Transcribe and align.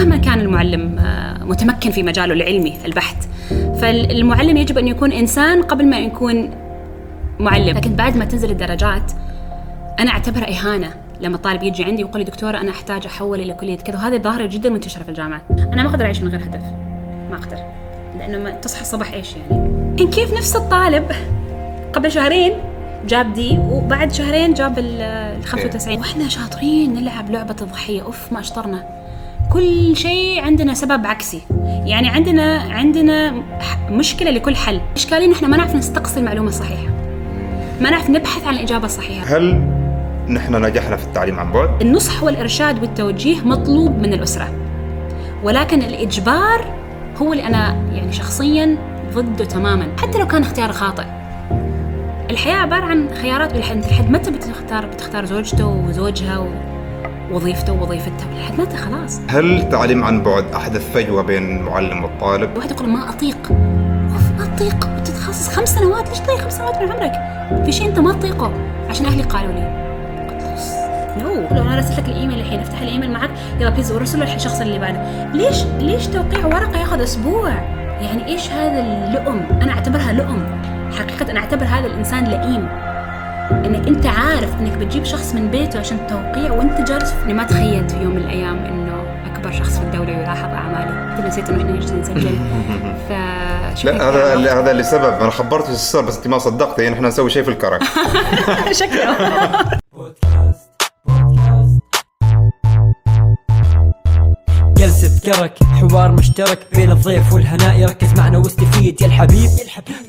مهما 0.00 0.16
كان 0.16 0.40
المعلم 0.40 0.98
آه، 0.98 1.44
متمكن 1.44 1.90
في 1.90 2.02
مجاله 2.02 2.34
العلمي 2.34 2.78
البحت 2.84 3.28
فالمعلم 3.80 4.56
يجب 4.56 4.78
أن 4.78 4.88
يكون 4.88 5.12
إنسان 5.12 5.62
قبل 5.62 5.86
ما 5.86 5.98
يكون 5.98 6.50
معلم. 7.40 7.76
لكن 7.76 7.94
بعد 7.94 8.16
ما 8.16 8.24
تنزل 8.24 8.50
الدرجات 8.50 9.12
أنا 9.98 10.10
أعتبرها 10.10 10.48
إهانة 10.48 10.94
لما 11.20 11.36
الطالب 11.36 11.62
يجي 11.62 11.84
عندي 11.84 12.04
ويقول 12.04 12.18
لي 12.20 12.24
دكتورة 12.24 12.60
أنا 12.60 12.70
أحتاج 12.70 13.06
أحول 13.06 13.40
إلى 13.40 13.52
كلية 13.54 13.76
كذا. 13.76 13.96
وهذه 13.96 14.18
ظاهرة 14.18 14.46
جدا 14.46 14.68
منتشرة 14.68 15.02
في 15.02 15.08
الجامعات. 15.08 15.42
أنا 15.50 15.82
ما 15.82 15.88
أقدر 15.88 16.04
أعيش 16.04 16.22
من 16.22 16.28
غير 16.28 16.40
هدف. 16.40 16.62
ما 17.30 17.36
أقدر. 17.36 17.58
لأنه 18.18 18.38
ما 18.38 18.50
تصحى 18.50 18.80
الصباح 18.80 19.12
إيش 19.12 19.34
يعني؟ 19.36 19.64
إن 20.00 20.10
كيف 20.10 20.32
نفس 20.32 20.56
الطالب 20.56 21.12
قبل 21.92 22.12
شهرين 22.12 22.52
جاب 23.08 23.32
دي 23.32 23.58
وبعد 23.58 24.12
شهرين 24.12 24.54
جاب 24.54 24.78
ال 24.78 25.44
95 25.44 25.98
وإحنا 25.98 26.28
شاطرين 26.28 26.94
نلعب 26.94 27.30
لعبة 27.30 27.56
الضحية. 27.62 28.02
أوف 28.02 28.32
ما 28.32 28.40
أشطرنا. 28.40 28.99
كل 29.50 29.96
شيء 29.96 30.44
عندنا 30.44 30.74
سبب 30.74 31.06
عكسي. 31.06 31.40
يعني 31.84 32.08
عندنا 32.08 32.58
عندنا 32.70 33.42
مشكلة 33.90 34.30
لكل 34.30 34.56
حل. 34.56 34.80
إشكالية 34.96 35.32
إحنا 35.32 35.48
ما 35.48 35.56
نعرف 35.56 35.74
نستقصي 35.74 36.20
المعلومة 36.20 36.48
الصحيحة. 36.48 36.92
ما 37.80 37.90
نعرف 37.90 38.10
نبحث 38.10 38.46
عن 38.46 38.54
الإجابة 38.54 38.84
الصحيحة. 38.84 39.36
هل 39.36 39.54
نحن 40.28 40.64
نجحنا 40.64 40.96
في 40.96 41.04
التعليم 41.04 41.40
عن 41.40 41.52
بعد؟ 41.52 41.82
النصح 41.82 42.22
والإرشاد 42.22 42.82
والتوجيه 42.82 43.40
مطلوب 43.40 43.98
من 43.98 44.12
الأسرة. 44.12 44.48
ولكن 45.42 45.82
الإجبار 45.82 46.64
هو 47.22 47.32
اللي 47.32 47.46
أنا 47.46 47.74
يعني 47.92 48.12
شخصيا 48.12 48.78
ضده 49.14 49.44
تماما. 49.44 49.86
حتى 49.98 50.18
لو 50.18 50.26
كان 50.26 50.42
اختيار 50.42 50.72
خاطئ. 50.72 51.04
الحياة 52.30 52.56
عبارة 52.56 52.84
عن 52.84 53.08
خيارات 53.22 53.56
لحد 53.56 53.84
لحد 53.84 54.10
متى 54.10 54.30
بتختار 54.30 54.86
بتختار 54.86 55.24
زوجته 55.24 55.66
وزوجها 55.66 56.38
ووظيفته 57.30 57.72
ووظيفتها 57.72 58.28
لحد 58.38 58.60
متى 58.60 58.76
خلاص. 58.76 59.20
هل 59.28 59.58
التعليم 59.58 60.04
عن 60.04 60.22
بعد 60.22 60.44
أحدث 60.54 60.92
فجوة 60.92 61.22
بين 61.22 61.56
المعلم 61.56 62.04
والطالب؟ 62.04 62.52
الواحد 62.52 62.70
يقول 62.70 62.88
ما 62.88 63.08
أطيق. 63.08 63.52
ما 64.38 64.46
تطيق 64.56 64.88
وتتخصص 64.96 65.48
خمس 65.48 65.74
سنوات. 65.74 66.08
ليش 66.08 66.20
تضيع 66.20 66.36
خمس 66.36 66.56
سنوات 66.56 66.82
من 66.82 66.92
عمرك؟ 66.92 67.12
في 67.64 67.72
شيء 67.72 67.88
أنت 67.88 67.98
ما 67.98 68.12
تطيقه. 68.12 68.52
عشان 68.88 69.06
أهلي 69.06 69.22
قالوا 69.22 69.52
لي. 69.52 69.80
No 71.18 71.56
لو 71.56 71.62
أنا 71.62 71.78
رسلت 71.78 72.00
لك 72.00 72.08
الإيميل 72.08 72.40
الحين 72.40 72.60
أفتح 72.60 72.80
الإيميل 72.80 73.10
معك. 73.10 73.30
يلا 73.60 73.70
please 73.70 73.92
ورسله 73.92 74.34
للشخص 74.34 74.60
اللي 74.60 74.78
بعده. 74.78 75.30
ليش؟ 75.32 75.64
ليش 75.78 76.06
توقيع 76.06 76.46
ورقة 76.46 76.80
ياخذ 76.80 77.02
أسبوع؟ 77.02 77.50
يعني 78.00 78.26
إيش 78.26 78.50
هذا 78.50 78.80
اللؤم؟ 78.80 79.40
أنا 79.62 79.72
أعتبرها 79.72 80.12
لؤم. 80.12 80.60
حقيقة 80.98 81.30
أنا 81.30 81.40
أعتبر 81.40 81.64
هذا 81.64 81.86
الإنسان 81.86 82.24
لئيم. 82.24 82.68
انك 83.52 83.88
أنت 83.88 84.06
عارف 84.06 84.60
إنك 84.60 84.72
بتجيب 84.78 85.04
شخص 85.04 85.34
من 85.34 85.50
بيته 85.50 85.78
عشان 85.78 86.06
توقيع 86.06 86.52
وأنت 86.52 86.88
جالس 86.90 87.12
اني 87.24 87.34
ما 87.34 87.44
تخيلت 87.44 87.90
في 87.90 88.02
يوم 88.02 88.14
من 88.14 88.22
الأيام 88.22 88.56
إنه 88.58 89.02
أكبر 89.32 89.52
شخص 89.52 89.78
في 89.78 89.84
الدولة 89.84 90.10
يلاحظ 90.10 90.48
اعمالي 90.54 91.16
انت 91.18 91.26
نسيت 91.26 91.50
إنه 91.50 91.60
إحنا 91.60 92.00
نسجل. 92.00 92.38
ف 93.08 93.12
لا 93.84 94.08
هذا 94.08 94.60
هذا 94.60 94.72
لسبب. 94.72 95.20
أنا 95.20 95.30
خبرتك 95.30 95.70
السر 95.70 96.00
بس 96.00 96.16
أنت 96.16 96.28
ما 96.28 96.38
صدقتي 96.38 96.82
يعني 96.82 96.94
إحنا 96.96 97.08
نسوي 97.08 97.30
شيء 97.30 97.42
في 97.42 97.50
الكرك. 97.50 97.82
شكله 98.80 99.16
كرك 105.30 105.62
حوار 105.62 106.12
مشترك 106.12 106.66
بين 106.72 106.90
الضيف 106.90 107.32
والهناء 107.32 107.84
ركز 107.84 108.12
معنا 108.18 108.38
واستفيد. 108.38 109.00
يا 109.00 109.06
الحبيب 109.06 109.50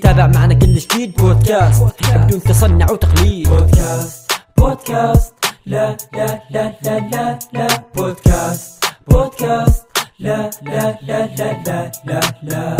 تابع 0.01 0.27
معنا 0.27 0.53
كل 0.53 0.75
جديد. 0.75 1.15
بودكاست 1.15 1.83
بدون 2.15 2.43
تصنع 2.43 2.91
وتقليد. 2.91 3.49
بودكاست 3.49 4.31
بودكاست 4.57 5.33
لا 5.65 5.97
لا 6.13 6.41
لا 6.51 6.73
لا 6.83 6.99
لا 6.99 7.39
لا. 7.53 7.67
بودكاست 7.95 8.83
بودكاست 9.07 9.83
لا 10.19 10.49
لا 10.61 10.97
لا 11.07 11.29
لا 11.37 11.61
لا 11.65 11.91
لا 12.05 12.21
لا. 12.43 12.77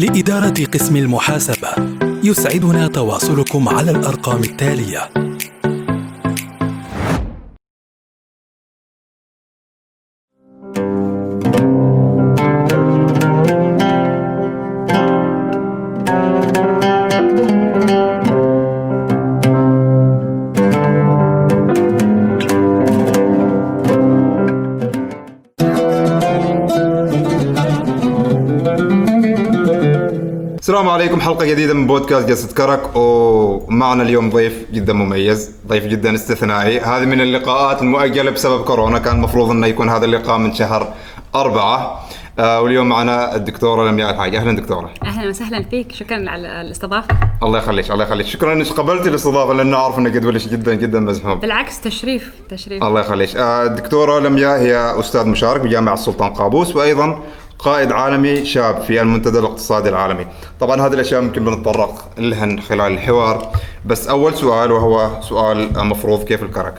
لإدارة 0.00 0.64
قسم 0.74 0.96
المحاسبة 0.96 1.68
يسعدنا 2.24 2.88
تواصلكم 2.88 3.68
على 3.68 3.90
الأرقام 3.90 4.44
التالية. 4.44 5.10
السلام 30.80 30.94
عليكم 30.94 31.20
حلقة 31.20 31.44
جديدة 31.44 31.74
من 31.74 31.86
بودكاست 31.86 32.28
جلسة 32.28 32.54
كرك 32.54 32.96
ومعنا 32.96 34.02
اليوم 34.02 34.30
ضيف 34.30 34.66
جدا 34.72 34.92
مميز 34.92 35.50
ضيف 35.66 35.84
جدا 35.86 36.14
استثنائي. 36.14 36.80
هذه 36.80 37.04
من 37.04 37.20
اللقاءات 37.20 37.82
المؤجلة 37.82 38.30
بسبب 38.30 38.64
كورونا 38.64 38.98
كان 38.98 39.16
المفروض 39.16 39.50
أنه 39.50 39.66
يكون 39.66 39.88
هذا 39.88 40.04
اللقاء 40.04 40.38
من 40.38 40.54
شهر 40.54 40.94
أربعة. 41.34 42.00
آه 42.38 42.60
واليوم 42.60 42.88
معنا 42.88 43.36
الدكتورة 43.36 43.90
لمياء 43.90 44.10
الحاج. 44.10 44.36
أهلا 44.36 44.56
دكتورة. 44.56 44.90
أهلا 45.04 45.28
وسهلا 45.28 45.62
فيك. 45.62 45.92
شكرا 45.92 46.30
على 46.30 46.60
الاستضافة. 46.60 47.16
الله 47.42 47.58
يخليك 47.58 47.90
الله 47.90 48.04
يخليك. 48.04 48.26
شكرا 48.26 48.52
إنك 48.52 48.66
قبلتي 48.66 49.08
الاستضافة 49.08 49.52
لأنه 49.52 49.76
أعرف 49.76 49.98
انك 49.98 50.16
قد 50.16 50.24
ولش 50.24 50.48
جدا 50.48 50.74
جدا 50.74 51.00
مزحوم 51.00 51.40
بالعكس 51.40 51.80
تشريف 51.80 52.32
تشريف. 52.48 52.82
الله 52.82 53.00
يخليك. 53.00 53.36
آه 53.36 53.64
الدكتورة 53.64 54.20
لمياء 54.20 54.58
هي 54.58 55.00
أستاذ 55.00 55.26
مشارك 55.26 55.60
بجامعة 55.60 55.94
السلطان 55.94 56.30
قابوس 56.30 56.76
وأيضا 56.76 57.20
قائد 57.62 57.92
عالمي 57.92 58.44
شاب 58.44 58.82
في 58.82 59.02
المنتدى 59.02 59.38
الاقتصادي 59.38 59.88
العالمي. 59.88 60.26
طبعا 60.60 60.86
هذه 60.86 60.92
الأشياء 60.92 61.20
ممكن 61.20 61.44
بنتطرق 61.44 62.08
لها 62.18 62.60
خلال 62.60 62.92
الحوار. 62.92 63.52
بس 63.86 64.08
أول 64.08 64.34
سؤال 64.34 64.72
وهو 64.72 65.20
سؤال 65.22 65.86
مفروض 65.86 66.24
كيف 66.24 66.42
الكرك؟ 66.42 66.74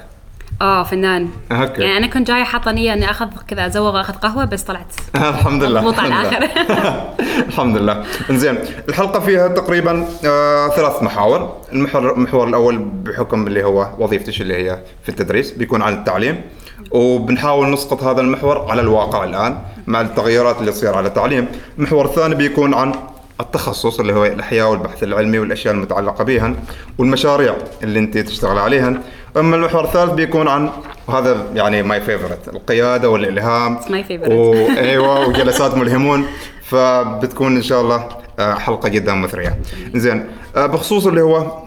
آه 0.62 0.84
فنان. 0.84 1.30
أوكي. 1.52 1.82
يعني 1.82 1.98
أنا 1.98 2.08
كنت 2.08 2.28
جاي 2.28 2.44
حاطة 2.44 2.72
نية 2.72 2.94
إني 2.94 3.12
أخذ 3.12 3.28
كذا 3.48 3.66
أزوغ 3.66 4.02
اخذ 4.02 4.14
قهوة 4.14 4.46
بس 4.46 4.64
طلعت. 4.64 4.94
الحمد 5.16 5.64
لله. 5.64 5.82
مضبوط 5.82 6.00
على 6.00 6.08
الآخر. 6.08 6.50
الحمد 7.48 7.78
لله. 7.78 8.04
إنزين 8.30 8.58
الحلقة 8.90 9.20
فيها 9.20 9.48
تقريبا 9.48 10.06
آه 10.26 10.68
ثلاث 10.68 11.04
محاور. 11.04 11.58
المحور 11.74 12.14
المحور 12.14 12.48
الأول 12.48 12.78
بحكم 12.80 13.48
اللي 13.48 13.64
هو 13.64 13.88
وظيفتش 14.00 14.42
اللي 14.42 14.54
هي 14.54 14.80
في 15.04 15.10
التدريس 15.10 15.52
بيكون 15.52 15.82
عن 15.82 15.94
التعليم. 15.94 16.42
وبنحاول 16.92 17.72
نسقط 17.72 18.04
هذا 18.04 18.22
المحور 18.22 18.72
على 18.72 18.82
الواقع 18.82 19.24
الآن 19.24 19.58
مع 19.88 20.02
التغيرات 20.02 20.60
اللي 20.60 20.72
تصير 20.72 20.98
على 20.98 21.08
التعليم. 21.08 21.48
المحور 21.78 22.06
الثاني 22.06 22.36
بيكون 22.36 22.74
عن 22.74 22.92
التخصص 23.40 24.00
اللي 24.00 24.14
هو 24.14 24.26
الإحياء 24.26 24.72
والبحث 24.72 25.04
العلمي 25.04 25.40
والأشياء 25.40 25.74
المتعلقة 25.74 26.24
بها 26.24 26.54
والمشاريع 26.98 27.56
اللي 27.84 28.00
أنت 28.00 28.18
تشتغل 28.18 28.58
عليها 28.60 29.02
أما 29.38 29.56
المحور 29.56 29.84
الثالث 29.84 30.12
بيكون 30.12 30.48
عن 30.48 30.70
وهذا 31.08 31.46
يعني 31.54 31.84
my 31.84 32.02
favorite 32.02 32.48
القيادة 32.48 33.10
والإلهام. 33.10 33.80
my 33.90 34.04
favorite 34.04 34.32
أيوه 34.78 35.28
وجلسات 35.28 35.76
ملهمون. 35.78 36.26
فبتكون 36.64 37.56
إن 37.56 37.62
شاء 37.62 37.82
الله 37.82 38.08
آه، 38.40 38.54
حلقة 38.54 38.90
جدا 38.90 39.14
مثرية. 39.14 39.60
زين 39.96 40.26
آه، 40.56 40.66
بخصوص 40.66 41.08
اللي 41.08 41.22
هو 41.22 41.62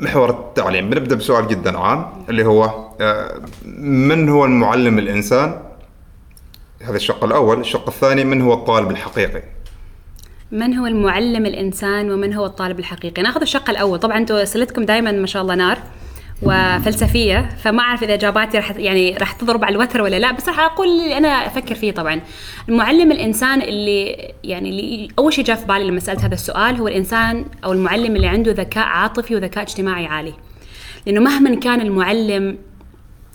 محور 0.00 0.30
التعليم. 0.30 0.90
بنبدأ 0.90 1.16
بسؤال 1.16 1.48
جدا 1.48 1.78
عام 1.78 2.06
اللي 2.28 2.44
هو 2.46 2.88
آه، 3.00 3.40
من 3.78 4.28
هو 4.28 4.44
المعلم 4.44 4.98
الإنسان؟ 4.98 5.62
هذا 6.82 6.96
الشق 6.96 7.24
الأول. 7.24 7.60
الشق 7.60 7.88
الثاني 7.88 8.24
من 8.24 8.42
هو 8.42 8.52
الطالب 8.52 8.90
الحقيقي؟ 8.90 9.42
من 10.52 10.74
هو 10.74 10.86
المعلم 10.86 11.46
الإنسان 11.46 12.10
ومن 12.10 12.34
هو 12.34 12.46
الطالب 12.46 12.78
الحقيقي؟ 12.78 13.22
ناخذ 13.22 13.40
الشق 13.40 13.70
الأول. 13.70 13.98
طبعا 13.98 14.18
أنتم 14.18 14.34
اسئلتكم 14.34 14.84
دائما 14.84 15.12
ما 15.12 15.26
شاء 15.26 15.42
الله 15.42 15.54
نار. 15.54 15.78
وفلسفية 16.42 17.48
فما 17.62 17.82
أعرف 17.82 18.02
إذا 18.02 18.14
اجاباتي 18.14 18.56
راح 18.56 18.70
يعني 18.76 19.16
راح 19.16 19.32
تضرب 19.32 19.64
على 19.64 19.72
الوتر 19.72 20.02
ولا 20.02 20.18
لا 20.18 20.32
بس 20.32 20.48
راح 20.48 20.60
أقول 20.60 20.88
اللي 20.88 21.18
أنا 21.18 21.28
أفكر 21.28 21.74
فيه 21.74 21.92
طبعا. 21.92 22.20
المعلم 22.68 23.12
الإنسان 23.12 23.62
اللي 23.62 24.32
يعني 24.44 24.70
اللي 24.70 25.08
أول 25.18 25.32
شيء 25.32 25.44
جاء 25.44 25.56
في 25.56 25.66
بالي 25.66 25.84
لما 25.84 26.00
سألت 26.00 26.20
هذا 26.20 26.34
السؤال 26.34 26.76
هو 26.76 26.88
الإنسان 26.88 27.44
أو 27.64 27.72
المعلم 27.72 28.16
اللي 28.16 28.26
عنده 28.26 28.52
ذكاء 28.52 28.84
عاطفي 28.84 29.36
وذكاء 29.36 29.64
اجتماعي 29.64 30.06
عالي. 30.06 30.32
لأنه 31.06 31.20
مهما 31.20 31.54
كان 31.54 31.80
المعلم 31.80 32.58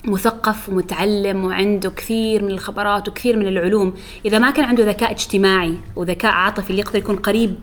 مثقف 0.04 0.68
ومتعلم 0.68 1.44
وعنده 1.44 1.90
كثير 1.90 2.44
من 2.44 2.50
الخبرات 2.50 3.08
وكثير 3.08 3.36
من 3.36 3.46
العلوم. 3.46 3.94
إذا 4.24 4.38
ما 4.38 4.50
كان 4.50 4.64
عنده 4.64 4.84
ذكاء 4.84 5.10
اجتماعي 5.10 5.74
وذكاء 5.96 6.32
عاطفي 6.32 6.70
اللي 6.70 6.80
يقدر 6.80 6.98
يكون 6.98 7.16
قريب 7.16 7.54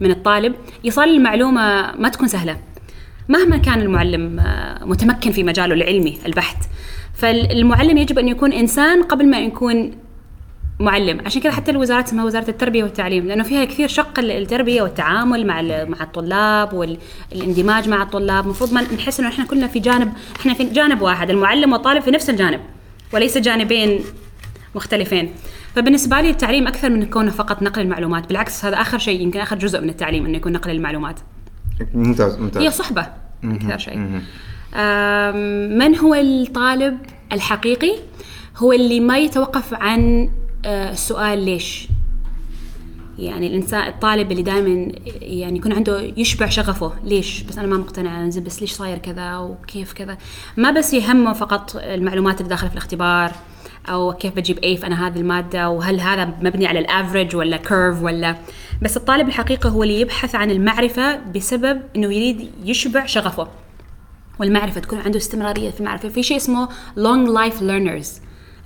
من 0.00 0.10
الطالب 0.10 0.54
ايصال 0.84 1.08
المعلومة 1.08 1.96
ما 1.96 2.08
تكون 2.08 2.28
سهلة. 2.28 2.56
مهما 3.28 3.56
كان 3.56 3.80
المعلم 3.80 4.40
آه، 4.40 4.84
متمكن 4.84 5.32
في 5.32 5.42
مجاله 5.42 5.74
العلمي 5.74 6.18
البحت 6.26 6.56
فالمعلم 7.14 7.98
يجب 7.98 8.18
أن 8.18 8.28
يكون 8.28 8.52
إنسان 8.52 9.02
قبل 9.02 9.26
ما 9.30 9.38
يكون 9.38 9.92
معلم. 10.80 11.20
عشان 11.26 11.42
كذا 11.42 11.52
حتى 11.52 11.70
الوزارات 11.70 12.06
اسمها 12.06 12.24
وزارة 12.24 12.50
التربية 12.50 12.82
والتعليم 12.84 13.26
لأنه 13.26 13.42
فيها 13.44 13.64
كثير 13.64 13.88
شق 13.88 14.18
التربيه 14.18 14.82
والتعامل 14.82 15.46
مع 15.46 15.62
مع 15.62 16.02
الطلاب 16.02 16.72
والاندماج 16.72 17.88
مع 17.88 18.02
الطلاب. 18.02 18.44
المفروض 18.44 18.72
ما 18.72 18.82
نحس 18.82 19.20
إنه 19.20 19.28
إحنا 19.28 19.44
كلنا 19.44 19.66
في 19.66 19.78
جانب 19.78 20.12
إحنا 20.40 20.54
في 20.54 20.64
جانب 20.64 21.02
واحد. 21.02 21.30
المعلم 21.30 21.72
والطالب 21.72 22.02
في 22.02 22.10
نفس 22.10 22.30
الجانب 22.30 22.60
وليس 23.12 23.38
جانبين 23.38 24.00
مختلفين. 24.74 25.30
فبالنسبة 25.74 26.20
لي 26.20 26.30
التعليم 26.30 26.66
أكثر 26.66 26.90
من 26.90 27.06
كونه 27.06 27.30
فقط 27.30 27.62
نقل 27.62 27.82
المعلومات. 27.82 28.28
بالعكس 28.28 28.64
هذا 28.64 28.80
آخر 28.80 28.98
شيء 28.98 29.20
يمكن 29.20 29.40
آخر 29.40 29.56
جزء 29.58 29.80
من 29.80 29.88
التعليم 29.88 30.26
إنه 30.26 30.36
يكون 30.36 30.52
نقل 30.52 30.70
المعلومات. 30.70 31.20
ممتاز 31.94 32.38
ممتاز. 32.38 32.62
هي 32.62 32.70
صحبة 32.70 33.06
أكثر 33.44 33.78
شيء. 33.78 33.96
من 35.78 35.96
هو 35.96 36.14
الطالب 36.14 36.98
الحقيقي؟ 37.32 37.92
هو 38.56 38.72
اللي 38.72 39.00
ما 39.00 39.18
يتوقف 39.18 39.74
عن 39.74 40.30
آه، 40.64 40.92
السؤال 40.92 41.44
ليش؟ 41.44 41.88
يعني 43.18 43.46
الإنسان 43.46 43.88
الطالب 43.88 44.32
اللي 44.32 44.42
دائما 44.42 44.92
يعني 45.20 45.58
يكون 45.58 45.72
عنده 45.72 46.00
يشبع 46.16 46.48
شغفه. 46.48 46.92
ليش؟ 47.04 47.42
بس 47.42 47.58
أنا 47.58 47.66
ما 47.66 47.76
مقتنع 47.76 48.28
زين 48.28 48.44
بس 48.44 48.60
ليش 48.60 48.72
صاير 48.72 48.98
كذا؟ 48.98 49.36
وكيف 49.36 49.92
كذا؟ 49.92 50.18
ما 50.56 50.70
بس 50.70 50.94
يهمه 50.94 51.32
فقط 51.32 51.76
المعلومات 51.76 52.40
اللي 52.40 52.48
داخلة 52.48 52.68
في 52.68 52.74
الاختبار. 52.74 53.32
أو 53.88 54.12
كيف 54.12 54.36
بجيب 54.36 54.58
A 54.58 54.76
في 54.76 54.86
أنا 54.86 55.06
هذه 55.06 55.18
المادة 55.18 55.70
وهل 55.70 56.00
هذا 56.00 56.24
مبني 56.24 56.66
على 56.66 56.78
ال 56.78 56.85
average 56.85 57.36
ولا 57.36 57.56
curve 57.56 58.02
ولا. 58.02 58.36
بس 58.82 58.96
الطالب 58.96 59.28
الحقيقي 59.28 59.70
هو 59.70 59.82
اللي 59.82 60.00
يبحث 60.00 60.34
عن 60.34 60.50
المعرفة 60.50 61.16
بسبب 61.16 61.82
إنه 61.96 62.06
يريد 62.14 62.50
يشبع 62.64 63.06
شغفه. 63.06 63.48
والمعرفة 64.40 64.80
تكون 64.80 64.98
عنده 64.98 65.16
استمرارية 65.16 65.70
في 65.70 65.80
المعرفة. 65.80 66.08
في 66.08 66.22
شيء 66.22 66.36
اسمه 66.36 66.68
long 66.96 67.28
life 67.38 67.60
learners. 67.60 68.08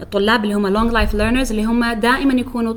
الطلاب 0.01 0.45
اللي 0.45 0.55
هم 0.55 0.75
long 0.75 0.93
life 0.93 1.13
learners 1.13 1.51
اللي 1.51 1.65
هم 1.65 1.93
دائما 1.93 2.35
يكونوا 2.35 2.75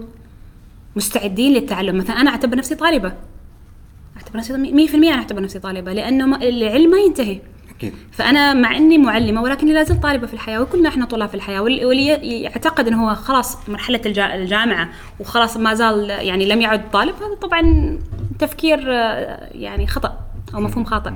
مستعدين 0.95 1.53
للتعلم. 1.53 1.97
مثلا 1.97 2.21
أنا 2.21 2.31
أعتبر 2.31 2.57
نفسي 2.57 2.75
طالبة. 2.75 3.13
أعتبر 4.17 4.37
نفسي 4.37 4.53
100% 4.53 4.95
أنا 4.95 5.15
أعتبر 5.15 5.41
نفسي 5.41 5.59
طالبة 5.59 5.93
لأنه 5.93 6.35
العلم 6.35 6.91
ما 6.91 6.97
ينتهي. 6.97 7.39
أكيد. 7.87 7.93
فأنا 8.11 8.53
مع 8.53 8.77
إني 8.77 8.97
معلمة 8.97 9.41
ولكني 9.41 9.73
لا 9.73 9.83
زلت 9.83 10.03
طالبة 10.03 10.27
في 10.27 10.33
الحياة 10.33 10.61
وكلنا 10.61 10.89
إحنا 10.89 11.05
طلاب 11.05 11.29
في 11.29 11.35
الحياة 11.35 11.61
واللي 11.61 12.07
يعتقد 12.41 12.87
إنه 12.87 13.05
هو 13.09 13.15
خلاص 13.15 13.57
مرحلة 13.69 14.01
الجا- 14.05 14.35
الجامعة 14.35 14.89
وخلاص 15.19 15.57
ما 15.57 15.73
زال 15.73 16.09
يعني 16.09 16.45
لم 16.45 16.61
يعد 16.61 16.91
طالب 16.91 17.15
هذا 17.15 17.35
طبعا 17.41 17.97
تفكير 18.39 18.79
يعني 19.51 19.87
خطأ 19.87 20.17
أو 20.55 20.59
مفهوم 20.61 20.85
خاطئ. 20.85 21.11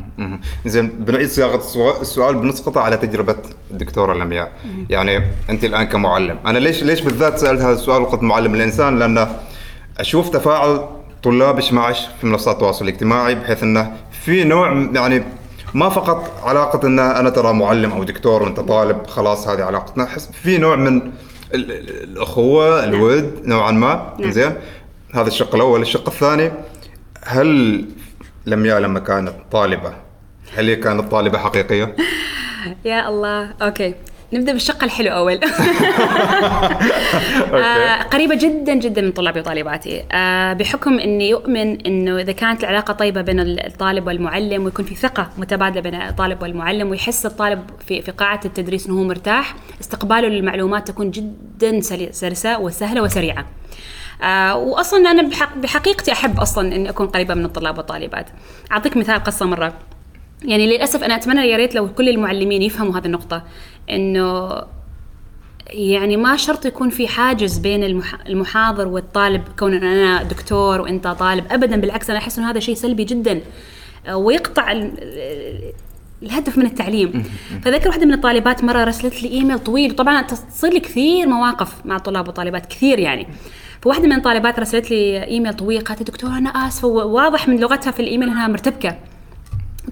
زين 0.65 0.87
بنعيد 0.87 1.27
صياغة 1.27 1.61
السؤال 2.01 2.35
بنسقطه 2.35 2.81
على 2.81 2.97
تجربة 2.97 3.35
الدكتورة 3.71 4.13
لمياء. 4.13 4.51
يعني 4.89 5.21
أنت 5.49 5.63
الآن 5.63 5.83
كمعلم 5.83 6.39
أنا 6.45 6.59
ليش 6.59 6.83
ليش 6.83 7.01
بالذات 7.01 7.37
سألت 7.39 7.61
هذا 7.61 7.73
السؤال 7.73 8.01
وقت 8.01 8.23
معلم؟ 8.23 8.55
الانسان 8.55 8.99
لأنه 8.99 9.27
أشوف 9.99 10.29
تفاعل 10.29 10.85
طلابش 11.23 11.73
معش 11.73 12.05
في 12.21 12.27
منصات 12.27 12.55
التواصل 12.55 12.87
الاجتماعي 12.87 13.35
بحيث 13.35 13.63
إنه 13.63 13.91
في 14.25 14.43
نوع 14.43 14.89
يعني 14.93 15.23
ما 15.73 15.89
فقط 15.89 16.33
علاقة 16.43 16.87
إن 16.87 16.99
أنا 16.99 17.29
ترى 17.29 17.53
معلم 17.53 17.91
أو 17.91 18.03
دكتور 18.03 18.43
وأنت 18.43 18.59
طالب 18.59 19.07
خلاص 19.07 19.47
هذه 19.47 19.63
علاقتنا 19.63 20.03
احس 20.03 20.29
في 20.31 20.57
نوع 20.57 20.75
من 20.75 20.97
ال- 20.97 21.11
ال- 21.53 22.03
الأخوة 22.03 22.83
الود 22.83 23.41
نوعا 23.45 23.71
ما. 23.71 24.13
نعم. 24.19 24.31
زين؟ 24.31 24.53
هذا 25.15 25.27
الشق 25.27 25.55
الأول. 25.55 25.81
الشق 25.81 26.09
الثاني 26.09 26.51
هل 27.23 27.85
لمياء 28.45 28.79
لما 28.79 28.99
كانت 28.99 29.33
طالبة 29.51 29.93
هل 30.55 30.69
هي 30.69 30.75
كانت 30.75 31.11
طالبة 31.11 31.37
حقيقية؟ 31.37 31.95
يا 32.85 33.09
الله. 33.09 33.53
أوكي. 33.61 33.95
نبدأ 34.33 34.53
بالشق 34.53 34.83
الحلو 34.83 35.11
أول. 35.11 35.39
آه 37.53 38.01
قريبة 38.01 38.35
جدا 38.35 38.73
جدا 38.73 39.01
من 39.01 39.11
طلابي 39.11 39.39
وطالباتي. 39.39 40.03
آه 40.11 40.53
بحكم 40.53 40.99
إني 40.99 41.29
يؤمن 41.29 41.81
إنه 41.85 42.19
إذا 42.21 42.31
كانت 42.31 42.63
العلاقة 42.63 42.93
طيبة 42.93 43.21
بين 43.21 43.39
الطالب 43.39 44.07
والمعلم 44.07 44.65
ويكون 44.65 44.85
في 44.85 44.95
ثقة 44.95 45.29
متبادلة 45.37 45.81
بين 45.81 45.95
الطالب 45.95 46.41
والمعلم 46.41 46.89
ويحس 46.89 47.25
الطالب 47.25 47.69
في 47.87 48.01
في 48.01 48.11
قاعة 48.11 48.39
التدريس 48.45 48.87
إنه 48.87 48.99
هو 48.99 49.03
مرتاح 49.03 49.55
استقباله 49.81 50.27
للمعلومات 50.27 50.87
تكون 50.87 51.11
جدا 51.11 51.81
سلسة 52.11 52.59
وسهلة 52.59 53.01
وسريعة. 53.01 53.45
آه 54.23 54.57
واصلا 54.57 55.11
أنا 55.11 55.21
بحق 55.21 55.57
بحقيقتي 55.57 56.11
أحب 56.11 56.39
أصلا 56.39 56.75
إني 56.75 56.89
أكون 56.89 57.07
قريبة 57.07 57.33
من 57.33 57.45
الطلاب 57.45 57.77
والطالبات. 57.77 58.29
أعطيك 58.71 58.97
مثال 58.97 59.23
قصة 59.23 59.45
مرة. 59.45 59.73
يعني 60.43 60.67
للأسف 60.67 61.03
أنا 61.03 61.15
أتمنى 61.15 61.49
يا 61.49 61.57
ريت 61.57 61.75
لو 61.75 61.93
كل 61.93 62.09
المعلمين 62.09 62.61
يفهموا 62.61 62.97
هذه 62.99 63.05
النقطة. 63.05 63.43
إنه 63.89 64.49
يعني 65.69 66.17
ما 66.17 66.37
شرط 66.37 66.65
يكون 66.65 66.89
في 66.89 67.07
حاجز 67.07 67.57
بين 67.57 67.83
المح- 67.83 68.25
المحاضر 68.27 68.87
والطالب 68.87 69.43
كون 69.59 69.73
أنا 69.73 70.23
دكتور 70.23 70.81
وأنت 70.81 71.07
طالب 71.07 71.45
ابدا 71.51 71.75
بالعكس 71.81 72.09
أنا 72.09 72.19
أحس 72.19 72.37
إنه 72.39 72.49
هذا 72.49 72.59
شيء 72.59 72.75
سلبي 72.75 73.03
جدا 73.03 73.41
آه، 74.07 74.17
ويقطع 74.17 74.71
ال- 74.71 74.93
الهدف 76.23 76.57
من 76.57 76.65
التعليم. 76.65 77.23
فذكر 77.63 77.87
واحدة 77.87 78.05
من 78.05 78.13
الطالبات 78.13 78.63
مرة 78.63 78.83
رسلت 78.83 79.23
لي 79.23 79.29
إيميل 79.29 79.59
طويل 79.59 79.95
طبعا 79.95 80.21
تصير 80.21 80.73
لي 80.73 80.79
كثير 80.79 81.27
مواقف 81.27 81.73
مع 81.85 81.97
طلاب 81.97 82.27
وطالبات 82.27 82.65
كثير 82.65 82.99
يعني. 82.99 83.27
فواحدة 83.81 84.05
من 84.07 84.13
الطالبات 84.13 84.59
رسلت 84.59 84.91
لي 84.91 85.23
إيميل 85.23 85.53
طويل 85.53 85.81
قالت 85.81 86.03
دكتور 86.03 86.29
أنا 86.29 86.49
آسفة 86.49 86.87
وواضح 86.87 87.47
من 87.47 87.59
لغتها 87.59 87.91
في 87.91 87.99
الإيميل 87.99 88.29
إنها 88.29 88.47
مرتبكة. 88.47 88.95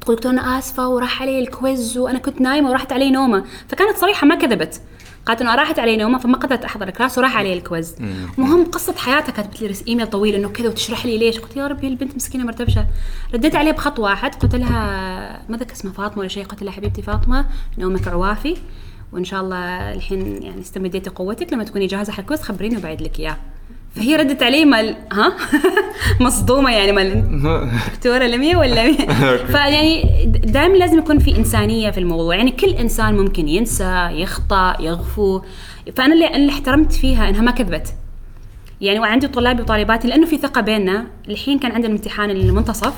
تقول 0.01 0.15
دكتور 0.15 0.31
أنا 0.31 0.59
آسفة 0.59 0.89
وراح 0.89 1.21
علي 1.21 1.39
ال 1.39 1.51
quiz 1.51 1.97
وأنا 1.97 2.19
كنت 2.19 2.41
نايمة 2.41 2.69
وراحت 2.69 2.93
علي 2.93 3.11
نومة. 3.11 3.45
فكانت 3.67 3.97
صريحة 3.97 4.27
ما 4.27 4.35
كذبت. 4.35 4.81
قالت 5.25 5.41
إنه 5.41 5.55
راحت 5.55 5.79
علي 5.79 5.97
نومة 5.97 6.17
فما 6.17 6.37
قدرت 6.37 6.65
أحضر 6.65 6.87
ال 6.87 6.92
class 6.92 7.17
وراح 7.17 7.37
علي 7.37 7.53
ال 7.53 7.60
quiz. 7.60 7.95
المهم 8.37 8.65
قصة 8.65 8.93
حياتها 8.93 9.31
كتبت 9.31 9.61
لي 9.61 9.75
إيميل 9.87 10.07
طويل 10.07 10.35
إنه 10.35 10.49
كذا 10.49 10.67
وتشرح 10.67 11.05
لي 11.05 11.17
ليش. 11.17 11.39
قلت 11.39 11.57
يا 11.57 11.67
ربي 11.67 11.87
البنت 11.87 12.15
مسكينة 12.15 12.43
مرتبشة. 12.43 12.85
رديت 13.33 13.55
عليها 13.55 13.73
بخط 13.73 13.99
واحد. 13.99 14.35
قلت 14.35 14.55
لها 14.55 15.41
ما 15.49 15.57
ذكر 15.57 15.73
اسمها 15.73 15.93
فاطمة 15.93 16.19
ولا 16.19 16.27
شيء. 16.27 16.45
قلت 16.45 16.63
لها 16.63 16.71
حبيبتي 16.71 17.01
فاطمة 17.01 17.45
نومك 17.77 18.07
عوافي. 18.07 18.57
وإن 19.13 19.23
شاء 19.23 19.41
الله 19.41 19.93
الحين 19.93 20.43
يعني 20.43 20.61
استمديتي 20.61 21.09
قوتك. 21.09 21.53
لما 21.53 21.63
تكوني 21.63 21.87
جاهزة 21.87 22.13
حق 22.13 22.19
ال 22.19 22.24
quiz 22.24 22.41
خبريني 22.41 22.77
وبعيد 22.77 23.01
لك 23.01 23.19
إياه. 23.19 23.37
فهي 23.95 24.15
ردت 24.15 24.43
علي 24.43 24.65
مال 24.65 24.95
ها؟ 25.11 25.33
مصدومة 26.25 26.71
يعني 26.71 26.91
مال 26.91 27.41
دكتورة 27.93 28.23
لمية 28.23 28.55
ولا 28.55 28.83
مين؟ 28.83 28.97
فيعني 29.53 30.03
دائما 30.45 30.77
لازم 30.77 30.97
يكون 30.97 31.19
في 31.19 31.37
إنسانية 31.37 31.91
في 31.91 31.97
الموضوع. 31.97 32.35
يعني 32.35 32.51
كل 32.51 32.69
إنسان 32.69 33.17
ممكن 33.17 33.47
ينسى 33.47 34.09
يخطأ 34.11 34.77
يغفو. 34.79 35.41
فأنا 35.95 36.13
اللي, 36.13 36.35
اللي 36.35 36.51
احترمت 36.51 36.93
فيها 36.93 37.29
إنها 37.29 37.41
ما 37.41 37.51
كذبت. 37.51 37.93
يعني 38.81 38.99
وعندي 38.99 39.27
طلابي 39.27 39.61
وطالباتي 39.61 40.07
لأنه 40.07 40.25
في 40.25 40.37
ثقة 40.37 40.61
بيننا. 40.61 41.07
الحين 41.29 41.59
كان 41.59 41.71
عندنا 41.71 41.91
امتحان 41.91 42.29
المنتصف. 42.29 42.93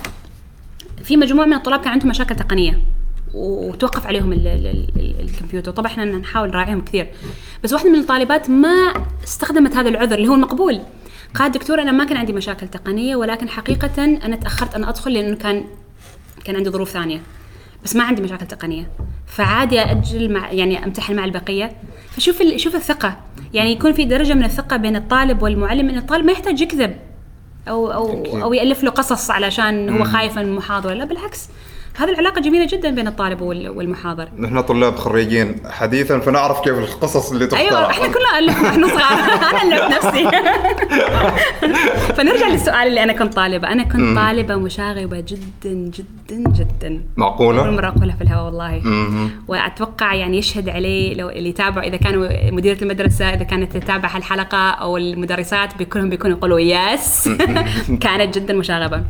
في 1.03 1.17
مجموعة 1.17 1.45
من 1.45 1.53
الطلاب 1.53 1.79
كان 1.79 1.91
عندهم 1.91 2.09
مشاكل 2.09 2.35
تقنية. 2.35 2.79
وتوقف 3.33 4.07
عليهم 4.07 4.33
ال 4.33 4.47
ال 4.47 4.88
ال 4.95 5.15
الكمبيوتر. 5.21 5.71
طبعا 5.71 5.88
إحنا 5.88 6.06
نحاول 6.06 6.50
نراعيهم 6.50 6.81
كثير. 6.81 7.07
بس 7.63 7.73
واحدة 7.73 7.90
من 7.90 7.99
الطالبات 7.99 8.49
ما 8.49 8.94
استخدمت 9.23 9.75
هذا 9.75 9.90
العذر 9.90 10.16
اللي 10.16 10.28
هو 10.28 10.33
المقبول. 10.33 10.81
قالت 11.35 11.57
دكتور 11.57 11.81
أنا 11.81 11.92
ما 11.92 12.04
كان 12.04 12.18
عندي 12.18 12.33
مشاكل 12.33 12.68
تقنية 12.68 13.16
ولكن 13.16 13.49
حقيقه 13.49 14.06
أنا 14.06 14.35
تأخرت 14.35 14.75
أن 14.75 14.83
أدخل 14.83 15.13
لأنه 15.13 15.35
كان 15.35 15.63
كان 16.45 16.56
عندي 16.56 16.69
ظروف 16.69 16.90
ثانية. 16.90 17.21
بس 17.83 17.95
ما 17.95 18.04
عندي 18.04 18.21
مشاكل 18.21 18.47
تقنية. 18.47 18.90
فعادي 19.28 19.80
أجل 19.80 20.33
مع 20.33 20.52
يعني 20.52 20.85
أمتحن 20.85 21.16
مع 21.16 21.25
البقية. 21.25 21.71
فشوف 22.11 22.44
شوف 22.56 22.75
الثقة. 22.75 23.18
يعني 23.54 23.71
يكون 23.71 23.94
في 23.94 24.06
درجة 24.06 24.33
من 24.33 24.44
الثقة 24.44 24.78
بين 24.78 24.95
الطالب 24.95 25.42
والمعلم 25.42 25.90
إن 25.90 25.97
الطالب 25.97 26.25
ما 26.25 26.31
يحتاج 26.31 26.61
يكذب 26.61 26.95
أو 27.68 27.92
أو 27.92 28.21
أكيد. 28.21 28.42
أو 28.42 28.54
يألف 28.54 28.83
له 28.83 28.92
قصص 28.92 29.31
علشان 29.31 29.90
هو 29.90 30.04
خايف 30.04 30.37
من 30.37 30.45
المحاضرة. 30.45 30.94
لا 30.94 31.06
بالعكس. 31.06 31.49
هذه 31.97 32.09
العلاقة 32.09 32.42
جميلة 32.42 32.68
جدا 32.71 32.89
بين 32.89 33.07
الطالب 33.07 33.42
وال- 33.42 33.69
والمحاضر. 33.69 34.27
نحن 34.39 34.61
طلاب 34.61 34.95
خريجين. 34.95 35.56
حديثا 35.69 36.19
فنعرف 36.19 36.59
كيف 36.61 36.77
القصص 36.77 37.31
اللي 37.31 37.47
تختار 37.47 37.59
أيوه 37.68 37.89
إحنا 37.89 38.07
كلنا 38.07 38.39
ألف 38.39 38.61
وإحنا 38.63 38.87
صغار. 38.87 39.19
أنا 39.63 39.87
ألفت 39.87 40.06
نفسي. 40.06 40.30
فنرجع 42.16 42.47
للسؤال 42.47 42.87
اللي 42.87 43.04
أنا 43.04 43.13
كنت 43.13 43.33
طالبة. 43.33 43.68
أنا 43.68 43.83
كنت 43.83 44.16
طالبة 44.18 44.56
مشاغبة 44.56 45.19
جدا 45.27 45.73
جدا 45.92 46.51
جدا. 46.51 46.87
اول 46.87 47.01
معقولة؟ 47.18 47.71
مره 47.71 47.87
أقولها 47.87 48.16
في 48.16 48.21
الهواء 48.23 48.45
والله. 48.45 48.81
وأتوقع 49.47 50.13
يعني 50.13 50.37
يشهد 50.37 50.69
عليه 50.69 51.13
لو 51.16 51.30
اللي 51.30 51.49
يتابع 51.49 51.83
إذا 51.83 51.97
كانوا 51.97 52.51
مديرة 52.51 52.77
المدرسة 52.83 53.30
إذا 53.33 53.44
كانت 53.44 53.77
تتابع 53.77 54.18
الحلقة 54.18 54.69
أو 54.69 54.97
المدرسات 54.97 55.77
بكلهم 55.80 56.09
بيكونوا 56.09 56.37
يقولوا 56.37 56.59
يس. 56.59 57.30
كانت 58.01 58.37
جدا 58.39 58.54
مشاغبة. 58.54 59.04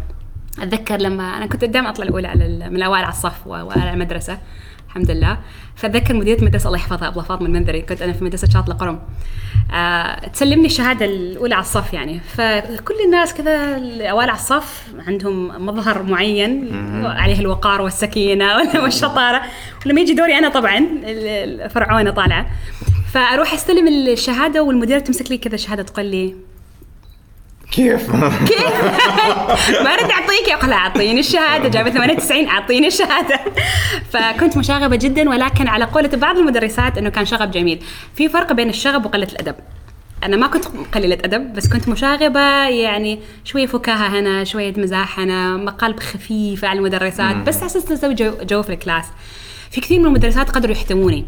أتذكر 0.62 0.98
لما 0.98 1.38
أنا 1.38 1.46
كنت 1.46 1.66
دائما 1.66 1.90
أطلع 1.90 2.06
الأولى 2.06 2.28
على 2.28 2.48
من 2.70 2.76
الأوائل 2.76 3.04
على 3.04 3.14
الصف 3.14 3.48
و- 3.48 3.50
وأنا 3.50 3.82
على 3.82 3.94
المدرسة 3.94 4.38
الحمد 4.88 5.12
لله. 5.12 5.38
فأتذكر 5.76 6.14
مديرة 6.14 6.40
المدرسة 6.40 6.68
الله 6.68 6.78
يحفظها 6.80 7.08
ابله 7.08 7.24
فاطمة 7.24 7.48
المنذري 7.48 7.82
كنت 7.82 8.02
أنا 8.02 8.14
في 8.14 8.24
مدرسة 8.24 8.48
شاطلة 8.50 8.76
قرم. 8.76 9.00
آه 9.74 10.28
تسلمني 10.28 10.66
الشهادة 10.66 11.06
الأولى 11.06 11.56
على 11.56 11.62
الصف 11.62 11.94
يعني. 11.94 12.20
فكل 12.20 12.96
الناس 13.06 13.34
كذا 13.34 13.78
الأوائل 13.78 14.30
على 14.30 14.40
الصف 14.40 14.84
عندهم 15.08 15.66
مظهر 15.66 16.04
معين 16.04 16.70
عليه 17.06 17.40
الوقار 17.40 17.82
والسكينة 17.82 18.58
والشطارة. 18.84 19.42
ولما 19.86 20.02
يجي 20.02 20.14
دوري 20.14 20.38
أنا 20.38 20.50
طبعا 20.50 20.78
ال- 20.78 21.62
الفرعونه 21.62 22.12
طالعة. 22.12 22.48
فأروح 23.14 23.54
أستلم 23.54 23.88
الشهادة 23.88 24.64
والمديرة 24.64 25.00
تمسك 25.00 25.32
لي 25.32 25.38
كذا 25.38 25.58
شهادة 25.58 25.84
تقول 25.84 26.06
لي 26.06 26.36
كيف؟ 27.72 28.10
ما 29.84 29.94
أرد 29.94 30.12
أعطيك 30.12 30.64
لها 30.64 30.74
أعطيني 30.74 31.20
الشهادة. 31.20 31.70
جايبه 31.70 31.90
98 31.90 32.48
أعطيني 32.48 32.88
الشهادة. 32.88 33.40
فكنت 34.12 34.58
مشاغبة 34.58 34.96
جدا 34.96 35.30
ولكن 35.30 35.68
على 35.68 35.86
قولة 35.86 36.10
بعض 36.10 36.38
المدرسات 36.38 36.98
إنه 36.98 37.10
كان 37.10 37.26
شغب 37.26 37.52
جميل. 37.52 37.84
في 38.16 38.30
فرق 38.30 38.54
بين 38.54 38.70
الشغب 38.70 39.06
وقلة 39.06 39.28
الأدب. 39.32 39.56
أنا 40.24 40.38
ما 40.38 40.48
كنت 40.48 40.66
قليلة 40.96 41.18
أدب 41.24 41.54
بس 41.54 41.68
كنت 41.68 41.90
مشاغبة 41.90 42.68
يعني 42.68 43.20
شوية 43.44 43.66
فكاهة 43.66 44.20
هنا 44.20 44.44
شوية 44.44 44.74
مزاح 44.78 45.20
هنا 45.20 45.58
مقالب 45.58 46.00
خفيفة 46.00 46.68
على 46.68 46.80
المدرسات 46.80 47.36
بس 47.36 47.58
على 47.58 47.66
أساس 47.66 47.92
نسوي 47.92 48.14
جو, 48.14 48.34
جو 48.44 48.64
في 48.64 48.70
ال 48.74 48.78
class. 48.78 49.06
في 49.72 49.82
كثير 49.82 50.00
من 50.00 50.06
المدرسات 50.06 50.50
قدروا 50.50 50.76
يحتووني 50.76 51.26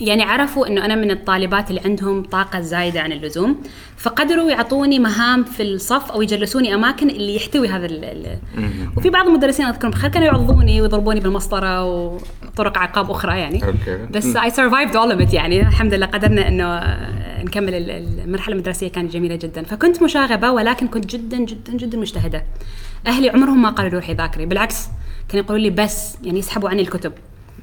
يعني 0.00 0.22
عرفوا 0.22 0.66
إنه 0.66 0.84
أنا 0.84 0.94
من 0.94 1.10
الطالبات 1.10 1.70
اللي 1.70 1.80
عندهم 1.84 2.22
طاقة 2.22 2.60
زايدة 2.60 3.00
عن 3.00 3.12
اللزوم 3.12 3.62
فقدروا 3.96 4.50
يعطوني 4.50 4.98
مهام 4.98 5.44
في 5.44 5.62
الصف 5.62 6.10
أو 6.10 6.22
يجلسوني 6.22 6.74
أماكن 6.74 7.10
اللي 7.10 7.36
يحتوي 7.36 7.68
هذا 7.68 7.86
ال 7.86 8.38
وفي 8.96 9.10
بعض 9.10 9.26
المدرسين 9.26 9.66
أذكرهم 9.66 9.90
بخير 9.90 10.10
كانوا 10.10 10.26
يعضوني 10.26 10.80
ويضربوني 10.82 11.20
بالمسطرة 11.20 11.84
وطرق 11.84 12.78
عقاب 12.78 13.10
أخرى 13.10 13.38
يعني. 13.38 13.64
Okay. 13.66 14.06
بس 14.10 14.36
I 14.36 14.50
survived 14.50 14.96
all 14.96 15.12
of 15.22 15.34
يعني 15.34 15.60
الحمد 15.60 15.94
لله 15.94 16.06
قدرنا 16.06 16.48
إنه 16.48 16.80
نكمل 17.44 17.74
ال- 17.74 17.90
المرحلة 18.24 18.54
المدرسية 18.54 18.88
كانت 18.88 19.12
جميلة 19.12 19.36
جدا. 19.36 19.62
فكنت 19.62 20.02
مشاغبة 20.02 20.50
ولكن 20.50 20.88
كنت 20.88 21.06
جدا 21.06 21.36
جدا 21.38 21.72
جدا 21.72 21.98
مجتهدة. 21.98 22.44
أهلي 23.06 23.30
عمرهم 23.30 23.62
ما 23.62 23.70
قالوا 23.70 23.90
روحي 23.92 24.14
ذاكري 24.14 24.46
بالعكس 24.46 24.86
كانوا 25.28 25.44
يقولوا 25.44 25.62
لي 25.62 25.70
بس 25.70 26.16
يعني 26.24 26.38
يسحبوا 26.38 26.68
عني 26.68 26.82
الكتب. 26.82 27.12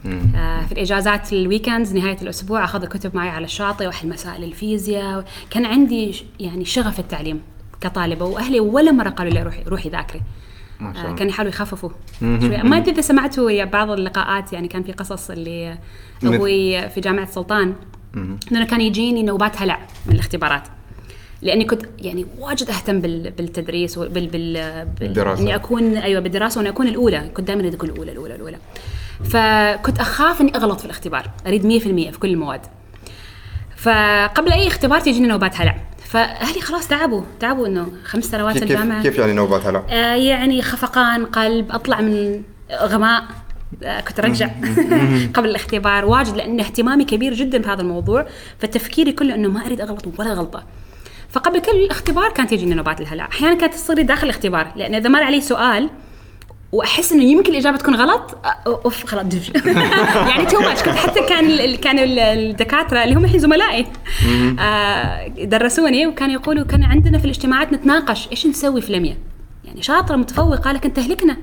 آه، 0.06 0.66
في 0.66 0.72
الإجازات 0.72 1.34
ال 1.34 1.41
weekends 1.41 1.96
نهاية 1.96 2.18
الأسبوع 2.22 2.64
أخذ 2.64 2.84
الكتب 2.84 3.16
معي 3.16 3.30
على 3.30 3.46
الشاطئ 3.46 3.86
وأحل 3.88 4.10
مسائل 4.10 4.44
الفيزياء 4.44 5.26
كان 5.50 5.66
عندي 5.66 6.16
يعني 6.40 6.66
شغف 6.66 7.00
التعليم 7.00 7.42
كطالبة 7.82 8.26
وأهلي 8.26 8.60
ولا 8.60 8.92
مرة 8.92 9.10
قالوا 9.10 9.34
لي 9.34 9.44
روحي 9.44 9.64
روحي 9.68 9.90
ذاكري. 9.90 10.22
آه،. 10.82 11.16
كانوا 11.16 11.32
يحاولوا 11.32 11.54
يخففوا 11.54 11.90
شوي 12.20 12.58
ما 12.58 12.78
أدري 12.78 12.92
إذا 12.92 13.02
سمعتوا 13.02 13.52
يا 13.52 13.66
بعض 13.66 13.92
اللقاءات 13.92 14.54
يعني 14.54 14.68
كان 14.68 14.84
في 14.84 14.92
قصص 14.92 15.30
اللي 15.30 15.78
أبوي 16.24 16.90
في 16.90 17.02
جامعة 17.02 17.26
سلطان. 17.32 17.74
إنه 18.52 18.66
كان 18.66 18.82
يجيني 18.82 19.24
نوبات 19.24 19.62
هلع 19.62 19.80
من 20.06 20.14
الاختبارات. 20.14 20.64
لأني 21.42 21.66
كنت 21.66 21.82
يعني 22.00 22.26
واجد 22.40 22.70
أهتم 22.70 23.02
بال- 23.02 23.32
بالتدريس 23.32 23.98
وبال 23.98 24.28
بال 24.28 24.54
بال 24.54 24.86
بالدراسة. 25.00 25.42
إني 25.42 25.56
اكون 25.56 25.98
أيوه 25.98 26.22
بالدراسة 26.22 26.58
واني 26.58 26.70
أكون 26.70 26.88
الأولى. 26.88 27.32
كنت 27.34 27.48
دائما 27.48 27.68
اكون 27.68 27.90
الأولى 27.90 28.12
الأولى 28.12 28.36
الأولى. 28.36 28.58
فكنت 29.24 30.00
أخاف 30.00 30.42
إني 30.42 30.56
أغلط 30.56 30.80
في 30.80 30.86
الاختبار. 30.86 31.30
أريد 31.48 31.66
100% 31.66 32.12
في 32.12 32.20
كل 32.20 32.30
المواد. 32.30 32.62
فقبل 33.78 34.52
أي 34.52 34.68
اختبار 34.68 35.00
تجيني 35.00 35.28
نوبات 35.28 35.62
هلع. 35.62 35.76
فأهلي 36.06 36.62
خلاص 36.62 36.88
تعبوا. 36.88 37.24
تعبوا 37.40 37.68
إنه 37.68 37.92
خمس 38.06 38.26
سنوات 38.26 38.54
كيف 38.54 38.64
الجامعة. 38.64 39.04
كيف 39.04 39.18
يعني 39.18 39.34
نوبات 39.34 39.66
هلا؟ 39.66 39.84
آه 39.90 40.16
يعني 40.16 40.62
خفقان 40.62 41.26
قلب 41.26 41.72
أطلع 41.72 42.02
من 42.02 42.42
غماء. 42.82 43.24
آه 43.84 44.00
كنت 44.00 44.20
أرجع 44.20 44.50
قبل 45.36 45.50
الاختبار. 45.50 46.06
واجد 46.06 46.36
لأن 46.38 46.60
اهتمامي 46.60 47.06
كبير 47.06 47.34
جدا 47.34 47.58
بهذا 47.58 47.82
الموضوع. 47.82 48.26
فتفكيري 48.60 49.12
كله 49.12 49.36
إنه 49.36 49.50
ما 49.50 49.66
أريد 49.66 49.82
أغلط 49.82 50.20
ولا 50.20 50.34
غلطة. 50.34 50.64
فقبل 51.30 51.60
كل 51.60 51.88
اختبار 51.90 52.32
كانت 52.32 52.52
تجيني 52.52 52.76
نوبات 52.76 53.02
الهلع. 53.02 53.26
أحيانا 53.32 53.56
كانت 53.56 53.74
تصير 53.74 54.02
داخل 54.02 54.24
الاختبار. 54.24 54.68
لأن 54.76 54.96
إذا 54.96 55.10
مر 55.10 55.24
علي 55.24 55.42
سؤال 55.42 55.90
وأحس 56.72 57.12
إنه 57.12 57.24
يمكن 57.24 57.52
الإجابة 57.52 57.78
تكون 57.78 57.96
غلط. 57.96 58.38
أوف 58.68 59.06
خلاص 59.06 59.26
دف 59.26 59.52
يعني 60.30 60.46
too 60.46 60.60
much 60.60 60.84
كنت 60.84 60.96
حتى 60.96 61.26
كان 61.30 61.46
ال- 61.46 61.62
ال- 62.00 62.20
الدكاترة 62.20 63.04
اللي 63.04 63.16
هم 63.16 63.26
الحين 63.26 63.40
زملائي. 63.40 63.86
آه 64.60 65.28
درسوني 65.28 66.08
وكانوا 66.08 66.34
يقولوا 66.34 66.64
كان 66.66 66.84
عندنا 66.84 67.18
في 67.18 67.26
الاجتماعات 67.26 67.74
نتناقش 67.74 68.28
إيش 68.32 68.48
نسوي 68.48 68.82
في 68.82 68.94
لميا 68.94 69.18
يعني 69.66 69.82
شاطرة 69.82 70.16
متفوقة 70.16 70.72
لكن 70.72 70.94
تهلكنا. 70.94 71.38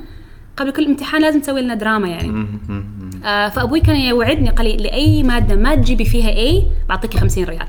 قبل 0.56 0.70
كل 0.70 0.84
امتحان 0.86 1.22
لازم 1.22 1.40
تسوي 1.40 1.60
لنا 1.62 1.74
دراما 1.74 2.08
يعني. 2.08 2.46
آه 3.24 3.48
فأبوي 3.48 3.80
كان 3.80 3.96
يوعدني 3.96 4.50
قال 4.50 4.66
لي 4.66 4.76
لأي 4.76 5.22
مادة 5.22 5.54
ما 5.56 5.74
تجيبي 5.74 6.04
فيها 6.04 6.28
A 6.28 6.64
بعطيكي 6.88 7.18
50 7.18 7.44
ريال. 7.44 7.68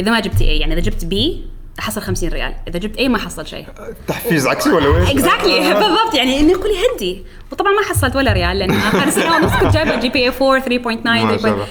إذا 0.00 0.10
ما 0.10 0.20
جبتي 0.20 0.44
A 0.50 0.58
يعني 0.58 0.72
إذا 0.74 0.80
جبت 0.80 1.04
B 1.04 1.44
احصل 1.78 2.00
50 2.00 2.28
ريال. 2.28 2.54
إذا 2.68 2.78
جبت 2.78 2.96
A 2.96 3.08
ما 3.08 3.18
حصل 3.18 3.46
شيء. 3.46 3.66
تحفيز 4.08 4.46
عكسي 4.46 4.70
ولا 4.70 4.88
وين؟ 4.88 5.02
Exactly 5.02 5.60
بالضبط. 5.74 6.14
يعني 6.14 6.40
إنه 6.40 6.50
يقول 6.50 6.70
لي 6.70 6.96
هدي 6.96 7.22
وطبعا 7.52 7.72
ما 7.72 7.82
حصلت 7.82 8.16
ولا 8.16 8.32
ريال 8.32 8.58
لأن 8.58 8.70
آخر 8.70 9.10
سنة 9.10 9.36
ونص 9.36 9.52
كنت 9.52 9.74
جايبة 9.74 10.00
GPA 10.00 10.32
4 10.42 10.60
3.9 10.60 11.06
ما 11.06 11.38
شاء 11.38 11.52
الله. 11.52 11.66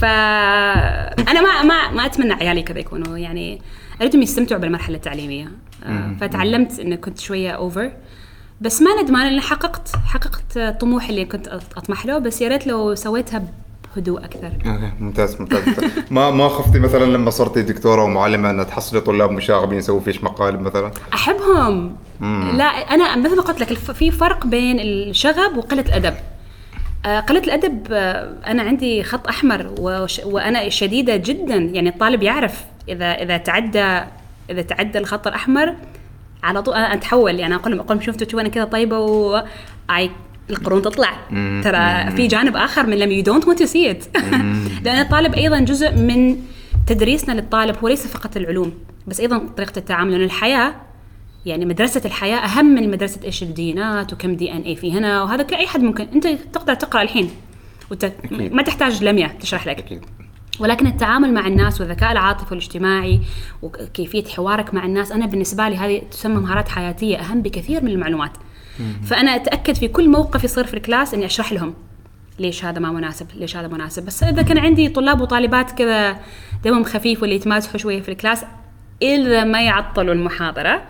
ف 0.00 0.04
أنا 1.28 1.40
ما 1.40 1.62
ما 1.62 1.90
ما 1.90 2.06
أتمنى 2.06 2.32
عيالي 2.32 2.62
كذا 2.62 2.78
يكونوا 2.78 3.18
يعني 3.18 3.62
اريدهم 4.00 4.22
يستمتعوا 4.22 4.60
بالمرحلة 4.60 4.96
التعليمية. 4.96 5.52
آه، 5.84 6.16
فتعلمت 6.20 6.78
إنه 6.80 6.96
كنت 6.96 7.20
شوية 7.20 7.50
over 7.50 7.92
بس 8.60 8.82
ما 8.82 9.02
ندمان 9.02 9.26
اني 9.26 9.40
حققت 9.40 9.88
حققت 10.06 10.56
الطموح 10.56 11.08
اللي 11.08 11.24
كنت 11.24 11.48
أطمح 11.76 12.06
له. 12.06 12.18
بس 12.18 12.40
يا 12.40 12.48
ريت 12.48 12.66
لو 12.66 12.94
سويتها 12.94 13.42
بهدوء 13.96 14.24
أكثر. 14.24 14.52
Okay 14.66 14.92
ممتاز 15.00 15.40
ممتاز. 15.40 15.62
ما 16.10 16.30
ما 16.30 16.48
خفتي 16.48 16.78
مثلا 16.78 17.04
لما 17.04 17.30
صرتي 17.30 17.62
دكتورة 17.62 18.04
ومعلمة 18.04 18.50
ان 18.50 18.66
تحصلي 18.66 19.00
طلاب 19.00 19.30
مشاغبين 19.30 19.78
يسووا 19.78 20.00
فيش 20.00 20.24
مقالب 20.24 20.60
مثلا؟ 20.60 20.90
أحبهم. 21.14 21.96
لا 22.56 22.64
أنا 22.64 23.16
مثل 23.16 23.36
ما 23.36 23.42
قلت 23.42 23.60
لك 23.60 23.72
في 23.72 24.10
فرق 24.10 24.46
بين 24.46 24.80
الشغب 24.80 25.56
وقلة 25.56 25.80
الأدب. 25.80 26.14
آه، 27.06 27.20
قلة 27.20 27.38
الأدب 27.40 27.86
آه، 27.90 28.32
أنا 28.46 28.62
عندي 28.62 29.02
خط 29.02 29.28
أحمر 29.28 29.74
وأنا 30.24 30.68
شديدة 30.68 31.16
جدا. 31.16 31.56
يعني 31.56 31.88
الطالب 31.88 32.22
يعرف 32.22 32.64
إذا 32.88 33.12
إذا 33.12 33.36
تعدى 33.36 34.00
إذا 34.50 34.62
تعدى 34.62 34.98
الخط 34.98 35.26
الأحمر 35.26 35.74
على 36.42 36.62
طول 36.62 36.74
أنا 36.74 36.94
أتحول. 36.94 37.40
يعني 37.40 37.54
أقول 37.54 37.72
لهم 37.72 37.80
أقول 37.80 37.96
لهم 37.96 38.06
شفتوا 38.06 38.28
شو 38.28 38.38
أنا 38.38 38.48
كذا 38.48 38.64
طيبة 38.64 38.98
و 38.98 39.42
أي 39.90 40.10
القرون 40.50 40.82
تطلع. 40.82 41.12
ترى 41.64 42.16
في 42.16 42.26
جانب 42.26 42.56
آخر 42.56 42.86
من 42.86 42.98
لميا 42.98 43.10
you 43.10 43.22
don't 43.22 43.48
want 43.48 43.58
to 43.58 43.66
see 43.66 43.90
it 43.90 44.04
لأن 44.84 45.00
الطالب 45.00 45.34
أيضا 45.34 45.60
جزء 45.60 45.92
من 45.92 46.36
تدريسنا 46.86 47.32
للطالب 47.32 47.76
هو 47.82 47.88
ليس 47.88 48.06
فقط 48.06 48.36
العلوم 48.36 48.72
بس 49.06 49.20
أيضا 49.20 49.38
طريقة 49.56 49.78
التعامل 49.78 50.12
لأن 50.12 50.22
الحياة 50.22 50.74
يعني 51.46 51.64
مدرسة 51.64 52.02
الحياة 52.04 52.36
أهم 52.36 52.66
من 52.66 52.90
مدرسة 52.90 53.20
إيش 53.24 53.42
الدينات 53.42 54.12
وكم 54.12 54.34
دي 54.36 54.52
إن 54.52 54.60
إي 54.60 54.76
في 54.76 54.92
هنا 54.92 55.22
وهذا 55.22 55.46
أي 55.56 55.66
حد 55.66 55.82
ممكن 55.82 56.06
أنت 56.14 56.26
تقدر 56.26 56.74
تقرأ 56.74 57.02
الحين 57.02 57.30
وت... 57.90 58.04
أكيد. 58.04 58.52
ما 58.52 58.62
تحتاج 58.62 59.04
لمية 59.04 59.26
تشرح 59.40 59.66
لك. 59.66 59.78
أكيد. 59.78 60.04
ولكن 60.60 60.86
التعامل 60.86 61.34
مع 61.34 61.46
الناس 61.46 61.80
والذكاء 61.80 62.12
العاطفي 62.12 62.54
والاجتماعي 62.54 63.20
وكيفية 63.62 64.24
حوارك 64.24 64.74
مع 64.74 64.84
الناس 64.84 65.12
أنا 65.12 65.26
بالنسبة 65.26 65.68
لي 65.68 65.76
هذه 65.76 66.02
تسمى 66.10 66.40
مهارات 66.40 66.68
حياتية 66.68 67.16
أهم 67.16 67.42
بكثير 67.42 67.84
من 67.84 67.90
المعلومات. 67.90 68.32
فأنا 69.06 69.36
أتأكد 69.36 69.74
في 69.74 69.88
كل 69.88 70.08
موقف 70.10 70.44
يصير 70.44 70.64
في 70.66 70.74
الكلاس 70.74 71.14
إني 71.14 71.26
أشرح 71.26 71.52
لهم 71.52 71.74
ليش 72.38 72.64
هذا 72.64 72.78
ما 72.78 72.92
مناسب 72.92 73.26
ليش 73.34 73.56
هذا 73.56 73.68
مناسب. 73.68 74.04
بس 74.06 74.22
إذا 74.22 74.42
كان 74.42 74.58
عندي 74.58 74.88
طلاب 74.88 75.20
وطالبات 75.20 75.70
كذا 75.70 76.16
دمهم 76.64 76.84
خفيف 76.84 77.20
واللي 77.22 77.36
يتمازحوا 77.36 77.78
شوية 77.78 78.00
في 78.02 78.08
ال 78.08 78.14
class 78.14 78.44
إذا 79.02 79.44
ما 79.44 79.62
يعطلوا 79.62 80.14
المحاضرة 80.14 80.82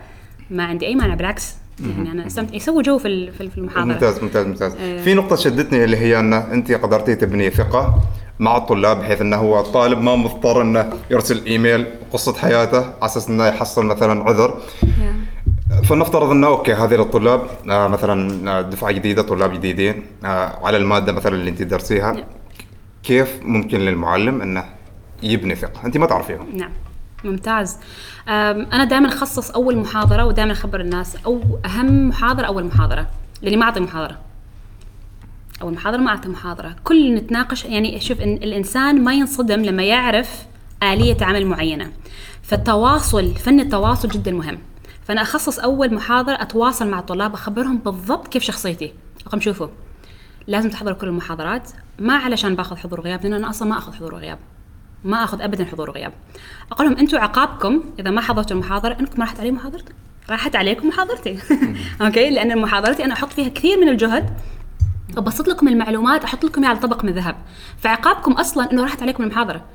ما 0.49 0.63
عندي 0.63 0.85
أي 0.87 0.95
مانع 0.95 1.15
بالعكس. 1.15 1.55
يعني 1.97 2.11
أنا 2.11 2.27
استمتع 2.27 2.55
يسووا 2.55 2.81
جو 2.81 2.97
في 2.97 3.07
ال- 3.07 3.31
في 3.33 3.49
في 3.49 3.57
المحاضرة. 3.57 3.93
ممتاز 3.93 4.23
ممتاز 4.23 4.45
ممتاز. 4.47 4.75
إيه. 4.75 5.01
في 5.01 5.13
نقطة 5.13 5.35
شدتني 5.35 5.83
اللي 5.83 5.97
هي 5.97 6.19
أن 6.19 6.33
أنت 6.33 6.71
قدرتي 6.71 7.15
تبني 7.15 7.49
ثقة 7.49 7.99
مع 8.39 8.57
الطلاب 8.57 8.97
بحيث 8.99 9.21
أنه 9.21 9.37
هو 9.37 9.59
الطالب 9.59 10.01
ما 10.01 10.15
مضطر 10.15 10.61
أنه 10.61 10.93
يرسل 11.11 11.45
إيميل 11.45 11.85
قصة 12.13 12.33
حياته 12.33 12.77
على 12.77 12.95
أساس 13.01 13.29
أنه 13.29 13.45
يحصل 13.45 13.85
مثلا 13.85 14.23
عذر. 14.23 14.61
فلنفترض 15.83 16.29
إنه 16.29 16.47
okay 16.47 16.73
هذه 16.73 17.01
الطلاب 17.01 17.47
آه 17.69 17.87
مثلا 17.87 18.51
آه، 18.51 18.61
دفعة 18.61 18.91
جديدة 18.91 19.21
طلاب 19.21 19.53
جديدين 19.53 20.03
آه 20.25 20.65
على 20.65 20.77
المادة 20.77 21.11
مثلا 21.11 21.35
اللي 21.35 21.49
انت 21.49 21.61
درسيها 21.61 22.11
نعم. 22.11 22.23
كيف 23.03 23.39
ممكن 23.41 23.79
للمعلم 23.79 24.41
إنه 24.41 24.65
يبني 25.23 25.55
ثقة؟ 25.55 25.85
انت 25.85 25.97
ما 25.97 26.05
تعرفيهم 26.05 26.47
نعم. 26.57 26.71
ممتاز. 27.23 27.77
أنا 28.27 28.83
دائما 28.83 29.07
أخصص 29.07 29.51
أول 29.51 29.77
محاضرة 29.77 30.25
ودائما 30.25 30.51
أخبر 30.51 30.81
الناس 30.81 31.17
أو 31.25 31.41
أهم 31.65 32.07
محاضرة 32.09 32.45
أول 32.45 32.63
محاضرة 32.63 33.07
لأني 33.41 33.57
ما 33.57 33.65
أعطي 33.65 33.79
محاضرة. 33.79 34.19
أول 35.61 35.73
محاضرة 35.73 35.97
ما 35.97 36.09
أعطي 36.09 36.29
محاضرة. 36.29 36.75
كل 36.83 37.15
نتناقش 37.15 37.65
يعني 37.65 37.99
شوف 37.99 38.21
إن 38.21 38.33
الإنسان 38.33 39.03
ما 39.03 39.13
ينصدم 39.13 39.61
لما 39.61 39.83
يعرف 39.83 40.45
آلية 40.83 41.17
عمل 41.21 41.45
معينة. 41.45 41.91
فالتواصل 42.41 43.35
فن 43.35 43.59
التواصل 43.59 44.07
جدا 44.07 44.31
مهم. 44.31 44.57
فأنا 45.03 45.21
أخصص 45.21 45.59
أول 45.59 45.93
محاضرة 45.93 46.41
أتواصل 46.41 46.87
مع 46.87 46.99
الطلاب 46.99 47.33
أخبرهم 47.33 47.77
بالضبط 47.77 48.27
كيف 48.27 48.43
شخصيتي. 48.43 48.93
أقوم 49.27 49.41
شوفوا. 49.41 49.67
لازم 50.47 50.69
تحضروا 50.69 50.97
كل 50.97 51.07
المحاضرات. 51.07 51.69
ما 51.99 52.13
علشان 52.13 52.55
باخذ 52.55 52.75
حضور 52.77 52.99
وغياب 52.99 53.23
لأن 53.23 53.33
أنا 53.33 53.49
أصلا 53.49 53.69
ما 53.69 53.77
أخذ 53.77 53.93
حضور 53.93 54.13
وغياب 54.13 54.39
ما 55.03 55.23
أخذ 55.23 55.41
ابدا 55.41 55.65
حضور 55.65 55.89
وغياب 55.89 56.13
أقول 56.71 56.87
لهم 56.87 56.97
أنتم 56.97 57.17
عقابكم 57.17 57.83
إذا 57.99 58.11
ما 58.11 58.21
حضرتوا 58.21 58.57
المحاضرة 58.57 58.97
إنكم 58.99 59.21
راحت 59.21 59.39
علي 59.39 59.51
محاضرتي 59.51 59.93
راحت 60.29 60.55
عليكم 60.55 60.87
محاضرتي. 60.87 61.39
أوكي؟ 62.01 62.29
لأن 62.29 62.61
محاضرتي 62.61 63.05
أنا 63.05 63.13
أحط 63.13 63.33
فيها 63.33 63.49
كثير 63.49 63.79
من 63.79 63.89
الجهد. 63.89 64.29
أبسط 65.17 65.47
لكم 65.47 65.67
المعلومات 65.67 66.23
أحط 66.23 66.45
لكم 66.45 66.61
إياها 66.61 66.69
على 66.69 66.79
طبق 66.79 67.05
من 67.05 67.13
ذهب. 67.13 67.35
فعقابكم 67.77 68.31
أصلا 68.31 68.71
إنه 68.71 68.83
راحت 68.83 69.01
عليكم 69.01 69.23
المحاضرة. 69.23 69.65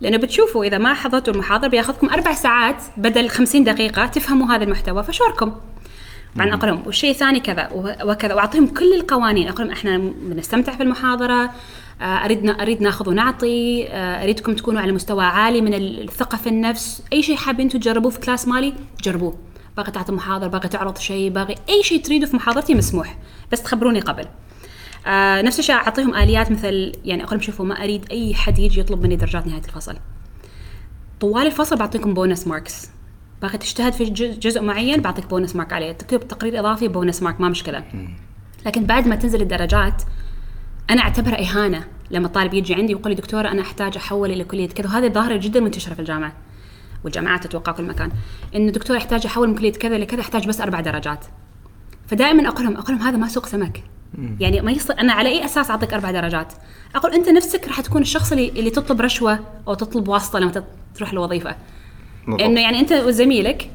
لأنه 0.00 0.16
بتشوفوا 0.16 0.64
إذا 0.64 0.78
ما 0.78 0.94
حضرتوا 0.94 1.34
المحاضرة 1.34 1.68
بياخذكم 1.68 2.10
أربع 2.10 2.32
ساعات 2.32 2.82
بدل 2.96 3.28
50 3.28 3.64
دقيقة 3.64 4.06
تفهموا 4.06 4.46
هذا 4.46 4.64
المحتوى 4.64 5.02
فشوركم. 5.02 5.52
بعدين 6.36 6.54
أقول 6.54 6.70
لهم 6.70 6.82
والشيء 6.86 7.10
الثاني 7.10 7.40
كذا 7.40 7.68
وكذا 8.04 8.34
وأعطيهم 8.34 8.66
كل 8.66 8.94
القوانين. 8.94 9.48
أقول 9.48 9.66
لهم 9.66 9.72
إحنا 9.72 9.98
بنستمتع 9.98 10.72
في 10.72 10.82
المحاضرة 10.82 11.50
آه، 12.00 12.24
أريد 12.24 12.50
أريد 12.50 12.82
ناخذ 12.82 13.08
ونعطي 13.08 13.88
آه، 13.88 14.22
أريدكم 14.22 14.54
تكونوا 14.54 14.80
على 14.80 14.92
مستوى 14.92 15.24
عالي 15.24 15.60
من 15.60 15.74
الثقة 15.74 16.38
في 16.38 16.48
النفس. 16.48 17.02
أي 17.12 17.22
شيء 17.22 17.36
حابين 17.36 17.68
تجربوه 17.68 18.10
في 18.10 18.20
class 18.20 18.48
مالي 18.48 18.74
جربوه. 19.02 19.38
باغي 19.76 19.90
تعطي 19.92 20.12
محاضرة 20.12 20.48
باغي 20.48 20.68
تعرض 20.68 20.98
شيء 20.98 21.30
باغي 21.30 21.54
أي 21.68 21.82
شيء 21.82 22.02
تريدوا 22.02 22.28
في 22.28 22.36
محاضرتي 22.36 22.74
مسموح. 22.74 23.18
بس 23.52 23.62
تخبروني 23.62 24.00
قبل. 24.00 24.24
آه 25.06 25.42
نفس 25.42 25.58
الشيء 25.58 25.74
أعطيهم 25.74 26.14
آليات 26.14 26.52
مثل 26.52 26.92
يعني 27.04 27.22
أقول 27.22 27.32
لهم 27.32 27.40
شوفوا 27.40 27.66
ما 27.66 27.84
أريد 27.84 28.06
أي 28.10 28.34
حد 28.34 28.58
يجي 28.58 28.80
يطلب 28.80 29.02
مني 29.02 29.16
درجات 29.16 29.46
نهاية 29.46 29.62
الفصل. 29.64 29.96
طوال 31.20 31.46
الفصل 31.46 31.76
بعطيكم 31.76 32.14
bonus 32.14 32.46
marks. 32.46 32.90
باغي 33.42 33.58
تجتهد 33.58 33.92
في 33.92 34.04
جزء, 34.04 34.38
جزء 34.38 34.62
معين 34.62 35.00
بعطيك 35.00 35.26
bonus 35.26 35.56
mark 35.56 35.72
عليه. 35.72 35.92
تكتب 35.92 36.28
تقرير 36.28 36.60
إضافي 36.60 36.88
bonus 36.88 37.22
mark 37.22 37.40
ما 37.40 37.48
مشكلة. 37.48 37.84
لكن 38.66 38.84
بعد 38.86 39.08
ما 39.08 39.16
تنزل 39.16 39.42
الدرجات 39.42 40.02
أنا 40.90 41.02
أعتبرها 41.02 41.40
إهانة 41.40 41.84
لما 42.10 42.26
الطالب 42.26 42.54
يجي 42.54 42.74
عندي 42.74 42.94
ويقول 42.94 43.10
لي 43.10 43.16
دكتورة 43.16 43.48
أنا 43.48 43.62
أحتاج 43.62 43.96
أحول 43.96 44.30
إلى 44.30 44.44
كلية 44.44 44.68
كذا. 44.68 44.86
وهذه 44.86 45.08
ظاهره 45.08 45.36
جدا 45.36 45.60
منتشرة 45.60 45.94
في 45.94 46.00
الجامعة 46.00 46.32
والجامعات 47.04 47.46
أتوقع 47.46 47.72
كل 47.72 47.84
مكان. 47.84 48.10
انه 48.54 48.72
دكتور 48.72 48.96
احتاج 48.96 49.26
أحول 49.26 49.48
من 49.48 49.54
كلية 49.54 49.72
كذا 49.72 49.98
لكذا 49.98 50.20
احتاج 50.20 50.48
بس 50.48 50.60
أربع 50.60 50.80
درجات. 50.80 51.24
فدائما 52.06 52.48
أقول 52.48 52.64
لهم 52.64 52.76
أقول 52.76 52.96
لهم 52.96 53.06
هذا 53.06 53.16
ما 53.16 53.28
سوق 53.28 53.46
سمك. 53.46 53.82
يعني 54.40 54.60
ما 54.60 54.72
يصير 54.72 55.00
أنا 55.00 55.12
على 55.12 55.28
أي 55.28 55.44
أساس 55.44 55.70
أعطيك 55.70 55.94
أربع 55.94 56.10
درجات؟ 56.10 56.52
أقول 56.94 57.14
أنت 57.14 57.28
نفسك 57.28 57.68
راح 57.68 57.80
تكون 57.80 58.02
الشخص 58.02 58.32
اللي, 58.32 58.48
اللي 58.48 58.70
تطلب 58.70 59.00
رشوة 59.00 59.38
أو 59.68 59.74
تطلب 59.74 60.08
واسطة 60.08 60.38
لما 60.38 60.64
تروح 60.94 61.12
الوظيفه 61.12 61.56
بالضبط. 62.26 62.42
إنه 62.42 62.60
يعني 62.60 62.80
أنت 62.80 62.92
وزميلك 62.92 63.70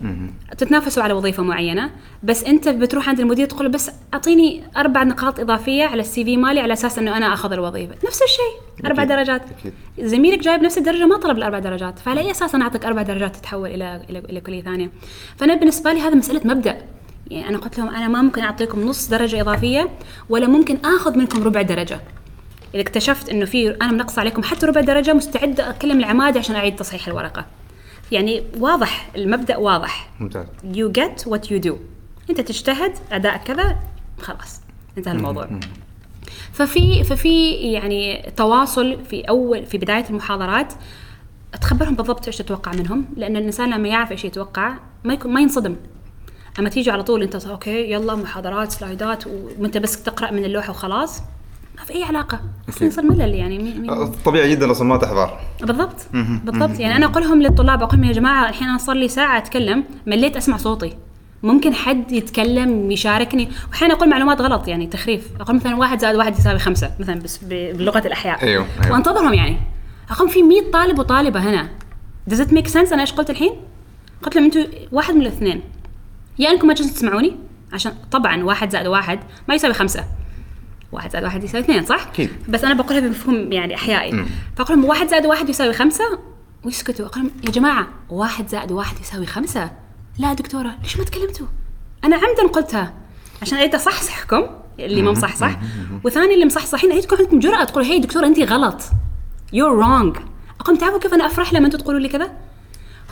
تتنافسوا 0.57 1.03
على 1.03 1.13
وظيفة 1.13 1.43
معينة 1.43 1.91
بس 2.23 2.43
أنت 2.43 2.69
بتروح 2.69 3.09
عند 3.09 3.19
المدير 3.19 3.47
تقول 3.47 3.69
بس 3.69 3.91
أعطيني 4.13 4.63
أربع 4.77 5.03
نقاط 5.03 5.39
إضافية 5.39 5.83
على 5.83 6.01
السي 6.01 6.25
في 6.25 6.37
مالي 6.37 6.59
على 6.59 6.73
أساس 6.73 6.97
إنه 6.99 7.17
أنا 7.17 7.33
آخذ 7.33 7.51
الوظيفة. 7.51 7.95
نفس 8.05 8.21
الشيء 8.21 8.85
أربع 8.85 9.03
أكيد. 9.03 9.15
درجات. 9.15 9.41
أكيد. 9.59 9.73
زميلك 9.99 10.39
جايب 10.39 10.61
نفس 10.61 10.77
الدرجة 10.77 11.05
ما 11.05 11.17
طلب 11.17 11.37
الأربع 11.37 11.59
درجات 11.59 11.99
فعلى 11.99 12.19
أي 12.21 12.31
أساس 12.31 12.55
أنا 12.55 12.63
أعطيك 12.63 12.85
أربع 12.85 13.01
درجات 13.01 13.35
تتحول 13.35 13.69
إلى 13.69 14.05
إلى, 14.09 14.19
إلى 14.19 14.41
كلية 14.41 14.61
ثانية؟ 14.61 14.91
فأنا 15.37 15.55
بالنسبة 15.55 15.93
لي 15.93 15.99
هذا 16.01 16.15
مسألة 16.15 16.41
مبدأ. 16.45 16.77
يعني 17.31 17.49
أنا 17.49 17.57
قلت 17.57 17.77
لهم 17.77 17.89
أنا 17.89 18.07
ما 18.07 18.21
ممكن 18.21 18.41
أعطيكم 18.41 18.81
نص 18.81 19.07
درجة 19.09 19.41
إضافية 19.41 19.89
ولا 20.29 20.47
ممكن 20.47 20.77
آخذ 20.85 21.17
منكم 21.17 21.43
ربع 21.43 21.61
درجة. 21.61 22.01
إذا 22.73 22.81
اكتشفت 22.81 23.29
إنه 23.29 23.45
في 23.45 23.69
أنا 23.69 23.91
منقص 23.91 24.19
عليكم 24.19 24.43
حتى 24.43 24.65
ربع 24.65 24.81
درجة 24.81 25.13
مستعده 25.13 25.69
أكلم 25.69 25.99
العمادة 25.99 26.39
عشان 26.39 26.55
أعيد 26.55 26.75
تصحيح 26.75 27.07
الورقة. 27.07 27.45
يعني 28.11 28.43
واضح 28.57 29.09
المبدأ 29.15 29.57
واضح. 29.57 30.09
ممتاز. 30.19 30.45
You 30.73 30.91
get 31.01 31.23
what 31.23 31.47
you 31.47 31.69
do. 31.69 31.73
أنت 32.29 32.41
تجتهد 32.41 32.93
ادائك 33.11 33.41
كذا 33.41 33.77
خلاص. 34.21 34.61
انتهى 34.97 35.11
الموضوع. 35.11 35.49
ففي 36.53 37.03
ففي 37.03 37.51
يعني 37.51 38.31
تواصل 38.37 39.05
في 39.05 39.21
أول 39.21 39.65
في 39.65 39.77
بداية 39.77 40.05
المحاضرات. 40.09 40.73
تخبرهم 41.61 41.95
بالضبط 41.95 42.27
إيش 42.27 42.37
تتوقع 42.37 42.71
منهم؟ 42.71 43.05
لأن 43.17 43.37
الإنسان 43.37 43.69
لما 43.69 43.87
يعرف 43.87 44.11
إيش 44.11 44.25
يتوقع 44.25 44.73
ما 45.03 45.13
يكون 45.13 45.33
ما 45.33 45.41
ينصدم. 45.41 45.75
أما 46.59 46.69
تيجي 46.69 46.91
على 46.91 47.03
طول 47.03 47.23
أنت 47.23 47.45
أوكي 47.45 47.91
يلا 47.91 48.15
محاضرات 48.15 48.71
سلايدات 48.71 49.23
وأنت 49.59 49.77
بس 49.77 50.03
تقرأ 50.03 50.31
من 50.31 50.45
اللوحة 50.45 50.69
وخلاص. 50.71 51.21
ما 51.77 51.83
في 51.85 51.93
أي 51.95 52.03
علاقة. 52.03 52.39
أصلا 52.69 52.87
يصير 52.87 53.03
ملل 53.03 53.33
يعني 53.35 53.57
مي- 53.59 53.73
مي- 53.73 53.89
آه، 53.89 54.11
طبيعي 54.25 54.51
جدا 54.51 54.71
أصلا 54.71 54.87
ما 54.87 54.97
تحضر. 54.97 55.37
بالضبط. 55.61 55.95
بالضبط. 56.43 56.79
يعني 56.79 56.95
أنا 56.95 57.05
أقول 57.05 57.23
لهم 57.23 57.41
للطلاب 57.41 57.83
أقول 57.83 57.99
لهم 57.99 58.07
يا 58.09 58.13
جماعة 58.13 58.49
الحين 58.49 58.67
أنا 58.67 58.77
صار 58.77 58.95
لي 58.95 59.07
ساعة 59.07 59.37
أتكلم 59.37 59.83
مليت 60.07 60.37
أسمع 60.37 60.57
صوتي. 60.57 60.97
ممكن 61.43 61.73
حد 61.73 62.11
يتكلم 62.11 62.91
يشاركني. 62.91 63.49
واحيانا 63.71 63.93
أقول 63.93 64.09
معلومات 64.09 64.41
غلط 64.41 64.67
يعني 64.67 64.87
تخريف. 64.87 65.27
أقول 65.39 65.55
مثلا 65.55 65.75
واحد 65.75 65.99
زائد 65.99 66.15
واحد 66.15 66.37
يساوي 66.39 66.59
خمسة 66.59 66.91
مثلا 66.99 67.19
بس 67.19 67.39
بلغة 67.49 68.07
الأحياء. 68.07 68.43
أيوه، 68.43 68.65
أيوه. 68.83 68.93
وأنتظرهم 68.93 69.33
يعني. 69.33 69.57
أقول 70.11 70.29
في 70.29 70.43
100 70.43 70.71
طالب 70.73 70.99
وطالبة 70.99 71.39
هنا. 71.39 71.69
Does 72.29 72.37
it 72.37 72.47
make 72.51 72.71
sense 72.73 72.93
أنا 72.93 73.01
إيش 73.01 73.13
قلت 73.13 73.29
الحين؟ 73.29 73.51
قلت 74.23 74.35
لهم 74.35 74.45
أنتم 74.45 74.65
واحد 74.91 75.13
من 75.15 75.21
الاثنين. 75.21 75.61
يا 76.39 76.49
انكم 76.51 76.67
ما 76.67 76.73
جالسين 76.73 76.95
تسمعوني؟ 76.95 77.37
عشان 77.73 77.93
طبعا 78.11 78.43
واحد 78.43 78.69
زائد 78.69 78.87
واحد 78.87 79.19
ما 79.47 79.55
يساوي 79.55 79.73
خمسة. 79.73 80.05
واحد 80.91 81.11
زائد 81.11 81.23
واحد 81.23 81.43
يساوي 81.43 81.63
اثنين 81.63 81.85
صح؟ 81.85 82.07
أكيد. 82.07 82.29
بس 82.49 82.63
أنا 82.63 82.73
بقولها 82.73 82.99
بمفهوم 82.99 83.51
يعني 83.51 83.75
أحيائي. 83.75 84.25
فأقول 84.57 84.77
لهم 84.77 84.85
واحد 84.85 85.07
زائد 85.07 85.25
واحد 85.25 85.49
يساوي 85.49 85.73
خمسة؟ 85.73 86.19
ويسكتوا 86.63 87.05
أقول 87.05 87.23
لهم 87.23 87.31
يا 87.45 87.51
جماعة 87.51 87.87
واحد 88.09 88.47
زائد 88.47 88.71
واحد 88.71 88.99
يساوي 88.99 89.25
خمسة. 89.25 89.71
لا 90.19 90.33
دكتورة 90.33 90.75
ليش 90.83 90.97
ما 90.97 91.03
تكلمتوا؟ 91.03 91.47
أنا 92.03 92.15
عمدا 92.15 92.47
قلتها. 92.53 92.93
عشان 93.41 93.57
أريد 93.57 93.75
أصحصحكم 93.75 94.43
اللي 94.79 95.01
ما 95.01 95.11
مصحصح. 95.11 95.59
وثاني 96.03 96.33
اللي 96.33 96.45
مصحصحين 96.45 96.91
أريدكم 96.91 97.15
عندكم 97.17 97.39
جرأة 97.39 97.63
تقولوا 97.63 97.87
هي 97.89 97.99
دكتورة 97.99 98.25
انت 98.25 98.39
غلط. 98.39 98.81
You're 99.53 99.83
wrong. 99.83 100.21
أقول 100.59 100.77
تعرفوا 100.77 100.99
كيف 100.99 101.13
أنا 101.13 101.25
أفرح 101.25 101.53
لما 101.53 101.65
أنتم 101.65 101.77
تقولوا 101.77 101.99
لي 101.99 102.09
كذا؟ 102.09 102.31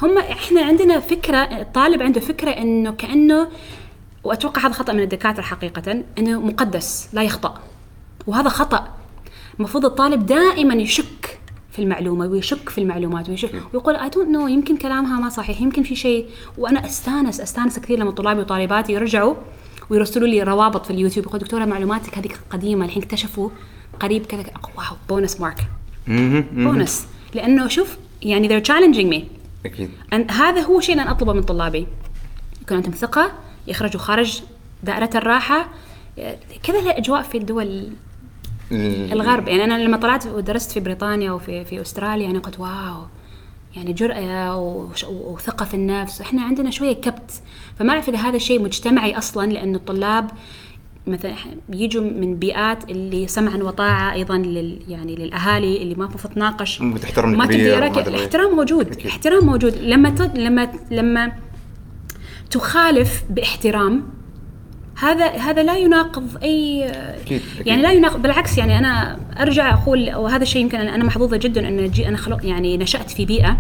هم 0.02 0.18
إحنا 0.18 0.62
عندنا 0.62 1.00
فكرة 1.00 1.38
الطالب 1.38 2.02
عنده 2.02 2.20
فكرة 2.20 2.50
إنه 2.50 2.92
كأنه 2.92 3.48
وأتوقع 4.24 4.62
هذا 4.62 4.74
خطأ 4.74 4.94
من 4.94 5.00
الدكاترة 5.00 5.42
حقيقة 5.42 6.04
إنه 6.18 6.42
مقدس 6.42 7.10
لا 7.14 7.24
يخطأ. 7.24 7.62
وهذا 8.28 8.50
خطأ. 8.50 8.88
المفروض 9.60 9.86
الطالب 9.86 10.26
دائما 10.26 10.74
يشك 10.74 11.40
في 11.72 11.80
المعلومة 11.80 12.28
ويشك 12.28 12.70
في 12.70 12.78
المعلومات 12.78 13.30
ويشك 13.30 13.62
ويقول 13.74 13.96
I 13.96 14.10
don't 14.10 14.30
know 14.30 14.48
يمكن 14.48 14.78
كلامها 14.78 15.20
ما 15.20 15.30
صحيح 15.30 15.62
يمكن 15.62 15.84
في 15.84 15.96
شيء. 15.96 16.30
وأنا 16.58 16.86
أستانس 16.86 17.42
أستانس 17.42 17.80
كثير 17.80 18.00
لما 18.00 18.12
طلابي 18.12 18.42
وطالباتي 18.42 18.94
يرجعوا 18.94 19.36
ويرسلوا 19.90 20.28
لي 20.28 20.44
روابط 20.44 20.86
في 20.86 20.92
اليوتيوب 20.92 21.26
يقول 21.26 21.40
دكتورة 21.40 21.66
معلوماتك 21.66 22.18
هذيك 22.18 22.40
قديمة 22.50 22.86
الحين 22.86 23.04
اكتشفوا 23.04 23.50
قريب 24.00 24.26
كذا 24.26 24.44
wow 24.78 24.98
bonus 25.10 25.42
mark. 25.42 25.68
bonus 26.54 27.08
لأنه 27.34 27.68
شوف 27.68 27.98
يعني 28.22 28.50
they're 28.50 28.66
challenging 28.66 29.14
me. 29.16 29.39
أكيد. 29.66 29.90
أن 30.14 30.32
هذا 30.32 30.62
هو 30.62 30.80
شيء 30.80 30.96
أنا 31.02 31.12
أطلبه 31.12 31.34
من 31.34 31.44
طلابي. 31.44 31.88
يكون 32.62 32.78
عندهم 32.78 32.94
ثقة 32.94 33.32
يخرجوا 33.68 34.02
خارج 34.02 34.42
دائرة 34.84 35.10
الراحة. 35.16 35.70
كذا 36.64 36.80
الاجواء 36.80 37.22
في 37.22 37.38
الدول 37.38 37.90
الغرب. 38.72 39.48
يعني 39.48 39.64
أنا 39.64 39.84
لما 39.84 39.98
طلعت 39.98 40.28
ودرست 40.28 40.72
في 40.72 40.80
بريطانيا 40.80 41.32
وفي 41.32 41.66
في 41.66 41.82
أستراليا 41.82 42.26
يعني 42.26 42.38
قلت 42.38 42.60
wow 42.60 43.06
يعني 43.76 43.94
جرأة 43.94 44.58
وثقة 45.10 45.66
في 45.66 45.74
النفس. 45.74 46.22
إحنا 46.22 46.44
عندنا 46.44 46.72
شوية 46.72 46.94
كبت. 46.94 47.32
فما 47.80 47.94
أعرف 47.94 48.10
إذا 48.10 48.18
هذا 48.18 48.36
الشيء 48.36 48.62
مجتمعي 48.62 49.18
أصلا 49.18 49.52
لأنه 49.52 49.78
الطلاب 49.78 50.32
مثلا 51.10 51.34
يجوا 51.74 52.04
من 52.04 52.36
بيئات 52.36 52.90
اللي 52.92 53.28
سمعا 53.28 53.58
وطاعة 53.58 54.14
أيضا 54.14 54.38
لل 54.38 54.80
يعني 54.88 55.16
للأهالي 55.16 55.82
اللي 55.84 55.96
ما 55.96 56.10
تناقش 56.36 56.84
بتحترم 56.84 57.38
ما 57.38 57.44
الكبير 57.44 57.60
تقدر 57.70 57.78
وما 57.78 57.86
يراك- 57.88 57.98
أدري 57.98 58.14
إيه. 58.14 58.20
الاحترام 58.20 58.56
موجود. 58.56 58.88
الاحترام 58.88 59.46
موجود 59.46 59.76
لما 59.78 60.10
ت... 60.10 60.22
لما 60.38 60.72
لما 60.92 61.32
تخالف 62.52 63.24
باحترام 63.30 64.04
هذا 65.00 65.26
هذا 65.28 65.64
لا 65.64 65.78
يناقض 65.78 66.38
أي 66.44 66.86
أكيد، 66.90 67.42
أكيد. 67.56 67.68
يعني 67.68 67.82
لا 67.82 67.92
يناقض 67.92 68.22
بالعكس 68.22 68.58
يعني 68.58 68.78
أنا 68.80 69.20
أرجع 69.42 69.74
أقول 69.74 70.16
وهذا 70.16 70.44
الشيء 70.44 70.62
يمكن 70.62 70.78
أنا 70.78 71.04
محظوظة 71.04 71.38
جدا 71.38 71.68
أن 71.68 71.92
جي 71.92 72.08
أنا 72.08 72.18
خلق 72.18 72.46
يعني 72.46 72.78
نشأت 72.78 73.10
في 73.12 73.26
بيئة 73.26 73.58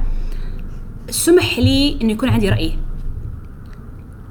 سمح 1.09 1.59
لي 1.59 1.97
إنه 2.01 2.11
يكون 2.11 2.29
عندي 2.29 2.49
رأي 2.49 2.71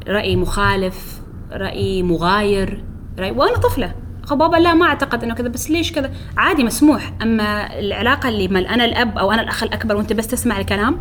رأي 0.09 0.37
مخالف 0.37 1.21
رأي 1.53 2.03
مغاير 2.03 2.85
وأنا 3.21 3.57
طفلة. 3.57 3.95
بابا 4.31 4.57
لا 4.57 4.75
ما 4.75 4.87
أعتقد 4.87 5.25
إنه 5.25 5.35
كذا 5.35 5.49
بس 5.49 5.71
ليش 5.71 5.93
كذا؟ 5.93 6.11
عادي 6.37 6.65
مسموح. 6.65 7.13
أما 7.23 7.79
العلاقة 7.79 8.29
اللي 8.29 8.49
مال 8.49 8.67
أنا 8.67 8.85
الأب 8.85 9.19
أو 9.19 9.33
أنا 9.33 9.43
الأخ 9.43 9.63
الأكبر 9.63 9.97
وأنت 9.97 10.13
بس 10.13 10.27
تسمع 10.27 10.61
الكلام 10.61 11.01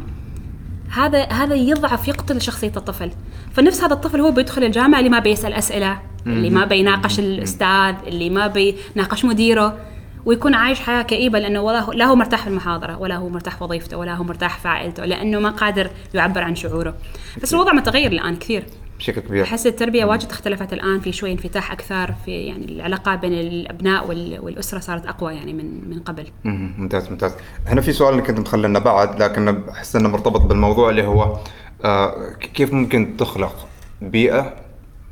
هذا 0.89 1.23
هذا 1.23 1.55
يضعف 1.55 2.07
يقتل 2.07 2.41
شخصية 2.41 2.71
الطفل. 2.77 3.11
فنفس 3.53 3.83
هذا 3.83 3.93
الطفل 3.93 4.21
هو 4.21 4.31
بيدخل 4.31 4.63
الجامعة 4.63 4.99
اللي 4.99 5.09
ما 5.09 5.19
بيسأل 5.19 5.53
أسئلة 5.53 5.99
اللي 6.27 6.49
ما 6.49 6.65
بيناقش 6.65 7.19
الأستاذ 7.19 7.95
اللي 8.07 8.29
ما 8.29 8.47
بيناقش 8.47 9.25
مديره 9.25 9.77
ويكون 10.25 10.53
عايش 10.53 10.79
حياة 10.79 11.01
كئيبة 11.01 11.39
لأنه 11.39 11.61
ولا 11.61 11.79
هو 11.79 11.91
لا 11.91 12.05
هو 12.05 12.15
مرتاح 12.15 12.41
في 12.41 12.47
المحاضرة 12.47 12.97
ولا 12.97 13.15
هو 13.15 13.29
مرتاح 13.29 13.55
في 13.55 13.63
وظيفته 13.63 13.97
ولا 13.97 14.13
هو 14.13 14.23
مرتاح 14.23 14.59
في 14.59 14.67
عائلته 14.67 15.05
لأنه 15.05 15.39
ما 15.39 15.49
قادر 15.49 15.89
يعبر 16.13 16.41
عن 16.41 16.55
شعوره. 16.55 16.95
بس 17.43 17.53
الوضع 17.53 17.73
متغير 17.73 18.11
الآن 18.11 18.35
كثير. 18.35 18.63
بشكل 18.97 19.21
كبير. 19.21 19.43
أحس 19.43 19.67
التربية 19.67 20.05
واجد 20.05 20.29
اختلفت 20.29 20.73
الآن 20.73 20.99
في 20.99 21.11
شوي 21.11 21.31
انفتاح 21.31 21.71
أكثر 21.71 22.13
في 22.25 22.31
يعني 22.31 22.65
العلاقات 22.65 23.19
بين 23.19 23.33
الأبناء 23.33 24.07
وال- 24.07 24.39
والأسرة 24.39 24.79
صارت 24.79 25.05
أقوى 25.05 25.33
يعني 25.35 25.53
من 25.53 25.89
من 25.89 25.99
قبل. 25.99 26.27
ممتاز 26.43 27.09
ممتاز. 27.11 27.31
هنا 27.67 27.81
في 27.81 27.93
سؤال 27.93 28.23
كنت 28.23 28.39
مخلينا 28.39 28.79
بعد 28.79 29.21
لكن 29.23 29.63
أحس 29.69 29.95
إنه 29.95 30.09
مرتبط 30.09 30.41
بالموضوع 30.41 30.89
اللي 30.89 31.07
هو 31.07 31.37
آه 31.85 32.33
كيف 32.53 32.73
ممكن 32.73 33.17
تخلق 33.17 33.67
بيئة 34.01 34.55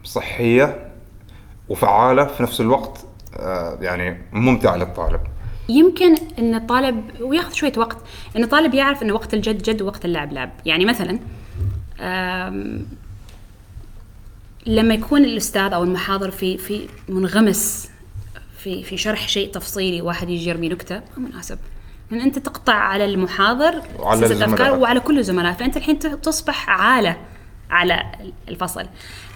صحية 0.03 0.87
وفعالة 1.69 2.25
في 2.25 2.43
نفس 2.43 2.61
الوقت 2.61 3.05
آه 3.37 3.77
يعني 3.81 4.21
ممتعة 4.33 4.75
للطالب؟ 4.75 5.19
يمكن 5.69 6.15
إن 6.39 6.55
الطالب 6.55 7.03
وياخذ 7.21 7.53
شوية 7.53 7.73
وقت 7.77 7.97
إن 8.35 8.43
الطالب 8.43 8.73
يعرف 8.73 9.03
إن 9.03 9.11
وقت 9.11 9.33
الجد 9.33 9.61
جد 9.63 9.81
ووقت 9.81 10.05
اللعب 10.05 10.33
لعب. 10.33 10.51
يعني 10.65 10.85
مثلا 10.85 11.19
لما 14.65 14.93
يكون 14.93 15.25
الأستاذ 15.25 15.73
أو 15.73 15.83
المحاضر 15.83 16.31
في 16.31 16.57
في 16.57 16.87
منغمس 17.09 17.89
في 18.57 18.83
في 18.83 18.97
شرح 18.97 19.27
شيء 19.27 19.51
تفصيلي 19.51 20.01
واحد 20.01 20.29
يجي 20.29 20.49
يرمي 20.49 20.69
نكتة 20.69 20.95
ما 20.95 21.29
مناسب. 21.29 21.57
لأن 22.11 22.21
أنت 22.21 22.39
تقطع 22.39 22.73
على 22.73 23.05
المحاضر 23.05 23.81
وعلى. 23.99 24.25
الأفكار 24.25 24.79
وعلى 24.79 24.99
كل 24.99 25.19
الزملاء 25.19 25.53
فأنت 25.53 25.77
الحين 25.77 25.99
تصبح 25.99 26.69
عالة 26.69 27.17
على 27.69 28.03
الفصل. 28.49 28.85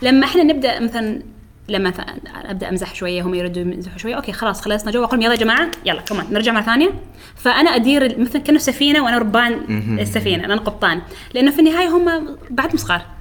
لما 0.01 0.25
إحنا 0.25 0.43
نبدأ 0.43 0.79
مثلا 0.79 1.21
لما 1.69 1.93
أبدأ 2.35 2.69
أمزح 2.69 2.95
شوية 2.95 3.21
هم 3.21 3.33
يردوا 3.33 3.61
يمزحوا 3.61 3.97
شوية 3.97 4.15
أوكي 4.15 4.31
خلاص 4.31 4.61
خلصنا 4.61 4.91
جو 4.91 5.03
أقول 5.03 5.23
يلا 5.23 5.33
يا 5.33 5.39
جماعة 5.39 5.71
يلا 5.85 6.01
كمان 6.01 6.25
نرجع 6.31 6.51
مرة 6.51 6.61
ثانية. 6.61 6.89
فأنا 7.35 7.69
أدير 7.69 8.19
مثل 8.19 8.39
كأنه 8.39 8.59
سفينة 8.59 9.03
وأنا 9.03 9.17
ربان 9.17 9.53
السفينة 9.99 10.45
أنا 10.45 10.53
القبطان 10.53 11.01
لأنه 11.33 11.51
في 11.51 11.59
النهاية 11.59 11.87
هم 11.87 12.37
بعدهم 12.49 12.77
صغار 12.77 13.18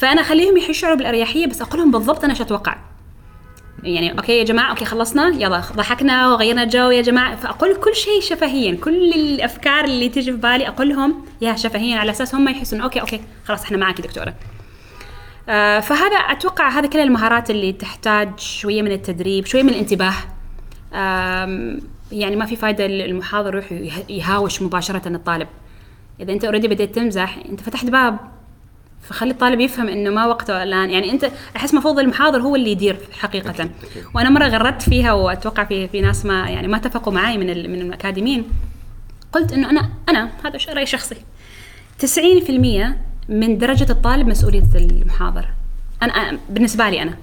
فأنا 0.00 0.20
أخليهم 0.20 0.56
يشعروا 0.56 0.96
بالأريحية 0.96 1.46
بس 1.46 1.62
أقول 1.62 1.80
لهم 1.80 1.90
بالضبط 1.90 2.24
أنا 2.24 2.32
إيش 2.32 2.40
أتوقع. 2.40 2.76
يعني 3.82 4.12
okay 4.18 4.38
يا 4.38 4.44
جماعة 4.44 4.70
okay 4.70 4.84
خلصنا 4.84 5.28
يلا 5.28 5.58
ضحكنا 5.76 6.28
وغيرنا 6.32 6.62
الجو 6.62 6.90
يا 6.90 7.02
جماعة. 7.02 7.36
فأقول 7.36 7.74
كل 7.76 7.94
شيء 7.94 8.20
شفهيا 8.20 8.76
كل 8.76 9.12
الأفكار 9.12 9.84
اللي 9.84 10.08
تيجي 10.08 10.32
في 10.32 10.38
بالي 10.38 10.68
أقول 10.68 10.88
لهم 10.88 11.24
يا 11.40 11.56
شفهيا 11.56 11.96
على 11.98 12.10
أساس 12.10 12.34
هم 12.34 12.48
يحسون 12.48 12.80
okay 12.80 13.00
okay 13.00 13.20
خلاص 13.44 13.62
إحنا 13.62 13.76
معك 13.76 14.00
دكتورة. 14.00 14.34
آه، 15.48 15.80
فهذا 15.80 16.16
أتوقع 16.16 16.68
هذا 16.68 16.86
كل 16.86 16.98
المهارات 16.98 17.50
اللي 17.50 17.72
تحتاج 17.72 18.38
شوية 18.38 18.82
من 18.82 18.92
التدريب 18.92 19.46
شوية 19.46 19.62
من 19.62 19.68
الانتباه. 19.68 20.14
يعني 22.12 22.36
ما 22.36 22.46
في 22.46 22.56
فايدة 22.56 22.86
المحاضر 22.86 23.48
يروح 23.54 23.72
يه- 23.72 24.04
يهاوش 24.08 24.62
مباشرة 24.62 25.08
الطالب. 25.08 25.48
إذا 26.20 26.32
أنت 26.32 26.44
اوريدي 26.44 26.68
بديت 26.68 26.94
تمزح 26.94 27.38
أنت 27.48 27.60
فتحت 27.60 27.86
باب. 27.86 28.18
فخلي 29.10 29.30
الطالب 29.30 29.60
يفهم 29.60 29.88
إنه 29.88 30.10
ما 30.10 30.26
وقته 30.26 30.62
الآن. 30.62 30.90
يعني 30.90 31.10
أنت 31.10 31.30
أحس 31.56 31.72
المفروض 31.72 31.98
المحاضر 31.98 32.42
هو 32.42 32.56
اللي 32.56 32.70
يدير 32.70 32.96
حقيقة. 33.12 33.50
أكيد، 33.50 33.70
أكيد. 33.90 34.04
وأنا 34.14 34.30
مرة 34.30 34.46
غردت 34.46 34.82
فيها 34.82 35.12
وأتوقع 35.12 35.64
في 35.64 35.88
في 35.88 36.00
ناس 36.00 36.26
ما 36.26 36.48
يعني 36.48 36.68
ما 36.68 36.76
اتفقوا 36.76 37.12
معي 37.12 37.38
من 37.38 37.46
من 37.46 37.80
الأكاديميين. 37.80 38.44
قلت 39.32 39.52
إنه 39.52 39.70
أنا 39.70 39.90
أنا 40.08 40.30
هذا 40.44 40.58
راي 40.74 40.86
شخصي. 40.86 41.16
90% 41.98 42.96
من 43.28 43.58
درجة 43.58 43.92
الطالب 43.92 44.28
مسؤولية 44.28 44.68
المحاضر. 44.74 45.48
أنا 46.02 46.38
بالنسبة 46.50 46.90
لي 46.90 47.02
أنا. 47.02 47.14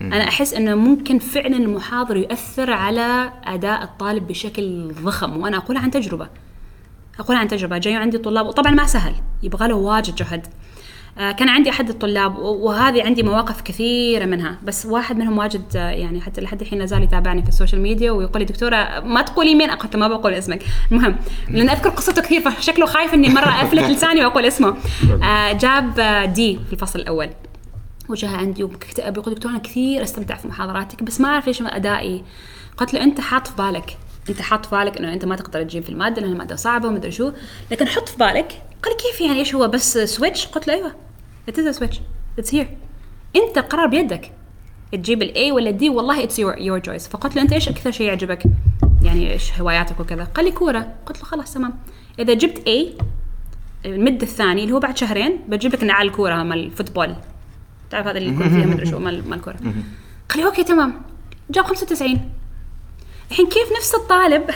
أنا 0.00 0.28
أحس 0.28 0.54
إنه 0.54 0.74
ممكن 0.74 1.18
فعلا 1.18 1.56
المحاضر 1.56 2.16
يؤثر 2.16 2.70
على 2.70 3.32
أداء 3.44 3.82
الطالب 3.82 4.28
بشكل 4.28 4.92
ضخم. 5.02 5.36
وأنا 5.36 5.56
اقولها 5.56 5.82
عن 5.82 5.90
تجربة. 5.90 6.28
اقولها 7.18 7.40
عن 7.40 7.48
تجربة. 7.48 7.78
جاي 7.78 7.94
عندي 7.94 8.18
طلاب. 8.18 8.46
وطبعا 8.46 8.72
ما 8.72 8.86
سهل. 8.86 9.14
يبغى 9.42 9.68
له 9.68 9.74
واجد 9.74 10.14
جهد. 10.14 10.46
كان 11.18 11.48
عندي 11.48 11.70
أحد 11.70 11.88
الطلاب 11.88 12.38
وهذه 12.38 13.02
عندي 13.04 13.22
مواقف 13.22 13.60
كثيرة 13.60 14.24
منها 14.24 14.58
بس 14.62 14.86
واحد 14.86 15.16
منهم 15.16 15.38
واجد 15.38 15.62
آه، 15.76 15.90
يعني 15.90 16.20
حتى 16.20 16.40
لحد 16.40 16.60
الحين 16.60 16.78
لا 16.78 16.86
زال 16.86 17.02
يتابعني 17.02 17.42
في 17.42 17.48
ال 17.48 17.53
social 17.53 17.80
media 17.80 18.10
ويقول 18.10 18.38
لي 18.38 18.44
دكتورة 18.44 19.00
ما 19.00 19.22
تقولي 19.22 19.54
مين؟ 19.54 19.70
قلت 19.70 19.96
ما 19.96 20.08
بقول 20.08 20.34
اسمك. 20.34 20.62
المهم 20.92 21.16
لأن 21.48 21.68
أذكر 21.68 21.88
قصته 21.88 22.22
كثير 22.22 22.50
فشكله 22.50 22.86
خايف 22.86 23.14
إني 23.14 23.28
مرة 23.28 23.48
أفلت 23.62 23.84
لساني 23.90 24.24
وأقول 24.24 24.44
اسمه. 24.44 24.68
آه، 25.24 25.52
جاب 25.52 26.00
آه، 26.00 26.24
D 26.24 26.58
في 26.66 26.72
الفصل 26.72 26.98
الأول. 26.98 27.30
وجاء 28.08 28.30
عندي 28.30 28.64
ومكتئب 28.64 29.16
يقول 29.16 29.34
دكتور 29.34 29.50
أنا 29.50 29.58
كثير 29.58 30.02
استمتع 30.02 30.34
في 30.36 30.48
محاضراتك 30.48 31.02
بس 31.02 31.20
ما 31.20 31.28
أعرف 31.28 31.46
ليش 31.46 31.62
أدائي. 31.62 32.24
قلت 32.76 32.94
له 32.94 33.02
أنت 33.02 33.20
حاط 33.20 33.46
في 33.46 33.56
بالك 33.56 33.96
أنت 34.28 34.42
حاط 34.42 34.66
في 34.66 34.76
بالك 34.76 34.96
إنه 34.96 35.12
أنت 35.12 35.24
ما 35.24 35.36
تقدر 35.36 35.62
تجيب 35.62 35.82
في 35.82 35.88
المادة 35.88 36.22
لأن 36.22 36.32
المادة 36.32 36.56
صعبة 36.56 36.88
ومدري 36.88 37.10
شو 37.12 37.32
لكن 37.70 37.86
حط 37.88 38.08
في 38.08 38.16
بالك. 38.16 38.62
قال 38.82 38.96
كيف 38.96 39.20
يعني؟ 39.20 39.38
إيش 39.38 39.54
هو؟ 39.54 39.68
بس 39.68 39.98
switch 39.98 40.46
قلت 40.46 40.68
له 40.68 40.74
أيوه. 40.74 41.07
It 41.48 41.58
is 41.58 41.66
a 41.66 41.80
switch. 41.80 42.00
It's 42.40 42.50
here. 42.50 42.66
انت 43.36 43.58
القرار 43.58 43.86
بيدك. 43.86 44.32
تجيب 44.92 45.22
ال 45.22 45.37
A 45.37 45.52
ولا 45.52 45.70
ال 45.70 45.79
D 45.79 45.88
والله 45.88 46.24
it's 46.24 46.38
your 46.38 46.58
your 46.58 46.80
choice. 46.80 47.08
فقلت 47.10 47.36
له 47.36 47.42
أنت 47.42 47.52
إيش 47.52 47.68
أكثر 47.68 47.90
شيء 47.90 48.06
يعجبك؟ 48.06 48.42
يعني 49.02 49.32
إيش 49.32 49.60
هواياتك 49.60 50.00
وكذا؟ 50.00 50.24
قال 50.24 50.44
لي 50.44 50.50
كورة. 50.50 50.94
قلت 51.06 51.18
له 51.18 51.24
خلاص 51.24 51.54
تمام. 51.54 51.74
إذا 52.18 52.34
جبت 52.34 52.66
A 52.66 52.94
ال 53.86 53.95
mid 53.95 54.22
الثاني 54.22 54.62
اللي 54.62 54.74
هو 54.74 54.78
بعد 54.78 54.96
شهرين 54.96 55.38
بجيب 55.48 55.72
لك 55.72 55.84
نعال 55.84 56.06
الكوره 56.06 56.42
مال 56.42 56.58
ال 56.58 56.64
football. 56.64 57.14
تعرف 57.90 58.06
هذا 58.06 58.18
اللي 58.18 58.34
يكون 58.34 58.48
فيها 58.48 58.66
مدري 58.66 58.86
شو 58.86 58.98
مال 58.98 59.28
مال 59.28 59.38
الكورة. 59.38 59.56
قال 60.28 60.38
لي 60.38 60.44
okay 60.44 60.64
تمام. 60.64 61.02
جاب 61.50 61.64
95 61.64 62.30
الحين 63.30 63.46
كيف 63.46 63.72
نفس 63.78 63.94
الطالب 63.94 64.50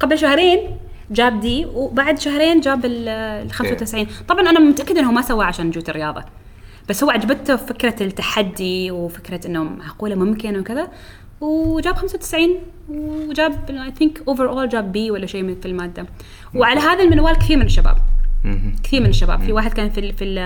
قبل 0.00 0.18
شهرين 0.18 0.76
جاب 1.10 1.40
D 1.40 1.66
وبعد 1.66 2.18
شهرين 2.18 2.60
جاب 2.60 2.84
ال 2.84 3.08
ال 3.08 3.52
95 3.52 4.06
طبعا 4.28 4.40
أنا 4.50 4.60
متأكدة 4.60 5.00
انه 5.00 5.12
ما 5.12 5.22
سواه 5.22 5.44
عشان 5.44 5.70
جوتي 5.70 5.90
الرياضة. 5.90 6.24
بس 6.88 7.04
هو 7.04 7.10
عجبته 7.10 7.56
فكرة 7.56 8.02
التحدي 8.02 8.90
وفكرة 8.90 9.46
انه 9.46 9.62
معقوله 9.64 10.14
ممكن 10.14 10.58
وكذا. 10.58 10.88
وجاب 11.40 11.94
95 11.96 12.50
وجاب 13.28 13.70
I 13.70 13.92
think 13.98 14.22
overall 14.28 14.68
جاب 14.68 14.92
B 14.92 15.10
ولا 15.10 15.26
شيء 15.26 15.42
من- 15.42 15.60
في 15.60 15.68
المادة. 15.68 16.06
وعلى 16.54 16.80
هذا 16.80 17.02
المنوال 17.02 17.38
كثير 17.38 17.56
من 17.56 17.66
الشباب. 17.66 17.96
كثير 18.84 19.00
من 19.00 19.08
الشباب. 19.08 19.40
في 19.42 19.52
واحد 19.52 19.72
كان 19.72 19.90
في 19.90 20.00
ال 20.00 20.12
في 20.12 20.24
ال 20.24 20.38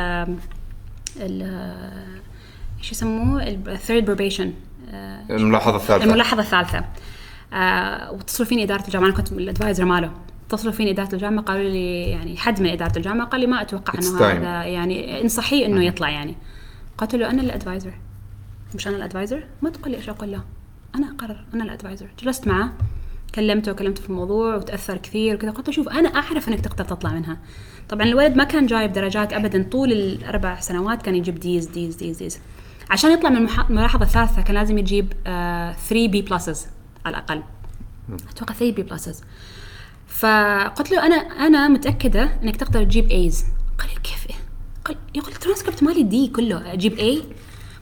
ال 1.20 1.42
إيش 2.78 2.92
يسموه؟ 2.92 3.42
ال 3.42 3.53
third 3.53 4.04
probation 4.04 4.52
الملاحظة 5.30 5.76
الثالثة. 5.76 6.04
الملاحظة 6.04 6.40
الثالثة. 6.42 6.84
آه 7.52 8.12
واتصلوا 8.12 8.48
فيني 8.48 8.62
إدارة 8.62 8.84
الجامعة. 8.86 9.06
أنا 9.06 9.16
كنت 9.16 9.32
ال 9.32 9.39
advisor 9.39 9.84
ماله. 9.84 10.10
اتصلوا 10.54 10.72
فيني 10.72 10.90
إدارة 10.90 11.14
الجامعة 11.14 11.44
قالوا 11.44 11.70
لي 11.70 12.02
يعني 12.02 12.36
حد 12.36 12.62
من 12.62 12.70
إدارة 12.70 12.96
الجامعة 12.96 13.26
قال 13.26 13.40
لي 13.40 13.46
ما 13.46 13.62
أتوقع 13.62 13.94
إنه. 13.98 14.24
هذا 14.24 14.64
يعني 14.64 15.22
انصحيه 15.22 15.66
إنه 15.66 15.84
يطلع 15.84 16.10
يعني. 16.10 16.36
قلت 16.98 17.14
له 17.14 17.30
أنا 17.30 17.42
ال 17.42 17.49
advisor 17.49 17.92
مش 18.74 18.88
أنا 18.88 18.96
ال 18.96 19.02
advisor 19.02 19.44
ما 19.62 19.70
تقول 19.70 19.90
لي 19.90 19.96
إيش 19.96 20.08
أقول 20.08 20.32
له. 20.32 20.44
أنا 20.94 21.10
أقرر 21.10 21.44
أنا 21.54 21.64
ال 21.64 21.69
advisor 21.70 22.06
جلست 22.22 22.48
معه 22.48 22.72
كلمته 23.34 23.72
وكلمته 23.72 24.02
في 24.02 24.10
الموضوع 24.10 24.56
وتأثر 24.56 24.96
كثير 24.96 25.34
وكذا. 25.34 25.50
قلت 25.50 25.68
له 25.68 25.74
شوف 25.74 25.88
أنا 25.88 26.08
أعرف 26.08 26.48
إنك 26.48 26.60
تقدر 26.60 26.84
تطلع 26.84 27.12
منها. 27.12 27.38
طبعا 27.88 28.06
الولد 28.06 28.36
ما 28.36 28.44
كان 28.44 28.66
جايب 28.66 28.92
درجات 28.92 29.32
ابدا 29.32 29.62
طول 29.62 29.92
الأربع 29.92 30.60
سنوات 30.60 31.02
كان 31.02 31.14
يجيب 31.14 31.34
Ds 31.34 31.66
Ds 31.66 31.96
Ds 31.96 32.18
Ds 32.18 32.40
عشان 32.90 33.12
يطلع 33.12 33.30
من 33.30 33.48
الملاحظة 33.70 34.02
الثالثة 34.02 34.42
كان 34.42 34.54
لازم 34.54 34.78
يجيب 34.78 35.12
3 35.24 35.76
B 35.90 36.22
pluses 36.22 36.66
على 37.04 37.16
الأقل. 37.16 37.42
أتوقع 38.30 38.54
3 38.54 38.74
B 38.74 38.82
pluses 38.82 39.24
فقلت 40.20 40.90
له 40.90 41.06
أنا 41.06 41.16
أنا 41.16 41.68
متأكدة 41.68 42.30
إنك 42.42 42.56
تقدر 42.56 42.84
تجيب 42.84 43.10
As 43.10 43.44
قال 43.78 43.88
لي 43.88 44.00
كيف 44.02 44.26
A؟ 44.30 44.36
قال 44.84 44.96
يقول 45.14 45.32
الترانسكريبت 45.32 45.82
مالي 45.82 46.02
دي 46.02 46.28
كله 46.28 46.72
أجيب 46.72 46.98
اي 46.98 47.22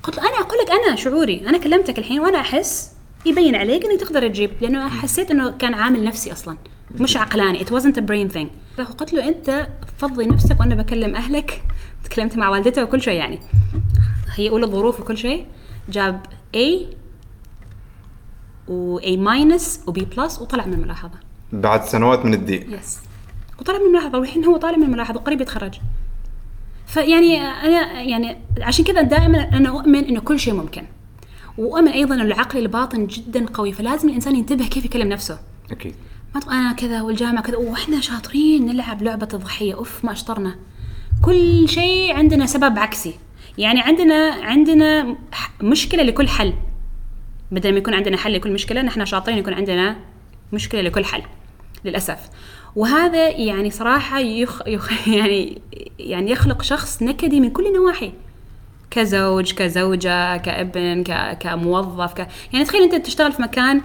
قلت 0.02 0.16
له 0.16 0.22
أنا 0.22 0.36
أقول 0.40 0.58
لك 0.58 0.70
أنا 0.70 0.96
شعوري 0.96 1.48
أنا 1.48 1.58
كلمتك 1.58 1.98
الحين 1.98 2.20
وأنا 2.20 2.40
أحس 2.40 2.92
يبين 3.26 3.54
عليك 3.54 3.84
إنك 3.84 4.00
تقدر 4.00 4.28
تجيب 4.28 4.50
لأنه 4.60 4.88
حسيت 4.88 5.30
إنه 5.30 5.50
كان 5.50 5.74
عامل 5.74 6.04
نفسي 6.04 6.32
أصلا 6.32 6.56
مش 7.00 7.16
عقلاني 7.16 7.64
it 7.64 7.68
wasn't 7.68 7.96
a 7.96 8.00
brain 8.00 8.36
thing. 8.36 8.46
فقلت 8.76 9.12
له 9.12 9.28
أنت 9.28 9.68
فضي 9.98 10.26
نفسك 10.26 10.60
وأنا 10.60 10.74
بكلم 10.74 11.16
أهلك. 11.16 11.62
تكلمت 12.04 12.36
مع 12.36 12.48
والدته 12.48 12.84
وكل 12.84 13.02
شيء 13.02 13.14
يعني. 13.14 13.38
هي 14.34 14.50
أولى 14.50 14.64
الظروف 14.64 15.00
وكل 15.00 15.18
شيء. 15.18 15.46
جاب 15.88 16.26
A 16.56 16.84
و 18.68 19.00
A 19.00 19.18
و 19.86 19.92
B 19.92 20.18
وطلع 20.40 20.66
من 20.66 20.72
الملاحظة. 20.72 21.27
بعد 21.52 21.84
سنوات 21.84 22.24
من 22.24 22.34
الدي 22.34 22.66
يس 22.70 22.98
وطالع 23.60 23.78
من 23.78 23.86
الملاحظه 23.86 24.18
والحين 24.18 24.44
هو 24.44 24.56
طالع 24.56 24.76
من 24.76 24.84
الملاحظه 24.84 25.20
وقريب 25.20 25.40
يتخرج. 25.40 25.74
فيعني 26.86 27.40
أنا 27.40 28.02
يعني 28.02 28.36
عشان 28.60 28.84
كذا 28.84 29.02
دائما 29.02 29.38
أنا 29.38 29.68
أؤمن 29.68 30.04
إنه 30.04 30.20
كل 30.20 30.40
شيء 30.40 30.54
ممكن. 30.54 30.82
وأؤمن 31.58 31.88
أيضا 31.88 32.14
ان 32.14 32.20
العقل 32.20 32.58
الباطن 32.58 33.06
جدا 33.06 33.46
قوي 33.46 33.72
فلازم 33.72 34.08
الإنسان 34.08 34.36
ينتبه 34.36 34.66
كيف 34.66 34.84
يكلم 34.84 35.08
نفسه. 35.08 35.38
أكيد. 35.70 35.94
ما 36.34 36.40
تقول 36.40 36.54
أنا 36.54 36.72
كذا 36.72 37.02
والجامعة 37.02 37.42
كذا 37.42 37.56
وإحنا 37.56 38.00
شاطرين 38.00 38.66
نلعب 38.66 39.02
لعبة 39.02 39.28
الضحية. 39.34 39.74
أوف 39.74 40.04
ما 40.04 40.12
اشطرنا 40.12 40.54
كل 41.24 41.68
شيء 41.68 42.16
عندنا 42.16 42.46
سبب 42.46 42.78
عكسي. 42.78 43.14
يعني 43.58 43.80
عندنا 43.80 44.34
عندنا 44.42 45.16
مشكلة 45.62 46.02
لكل 46.02 46.28
حل. 46.28 46.54
بدل 47.50 47.72
ما 47.72 47.78
يكون 47.78 47.94
عندنا 47.94 48.16
حل 48.16 48.34
لكل 48.34 48.52
مشكلة 48.52 48.82
نحن 48.82 49.04
شاطرين 49.04 49.38
يكون 49.38 49.54
عندنا 49.54 49.96
مشكلة 50.52 50.80
لكل 50.80 51.04
حل. 51.04 51.22
للأسف. 51.84 52.18
وهذا 52.76 53.28
يعني 53.28 53.70
صراحة 53.70 54.18
يخ, 54.18 54.62
يخ 54.66 55.08
يعني 55.08 55.62
يعني 55.98 56.30
يخلق 56.30 56.62
شخص 56.62 57.02
نكدي 57.02 57.40
من 57.40 57.50
كل 57.50 57.66
النواحي 57.66 58.12
كزوج 58.90 59.52
كزوجة 59.52 60.36
كابن 60.36 61.02
ك- 61.02 61.38
كموظف 61.40 62.12
ك... 62.14 62.28
يعني 62.52 62.64
تخيل 62.64 62.82
أنت 62.82 63.06
تشتغل 63.06 63.32
في 63.32 63.42
مكان 63.42 63.80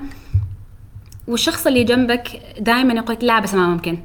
والشخص 1.28 1.68
اللي 1.68 1.84
جنبك 1.84 2.42
دائما 2.60 2.94
يقول 2.94 3.18
لا 3.22 3.40
بس 3.40 3.54
ما 3.54 3.68
ممكن. 3.68 3.98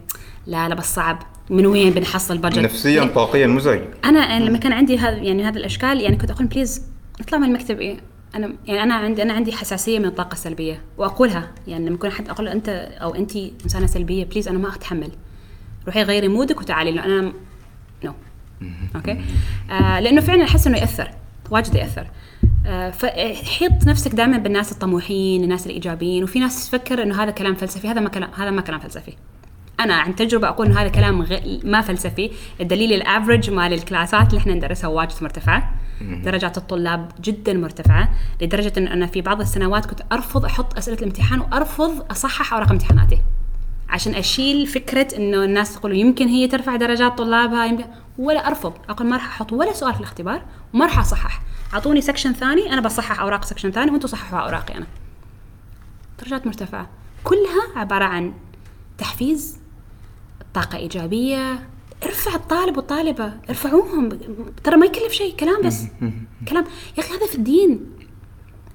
لا 0.46 0.68
لا 0.68 0.74
بس 0.74 0.94
صعب. 0.94 1.22
من 1.50 1.66
وين 1.66 1.90
بنحصل 1.90 2.38
بجت 2.38 2.58
نفسيا 2.58 3.04
طاقيا 3.04 3.46
مزعج 3.46 3.80
أنا 4.04 4.40
لما 4.40 4.58
كان 4.58 4.72
عندي 4.72 4.98
هذا 4.98 5.16
يعني 5.16 5.44
هذا 5.44 5.58
الأشكال 5.58 6.00
يعني 6.00 6.16
كنت 6.16 6.30
أقول 6.30 6.46
بليز 6.46 6.82
نطلع 7.20 7.38
من 7.38 7.44
المكتب 7.48 7.80
إيه. 7.80 7.96
أنا 8.38 8.54
يعني 8.66 8.82
أنا 8.82 8.94
عندي 8.94 9.22
أنا 9.22 9.32
عندي 9.32 9.52
حساسية 9.52 9.98
من 9.98 10.04
الطاقة 10.04 10.32
السلبية 10.32 10.80
وأقولها 10.98 11.50
يعني 11.66 11.86
لما 11.86 11.94
يكون 11.94 12.10
حد 12.10 12.28
أقول 12.28 12.46
له 12.46 12.52
أنت 12.52 12.68
أو 13.02 13.14
انت 13.14 13.36
إنسانة 13.36 13.86
سلبية 13.86 14.24
please 14.24 14.48
أنا 14.48 14.58
ما 14.58 14.74
أتحمل. 14.74 15.10
روحي 15.86 16.02
غيري 16.02 16.28
mood 16.28 16.54
ك 16.54 16.60
وتعالي 16.60 16.92
لأنه 16.92 17.18
أنا 17.18 17.32
no 18.04 18.12
okay 18.96 19.20
آه 19.70 20.00
لأنه 20.00 20.20
فعلا 20.20 20.44
أحس 20.44 20.66
إنه 20.66 20.78
يأثر 20.78 21.10
واجد 21.50 21.74
يأثر. 21.74 22.06
آه، 22.66 22.90
فحيط 22.90 23.86
نفسك 23.86 24.14
دائما 24.14 24.38
بالناس 24.38 24.72
الطموحين 24.72 25.44
الناس 25.44 25.66
الإيجابيين 25.66 26.24
وفي 26.24 26.38
ناس 26.38 26.70
تفكر 26.70 27.02
إنه 27.02 27.22
هذا 27.22 27.30
كلام 27.30 27.54
فلسفي 27.54 27.88
هذا 27.88 28.00
ما 28.00 28.08
كلام 28.08 28.30
هذا 28.36 28.50
ما 28.50 28.60
كلام 28.60 28.80
فلسفي. 28.80 29.12
أنا 29.80 29.94
عن 29.94 30.16
تجربة 30.16 30.48
أقول 30.48 30.66
إنه 30.66 30.80
هذا 30.80 30.88
كلام 30.88 31.22
غ... 31.22 31.38
ما 31.64 31.80
فلسفي. 31.80 32.30
الدليل 32.60 32.92
ال 32.92 32.99
average 33.00 33.50
مال 33.50 33.72
الكلاسات 33.72 34.28
اللي 34.28 34.38
إحنا 34.38 34.54
ندرسها 34.54 34.88
واجد 34.88 35.14
مرتفعة. 35.22 35.74
درجات 36.00 36.58
الطلاب 36.58 37.12
جدا 37.20 37.52
مرتفعة 37.52 38.08
لدرجة 38.42 38.72
إن 38.78 38.88
أنا 38.88 39.06
في 39.06 39.20
بعض 39.20 39.40
السنوات 39.40 39.86
كنت 39.86 40.00
أرفض 40.12 40.44
أحط 40.44 40.76
أسئلة 40.76 40.98
الامتحان 40.98 41.40
وأرفض 41.40 42.06
أصحح 42.10 42.52
اوراق 42.52 42.70
امتحاناتي. 42.70 43.18
عشان 43.88 44.14
أشيل 44.14 44.66
فكرة 44.66 45.16
إنه 45.16 45.44
الناس 45.44 45.74
تقول 45.74 45.96
يمكن 45.96 46.28
هي 46.28 46.48
ترفع 46.48 46.76
درجات 46.76 47.18
طلابها 47.18 47.66
يمكن 47.66 47.84
ولا 48.18 48.46
أرفض. 48.46 48.72
أقول 48.88 49.06
ما 49.06 49.16
راح 49.16 49.26
أحط 49.26 49.52
ولا 49.52 49.72
سؤال 49.72 49.94
في 49.94 50.00
الاختبار 50.00 50.42
وما 50.74 50.86
راح 50.86 50.98
أصحح. 50.98 51.42
أعطوني 51.74 52.00
section 52.00 52.32
ثاني 52.32 52.72
أنا 52.72 52.80
بصحح 52.80 53.20
أوراق 53.20 53.44
section 53.44 53.70
ثاني 53.70 53.90
وأنتم 53.90 54.08
صححوا 54.08 54.38
أوراقي 54.38 54.76
أنا. 54.76 54.86
درجات 56.22 56.46
مرتفعة. 56.46 56.88
كلها 57.24 57.62
عبارة 57.76 58.04
عن 58.04 58.32
تحفيز 58.98 59.58
طاقة 60.54 60.78
إيجابية 60.78 61.68
ارفع 62.02 62.34
الطالب 62.34 62.76
والطالبة 62.76 63.32
ارفعوهم. 63.48 64.08
ترى 64.64 64.76
ما 64.76 64.86
يكلف 64.86 65.12
شيء 65.12 65.34
كلام 65.36 65.62
بس. 65.62 65.82
كلام. 66.48 66.64
يا 66.98 67.02
أخي 67.02 67.16
هذا 67.16 67.26
في 67.26 67.34
الدين. 67.34 67.86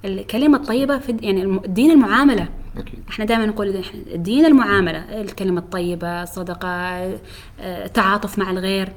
الكلمة 0.06 0.58
الطيبة 0.58 0.98
في 0.98 1.18
يعني 1.22 1.44
الدين 1.44 1.92
المعاملة. 1.92 2.50
أكيد. 2.78 3.00
إحنا 3.10 3.26
دائما 3.26 3.46
نقول 3.46 3.84
الدين 4.14 4.46
المعاملة. 4.46 5.22
الكلمة 5.22 5.60
الطيبة 5.60 6.24
الصدقة 6.24 6.68
آه، 6.68 7.20
التعاطف 7.60 8.40
مع 8.40 8.52
الغير. 8.52 8.94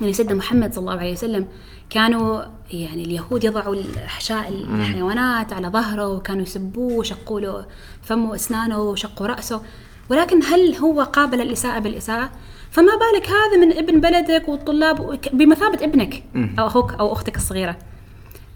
يعني 0.00 0.12
سيدنا 0.12 0.34
محمد 0.34 0.74
صلى 0.74 0.82
الله 0.82 1.00
عليه 1.00 1.12
وسلم 1.12 1.46
كانوا 1.90 2.42
يعني 2.70 3.04
اليهود 3.04 3.44
يضعوا 3.44 3.74
الأحشاء 3.74 4.48
الحيوانات 4.48 5.52
على 5.52 5.68
ظهره 5.68 6.08
وكانوا 6.08 6.42
يسبوه 6.42 6.92
وشقوا 6.92 7.40
له 7.40 7.66
فمه 8.02 8.30
واسنانه 8.30 8.82
وشقوا 8.82 9.26
رأسه. 9.26 9.62
ولكن 10.10 10.42
هل 10.42 10.74
هو 10.74 11.02
قابل 11.02 11.40
الاساءه 11.40 11.78
بالإساءة؟ 11.78 12.30
فما 12.76 12.92
بالك 12.96 13.26
هذا 13.26 13.56
من 13.66 13.72
ابن 13.72 14.00
بلدك 14.00 14.48
والطلاب 14.48 15.18
بمثابة 15.32 15.84
ابنك 15.84 16.22
أو 16.58 16.66
أخوك 16.66 16.92
أو 16.92 17.12
أختك 17.12 17.36
الصغيرة. 17.36 17.76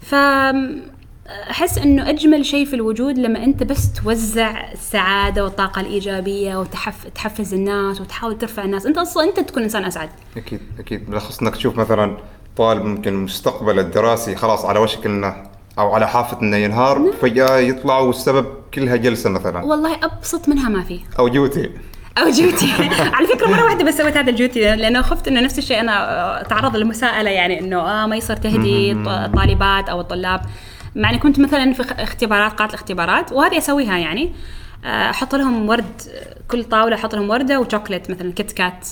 ف 0.00 0.14
أحس 1.50 1.78
إنه 1.78 2.10
أجمل 2.10 2.46
شيء 2.46 2.64
في 2.64 2.74
الوجود 2.74 3.18
لما 3.18 3.44
أنت 3.44 3.62
بس 3.62 3.92
توزع 3.92 4.72
السعادة 4.72 5.44
والطاقة 5.44 5.80
الإيجابية 5.80 6.56
وتحف 6.56 7.06
تحفز 7.14 7.54
الناس 7.54 8.00
وتحاول 8.00 8.38
ترفع 8.38 8.64
الناس. 8.64 8.86
أنت 8.86 8.98
أصلا 8.98 9.24
أنت 9.24 9.40
تكون 9.40 9.62
إنسان 9.62 9.84
أسعد. 9.84 10.10
أكيد 10.36 10.60
أكيد. 10.78 11.06
بالأخص 11.06 11.42
إنك 11.42 11.56
تشوف 11.56 11.76
مثلا 11.76 12.16
طالب 12.56 12.84
ممكن 12.84 13.14
مستقبله 13.14 13.82
الدراسي 13.82 14.36
خلاص 14.36 14.64
على 14.64 14.78
وشك 14.78 15.06
إنه 15.06 15.36
أو 15.78 15.94
على 15.94 16.08
حافة 16.08 16.42
إنه 16.42 16.56
ينهار 16.56 17.12
فجأة 17.20 17.58
يطلع 17.58 17.98
والسبب 17.98 18.46
كلها 18.74 18.96
جلسة 18.96 19.30
مثلا. 19.30 19.64
والله 19.64 20.04
أبسط 20.04 20.48
منها 20.48 20.68
ما 20.68 20.82
في. 20.82 21.00
أو 21.18 21.28
جوتي. 21.28 21.70
أو 22.18 22.30
جوتي. 22.30 22.72
على 23.16 23.26
فكرة 23.26 23.46
مرة 23.48 23.64
واحدة 23.64 23.84
بس 23.84 23.96
سويت 23.96 24.16
هذا 24.16 24.30
الجوتي 24.30 24.60
لأنه 24.60 25.02
خفت 25.02 25.28
إنه 25.28 25.40
نفس 25.40 25.58
الشيء 25.58 25.80
أنا 25.80 26.40
اتعرض 26.40 26.76
للمساءلة 26.76 27.30
يعني 27.30 27.60
إنه 27.60 27.80
آه 27.80 28.06
ما 28.06 28.16
يصير 28.16 28.36
تهدي 28.36 28.92
الطالبات 28.92 29.88
أو 29.88 30.00
الطلاب. 30.00 30.40
مع 30.94 31.10
إني 31.10 31.18
كنت 31.18 31.38
مثلا 31.38 31.72
في 31.72 31.82
اختبارات 32.02 32.52
قاعه 32.52 32.68
الاختبارات 32.68 33.32
وهذه 33.32 33.58
أسويها 33.58 33.98
يعني. 33.98 34.32
آه، 34.84 35.10
أحط 35.10 35.34
لهم 35.34 35.68
ورد 35.68 36.02
كل 36.48 36.64
طاولة 36.64 36.96
أحط 36.96 37.14
لهم 37.14 37.30
وردة 37.30 37.60
وشوكليت 37.60 38.10
مثلا 38.10 38.32
كيت 38.32 38.52
كات 38.52 38.88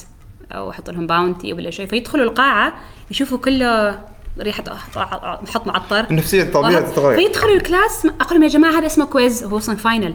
أو 0.52 0.70
أحط 0.70 0.90
لهم 0.90 1.06
باونتي 1.06 1.52
ولا 1.52 1.70
شيء. 1.70 1.86
فيدخلوا 1.86 2.24
القاعة 2.24 2.72
يشوفوا 3.10 3.38
كله 3.38 3.98
ريحة 4.40 4.64
حط 5.52 5.66
معطر. 5.66 6.06
النفسية 6.10 6.42
الطبيعية 6.42 6.80
تتغير. 6.80 7.18
فيدخلوا 7.18 7.54
ال 7.56 7.65
class 7.65 8.06
أقول 8.06 8.34
لهم 8.34 8.42
يا 8.42 8.48
جماعة 8.48 8.78
هذا 8.78 8.86
اسمه 8.86 9.04
quiz 9.04 9.44
هو 9.44 9.58
أصلا 9.58 9.76
final 9.76 10.14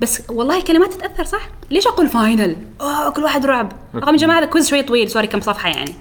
بس 0.00 0.22
والله 0.30 0.56
الكلمات 0.58 0.92
تتأثر 0.92 1.24
صح؟ 1.24 1.48
ليش 1.70 1.86
أقول 1.86 2.08
final؟ 2.08 2.56
أوه 2.80 3.10
كل 3.10 3.22
واحد 3.22 3.46
رعب 3.46 3.72
رغم 3.94 4.16
جماعة 4.16 4.38
هذا 4.38 4.46
quiz 4.46 4.68
شوي 4.70 4.82
طويل 4.82 5.10
sorry 5.10 5.26
كم 5.26 5.40
صفحة 5.40 5.68
يعني 5.68 5.94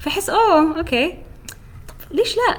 فاحس 0.00 0.30
أوه 0.30 0.78
okay 0.78 1.08
طب 1.88 2.16
ليش 2.16 2.36
لا؟ 2.36 2.58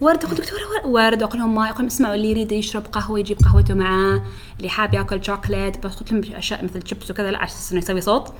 ورد 0.00 0.24
أقول 0.24 0.36
دكتورة 0.36 0.60
ور- 0.60 0.90
ورد 0.90 1.22
أقول 1.22 1.38
لهم 1.38 1.54
ماي 1.54 1.66
أقول 1.68 1.78
لهم 1.78 1.86
اسمعوا 1.86 2.14
اللي 2.14 2.30
يريد 2.30 2.52
يشرب 2.52 2.86
قهوة 2.92 3.18
يجيب 3.18 3.38
قهوته 3.44 3.74
معاه 3.74 4.22
اللي 4.58 4.68
حاب 4.68 4.94
يأكل 4.94 5.24
شوكليت 5.24 5.86
بحط 5.86 6.12
لهم 6.12 6.22
أشياء 6.34 6.64
مثل 6.64 6.88
شيبس 6.88 7.10
وكذا 7.10 7.30
لا 7.30 7.38
عشان 7.38 7.56
إنه 7.72 7.78
يسوي 7.78 8.00
صوت 8.00 8.32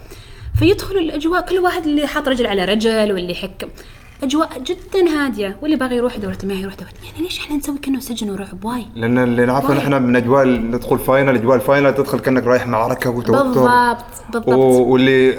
فيدخلوا 0.58 1.00
الأجواء 1.00 1.40
كل 1.40 1.58
واحد 1.58 1.86
اللي 1.86 2.06
حاط 2.06 2.28
رجل 2.28 2.46
على 2.46 2.64
رجل 2.64 3.12
واللي 3.12 3.32
يحك 3.32 3.68
أجواء 4.22 4.58
جدا 4.58 5.08
هادية 5.08 5.56
واللي 5.62 5.76
باغي 5.76 5.96
يروح 5.96 6.16
دورة 6.16 6.38
مياه 6.44 6.56
يروح 6.56 6.74
دورة 6.74 6.88
يعني 7.04 7.24
ليش 7.24 7.38
إحنا 7.38 7.56
نسوي 7.56 7.78
كأنه 7.78 8.00
سجن 8.00 8.30
ورعب 8.30 8.64
واي. 8.64 8.86
لأن 8.94 9.18
اللي 9.18 9.46
نعرفه. 9.46 9.74
نحن 9.74 10.02
من 10.02 10.16
أجواء 10.16 10.46
ندخل 10.46 10.98
final 10.98 11.34
أجواء 11.34 11.56
ال 11.56 11.62
final 11.62 11.94
تدخل 11.94 12.18
كأنك 12.18 12.44
رايح 12.44 12.66
معركه 12.66 13.10
وتوتر. 13.10 13.42
بالضبط 13.42 14.04
بالضبط. 14.32 14.48
و- 14.48 14.82
واللي 14.92 15.30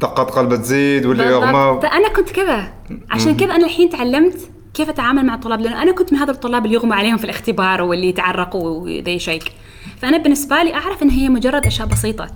دقات 0.00 0.30
قلبه 0.30 0.56
تزيد 0.56 1.06
واللي. 1.06 1.24
يغمى 1.24 1.80
فأنا 1.82 2.08
كنت 2.08 2.30
كذا. 2.30 2.72
عشان 3.10 3.36
كذا 3.36 3.54
أنا 3.54 3.66
الحين 3.66 3.90
تعلمت 3.90 4.38
كيف 4.74 4.88
أتعامل 4.88 5.26
مع 5.26 5.34
الطلاب 5.34 5.60
لأنه 5.60 5.82
أنا 5.82 5.92
كنت 5.92 6.12
من 6.12 6.18
هذا 6.18 6.30
الطلاب 6.30 6.64
اللي 6.64 6.74
يغمى 6.76 6.94
عليهم 6.94 7.16
في 7.16 7.24
الاختبار 7.24 7.82
واللي 7.82 8.08
يتعرقوا 8.08 8.70
و 8.70 8.80
they 8.80 9.18
shake. 9.18 9.52
فأنا 10.02 10.18
بالنسبة 10.18 10.62
لي 10.62 10.74
أعرف 10.74 11.02
إن 11.02 11.10
هي 11.10 11.28
مجرد 11.28 11.66
أشياء 11.66 11.88
بسيطة. 11.88 12.26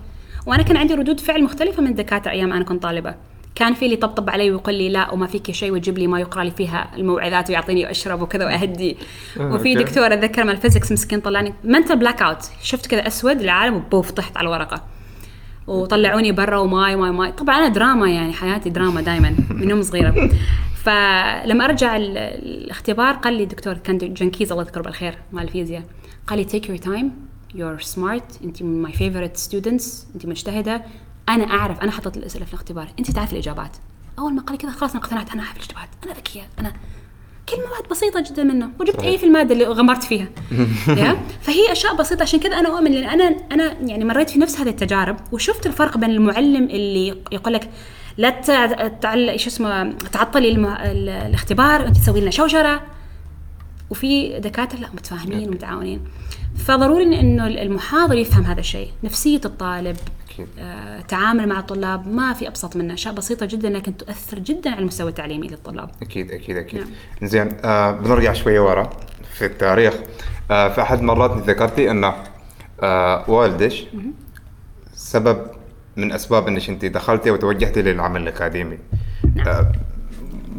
وأنا 0.46 0.62
كان 0.62 0.76
عندي 0.76 0.94
ردود 0.94 1.20
فعل 1.20 1.42
مختلفة 1.44 1.82
من 1.82 1.88
الدكاترة 1.88 2.30
أيام 2.30 2.52
أنا 2.52 2.64
كنت 2.64 2.82
طالبة. 2.82 3.14
كان 3.54 3.74
في 3.74 3.84
اللي 3.84 3.94
يطبطب 3.96 4.30
علي 4.30 4.50
ويقول 4.50 4.74
لي 4.74 4.88
لا 4.88 5.10
وما 5.10 5.26
فيك 5.26 5.50
شيء 5.50 5.72
ويجيب 5.72 5.98
لي 5.98 6.06
ماي 6.06 6.20
يقرأ 6.20 6.44
لي 6.44 6.50
فيها 6.50 6.90
الموعظات 6.96 7.50
ويعطيني 7.50 7.90
أشرب 7.90 8.22
وكذا 8.22 8.44
وأهدي. 8.44 8.96
آه، 9.40 9.54
وفي 9.54 9.72
okay. 9.72 9.74
دكتور 9.74 10.06
اتذكر 10.14 10.44
مال 10.44 10.54
ال 10.54 10.59
physics 10.59 10.92
مسكين 10.92 11.20
طلعني 11.20 11.54
mental 11.64 11.96
blackout 11.96 12.38
شفت 12.62 12.86
كذا 12.86 13.06
أسود 13.06 13.40
العالم 13.40 13.74
وبوف 13.74 14.10
طحت 14.10 14.36
على 14.36 14.48
الورقة. 14.48 14.82
وطلعوني 15.66 16.32
برا 16.32 16.56
وماي 16.56 16.96
ماي 16.96 17.10
ماي. 17.10 17.32
طبعا 17.32 17.56
أنا 17.58 17.68
دراما 17.68 18.10
يعني 18.10 18.32
حياتي 18.32 18.70
دراما 18.70 19.00
دائما 19.00 19.36
من 19.50 19.70
يوم 19.70 19.82
صغيرة. 19.82 20.30
فلما 20.84 21.64
أرجع 21.64 21.96
ال- 21.96 22.18
الاختبار 22.18 23.14
قال 23.14 23.34
لي 23.34 23.44
دكتور 23.44 23.74
كان 23.74 23.98
جنكيز 23.98 24.52
الله 24.52 24.62
يذكره 24.64 24.82
بالخير 24.82 25.14
مال 25.32 25.42
الفيزياء. 25.42 25.82
قال 26.26 26.38
لي 26.38 26.44
take 26.44 26.64
your 26.64 26.84
time 26.84 27.06
you're 27.56 27.86
smart 27.94 28.44
أنت 28.44 28.62
من 28.62 28.86
my 28.86 28.90
favorite 28.90 29.40
students 29.50 29.84
أنت 30.14 30.26
مجتهدة. 30.26 30.82
أنا 31.28 31.44
أعرف 31.50 31.80
أنا 31.80 31.90
حطيت 31.90 32.16
الأسئلة 32.16 32.44
في 32.44 32.52
الاختبار. 32.54 32.88
أنت 32.98 33.10
تعرف 33.10 33.32
الإجابات. 33.32 33.76
أول 34.18 34.34
ما 34.34 34.42
قال 34.42 34.58
كذا 34.58 34.70
خلاص 34.70 34.90
أنا 34.90 35.00
اقتنعت 35.00 35.30
أنا 35.32 35.42
أعرف 35.42 35.56
الإجابات. 35.56 35.88
أنا 36.04 36.12
ذكية. 36.12 36.42
أنا 36.58 36.72
كل 37.48 37.56
مواد 37.56 37.88
بسيطة 37.90 38.20
جدا 38.30 38.42
منه 38.44 38.70
وجبت 38.80 39.00
أي 39.02 39.18
في 39.18 39.26
المادة 39.26 39.52
اللي 39.54 39.64
غمرت 39.64 40.02
فيها؟ 40.02 40.26
فهي 41.42 41.72
أشياء 41.72 41.96
بسيطة. 41.96 42.22
عشان 42.22 42.40
كذا 42.40 42.56
أنا 42.58 42.68
اؤمن 42.68 42.90
لأن 42.92 43.20
أنا 43.20 43.36
أنا 43.52 43.72
يعني 43.82 44.04
مريت 44.04 44.30
في 44.30 44.38
نفس 44.38 44.60
هذه 44.60 44.68
التجارب 44.68 45.16
وشفت 45.32 45.66
الفرق 45.66 45.96
بين 45.98 46.10
المعلم 46.10 46.64
اللي 46.64 47.08
يقول 47.32 47.54
لك 47.54 47.70
لا 48.18 48.30
تع- 48.30 48.88
تعل 48.88 49.40
شو 49.40 49.48
اسمه 49.48 49.92
تعطلي 49.92 50.48
الاختبار 51.26 51.86
أنت 51.86 51.96
تسوي 51.96 52.20
لنا 52.20 52.30
شوشرة. 52.30 52.80
وفي 53.92 54.38
دكاترة 54.40 54.78
لا 54.78 54.88
متفاهمين 54.94 55.48
ومتعاونين. 55.48 56.04
فضروري 56.56 57.20
إنه 57.20 57.46
المحاضر 57.46 58.14
يفهم 58.14 58.44
هذا 58.44 58.60
الشيء. 58.60 58.90
نفسية 59.04 59.40
الطالب 59.44 59.96
أكيد. 60.30 60.46
آه، 60.58 61.00
تعامل 61.00 61.48
مع 61.48 61.58
الطلاب 61.58 62.08
ما 62.08 62.32
في 62.32 62.48
أبسط 62.48 62.76
منه. 62.76 62.94
أشياء 62.94 63.14
بسيطة 63.14 63.46
جدا 63.46 63.70
لكن 63.70 63.96
تؤثر 63.96 64.38
جدا 64.38 64.70
على 64.70 64.80
المستوى 64.80 65.08
التعليمي 65.08 65.48
للطلاب. 65.48 65.90
أكيد 66.02 66.30
أكيد 66.30 66.56
أكيد. 66.56 66.80
نعم. 66.80 66.88
زين 67.22 67.48
آه 67.64 67.90
بنرجع 67.90 68.32
شوية 68.32 68.60
ورا 68.60 68.90
في 69.34 69.46
التاريخ. 69.46 69.94
آه 70.50 70.68
في 70.68 70.82
احد 70.82 70.98
المرات 70.98 71.30
انت 71.30 71.50
ذكرتي 71.50 71.90
إن 71.90 72.12
آه 72.82 73.30
والدش 73.30 73.84
سبب 74.94 75.46
من 75.96 76.12
أسباب 76.12 76.48
إنك 76.48 76.68
أنت 76.68 76.84
دخلتي 76.84 77.30
وتوجهتي 77.30 77.82
للعمل 77.82 78.22
الأكاديمي. 78.22 78.78
آه 79.46 79.72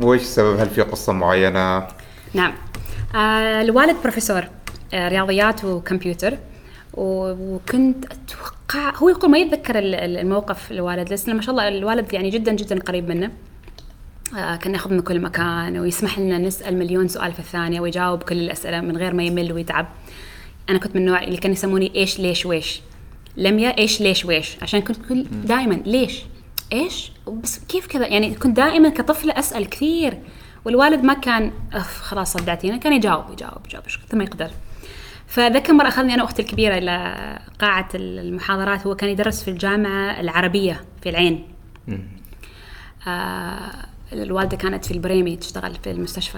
وش 0.02 0.22
السبب 0.22 0.60
هل 0.60 0.70
في 0.70 0.82
قصة 0.82 1.14
معينة؟ 1.14 1.88
نعم. 2.34 2.54
الوالد 3.16 3.96
بروفيسور 4.04 4.44
آه 4.94 5.08
رياضيات 5.10 5.66
وكمبيوتر. 5.66 6.38
وكنت 6.94 8.06
أتوقع 8.06 8.96
هو 8.98 9.10
يقول 9.10 9.32
ما 9.32 9.38
يتذكر 9.38 9.80
ال- 9.80 9.96
ال- 9.96 10.18
الموقف 10.18 10.72
الوالد 10.72 11.14
بس 11.14 11.30
ما 11.30 11.42
شاء 11.42 11.52
الله 11.52 11.68
الوالد 11.68 12.14
يعني 12.14 12.30
جدا 12.30 12.54
جدا 12.54 12.80
قريب 12.80 13.10
منه. 13.10 13.32
آه 14.38 14.56
كان 14.56 14.74
ياخذ 14.74 14.94
من 14.94 15.00
كل 15.02 15.20
مكان 15.22 15.78
ويسمح 15.80 16.20
لنا 16.20 16.38
نسأل 16.38 16.78
مليون 16.80 17.08
سؤال 17.08 17.34
في 17.34 17.40
الثانية 17.40 17.82
ويجاوب 17.82 18.24
كل 18.24 18.38
الأسئلة 18.38 18.82
من 18.82 18.98
غير 18.98 19.14
ما 19.14 19.24
يمل 19.24 19.54
ويتعب. 19.54 19.88
أنا 20.70 20.78
كنت 20.80 20.96
من 20.96 21.02
النوع 21.02 21.24
اللي 21.24 21.38
كان 21.38 21.52
يسموني 21.52 21.92
إيش 21.96 22.20
ليش 22.20 22.46
ويش. 22.46 22.82
لميا 23.38 23.78
إيش 23.78 24.02
ليش 24.02 24.26
ويش. 24.26 24.58
عشان 24.62 24.82
كنت 24.82 24.98
كل 25.10 25.24
دائما 25.24 25.74
ليش؟ 25.86 26.22
إيش؟ 26.74 27.12
بس 27.44 27.60
كيف 27.60 27.88
كذا؟ 27.88 28.08
يعني 28.08 28.36
كنت 28.36 28.58
دائما 28.58 28.90
كطفلة 28.90 29.40
أسأل 29.40 29.70
كثير. 29.70 30.18
والوالد 30.66 31.04
ما 31.04 31.14
كان 31.14 31.52
أف 31.74 32.02
خلاص 32.02 32.34
صدعتينا 32.34 32.78
كان 32.78 32.94
يجاوب 32.94 33.26
يجاوب 33.32 33.66
يجاوب 33.66 33.84
كثر 33.86 34.18
ما 34.18 34.24
يقدر. 34.24 34.52
فذاك 35.28 35.70
مرة 35.70 35.88
أخذني 35.88 36.14
أنا 36.14 36.24
وأختي 36.24 36.42
الكبيرة 36.42 36.78
إلى 36.78 37.40
قاعة 37.60 37.90
المحاضرات 37.96 38.88
هو 38.88 38.96
كان 38.96 39.10
يدرس 39.10 39.44
في 39.44 39.52
الجامعة 39.52 40.20
العربية 40.20 40.84
في 41.02 41.10
العين. 41.10 41.48
آه 43.08 43.72
الوالدة 44.14 44.58
كانت 44.58 44.86
في 44.86 44.92
البريمي 44.92 45.36
تشتغل 45.36 45.76
في 45.84 45.92
المستشفى. 45.92 46.38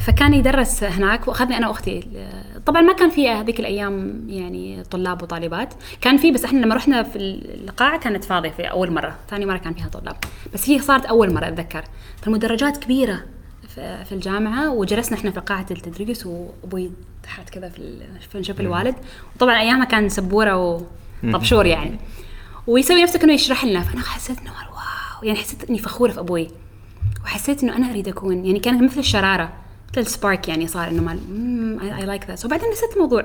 فكان 0.00 0.34
يدرس 0.34 0.84
هناك 0.84 1.28
وأخذني 1.28 1.56
أنا 1.56 1.68
وأختي. 1.68 2.08
آه، 2.16 2.58
طبعا 2.66 2.80
ما 2.82 2.92
كان 2.92 3.10
في 3.10 3.28
هذيك 3.28 3.60
الأيام 3.60 4.24
يعني 4.28 4.82
طلاب 4.82 5.22
وطالبات. 5.22 5.74
كان 6.00 6.16
في 6.16 6.30
بس 6.30 6.44
إحنا 6.44 6.58
لما 6.58 6.74
رحنا 6.74 7.02
في 7.02 7.18
القاعة 7.18 7.98
كانت 7.98 8.24
فاضية 8.24 8.50
في 8.50 8.62
أول 8.62 8.90
مرة. 8.90 9.18
ثاني 9.30 9.46
مرة 9.46 9.56
كان 9.56 9.74
فيها 9.74 9.88
طلاب. 9.88 10.16
بس 10.54 10.70
هي 10.70 10.78
صارت 10.78 11.06
أول 11.06 11.34
مرة 11.34 11.48
أتذكر. 11.48 11.84
فالمدرجات 12.22 12.76
كبيرة 12.76 13.22
في 14.04 14.12
الجامعة 14.12 14.70
وجلسنا 14.70 15.18
إحنا 15.18 15.30
في 15.30 15.40
قاعة 15.40 15.66
التدريس 15.70 16.26
وأبوي 16.26 16.90
تحت 17.22 17.50
كذا 17.50 17.68
في 18.30 18.38
نشوف 18.38 18.60
الوالد. 18.60 18.94
وطبعا 19.36 19.60
أيامها 19.60 19.84
كان 19.84 20.08
سبورة 20.08 20.84
وطبشور 21.24 21.66
يعني. 21.66 21.98
ويسوي 22.66 23.02
نفسه 23.02 23.18
كانه 23.18 23.32
يشرح 23.32 23.64
لنا. 23.64 23.80
فأنا 23.80 24.00
حسيت 24.00 24.38
إنه 24.38 24.50
واو. 24.50 25.24
يعني 25.24 25.38
حسيت 25.38 25.70
إني 25.70 25.78
فخورة 25.78 26.12
في 26.12 26.20
أبوي. 26.20 26.48
وحسيت 27.24 27.62
إنه 27.62 27.76
أنا 27.76 27.90
أريد 27.90 28.08
أكون 28.08 28.44
يعني 28.44 28.58
كانت 28.58 28.82
مثل 28.82 29.00
الشرارة 29.00 29.52
مثل 29.92 30.00
السبارك 30.00 30.48
يعني 30.48 30.66
صار 30.66 30.88
إنه 30.88 31.02
مال 31.02 31.18
I 32.00 32.06
like 32.06 32.24
that 32.28 32.44
وبعدين 32.44 32.70
نسيت 32.70 32.96
الموضوع 32.96 33.24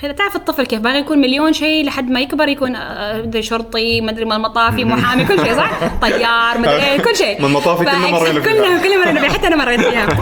خير 0.00 0.12
تعرف 0.12 0.36
الطفل 0.36 0.66
كيف 0.66 0.80
باغي 0.80 0.98
يكون 0.98 1.18
مليون 1.18 1.52
شيء 1.52 1.84
لحد 1.84 2.10
ما 2.10 2.20
يكبر 2.20 2.48
يكون 2.48 2.76
آه، 2.76 3.22
مدري 3.22 3.42
شرطي 3.42 4.00
مدري 4.00 4.24
مال 4.24 4.40
مطافي 4.40 4.84
محامي 4.84 5.24
كل 5.24 5.38
شيء 5.40 5.54
صح؟ 5.54 5.70
طيار 6.02 6.58
مدري 6.58 6.74
إيه 6.74 7.00
كل 7.00 7.16
شيء 7.16 7.38
من 7.40 7.46
المطافي 7.46 7.84
كلنا 7.84 8.10
مرينا 8.10 8.40
فيها. 8.40 8.52
كلنا 8.52 8.82
كلنا 8.82 9.04
مرينا 9.04 9.20
فيها 9.20 9.30
حتى 9.30 9.46
أنا 9.46 9.56
مريت 9.56 9.80
فيها 9.80 10.08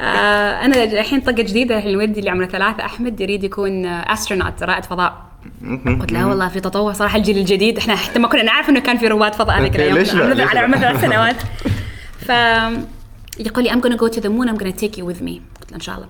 آه 0.00 0.64
أنا 0.64 0.84
الحين 0.84 1.20
طقة 1.20 1.32
جديدة 1.32 1.78
الحين 1.78 1.96
ولدي 1.96 2.20
اللي 2.20 2.30
عمره 2.30 2.46
ثلاثة 2.46 2.84
أحمد 2.84 3.20
يريد 3.20 3.44
يكون 3.44 3.86
astronaut 3.86 4.62
رائد 4.62 4.84
فضاء 4.84 5.26
قلت 6.00 6.12
لا 6.12 6.26
والله 6.26 6.48
في 6.48 6.60
تطور 6.60 6.92
صراحة 6.92 7.18
الجيل 7.18 7.38
الجديد 7.38 7.78
إحنا 7.78 7.96
حتى 7.96 8.18
ما 8.18 8.28
كنا 8.28 8.42
نعرف 8.42 8.68
إنه 8.68 8.80
كان 8.80 8.98
في 8.98 9.08
رواد 9.08 9.34
فضاء 9.34 9.60
هذيك 9.60 9.76
الأيام؟ 9.76 10.48
على؟ 10.48 10.60
عمر 10.60 10.76
ثلاث 10.76 11.00
سنوات 11.00 11.36
ف 12.26 12.30
يقول 13.38 13.64
لي 13.64 13.70
I'm 13.70 13.82
gonna 13.82 13.98
go 13.98 14.16
to 14.16 14.20
the 14.20 14.28
moon 14.28 14.48
I'm 14.48 14.58
gonna 14.58 14.80
take 14.82 14.96
you 14.98 15.04
with 15.04 15.22
me. 15.22 15.40
قلت 15.60 15.70
له 15.70 15.74
إن 15.74 15.80
شاء 15.80 15.96
الله. 15.96 16.08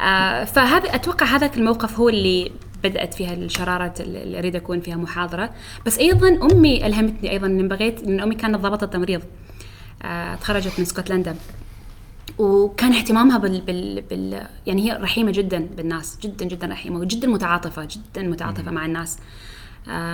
آه 0.00 0.44
فهذا 0.44 0.94
أتوقع 0.94 1.26
هذاك 1.26 1.56
الموقف 1.56 1.98
هو 1.98 2.08
اللي 2.08 2.52
بدأت 2.84 3.14
فيها 3.14 3.34
الشرارة 3.34 3.94
اللي 4.00 4.38
أريد 4.38 4.56
أكون 4.56 4.80
فيها 4.80 4.96
محاضرة. 4.96 5.50
بس 5.86 5.98
أيضا 5.98 6.52
أمي 6.52 6.86
ألهمتني 6.86 7.30
أيضا 7.30 7.46
ان 7.46 7.68
بغيت 7.68 8.02
ان 8.02 8.20
أمي 8.20 8.34
كانت 8.34 8.56
ضابطه 8.56 8.86
تمريض 8.86 9.22
آه 10.02 10.34
تخرجت 10.34 10.72
من 10.78 10.84
اسكتلندا 10.84 11.36
وكان 12.38 12.92
اهتمامها 12.92 13.38
بال, 13.38 13.60
بال, 13.60 14.02
بال 14.02 14.46
يعني 14.66 14.90
هي 14.92 14.96
رحيمة 14.96 15.30
جدا 15.30 15.68
بالناس 15.76 16.18
جدا 16.22 16.44
جدا 16.44 16.66
رحيمة 16.66 16.98
وجدا 17.00 17.28
متعاطفة 17.28 17.84
جدا 17.84 18.22
متعاطفة 18.22 18.70
مع 18.70 18.86
الناس. 18.86 19.16
آه 19.16 19.20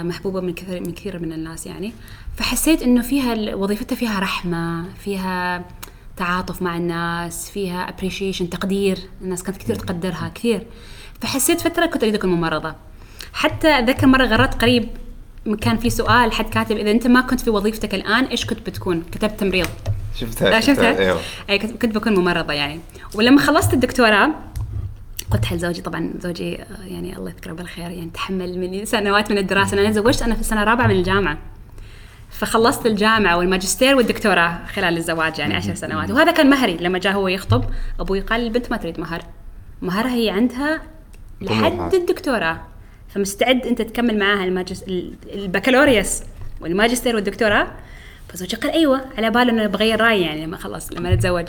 محبوبة 0.03 0.41
من 0.41 0.55
كثير 0.55 0.81
من 0.81 0.93
كثير 0.93 1.19
من 1.19 1.33
الناس 1.33 1.67
يعني. 1.67 1.93
فحسيت 2.37 2.83
إنه 2.83 3.03
فيها 3.03 3.55
وظيفتها 3.55 3.97
فيها 3.97 4.21
رحمة 4.21 4.85
فيها 5.05 5.65
تعاطف 6.17 6.63
مع 6.63 6.77
الناس 6.77 7.51
فيها 7.51 7.87
appreciation 7.87 8.49
تقدير. 8.51 8.99
الناس 9.23 9.43
كانت 9.43 9.57
كثير 9.57 9.77
تقدرها 9.77 10.33
كثير. 10.35 10.67
فحسيت 11.21 11.61
فترة 11.61 11.87
كنت 11.87 12.03
اريد 12.03 12.15
اكون 12.15 12.31
ممرضه 12.31 12.75
حتى 13.33 13.79
اتذكر 13.79 14.07
مرة 14.07 14.25
غرت 14.25 14.63
قريب 14.63 14.89
كان 15.61 15.77
في 15.79 15.91
سؤال 15.91 16.33
حد 16.33 16.45
كاتب 16.45 16.77
إذا 16.77 16.91
أنت 16.91 17.07
ما 17.07 17.21
كنت 17.21 17.41
في 17.41 17.51
وظيفتك 17.51 17.95
الآن 17.95 18.25
إيش 18.25 18.47
كنت 18.47 18.71
بتكون؟ 18.71 19.03
كتبت 19.13 19.41
تمريض. 19.41 19.67
شفتها 20.21 20.51
لا 20.51 20.61
شفتها؟ 20.61 20.99
إيوه. 20.99 21.21
اي 21.51 21.59
كنت 21.59 21.83
كنت 21.83 21.95
بكون 21.95 22.15
ممرضة 22.15 22.53
يعني. 22.53 22.81
ولما 23.15 23.41
خلصت 23.41 23.75
الدكتوراه 23.75 24.31
قلت 25.31 25.45
حل 25.45 25.59
زوجي 25.59 25.83
طبعا 25.83 26.13
زوجي 26.21 26.63
آه، 26.63 26.67
يعني 26.87 27.17
الله 27.17 27.31
يذكره 27.31 27.53
بالخير 27.53 27.91
يعني 27.91 28.11
تحمل 28.15 28.59
مني 28.59 28.87
سنوات 28.87 29.31
من 29.31 29.39
الدراسة. 29.39 29.81
أنا 29.81 29.91
تزوجت 29.91 30.23
أنا 30.23 30.35
في 30.35 30.41
السنة 30.41 30.63
الرابعة 30.63 30.87
من 30.87 30.97
الجامعة. 30.97 31.39
فخلصت 32.31 32.87
الجامعة 32.87 33.37
والماجستير 33.37 33.97
والدكتوراه 33.97 34.67
خلال 34.67 34.97
الزواج 34.97 35.39
يعني 35.39 35.55
عشر 35.55 35.75
سنوات. 35.75 36.11
وهذا 36.11 36.33
كان 36.33 36.51
مهري 36.51 36.77
لما 36.77 36.99
جاء 36.99 37.13
هو 37.13 37.29
يخطب 37.29 37.65
أبوي 38.01 38.21
قال 38.21 38.41
البنت 38.41 38.71
ما 38.71 38.77
تريد 38.77 39.01
مهر. 39.01 39.23
مهرها 39.83 40.15
هي 40.15 40.31
عندها 40.31 40.83
لحد. 41.41 41.95
الدكتوراه. 41.95 42.61
فمستعد 43.09 43.67
أنت 43.67 43.83
تكمل 43.83 44.19
معاها 44.19 44.45
الماجس 44.45 44.85
البكالوريوس 45.35 46.23
والماجستير 46.61 47.15
والدكتوراه. 47.15 47.67
فزوجي 48.29 48.57
قال 48.57 48.71
أيوه 48.71 49.01
على 49.19 49.31
باله 49.31 49.53
إنه 49.53 49.67
بغير 49.67 50.01
رايي 50.01 50.23
يعني 50.23 50.47
لما 50.47 50.57
خلص 50.57 50.93
لما 50.93 51.15
نتزوج. 51.15 51.49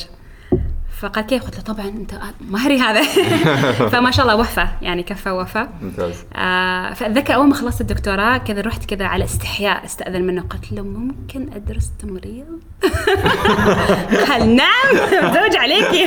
فقال 0.99 1.25
كيف 1.25 1.43
قلت 1.43 1.55
له 1.55 1.61
طبعا 1.61 1.87
أنت 1.87 2.11
مهري 2.51 2.79
هذا. 2.79 3.03
فما 3.91 4.11
شاء 4.11 4.25
الله 4.25 4.35
وفى 4.35 4.67
يعني 4.81 5.03
كفى 5.03 5.29
وفى 5.29 5.67
ممتاز. 5.81 6.13
آه 6.35 6.93
فأتذكر 6.93 7.35
أول 7.35 7.47
ما 7.47 7.55
خلصت 7.55 7.81
الدكتوراه 7.81 8.37
كذا 8.37 8.61
رحت 8.61 8.85
كذا 8.85 9.05
على 9.05 9.23
استحياء 9.23 9.85
أستأذن 9.85 10.21
منه. 10.21 10.41
قلت 10.41 10.71
له 10.71 10.81
ممكن 10.81 11.49
أدرس 11.55 11.91
تمريض؟ 12.01 12.45
قال 14.29 14.55
نعم 14.55 14.95
زوج 15.21 15.55
عليكي 15.57 16.05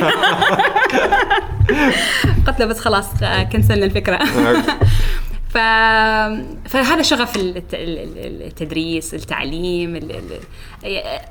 قلت 2.47 2.59
له 2.59 2.65
بس 2.65 2.79
خلاص 2.79 3.05
آه، 3.23 3.43
كنسلنا 3.43 3.85
الفكرة. 3.85 4.19
ف... 5.49 5.57
فهذا 6.69 7.01
شغف 7.01 7.35
الت- 7.35 7.73
ال- 7.73 7.99
ال- 7.99 8.41
التدريس 8.41 9.13
التعليم 9.13 9.95
ال... 9.95 10.11
ال... 10.11 10.39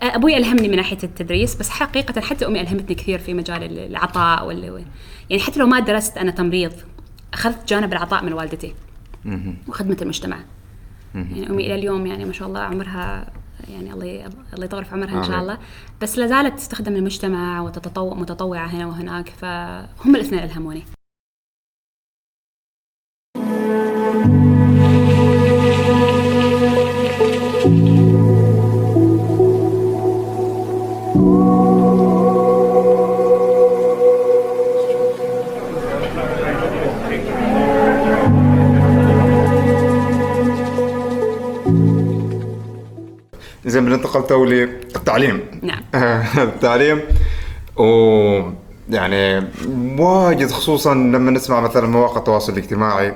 أبوي 0.03 0.37
ألهمني 0.37 0.69
من 0.69 0.77
ناحية 0.77 0.99
التدريس 1.03 1.55
بس 1.55 1.71
حقيقة 1.71 2.21
حتى 2.21 2.47
أمي 2.47 2.61
ألهمتني 2.61 2.95
كثير 2.95 3.19
في 3.19 3.35
مجال 3.35 3.63
ال- 3.63 3.79
العطاء 3.79 4.47
وال... 4.47 4.85
يعني 5.31 5.43
حتى 5.43 5.61
لو 5.61 5.67
ما 5.67 5.81
درست 5.81 6.19
أنا 6.19 6.31
تمريض 6.31 6.73
أخذت 7.35 7.69
جانب 7.69 7.93
العطاء 7.93 8.25
من 8.25 8.33
والدتي 8.33 8.75
وخدمة 9.69 9.97
المجتمع. 10.03 10.39
يعني 11.15 11.51
أمي 11.51 11.67
إلى 11.67 11.75
اليوم 11.75 12.07
يعني 12.07 12.25
ما 12.25 12.33
شاء 12.33 12.49
الله 12.49 12.61
عمرها 12.61 13.31
يعني 13.71 13.93
الله 13.93 14.27
الله 14.55 14.65
يطول 14.65 14.85
في 14.85 14.95
عمرها 14.95 15.19
إن 15.19 15.25
شاء. 15.25 15.41
الله. 15.41 15.59
بس 16.01 16.19
لا 16.19 16.27
زالت 16.27 16.59
تستخدم 16.59 16.97
المجتمع 16.97 17.61
وتتطوع 17.61 18.15
متطوعة 18.15 18.67
هنا 18.67 18.87
وهناك 18.87 19.29
فهم 19.29 20.17
الاثنين 20.17 20.43
ألهموني. 20.45 20.83
زين 43.69 43.85
بننتقل 43.85 44.27
تو 44.27 44.45
للتعليم 44.45 45.41
نعم. 45.63 45.81
التعليم 46.49 47.01
و 47.77 48.41
يعني 48.91 49.47
واجد 49.99 50.51
خصوصا 50.51 50.95
لما 50.95 51.31
نسمع 51.31 51.61
مثلا 51.61 51.87
مواقع 51.89 52.19
التواصل 52.19 52.53
الاجتماعي. 52.53 53.15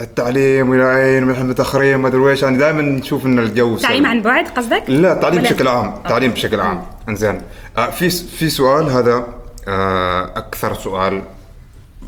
التعليم 0.00 0.70
وإلى 0.70 0.96
أين 1.04 1.24
ونحن 1.24 1.46
متاخرين 1.46 1.96
ما 1.96 2.08
أدري 2.08 2.30
إيش 2.30 2.42
يعني 2.42 2.58
دائما 2.58 2.82
نشوف 2.82 3.26
إن 3.26 3.38
الجو 3.38 3.76
تعليم 3.76 3.98
سلبي. 3.98 4.08
عن 4.08 4.22
بعد 4.22 4.48
قصدك؟ 4.48 4.82
لا 4.88 5.12
التعليم 5.12 5.42
بشكل 5.42 5.68
عام 5.68 5.94
تعليم 6.08 6.30
بشكل 6.30 6.60
عام. 6.60 6.82
إنزين. 7.08 7.42
آه 7.78 7.90
في 7.90 8.10
في 8.10 8.50
سؤال 8.50 8.90
هذا 8.90 9.26
آه 9.68 10.24
أكثر 10.24 10.74
سؤال 10.74 11.22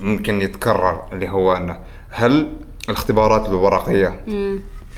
ممكن 0.01 0.41
يتكرر 0.43 1.03
اللي 1.13 1.29
هو 1.29 1.57
إنه 1.57 1.77
هل 2.11 2.53
الاختبارات 2.89 3.49
الورقية 3.49 4.21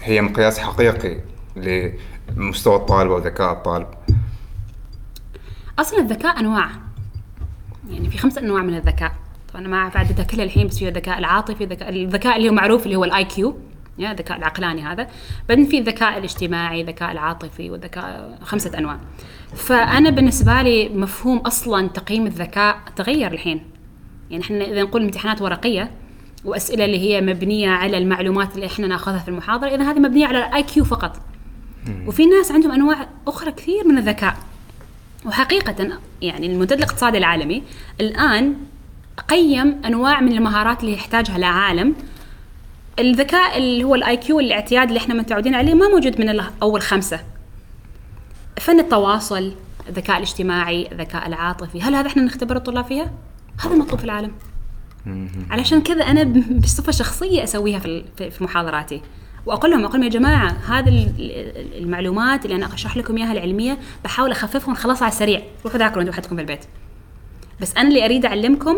هي 0.03 0.21
مقياس 0.21 0.59
حقيقي 0.59 1.17
لمستوى 2.37 2.77
الطالب 2.77 3.11
أو 3.11 3.19
ذكاء 3.19 3.53
الطالب؟ 3.53 3.87
أصلا 5.79 6.01
الذكاء 6.01 6.41
أنواع. 6.41 6.71
يعني 7.91 8.11
في 8.11 8.19
خمسة 8.19 8.41
أنواع 8.41 8.63
من 8.63 8.77
الذكاء. 8.77 9.13
طبعا 9.53 9.67
ما 9.67 9.77
أعرف 9.77 9.97
عددها 9.97 10.25
كلها 10.25 10.45
الحين 10.45 10.67
بس 10.67 10.79
في 10.79 10.89
الذكاء 10.89 11.19
العاطفي 11.19 11.65
الذكاء 11.65 11.89
الذكاء 11.89 12.37
اللي 12.37 12.49
هو 12.49 12.53
معروف 12.53 12.85
اللي 12.87 12.97
هو 12.97 13.05
ال 13.05 13.25
IQ 13.25 13.57
يا 13.99 14.13
الذكاء 14.13 14.39
العقلاني 14.39 14.83
هذا. 14.83 15.09
بعدين 15.49 15.65
في 15.65 15.79
الذكاء 15.79 16.19
الاجتماعي 16.19 16.81
الذكاء 16.81 17.13
العاطفي 17.13 17.71
والذكاء 17.71 18.39
خمسة 18.43 18.79
أنواع. 18.79 18.99
فأنا 19.55 20.11
بالنسبة 20.11 20.63
لي 20.63 20.89
مفهوم 20.89 21.39
أصلا 21.39 21.89
تقييم 21.89 22.27
الذكاء 22.27 22.79
تغير 22.97 23.33
الحين. 23.33 23.65
يعني 24.31 24.45
إحنا 24.45 24.65
إذا 24.65 24.83
نقول 24.83 25.03
امتحانات 25.03 25.43
ورقية 25.43 25.91
وأسئلة 26.45 26.85
اللي 26.85 26.99
هي 26.99 27.21
مبنية 27.21 27.71
على 27.71 27.99
المعلومات 27.99 28.55
اللي 28.55 28.67
إحنا 28.67 28.87
ناخذها 28.87 29.19
في 29.19 29.29
المحاضرة 29.29 29.69
إذا 29.69 29.91
هذه 29.91 29.99
مبنية 29.99 30.27
على 30.27 30.47
ال 30.47 30.63
IQ 30.63 30.85
فقط. 30.85 31.21
وفي 32.07 32.27
ناس 32.27 32.53
عندهم 32.53 32.73
أنواع 32.73 33.09
أخرى 33.27 33.53
كثير 33.53 33.89
من 33.89 33.99
الذكاء. 33.99 34.37
وحقيقة 35.27 35.99
يعني 36.23 36.47
المنتدى 36.47 36.75
الاقتصادي 36.75 37.19
العالمي 37.19 37.63
الآن 38.01 38.55
قيم 39.29 39.81
أنواع 39.85 40.21
من 40.21 40.33
المهارات 40.33 40.81
اللي 40.81 40.93
يحتاجها 40.93 41.37
العالم. 41.37 41.95
الذكاء 42.99 43.59
اللي 43.59 43.85
هو 43.85 43.95
ال 43.95 44.17
IQ 44.17 44.41
الاعتياد 44.41 44.89
اللي 44.89 44.99
إحنا 44.99 45.15
متعودين 45.15 45.55
عليه 45.55 45.75
ما 45.75 45.89
موجود 45.89 46.21
من 46.21 46.41
أول 46.63 46.83
خمسة. 46.83 47.21
فن 48.61 48.81
التواصل 48.81 49.53
الذكاء 49.89 50.17
الاجتماعي 50.17 50.89
الذكاء 50.93 51.27
العاطفي 51.27 51.83
هل 51.83 51.95
هذا 51.95 52.07
إحنا 52.07 52.23
نختبر 52.23 52.57
الطلاب 52.57 52.85
فيها؟ 52.85 53.11
هذا 53.65 53.75
المطلوب 53.75 53.99
في 53.99 54.05
العالم. 54.05 54.33
علشان 55.51 55.81
كذا 55.83 56.03
أنا 56.05 56.23
بصفة 56.51 56.93
شخصية 56.93 57.45
أسويها 57.45 57.79
في- 57.79 58.05
في 58.31 58.45
محاضراتي. 58.45 59.01
وأقول 59.47 59.71
لهم 59.71 59.85
أقول 59.85 59.95
لهم 59.95 60.03
يا 60.03 60.09
جماعة 60.09 60.49
هذه 60.69 60.89
ال- 60.89 61.15
ال- 61.21 61.79
المعلومات 61.83 62.45
اللي 62.45 62.57
أنا 62.57 62.75
أشرح 62.75 62.97
لكم 62.97 63.17
إياها 63.17 63.33
العلمية 63.33 63.79
بحاول 64.05 64.31
أخففهم 64.31 64.75
خلاص 64.75 65.03
على 65.03 65.13
السريع. 65.13 65.43
روحوا 65.65 65.79
ذاكروا 65.79 66.01
أنتم 66.03 66.13
وحدكم 66.13 66.37
في 66.37 66.43
البيت 66.43 66.65
بس 67.61 67.77
أنا 67.77 67.89
اللي 67.89 68.05
أريد 68.05 68.27
أعلمكم 68.27 68.77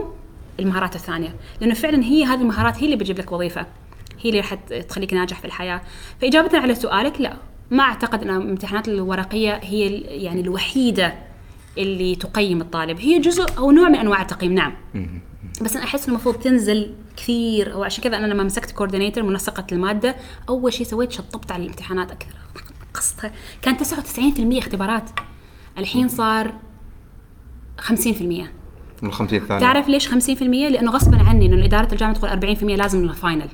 المهارات 0.61 0.95
الثانية 0.97 1.35
لأنه 1.61 1.75
فعلا 1.75 2.05
هي 2.05 2.25
هذه 2.25 2.41
المهارات 2.41 2.77
هي 2.79 2.85
اللي 2.85 2.97
بتجيب 2.97 3.19
لك 3.19 3.33
وظيفة. 3.33 3.67
هي 4.21 4.31
اللي 4.31 4.41
راح 4.41 4.55
تخليك 4.89 5.15
ناجح 5.15 5.39
في 5.39 5.45
الحياة. 5.45 5.81
فإجابة 6.23 6.59
على 6.59 6.75
سؤالك 6.75 7.21
لا. 7.21 7.33
ما 7.71 7.83
أعتقد 7.83 8.23
إن 8.23 8.31
الامتحانات 8.37 8.89
الورقية 8.89 9.61
هي 9.63 9.89
يعني 10.01 10.41
الوحيدة 10.41 11.15
اللي 11.79 12.15
تقيم 12.15 12.61
الطالب. 12.61 13.01
هي 13.01 13.19
جزء 13.19 13.59
أو 13.59 13.71
نوع 13.71 13.89
من 13.89 13.95
أنواع 13.95 14.23
التقييم 14.23 14.53
نعم. 14.53 14.73
بس 15.63 15.77
أنا 15.77 15.85
أحس 15.85 16.05
إنه 16.05 16.09
المفروض 16.09 16.35
تنزل 16.35 16.95
كثير 17.17 17.77
وعشان 17.77 18.05
كذا 18.05 18.17
أنا 18.17 18.27
لما 18.27 18.43
مسكت 18.43 18.71
coordinator 18.71 19.25
منسقة 19.25 19.67
المادة 19.73 20.17
أول 20.49 20.73
شيء 20.73 20.87
سويت 20.87 21.13
شطبت 21.13 21.53
على 21.53 21.63
الامتحانات 21.63 22.11
أكثر. 22.11 22.35
قصتها. 22.95 23.33
كان 23.63 23.77
99% 23.77 24.59
اختبارات. 24.59 25.11
الحين 25.79 26.09
صار 26.09 26.55
50% 27.81 28.49
من 29.03 29.13
50 29.13 29.39
ثانية 29.41 29.61
تعرف 29.61 29.89
ليش 29.89 30.09
50%؟ 30.09 30.13
لأنه 30.43 30.91
غصبا 30.91 31.23
عني 31.23 31.47
إنه 31.47 31.65
إدارة 31.65 31.93
الجامعة 31.93 32.15
تقول 32.15 32.57
40% 32.57 32.63
لازم 32.63 33.05
ال 33.05 33.12
final 33.12 33.49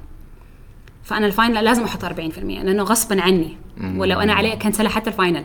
فأنا 1.03 1.27
ال 1.27 1.33
final 1.33 1.65
لازم 1.65 1.85
أحط 1.85 2.05
40% 2.05 2.09
لأنه 2.39 2.83
غصبا 2.83 3.23
عني. 3.23 3.57
ولو 3.97 4.21
أنا 4.21 4.33
عليه 4.33 4.55
كنسله 4.55 4.89
حتى 4.89 5.11
ال 5.11 5.16
final 5.16 5.45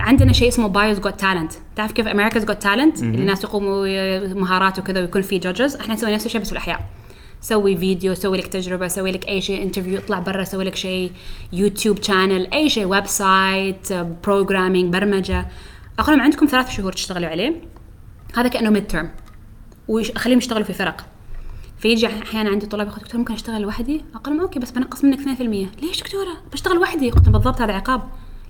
عندنا 0.00 0.32
شيء 0.32 0.48
اسمه 0.48 0.68
Bio's 0.68 0.98
Got 0.98 1.20
Talent 1.20 1.52
تعرف 1.76 1.92
كيف 1.92 2.06
America's 2.06 2.44
Got 2.44 2.62
Talent 2.62 3.02
الناس 3.02 3.44
يقوموا 3.44 4.34
مهارات 4.34 4.78
وكذا 4.78 5.00
ويكون 5.00 5.22
في 5.22 5.38
judges 5.38 5.76
إحنا 5.76 5.94
نسوي 5.94 6.14
نفس 6.14 6.26
الشيء 6.26 6.40
بس 6.40 6.46
في 6.46 6.52
الاحياء 6.52 6.88
سوي 7.40 7.76
فيديو 7.76 8.14
سوي 8.14 8.38
لك 8.38 8.46
تجربة 8.46 8.88
سوي 8.88 9.12
لك 9.12 9.28
أي 9.28 9.40
شيء 9.40 9.62
interview 9.62 9.98
اطلع 9.98 10.18
برا 10.18 10.44
سوي 10.44 10.64
لك 10.64 10.76
شيء. 10.76 11.12
YouTube 11.52 12.02
channel 12.02 12.52
أي 12.52 12.68
شيء 12.68 12.84
website 12.84 13.92
programming 13.92 14.92
برمجه 14.92 15.48
لهم 16.08 16.20
عندكم 16.20 16.46
ثلاث 16.46 16.70
شهور 16.70 16.92
تشتغلوا 16.92 17.28
عليه. 17.28 17.62
هذا 18.34 18.48
كأنه 18.48 18.70
midterm 18.70 19.10
واخليهم 19.88 20.38
يشتغلوا 20.38 20.64
في 20.64 20.72
فرق. 20.72 21.06
فيجي 21.78 22.06
أحيانا 22.06 22.50
عندي 22.50 22.66
طلاب 22.66 22.86
يقول 22.86 23.00
دكتور 23.00 23.18
ممكن 23.18 23.34
أشتغل 23.34 23.62
لوحدي؟ 23.62 24.04
أقول 24.14 24.34
لهم 24.34 24.42
okay 24.42 24.58
بس 24.58 24.70
بنقص 24.70 25.04
منك 25.04 25.20
2% 25.20 25.40
ليش 25.82 26.00
دكتورة؟ 26.00 26.32
بشتغل 26.52 26.76
لوحدي. 26.76 27.10
قلت 27.10 27.28
بالضبط 27.28 27.60
هذا 27.60 27.72
عقاب. 27.72 28.02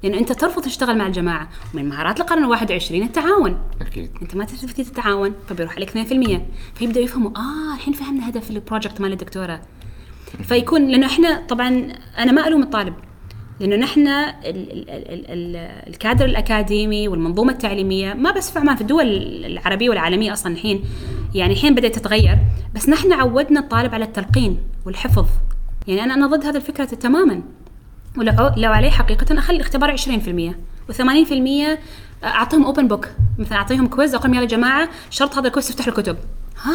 لأنه 0.02 0.18
أنت 0.18 0.32
ترفض 0.32 0.62
تشتغل 0.62 0.98
مع 0.98 1.06
الجماعة. 1.06 1.48
ومن 1.74 1.88
مهارات 1.88 2.20
القرن 2.20 2.44
ال 2.44 2.48
21 2.48 3.02
التعاون. 3.02 3.58
أكيد. 3.80 4.10
أنت 4.22 4.36
ما 4.36 4.44
تفتي 4.44 4.84
تتعاون 4.84 5.34
فبيروح 5.48 5.74
عليك 5.76 5.90
2% 5.90 6.42
فيبدأوا 6.74 7.04
يفهموا 7.04 7.30
آه 7.36 7.74
الحين 7.74 7.94
فهمنا 7.94 8.28
هدف 8.28 8.50
ال 8.50 8.57
project 8.57 9.00
مال 9.00 9.12
الدكتورة. 9.12 9.60
فيكون 10.42 10.88
لأنه 10.88 11.06
إحنا 11.06 11.46
طبعا 11.48 11.92
أنا 12.18 12.32
ما 12.32 12.46
ألوم 12.48 12.62
الطالب. 12.62 12.94
لأنه 13.60 13.76
نحن 13.76 14.06
ال- 14.08 14.44
ال- 14.44 14.90
ال- 14.90 15.26
ال- 15.30 15.88
الكادر 15.88 16.24
الأكاديمي 16.24 17.08
والمنظومة 17.08 17.52
التعليمية 17.52 18.14
ما 18.14 18.30
بس 18.30 18.50
في 18.50 18.58
عمان 18.58 18.76
في 18.76 18.80
الدول 18.82 19.06
العربية 19.44 19.88
والعالمية 19.90 20.32
أصلا 20.32 20.52
الحين. 20.52 20.84
يعني 21.34 21.52
الحين 21.52 21.74
بدأت 21.74 21.98
تتغير 21.98 22.38
بس 22.74 22.88
نحن 22.88 23.12
عودنا 23.12 23.60
الطالب 23.60 23.94
على 23.94 24.04
التلقين 24.04 24.58
والحفظ. 24.86 25.26
يعني 25.88 26.04
أنا 26.04 26.14
أنا 26.14 26.26
ضد 26.26 26.44
هذه 26.46 26.56
الفكرة 26.56 26.84
تماما. 26.84 27.42
ولو 28.16 28.50
لو 28.56 28.72
عليه 28.72 28.90
حقيقة 28.90 29.38
أخلي 29.38 29.56
الاختبار 29.56 29.96
20% 29.96 30.00
و80% 30.92 31.78
أعطيهم 32.24 32.64
open 32.64 32.88
book 32.88 33.08
مثلا 33.38 33.58
أعطيهم 33.58 33.86
quiz 33.86 34.14
أقول 34.14 34.30
يلا 34.30 34.40
يا 34.40 34.46
جماعة 34.46 34.88
شرط 35.10 35.38
هذا 35.38 35.46
ال 35.46 35.51
quiz 35.51 35.68
تفتحوا 35.68 35.92
الكتب. 35.92 36.16
ها؟ 36.62 36.74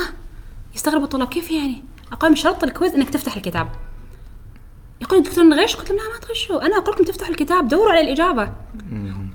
يستغربوا 0.75 1.03
الطلاب 1.03 1.27
كيف 1.27 1.51
يعني؟ 1.51 1.83
أقول 2.11 2.37
شرط 2.37 2.63
ال 2.63 2.69
quiz 2.69 2.93
إنك 2.93 3.09
تفتح 3.09 3.35
الكتاب. 3.35 3.67
يقول 5.01 5.19
الدكتور 5.19 5.43
نغش 5.43 5.75
قلت 5.75 5.89
لهم 5.89 5.97
لا 5.97 6.03
ما 6.03 6.19
تغشوا. 6.19 6.65
أنا 6.65 6.77
أقول 6.77 6.95
لكم 6.95 7.03
تفتحوا 7.03 7.31
الكتاب 7.31 7.67
دوروا 7.67 7.91
على 7.91 8.01
الإجابة. 8.01 8.53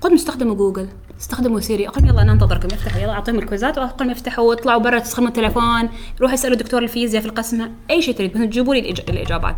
قلت 0.01 0.13
استخدموا 0.13 0.55
جوجل 0.55 0.89
استخدموا 1.21 1.61
سيري. 1.61 1.89
أقول 1.89 2.09
يلا 2.09 2.23
أنا 2.23 2.33
أنتظركم 2.33 2.69
افتحوا 2.73 3.03
يلا 3.03 3.13
أعطيهم 3.13 3.39
الكويزات 3.39 3.79
وأقول 3.79 4.07
لهم 4.07 4.11
افتحوا 4.11 4.49
واطلعوا 4.49 4.81
برا 4.81 4.99
تستخدموا 4.99 5.29
التليفون 5.29 5.89
روحوا 6.21 6.35
اسألوا 6.35 6.57
دكتور 6.57 6.83
الفيزياء 6.83 7.23
في 7.23 7.29
القسم 7.29 7.71
أي 7.91 8.03
شيء 8.03 8.15
تريد 8.15 8.33
بس 8.33 8.41
تجيبوا 8.41 8.75
لي 8.75 8.91
الإجابات. 8.91 9.57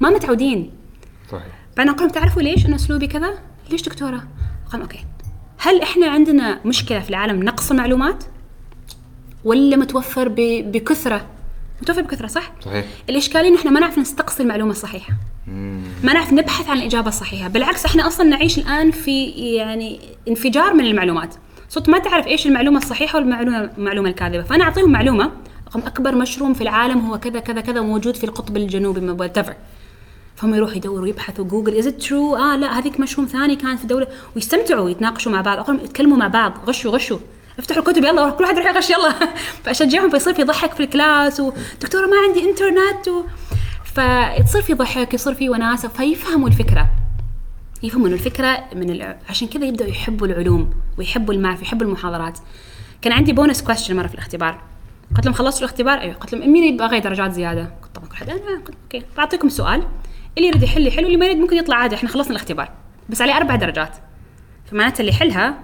ما 0.00 0.10
متعودين. 0.10 0.70
صحيح. 1.32 1.63
فأنا 1.76 1.90
أقول 1.90 2.00
لهم 2.02 2.10
تعرفوا 2.10 2.42
ليش 2.42 2.66
أنا 2.66 2.76
أسلوبي 2.76 3.06
كذا؟ 3.06 3.34
ليش 3.70 3.82
دكتورة؟ 3.82 4.24
قال 4.72 4.80
okay 4.80 5.04
هل 5.58 5.82
إحنا 5.82 6.06
عندنا 6.06 6.60
مشكلة 6.64 7.00
في 7.00 7.10
العالم 7.10 7.42
نقص 7.42 7.70
المعلومات؟ 7.70 8.24
ولا 9.44 9.76
متوفر 9.76 10.28
ب- 10.28 10.72
بكثرة؟ 10.72 11.26
متوفر 11.82 12.02
بكثرة 12.02 12.26
صح؟ 12.26 12.52
صحيح 12.64 12.84
الاشكاليه 13.10 13.48
إن 13.48 13.54
إحنا 13.54 13.70
ما 13.70 13.80
نعرف 13.80 13.98
نستقصي 13.98 14.42
المعلومة 14.42 14.70
الصحيحة. 14.70 15.12
ما 16.04 16.12
نعرف 16.12 16.32
نبحث 16.32 16.68
عن 16.70 16.78
الإجابة 16.78 17.08
الصحيحة، 17.08 17.48
بالعكس 17.48 17.84
إحنا 17.84 18.06
أصلا 18.06 18.26
نعيش 18.26 18.58
الآن 18.58 18.90
في 18.90 19.26
يعني 19.30 20.00
انفجار 20.28 20.74
من 20.74 20.84
المعلومات. 20.86 21.34
صرت 21.68 21.88
ما 21.88 21.98
تعرف 21.98 22.26
إيش 22.26 22.46
المعلومة 22.46 22.78
الصحيحة 22.78 23.18
والمعلومه 23.18 23.70
المعلومة 23.78 24.08
الكاذبة، 24.08 24.42
فأنا 24.42 24.64
أعطيهم 24.64 24.92
معلومة 24.92 25.30
رقم 25.68 25.80
أكبر 25.80 26.14
مشروم 26.14 26.54
في 26.54 26.60
العالم 26.60 26.98
هو 27.00 27.18
كذا 27.18 27.40
كذا 27.40 27.60
كذا 27.60 27.80
موجود 27.80 28.16
في 28.16 28.24
القطب 28.24 28.56
الجنوبي 28.56 29.10
what 29.10 29.38
فهم 30.36 30.54
يروحوا 30.54 30.76
يدوروا 30.76 31.08
يبحثوا 31.08 31.44
جوجل. 31.44 31.78
is 31.78 31.88
true 31.88 32.36
آه 32.36 32.56
لا 32.56 32.78
هذيك 32.78 33.00
مشروم 33.00 33.26
ثاني 33.26 33.56
كان 33.56 33.76
في 33.76 33.86
دولة. 33.86 34.06
ويستمتعوا 34.34 34.90
يتناقشوا 34.90 35.32
مع 35.32 35.40
بعض. 35.40 35.58
أقول 35.58 35.80
يتكلموا 35.84 36.16
مع 36.16 36.28
بعض 36.28 36.52
غشوا 36.66 36.92
غشوا. 36.92 37.18
افتحوا 37.58 37.82
الكتب 37.82 38.04
يلا 38.04 38.30
كل 38.30 38.44
واحد 38.44 38.56
يروح 38.56 38.74
يغش 38.74 38.90
يلا. 38.90 39.14
فأشجعهم 39.64 40.10
فيصير 40.10 40.34
في 40.34 40.42
ضحك 40.42 40.74
في 40.74 40.80
ال 40.80 40.90
class 40.90 41.40
ودكتوره 41.40 42.06
ما 42.06 42.16
عندي 42.28 42.50
انترنت 42.50 43.08
و... 43.08 43.24
فتصير 43.84 44.62
في 44.62 44.74
ضحك 44.74 45.14
يصير 45.14 45.34
في 45.34 45.50
وناسة. 45.50 45.88
فيفهموا 45.88 46.48
الفكرة. 46.48 46.90
يفهموا 47.82 48.06
انه 48.06 48.14
الفكرة 48.14 48.64
من 48.74 48.90
الع... 48.90 49.16
عشان 49.28 49.48
كذا 49.48 49.64
يبدأوا 49.64 49.90
يحبوا 49.90 50.26
العلوم 50.26 50.70
ويحبوا 50.98 51.34
المعرفه 51.34 51.62
يحبوا 51.62 51.86
المحاضرات. 51.86 52.38
كان 53.02 53.12
عندي 53.12 53.32
bonus 53.32 53.62
question 53.62 53.96
مرة 53.96 54.06
في 54.06 54.14
الاختبار. 54.14 54.60
قلت 55.16 55.24
لهم 55.24 55.34
خلصتوا 55.34 55.66
الاختبار؟ 55.66 56.00
أيوه. 56.00 56.14
قلت 56.14 56.34
لهم 56.34 56.52
مين 56.52 56.74
يبغى 56.74 57.00
درجات 57.00 57.32
زيادة؟ 57.32 57.62
قلت 57.82 57.94
طبعا 57.94 58.08
كل 58.08 58.16
حد 58.16 58.28
أنا 58.28 58.40
قلت 58.40 58.74
okay. 58.84 59.02
بعطيكم 59.16 59.48
سؤال. 59.48 59.82
اللي 60.38 60.48
يريد 60.48 60.62
يحل 60.62 60.86
يحل 60.86 61.04
واللي 61.04 61.16
ما 61.16 61.26
يريد 61.26 61.38
ممكن 61.38 61.56
يطلع 61.56 61.76
عادي. 61.76 61.94
إحنا 61.94 62.08
خلصنا 62.08 62.30
الاختبار. 62.30 62.70
بس 63.08 63.22
عليه 63.22 63.36
أربع 63.36 63.56
درجات. 63.56 63.96
فمعناته 64.70 65.00
اللي 65.00 65.12
يحلها 65.12 65.58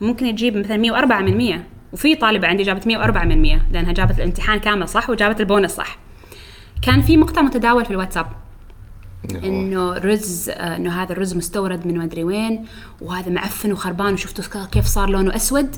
ممكن 0.00 0.26
يجيب 0.26 0.56
مثلا 0.56 0.76
104 0.76 1.20
من 1.20 1.36
100 1.36 1.62
وفي 1.92 2.14
طالبة 2.14 2.48
عندي 2.48 2.62
جابت 2.62 2.86
104 2.86 3.24
من 3.24 3.42
100 3.42 3.60
لأنها 3.72 3.92
جابت 3.92 4.18
الامتحان 4.18 4.58
كامل 4.58 4.88
صح 4.88 5.10
وجابت 5.10 5.40
البونس 5.40 5.72
صح. 5.72 5.98
كان 6.82 7.02
في 7.02 7.16
مقطع 7.16 7.42
متداول 7.42 7.84
في 7.84 7.90
الواتساب. 7.90 8.26
إنه 9.44 9.92
رز 9.92 10.48
إنه 10.50 11.02
هذا 11.02 11.12
الرز 11.12 11.34
مستورد 11.34 11.86
من 11.86 11.98
ما 11.98 12.04
ادري 12.04 12.24
وين 12.24 12.64
وهذا 13.00 13.30
معفن 13.30 13.72
وخربان 13.72 14.14
وشفتوا 14.14 14.64
كيف 14.64 14.84
صار 14.86 15.10
لونه 15.10 15.36
أسود؟ 15.36 15.76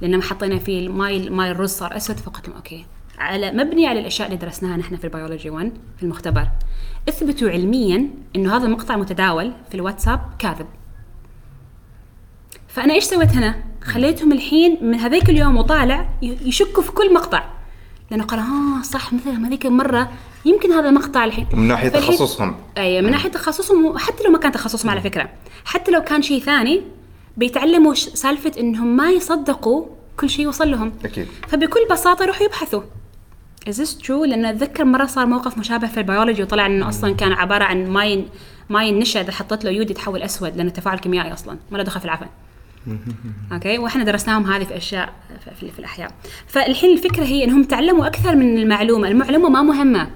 لأن 0.00 0.16
ما 0.16 0.22
حطينا 0.22 0.58
فيه 0.58 0.86
الماي 0.86 1.30
ماي 1.30 1.50
الرز 1.50 1.70
صار 1.70 1.96
أسود 1.96 2.16
فقلت 2.16 2.48
لهم 2.48 2.56
okay. 2.56 2.86
على 3.18 3.52
مبني 3.52 3.86
على 3.86 4.00
الأشياء 4.00 4.28
اللي 4.28 4.38
درسناها 4.38 4.76
نحن 4.76 4.96
في 4.96 5.04
البيولوجي 5.04 5.50
1 5.50 5.72
في 5.96 6.02
المختبر. 6.02 6.48
اثبتوا 7.08 7.50
علميا 7.50 8.08
إنه 8.36 8.56
هذا 8.56 8.66
المقطع 8.66 8.96
متداول 8.96 9.52
في 9.68 9.74
الواتساب 9.74 10.20
كاذب. 10.38 10.66
فأنا 12.68 12.94
إيش 12.94 13.04
سويت 13.04 13.30
هنا؟ 13.30 13.62
خليتهم 13.82 14.32
الحين 14.32 14.78
من 14.82 14.94
هذيك 14.94 15.30
اليوم 15.30 15.56
وطالع 15.56 16.08
يشكوا 16.22 16.82
في 16.82 16.92
كل 16.92 17.14
مقطع. 17.14 17.44
لأنه 18.10 18.24
قال 18.24 18.40
آه 18.40 18.82
صح 18.82 19.12
مثلا 19.12 19.48
هذيك 19.48 19.66
المرة 19.66 20.10
يمكن 20.44 20.72
هذا 20.72 20.90
مقطع 20.90 21.24
الحين. 21.24 21.46
من 21.52 21.68
ناحية 21.68 21.88
تخصصهم. 21.88 22.56
أي 22.78 23.02
من 23.02 23.10
ناحية 23.10 23.28
تخصصهم 23.28 23.98
حتى 23.98 24.24
لو 24.24 24.30
ما 24.30 24.38
كان 24.38 24.52
تخصصهم 24.52 24.90
على 24.90 25.00
فكرة. 25.00 25.30
حتى 25.64 25.90
لو 25.90 26.00
كان 26.00 26.22
شيء 26.22 26.40
ثاني 26.40 26.82
بيتعلموا 27.36 27.94
سالفة 27.94 28.52
إنهم 28.60 28.96
ما 28.96 29.10
يصدقوا 29.10 29.86
كل 30.16 30.30
شيء 30.30 30.44
يوصل 30.44 30.70
لهم. 30.70 30.92
أكيد. 31.04 31.26
فبكل 31.48 31.80
بساطة 31.90 32.22
يروحوا 32.22 32.46
يبحثوا. 32.46 32.82
Is 33.68 33.72
this 33.72 34.02
true؟ 34.06 34.10
لأن 34.10 34.44
أتذكر 34.44 34.84
مرة 34.84 35.06
صار 35.06 35.26
موقف 35.26 35.58
مشابه 35.58 35.86
في 35.86 36.00
البيولوجي 36.00 36.42
وطلع 36.42 36.66
إنه 36.66 36.88
أصلا 36.88 37.14
كان 37.14 37.32
عبارة 37.32 37.64
عن 37.64 37.86
ماي 37.86 38.24
ماي 38.70 38.90
النشا 38.90 39.20
إذا 39.20 39.32
حطيت 39.32 39.64
له 39.64 39.70
يود 39.70 39.90
يتحول 39.90 40.22
أسود 40.22 40.56
لأنه 40.56 40.70
تفاعل 40.70 40.98
كيميائي 40.98 41.32
أصلا 41.32 41.58
ما 41.70 41.78
له 41.78 41.84
دخل 41.84 42.00
في 42.00 42.06
العفن. 42.06 42.26
okay؟ 43.52 43.78
وإحنا 43.78 44.04
درسناهم 44.04 44.52
هذه 44.52 44.64
في 44.64 44.76
أشياء 44.76 45.12
في, 45.44 45.50
في, 45.54 45.70
في 45.70 45.78
الأحياء. 45.78 46.10
فالحين 46.46 46.92
الفكرة 46.92 47.24
هي 47.24 47.44
إنهم 47.44 47.64
تعلموا 47.64 48.06
أكثر 48.06 48.36
من 48.36 48.58
المعلومة. 48.58 49.08
المعلومة 49.08 49.48
ما 49.48 49.62
مهمة. 49.62 50.10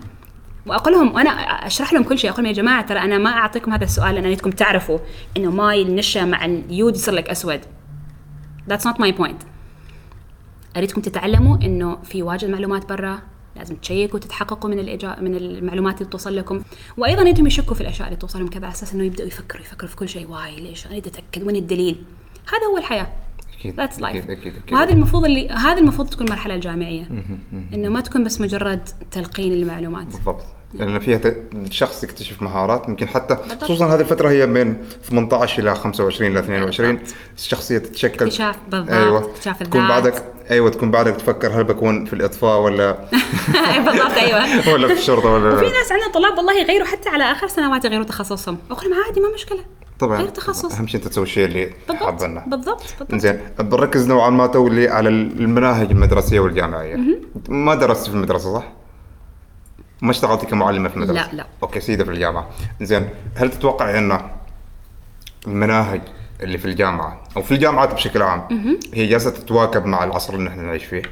وأقول 0.67 0.93
لهم 0.93 1.15
وأنا 1.15 1.31
أشرح 1.67 1.93
لهم 1.93 2.03
كل 2.03 2.19
شيء 2.19 2.31
أقول 2.31 2.45
لهم 2.45 2.53
يا 2.55 2.57
جماعة 2.57 2.87
ترى 2.87 2.99
أنا 2.99 3.19
ما 3.19 3.31
أعطيكم 3.31 3.73
هذا 3.73 3.85
السؤال 3.85 4.15
لأن 4.15 4.25
اريدكم 4.25 4.51
تعرفوا 4.51 4.99
إنه 5.37 5.51
ماي 5.51 5.83
النشا 5.83 6.25
مع 6.25 6.45
اليود 6.45 6.95
يصير 6.95 7.15
لك 7.15 7.29
أسود. 7.29 7.61
That's 8.71 8.85
not 8.85 8.95
my 8.99 9.13
point. 9.23 9.45
أريدكم 10.77 11.01
تتعلموا 11.01 11.57
إنه 11.63 11.99
في 12.03 12.23
واجد 12.23 12.51
معلومات 12.51 12.89
برا. 12.89 13.34
لازم 13.57 13.77
تشيكوا 13.77 14.19
وتتحققوا 14.19 14.71
من 14.71 14.79
الإجا... 14.79 15.17
من 15.21 15.35
المعلومات 15.35 16.01
اللي 16.01 16.11
توصل 16.11 16.37
لكم. 16.37 16.63
وأيضا 16.97 17.23
اريدهم 17.23 17.47
يشكوا 17.47 17.75
في 17.75 17.81
الأشياء 17.81 18.09
اللي 18.09 18.19
توصلهم 18.19 18.49
كذا 18.49 18.67
على 18.67 18.75
أساس 18.75 18.95
إنه 18.95 19.05
يبدأوا 19.05 19.29
يفكروا 19.29 19.63
يفكروا 19.63 19.91
في 19.91 19.97
كل 19.97 20.09
شيء. 20.09 20.31
why 20.31 20.57
ليش؟ 20.61 20.87
أريد 20.87 21.07
أتأكد. 21.07 21.43
وين 21.43 21.57
الدليل؟ 21.57 22.05
هذا 22.49 22.67
هو 22.73 22.79
الحياة. 22.79 23.13
أكيد, 23.59 24.57
أكيد. 24.57 24.73
وهذه 24.73 24.93
المفروض 24.93 25.25
اللي 25.25 25.49
هذه 25.49 25.79
المفروض 25.79 26.09
تكون 26.09 26.27
المرحله 26.27 26.55
الجامعية. 26.55 27.09
إنه 27.75 27.89
ما 27.89 28.01
تكون 28.01 28.25
بس 28.25 28.41
مجرد 28.41 28.89
تلقين 29.11 29.53
المعلومات. 29.53 30.07
بالضبط. 30.07 30.45
لأن 30.75 30.99
فيها 30.99 31.21
الشخص 31.55 32.05
يكتشف 32.05 32.43
مهارات 32.43 32.89
ممكن 32.89 33.09
حتى 33.09 33.37
خصوصا 33.61 33.95
هذه 33.95 34.01
الفترة 34.01 34.29
هي 34.31 34.47
بين 34.47 34.77
18 35.03 35.63
إلى 35.63 35.75
25 35.75 36.31
إلى 36.31 36.41
22 36.41 36.99
الشخصية 37.37 37.79
تتشكل. 37.79 38.25
اكتشاف 38.27 38.57
بالضبط، 38.69 38.91
أيوه. 38.91 39.19
اكتشاف 39.19 39.63
تكون. 39.63 39.89
بعدك 39.89 40.25
أيوه 40.51 40.71
تكون 40.71 40.91
بعدك 40.91 41.17
تفكر 41.17 41.49
هل 41.61 41.65
بكون 41.65 42.05
في 42.05 42.13
الإطفاء 42.13 42.61
ولا 42.61 42.93
بالضبط 43.87 44.13
أيوه. 44.17 44.69
ولا 44.75 44.89
في 44.89 44.95
الشرطة 44.95 45.29
ولا 45.29 45.55
وفي 45.55 45.65
ناس 45.65 45.93
عندنا 45.93 46.13
طلاب 46.15 46.39
والله 46.39 46.61
يغيروا 46.61 46.87
حتى 46.87 47.09
على 47.09 47.25
آخر 47.25 47.49
سنوات 47.49 47.85
يغيروا 47.85 48.05
تخصصهم. 48.05 48.59
أقول 48.71 48.91
لهم 48.91 49.03
عادي 49.07 49.21
ما 49.21 49.29
مشكلة. 49.35 49.61
طبعا. 49.99 50.19
غير 50.19 50.29
تخصص. 50.29 50.73
أهم 50.75 50.87
شيء 50.87 51.01
أنت 51.01 51.09
تسوي 51.09 51.25
الشيء 51.25 51.45
اللي 51.45 51.71
بالضبط 51.89 52.03
حابه 52.05 52.27
بالضبط 52.47 52.83
بالضبط. 53.01 53.15
زين 53.15 53.41
بنركز 53.59 54.09
نوعا 54.09 54.31
ما 54.31 54.47
تولي 54.47 54.89
على 54.89 55.09
المناهج 55.09 55.91
المدرسية 55.91 56.41
والجامعية. 56.41 56.97
ما 57.49 57.75
درست 57.75 58.07
في 58.07 58.15
المدرسة 58.15 58.55
صح؟ 58.55 58.65
ما 60.03 60.11
اشتغلتي 60.11 60.47
كمعلمة 60.47 60.89
في 60.89 60.97
المدرسة؟ 60.97 61.31
لا، 61.31 61.37
لا. 61.37 61.47
أوكي 61.63 61.81
سيدة 61.81 62.05
في 62.05 62.11
الجامعة. 62.11 62.51
زين 62.81 63.09
هل 63.35 63.51
تتوقع 63.51 63.99
أن 63.99 64.21
المناهج 65.47 66.01
اللي 66.41 66.59
في 66.59 66.65
الجامعة 66.65 67.23
أو 67.37 67.43
في 67.43 67.55
الجامعات 67.55 67.95
بشكل 67.95 68.23
عام 68.23 68.49
هي 68.95 69.07
جالسة 69.07 69.31
تتواكب 69.31 69.85
مع 69.87 70.05
العصر 70.05 70.35
اللي 70.35 70.45
نحن 70.45 70.65
نعيش 70.65 70.85
فيه 70.85 71.03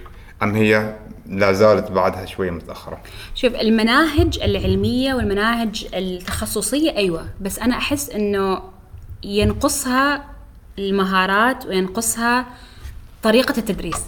أم 0.43 0.55
هي 0.55 0.97
لا 1.26 1.53
زالت 1.53 1.91
بعدها 1.91 2.24
شوية 2.26 2.51
متأخرة؟ 2.51 2.99
شوف 3.35 3.55
المناهج 3.55 4.39
العلمية 4.43 5.14
والمناهج 5.14 5.87
التخصصية 5.95 6.97
أيوه. 6.97 7.28
بس 7.41 7.59
أنا 7.59 7.76
أحس 7.76 8.11
إنه 8.11 8.62
ينقصها 9.22 10.24
المهارات 10.78 11.66
وينقصها 11.66 12.47
طريقة 13.22 13.55
التدريس. 13.59 14.01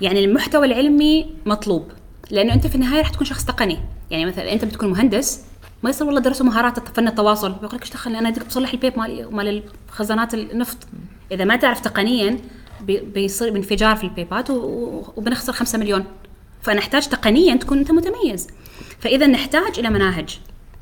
يعني 0.00 0.24
المحتوى 0.24 0.66
العلمي 0.66 1.34
مطلوب. 1.46 1.92
لأنه 2.30 2.54
أنت 2.54 2.66
في 2.66 2.74
النهاية 2.74 3.00
راح 3.00 3.08
تكون 3.08 3.26
شخص 3.26 3.44
تقني. 3.44 3.78
يعني 4.10 4.26
مثلا 4.26 4.52
أنت 4.52 4.64
بتكون 4.64 4.90
مهندس 4.90 5.44
ما 5.82 5.90
يصير 5.90 6.06
والله 6.06 6.20
درسوا 6.20 6.46
مهارات 6.46 6.96
فن 6.96 7.08
التواصل. 7.08 7.52
بيقول 7.52 7.76
لك 7.76 7.82
إيش 7.82 7.90
دخل 7.90 8.16
أنا 8.16 8.30
بصلح 8.30 8.72
البيب 8.72 8.98
مال 8.98 9.34
مال 9.34 9.62
خزانات 9.90 10.34
النفط. 10.34 10.76
إذا 11.32 11.44
ما 11.44 11.56
تعرف 11.56 11.80
تقنيا 11.80 12.38
بي- 12.80 13.00
بيصير 13.00 13.56
انفجار 13.56 13.96
في 13.96 14.04
البيبات 14.04 14.50
وبنخسر 14.50 15.52
5 15.52 15.78
مليون. 15.78 16.04
فنحتاج 16.62 17.08
تقنيا 17.08 17.56
تكون 17.56 17.78
أنت 17.78 17.90
متميز. 17.90 18.46
فإذا 19.00 19.26
نحتاج 19.26 19.78
إلى 19.78 19.90
مناهج 19.90 20.38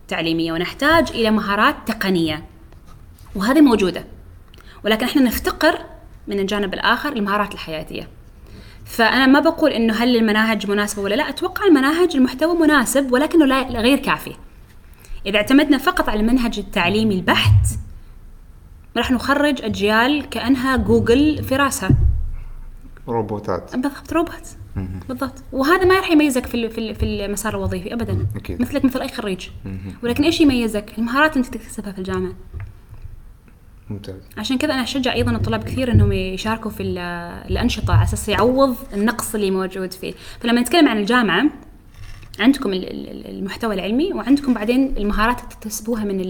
تعليمية 0.09 0.53
ونحتاج 0.53 1.11
إلى 1.11 1.31
مهارات 1.31 1.75
تقنية. 1.87 2.45
وهذه 3.37 3.61
موجودة. 3.61 4.05
ولكن 4.85 5.07
إحنا 5.07 5.23
نفتقر 5.23 5.79
من 6.29 6.39
الجانب 6.39 6.75
الآخر 6.75 7.13
المهارات 7.13 7.55
الحياتية. 7.55 8.09
فأنا 8.95 9.27
ما 9.27 9.41
بقول 9.41 9.71
إنه 9.71 9.95
هل 9.95 10.17
المناهج 10.17 10.71
مناسبة 10.71 11.03
ولا 11.03 11.15
لا 11.15 11.29
أتوقع 11.29 11.67
المناهج 11.67 12.17
المحتوى 12.17 12.59
مناسب 12.59 13.13
ولكنه 13.13 13.47
لا 13.47 13.81
غير 13.81 13.99
كافي. 13.99 14.33
إذا 15.27 15.37
اعتمدنا 15.37 15.79
فقط 15.79 16.09
على 16.09 16.21
المنهج 16.21 16.59
التعليمي 16.59 17.15
البحت 17.15 17.67
راح 18.97 19.11
نخرج 19.11 19.63
أجيال 19.63 20.29
كأنها 20.31 20.77
جوجل 20.77 21.45
في 21.45 21.57
راسها. 21.57 21.91
روبوتات. 23.09 23.77
بالضبط 23.77 24.13
روبوت. 24.13 24.49
بالضبط. 25.09 25.43
وهذا 25.53 25.85
ما 25.85 25.95
راح 25.95 26.11
يميزك 26.11 26.47
في 26.47 26.69
في 26.95 27.03
المسار 27.03 27.57
الوظيفي 27.57 27.95
ابدا. 27.95 28.27
أكيد. 28.37 28.63
مثلك 28.63 28.85
مثل 28.85 29.01
أي 29.01 29.09
خريج. 29.09 29.49
ولكن 30.03 30.25
إيش 30.25 30.41
يميزك؟ 30.41 30.99
المهارات 30.99 31.37
اللي 31.37 31.47
أنت 31.47 31.55
تكتسبها 31.55 31.93
في 31.93 31.99
الجامعة. 31.99 32.33
ممتاز. 33.91 34.15
عشان 34.39 34.59
كذا 34.59 34.75
أنا 34.75 34.83
أشجع 34.83 35.13
أيضا 35.13 35.33
الطلاب 35.33 35.65
كثير 35.65 35.93
إنهم 35.93 36.13
يشاركوا 36.13 36.71
في 36.71 36.83
ال- 36.83 36.99
الأنشطة 37.51 37.95
على 37.95 38.03
أساس 38.05 38.29
يعوض 38.29 38.77
النقص 38.95 39.35
اللي 39.35 39.51
موجود 39.51 39.93
فيه. 39.93 40.15
فلما 40.41 40.61
نتكلم 40.61 40.89
عن 40.89 40.99
الجامعة 40.99 41.45
عندكم 42.41 42.73
ال- 42.73 42.91
ال- 42.91 43.31
المحتوى 43.39 43.75
العلمي 43.75 44.13
وعندكم 44.13 44.55
بعدين 44.55 44.95
المهارات 44.97 45.39
اللي 45.41 45.51
تكتسبوها 45.51 46.05
من 46.05 46.21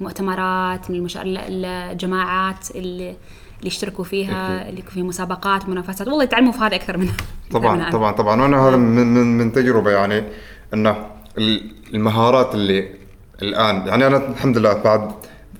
المؤتمرات 0.00 0.90
من 0.90 0.96
المشا... 0.96 1.22
ال- 1.22 1.64
الجماعات 1.64 2.70
اللي 2.74 3.16
اللي 3.58 3.68
يشتركوا 3.68 4.04
فيها 4.04 4.68
اللي 4.68 4.82
في 4.82 5.02
مسابقات 5.02 5.68
منافسات. 5.68 6.08
والله 6.08 6.24
يتعلموا 6.24 6.52
في 6.52 6.58
هذا 6.58 6.74
أكثر 6.76 6.96
منها 6.96 7.14
طبعا 7.50 7.74
منها. 7.76 7.90
طبعا 7.90 8.12
طبعا. 8.12 8.42
وأنا 8.42 8.68
هذا 8.68 8.76
من 8.76 9.14
من 9.14 9.38
من 9.38 9.52
تجربة 9.52 9.90
يعني 9.90 10.24
إنه 10.74 11.06
ال- 11.38 11.70
المهارات 11.94 12.54
اللي 12.54 12.88
الآن 13.42 13.86
يعني 13.86 14.06
أنا 14.06 14.16
الحمد 14.28 14.58
لله 14.58 14.72
بعد 14.82 15.12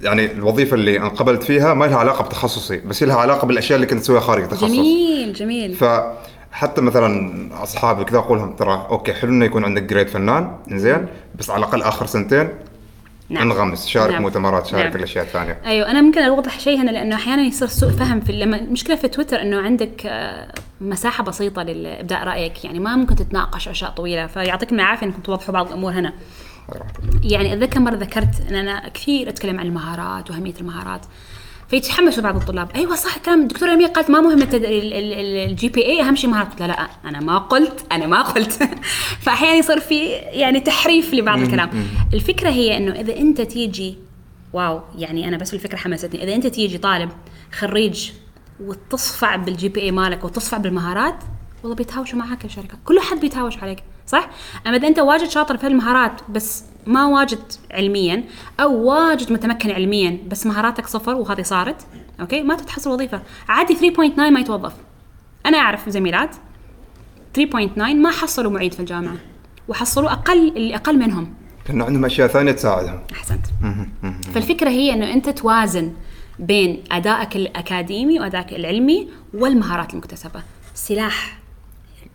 يعني 0.02 0.32
الوظيفة 0.32 0.74
اللي 0.74 0.98
انقبلت 0.98 1.42
فيها 1.42 1.74
ما 1.74 1.84
لها 1.84 1.96
علاقة 1.96 2.24
بتخصصي 2.24 2.76
بس 2.76 3.02
لها 3.02 3.16
علاقة 3.16 3.46
بالأشياء 3.46 3.76
اللي 3.76 3.86
كنت 3.86 4.00
اسويها 4.00 4.20
خارج 4.20 4.42
التخصص 4.42 4.64
جميل 4.64 5.32
جميل 5.32 5.74
فحتى 5.74 6.80
مثلا 6.80 7.62
أصحابي 7.62 8.04
كذا 8.04 8.18
أقول 8.18 8.38
لهم 8.38 8.56
ترى 8.56 8.86
okay 8.90 9.12
حلو 9.12 9.30
إنه 9.30 9.44
يكون 9.44 9.64
عندك 9.64 9.82
grade 9.82 10.08
فنان 10.08 10.56
زين 10.68 11.06
بس 11.34 11.50
على 11.50 11.58
الأقل 11.58 11.82
آخر 11.82 12.06
سنتين 12.06 12.48
نعم. 13.28 13.50
انغمس 13.50 13.86
شارك 13.86 14.12
نعم. 14.12 14.22
مؤتمرات 14.22 14.66
شارك 14.66 14.84
نعم. 14.84 14.96
الأشياء 14.96 15.24
الثانية 15.24 15.58
أيوه 15.64 15.90
أنا 15.90 16.00
ممكن 16.00 16.22
أوضح 16.22 16.60
شيء 16.60 16.82
هنا 16.82 16.90
لأنه 16.90 17.16
أحيانا 17.16 17.42
يصير 17.42 17.68
سوء 17.68 17.90
فهم 17.90 18.20
في 18.20 18.32
لما 18.32 18.56
المشكلة 18.56 18.96
في 18.96 19.08
تويتر 19.08 19.42
إنه 19.42 19.60
عندك 19.60 20.06
آه، 20.06 20.52
مساحة 20.80 21.24
بسيطة 21.24 21.62
لابداء 21.62 22.24
رأيك 22.24 22.64
يعني 22.64 22.78
ما 22.78 22.96
ممكن 22.96 23.16
تتناقش 23.16 23.68
أشياء 23.68 23.90
طويلة 23.90 24.26
فيعطيكم 24.26 24.74
العافية 24.74 25.06
إنكم 25.06 25.22
توضحوا 25.22 25.54
بعض 25.54 25.66
الأمور 25.66 25.92
هنا 25.92 26.12
يعني 27.22 27.52
أتذكر 27.52 27.80
مرة 27.80 27.94
ذكرت 27.94 28.40
إن 28.48 28.54
أنا 28.54 28.88
كثير 28.88 29.28
أتكلم 29.28 29.60
عن 29.60 29.66
المهارات 29.66 30.30
وأهمية 30.30 30.54
المهارات. 30.60 31.06
فيتحمسوا 31.68 32.22
بعض 32.22 32.36
الطلاب. 32.36 32.70
أيوه 32.74 32.94
صح 32.94 33.18
كلام 33.18 33.42
الدكتوره 33.42 33.74
لمياء 33.74 33.88
قالت 33.88 34.10
ما 34.10 34.20
مهم 34.20 34.48
ال 34.52 35.68
GPA 35.68 36.00
أهم 36.00 36.16
شيء 36.16 36.30
مهارات 36.30 36.50
قلت 36.50 36.60
لها 36.60 36.68
لا 36.68 37.08
أنا 37.08 37.20
ما 37.20 37.38
قلت 37.38 37.86
أنا 37.92 38.06
ما 38.06 38.22
قلت. 38.22 38.62
فاحيانا 39.24 39.54
يصير 39.54 39.80
في 39.80 40.08
يعني 40.12 40.60
تحريف 40.60 41.14
لبعض 41.14 41.38
الكلام. 41.38 41.70
الفكرة 42.14 42.50
هي 42.50 42.76
إنه 42.76 42.92
إذا 42.92 43.16
أنت 43.16 43.40
تيجي 43.40 43.98
wow 44.52 44.80
يعني 44.98 45.28
أنا 45.28 45.36
بس 45.36 45.54
الفكرة 45.54 45.76
حمستني. 45.76 46.24
إذا 46.24 46.34
أنت 46.34 46.46
تيجي 46.46 46.78
طالب 46.78 47.10
خريج 47.52 48.10
وتصفع 48.60 49.36
بال 49.36 49.68
GPA 49.68 49.90
مالك 49.90 50.24
وتصفع 50.24 50.56
بالمهارات 50.56 51.16
والله 51.62 51.76
بيتهاوشوا 51.76 52.18
معك 52.18 52.44
الشركة 52.44 52.78
كل 52.84 53.00
حد 53.00 53.20
بيتهاوش 53.20 53.58
عليك. 53.58 53.82
صح؟ 54.06 54.30
أما 54.66 54.76
إذا 54.76 54.88
أنت 54.88 54.98
واجد 54.98 55.28
شاطر 55.28 55.56
في 55.56 55.66
المهارات 55.66 56.20
بس 56.28 56.64
ما 56.86 57.06
واجد 57.06 57.42
علميا 57.70 58.24
أو 58.60 58.74
واجد 58.74 59.32
متمكن 59.32 59.70
علميا 59.70 60.18
بس 60.28 60.46
مهاراتك 60.46 60.86
صفر 60.86 61.14
وهذه 61.14 61.42
صارت 61.42 61.86
okay؟ 62.20 62.42
ما 62.42 62.56
تتحصل 62.56 62.90
وظيفة. 62.90 63.22
عادي 63.48 63.74
3.9 63.74 64.30
ما 64.30 64.40
يتوظف. 64.40 64.72
أنا 65.46 65.58
أعرف 65.58 65.88
زميلات 65.88 66.36
3.9 67.38 67.78
ما 67.78 68.10
حصلوا 68.10 68.50
معيد 68.50 68.74
في 68.74 68.80
الجامعة 68.80 69.14
وحصلوا 69.68 70.12
أقل 70.12 70.48
اللي 70.48 70.74
أقل 70.74 70.98
منهم. 70.98 71.34
لأنه 71.68 71.84
عندهم 71.84 72.04
أشياء 72.04 72.28
ثانية 72.28 72.52
تساعدهم. 72.52 73.00
أحسنت. 73.12 73.46
فالفكرة 74.34 74.68
هي 74.68 74.92
إنه 74.92 75.12
أنت 75.12 75.28
توازن 75.28 75.92
بين 76.38 76.84
أدائك 76.92 77.36
الأكاديمي 77.36 78.20
وأدائك 78.20 78.52
العلمي 78.52 79.08
والمهارات 79.34 79.92
المكتسبة. 79.92 80.42
سلاح. 80.74 81.41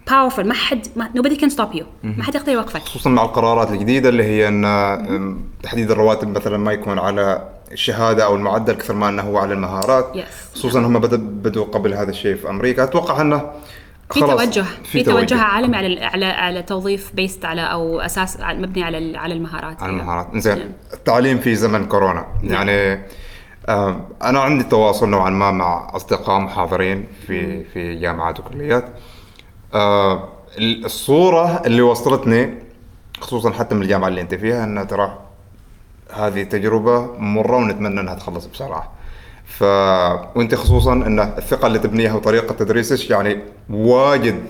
powerful 0.10 0.48
ما 0.48 0.54
حد 0.54 0.88
ما 0.96 1.10
nobody 1.18 1.38
can 1.40 1.50
stop 1.50 1.78
you. 1.78 1.84
ما 2.04 2.24
حد 2.24 2.36
يقدر 2.36 2.52
يوقفك 2.52 2.82
خصوصا 2.82 3.10
مع 3.10 3.24
القرارات 3.24 3.72
الجديدة 3.72 4.10
اللي 4.10 4.24
هي 4.24 4.48
إن 4.48 5.42
تحديد 5.64 5.92
الرواتب 5.92 6.28
مثلا 6.28 6.58
ما 6.58 6.72
يكون 6.72 7.00
على 7.00 7.50
الشهادة 7.72 8.26
أو 8.26 8.36
المعدل 8.36 8.74
كثر 8.74 8.94
ما 8.94 9.10
إنه 9.10 9.24
هو 9.24 9.38
على 9.38 9.54
المهارات. 9.54 10.12
Yes. 10.16 10.56
خصوصا 10.56 10.80
هم 10.80 11.00
بدوا 11.00 11.66
قبل 11.66 11.94
هذا 11.94 12.10
الشيءء 12.10 12.36
في 12.36 12.50
أمريكا. 12.50 12.84
أتوقع 12.84 13.22
إنه 13.22 13.52
في 14.14 14.20
توجه. 14.20 14.66
في 14.84 15.04
توجه. 15.04 15.42
عالمي 15.42 15.78
على 15.78 16.06
على 16.06 16.26
على 16.26 16.64
توظيف 16.64 17.12
based 17.14 17.46
على 17.46 17.62
أو 17.62 18.00
أساس 18.00 18.38
مبني 18.40 18.84
على 18.84 19.18
على 19.18 19.34
المهارات. 19.34 19.84
على. 19.84 19.92
المهارات. 19.92 20.28
زين. 20.36 20.72
التعليم 20.94 21.38
في 21.38 21.56
زمن 21.56 21.86
كورونا. 21.86 22.26
يعني 22.44 23.06
أنا 24.24 24.40
عندي 24.40 24.64
تواصل 24.64 25.10
نوعا 25.10 25.30
ما 25.30 25.52
مع 25.52 25.96
أصدقاء 25.96 26.40
محاضرين 26.40 27.08
في 27.28 27.64
في 27.64 27.96
جامعات 27.96 28.40
وكليات. 28.40 28.86
آه، 29.74 30.30
الصورة 30.60 31.62
اللي 31.66 31.82
وصلتني 31.82 32.54
خصوصا 33.20 33.52
حتى 33.52 33.76
من 33.76 33.82
الجامعة 33.82 34.08
اللي 34.08 34.22
أنت 34.22 34.36
فيها 34.36 34.64
انها 34.64 34.84
ترى 34.84 35.20
هذه 36.14 36.44
تجربة 36.44 37.18
مرة 37.18 37.58
ونتمنى 37.58 38.00
إنها 38.00 38.16
تخلص 38.16 38.46
بسرعة. 38.46 38.92
ف 39.46 39.64
وأنت 40.36 40.56
خصوصا 40.56 40.94
إن 40.94 41.20
الثقة 41.20 41.68
اللي 41.68 41.80
تبنيها 41.80 42.14
وطريقة 42.14 42.54
تدريسك 42.54 43.10
يعني 43.10 43.40
واجد 43.70 44.44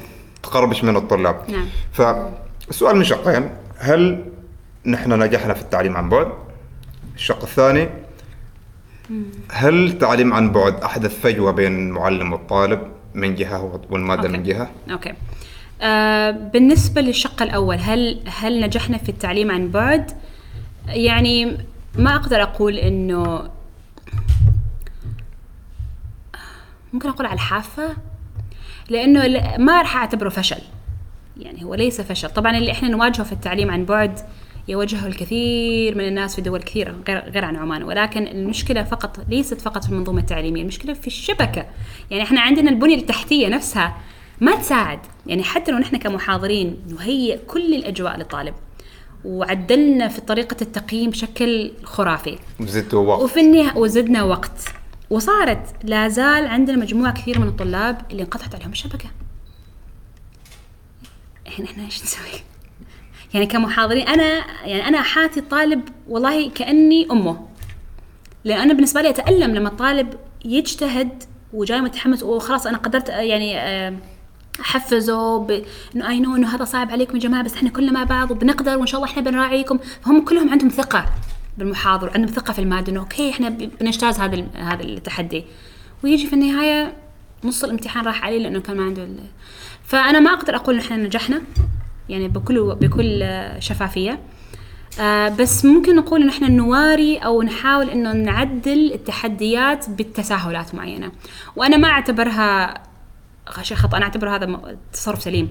تقربش 0.43 0.83
من 0.83 0.95
الطلاب. 0.95 1.41
نعم. 1.47 1.65
فالسؤال 1.91 2.95
من 2.95 3.03
شقين. 3.03 3.49
هل 3.77 4.25
نحن 4.85 5.23
نجحنا 5.23 5.53
في 5.53 5.61
التعليم 5.61 5.97
عن 5.97 6.09
بعد؟ 6.09 6.27
الشق 7.15 7.41
الثاني 7.41 7.89
هل 9.51 9.85
التعليم 9.85 10.33
عن 10.33 10.51
بعد 10.51 10.83
احدث 10.83 11.19
فجوه 11.19 11.51
بين 11.51 11.87
المعلم 11.87 12.33
والطالب؟ 12.33 12.96
من 13.17 13.35
جهة 13.35 13.81
والمادة 13.89 14.21
okay. 14.21 14.37
من 14.37 14.43
جهة. 14.43 14.71
okay. 14.91 15.13
آه 15.81 16.31
بالنسبة 16.31 17.01
للشق 17.01 17.41
الأول 17.41 17.77
هل 17.79 18.19
هل 18.27 18.61
نجحنا 18.61 18.97
في 18.97 19.09
التعليم 19.09 19.51
عن 19.51 19.71
بعد؟ 19.71 20.11
يعني 20.87 21.57
ما 21.95 22.15
أقدر 22.15 22.41
أقول 22.43 22.77
انه 22.77 23.49
ممكن 26.93 27.09
أقول 27.09 27.25
على 27.25 27.35
الحافة 27.35 27.95
لأنه 28.89 29.21
ما 29.57 29.81
راح 29.81 29.95
أعتبره 29.97 30.29
فشل. 30.29 30.61
يعني 31.37 31.63
هو 31.63 31.75
ليس 31.75 32.01
فشل. 32.01 32.29
طبعا 32.29 32.57
اللي 32.57 32.71
إحنا 32.71 32.89
نواجهه 32.89 33.23
في 33.23 33.31
التعليم 33.31 33.71
عن 33.71 33.85
بعد 33.85 34.19
يواجهه 34.67 35.07
الكثير 35.07 35.95
من 35.95 36.07
الناس 36.07 36.35
في 36.35 36.41
دول 36.41 36.61
كثيرة 36.61 36.95
غير 37.07 37.19
غير 37.19 37.45
عن 37.45 37.55
عمان. 37.55 37.83
ولكن 37.83 38.27
المشكلة 38.27 38.83
فقط 38.83 39.19
ليست 39.29 39.61
فقط 39.61 39.83
في 39.83 39.91
المنظومة 39.91 40.19
التعليمية 40.19 40.61
المشكلة 40.61 40.93
في 40.93 41.07
الشبكة. 41.07 41.65
يعني 42.11 42.23
إحنا 42.23 42.41
عندنا 42.41 42.69
البنية 42.69 42.95
التحتية 42.95 43.47
نفسها 43.47 43.97
ما 44.41 44.55
تساعد. 44.55 44.99
يعني 45.25 45.43
حتى 45.43 45.71
لو 45.71 45.77
نحن 45.77 45.97
كمحاضرين 45.97 46.77
نهيئ 46.87 47.37
كل 47.37 47.75
الأجواء 47.75 48.17
للطالب 48.17 48.53
وعدلنا 49.25 50.07
في 50.07 50.21
طريقة 50.21 50.57
التقييم 50.61 51.09
بشكل 51.09 51.71
خرافي. 51.83 52.37
زدتوا 52.61 53.07
وقت. 53.07 53.21
وفي 53.21 53.39
النهاية 53.39 53.77
وزدنا 53.77 54.23
وقت. 54.23 54.73
وصارت 55.09 55.75
لا 55.83 56.07
زال 56.07 56.47
عندنا 56.47 56.77
مجموعة 56.77 57.13
كثير 57.13 57.39
من 57.39 57.47
الطلاب 57.47 58.01
اللي 58.11 58.23
انقطعت 58.23 58.55
عليهم 58.55 58.71
الشبكة. 58.71 59.09
الحين 61.47 61.65
إحنا 61.65 61.85
إيش 61.85 62.03
نسوي؟ 62.03 62.41
يعني 63.33 63.45
كمحاضرين 63.45 64.07
أنا 64.07 64.43
يعني 64.65 64.87
أنا 64.87 64.99
احاتي 64.99 65.39
الطالب 65.39 65.81
والله 66.07 66.49
كأني 66.49 67.07
أمه 67.11 67.47
لأن 68.43 68.59
أنا 68.59 68.73
بالنسبة 68.73 69.01
لي 69.01 69.09
أتألم 69.09 69.55
لما 69.55 69.69
الطالب 69.69 70.13
يجتهد 70.45 71.23
وجاي 71.53 71.81
متحمس 71.81 72.23
وخلاص 72.23 72.67
أنا 72.67 72.77
قدرت 72.77 73.09
آه، 73.09 73.19
يعني 73.19 73.59
آه، 73.59 73.93
أحفزه. 74.61 75.47
إنه 75.95 76.09
اي 76.09 76.19
نو 76.19 76.35
إنه 76.35 76.55
هذا 76.55 76.65
صعب 76.65 76.91
عليكم 76.91 77.15
يا 77.15 77.21
جماعة 77.21 77.43
بس 77.43 77.53
إحنا 77.53 77.69
كلنا 77.69 77.91
مع 77.91 78.03
بعض 78.03 78.31
وبنقدر 78.31 78.77
وإن 78.77 78.87
شاء 78.87 79.01
الله 79.01 79.11
إحنا 79.11 79.21
بنراعيكم 79.21 79.77
فهم 79.77 80.25
كلهم 80.25 80.49
عندهم 80.49 80.69
ثقة 80.69 81.05
بالمحاضر 81.57 82.11
عندهم 82.15 82.35
ثقة 82.35 82.53
في 82.53 82.59
المادة 82.59 82.91
إنه 82.91 82.99
أوكي 82.99 83.29
إحنا 83.29 83.49
بنجتاز 83.49 84.19
هذا 84.19 84.47
هذا 84.55 84.83
التحدي 84.83 85.45
ويجي 86.03 86.27
في 86.27 86.33
النهاية 86.33 86.93
نص 87.43 87.63
الامتحان 87.63 88.05
راح 88.05 88.25
عليه 88.25 88.39
لأنه 88.39 88.59
كان 88.59 88.77
ما 88.77 88.83
عنده. 88.83 89.07
فأنا 89.83 90.19
ما 90.19 90.33
أقدر 90.33 90.55
أقول 90.55 90.77
إحنا 90.77 90.97
نجحنا 90.97 91.41
يعني 92.09 92.27
بكل 92.27 92.75
بكل 92.75 93.23
آه، 93.23 93.59
شفافية. 93.59 94.19
آه 94.99 95.29
بس 95.29 95.65
ممكن 95.65 95.95
نقول 95.95 96.21
إن 96.21 96.29
إحنا 96.29 96.49
نواري 96.49 97.17
أو 97.17 97.41
نحاول 97.41 97.89
إنه 97.89 98.13
نعدل 98.13 98.93
التحديات 98.93 99.89
بالتساهلات 99.89 100.75
معينة. 100.75 101.11
وأنا 101.55 101.77
ما 101.77 101.87
أعتبرها 101.87 102.73
شيء 103.61 103.77
خطأ 103.77 103.97
أنا 103.97 104.05
أعتبر 104.05 104.35
هذا 104.35 104.77
تصرف 104.93 105.21
سليم. 105.21 105.49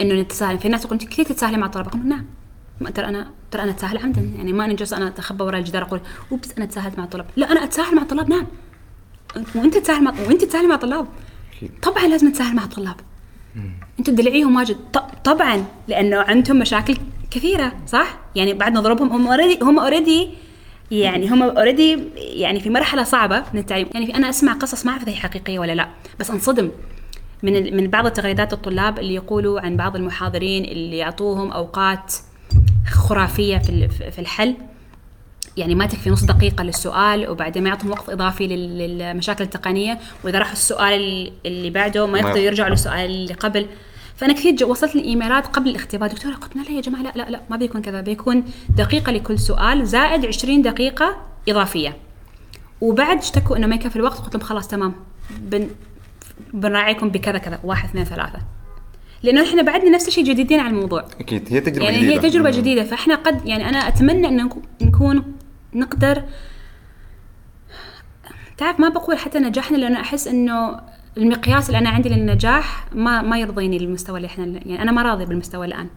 إنه 0.00 0.14
نتساهل. 0.14 0.58
في 0.58 0.68
ناس 0.68 0.82
تقول 0.82 0.92
أنت 0.92 1.04
كثير 1.04 1.24
تتساهلي 1.24 1.56
مع 1.56 1.66
الطلبه 1.66 1.88
أقول 1.88 2.08
نعم 2.08 2.24
ترى 2.94 3.06
أنا 3.06 3.30
ترى 3.50 3.62
أنا 3.62 3.70
أتساهل 3.70 3.98
عمدا 3.98 4.20
يعني 4.20 4.52
ما 4.52 4.66
نجلس 4.66 4.92
أنا 4.92 5.08
أتخبى 5.08 5.44
وراء 5.44 5.60
الجدار 5.60 5.82
أقول 5.82 6.00
oops 6.32 6.52
أنا 6.58 6.66
تساهلت 6.66 6.98
مع 6.98 7.04
الطلاب 7.04 7.26
لا 7.36 7.52
أنا 7.52 7.64
أتساهل 7.64 7.96
مع 7.96 8.02
الطلاب 8.02 8.30
نعم. 8.30 8.46
وأنت 9.54 9.74
تتساهل 9.74 10.04
مع 10.04 10.14
وأنت 10.28 10.44
تتساهلي 10.44 10.66
مع 10.66 10.74
الطلاب 10.74 11.06
طبعا 11.82 12.06
لازم 12.06 12.30
تتساهل 12.30 12.56
مع 12.56 12.64
الطلاب 12.64 12.96
أنتوا 13.98 14.14
تدلعيهم 14.14 14.56
واجد. 14.56 14.76
طبعا 15.24 15.64
لأنه 15.88 16.16
عندهم 16.16 16.58
مشاكل 16.58 16.96
كثيرة 17.30 17.72
صح؟ 17.86 18.18
يعني 18.34 18.52
بعد 18.54 18.72
نضربهم 18.72 19.12
هم 19.12 19.26
already 19.26 19.64
هم 19.64 19.78
already 19.78 20.30
يعني 20.90 21.28
هم 21.28 21.42
already 21.42 21.98
يعني 22.16 22.60
في 22.60 22.70
مرحلة 22.70 23.02
صعبة 23.02 23.44
من 23.54 23.60
التعليم. 23.60 23.88
يعني 23.94 24.16
أنا 24.16 24.30
أسمع 24.30 24.52
قصص 24.52 24.86
ما 24.86 24.92
أعرف 24.92 25.08
هي 25.08 25.14
حقيقية 25.14 25.58
ولا 25.58 25.72
لا 25.72 25.88
بس 26.20 26.30
أنصدم 26.30 26.70
من 27.42 27.76
من 27.76 27.86
بعض 27.90 28.06
التغريدات 28.06 28.52
الطلاب 28.52 28.98
اللي 28.98 29.14
يقولوا 29.14 29.60
عن 29.60 29.76
بعض 29.76 29.96
المحاضرين 29.96 30.64
اللي 30.64 30.96
يعطوهم 30.98 31.50
أوقات 31.50 32.14
خرافية 32.90 33.58
في 33.58 33.88
في 34.10 34.18
الحل. 34.18 34.54
يعني 35.56 35.74
ما 35.74 35.86
تكفي 35.86 36.10
نص 36.10 36.24
دقيقة 36.24 36.64
للسؤال 36.64 37.30
وبعدين 37.30 37.62
ما 37.62 37.68
يعطهم 37.68 37.90
وقت 37.90 38.08
إضافي 38.10 38.46
لل- 38.46 38.78
للمشاكل 38.98 39.44
التقنية. 39.44 39.98
وإذا 40.24 40.38
راحوا 40.38 40.52
السؤال 40.52 41.32
اللي 41.46 41.70
بعده 41.70 42.06
ما 42.06 42.18
يقدروا 42.18 42.38
يرجعوا 42.38 42.70
للسؤال 42.70 43.04
اللي 43.10 43.34
قبل. 43.34 43.66
فأنا 44.16 44.32
كثير 44.32 44.66
وصلت 44.66 44.94
لي 44.94 45.04
إيميلات 45.04 45.46
قبل 45.46 45.68
الاختبار. 45.68 46.08
دكتورة 46.08 46.34
قلت 46.34 46.56
لا 46.56 46.70
يا 46.76 46.80
جماعة 46.80 47.02
لا 47.02 47.12
لا 47.16 47.30
لا 47.30 47.40
ما 47.50 47.56
بيكون 47.56 47.82
كذا. 47.82 48.00
بيكون 48.00 48.44
دقيقة 48.76 49.12
لكل 49.12 49.38
سؤال 49.38 49.86
زائد 49.86 50.26
20 50.26 50.62
دقيقة 50.62 51.16
إضافية. 51.48 51.96
وبعد 52.80 53.18
اشتكوا 53.18 53.56
إنه 53.56 53.66
ما 53.66 53.74
يكفي 53.74 53.96
الوقت 53.96 54.18
قلت 54.18 54.34
لهم 54.34 54.42
خلاص 54.44 54.68
تمام. 54.68 54.94
بن 55.40 55.68
بنراعيكم 56.54 57.08
بكذا 57.08 57.38
كذا. 57.38 57.58
واحد 57.64 57.88
اثنين 57.88 58.04
ثلاثة. 58.04 58.38
لأنه 59.22 59.42
إحنا 59.48 59.62
بعدنا 59.62 59.90
نفس 59.90 60.08
الشيء 60.08 60.24
جديدين 60.24 60.60
على 60.60 60.68
الموضوع. 60.70 61.04
أكيد. 61.20 61.48
هي 61.50 61.60
تجربة 61.60 61.84
يعني 61.84 61.96
جديدة. 61.96 62.12
هي 62.14 62.18
تجربة 62.30 62.50
جديدة. 62.50 62.84
فإحنا 62.84 63.14
قد 63.14 63.46
يعني 63.46 63.68
أنا 63.68 63.78
أتمنى 63.78 64.28
ان 64.28 64.48
نكو- 64.50 64.82
نكون 64.84 65.22
نقدر 65.74 66.22
تعرف 68.58 68.80
ما 68.80 68.88
بقول 68.88 69.18
حتى 69.18 69.38
نجحنا 69.38 69.76
لأنه 69.76 70.00
أحس 70.00 70.28
إنه 70.28 70.80
المقياس 71.16 71.66
اللي 71.66 71.78
أنا 71.78 71.90
عندي 71.90 72.08
للنجاح 72.08 72.86
ما 72.92 73.22
ما 73.22 73.38
يرضيني 73.38 73.78
للمستوى 73.78 74.16
اللي 74.16 74.26
إحنا 74.26 74.44
يعني 74.44 74.82
أنا 74.82 74.92
ما 74.92 75.02
راضي 75.02 75.24
بالمستوى 75.24 75.66
الآن. 75.66 75.88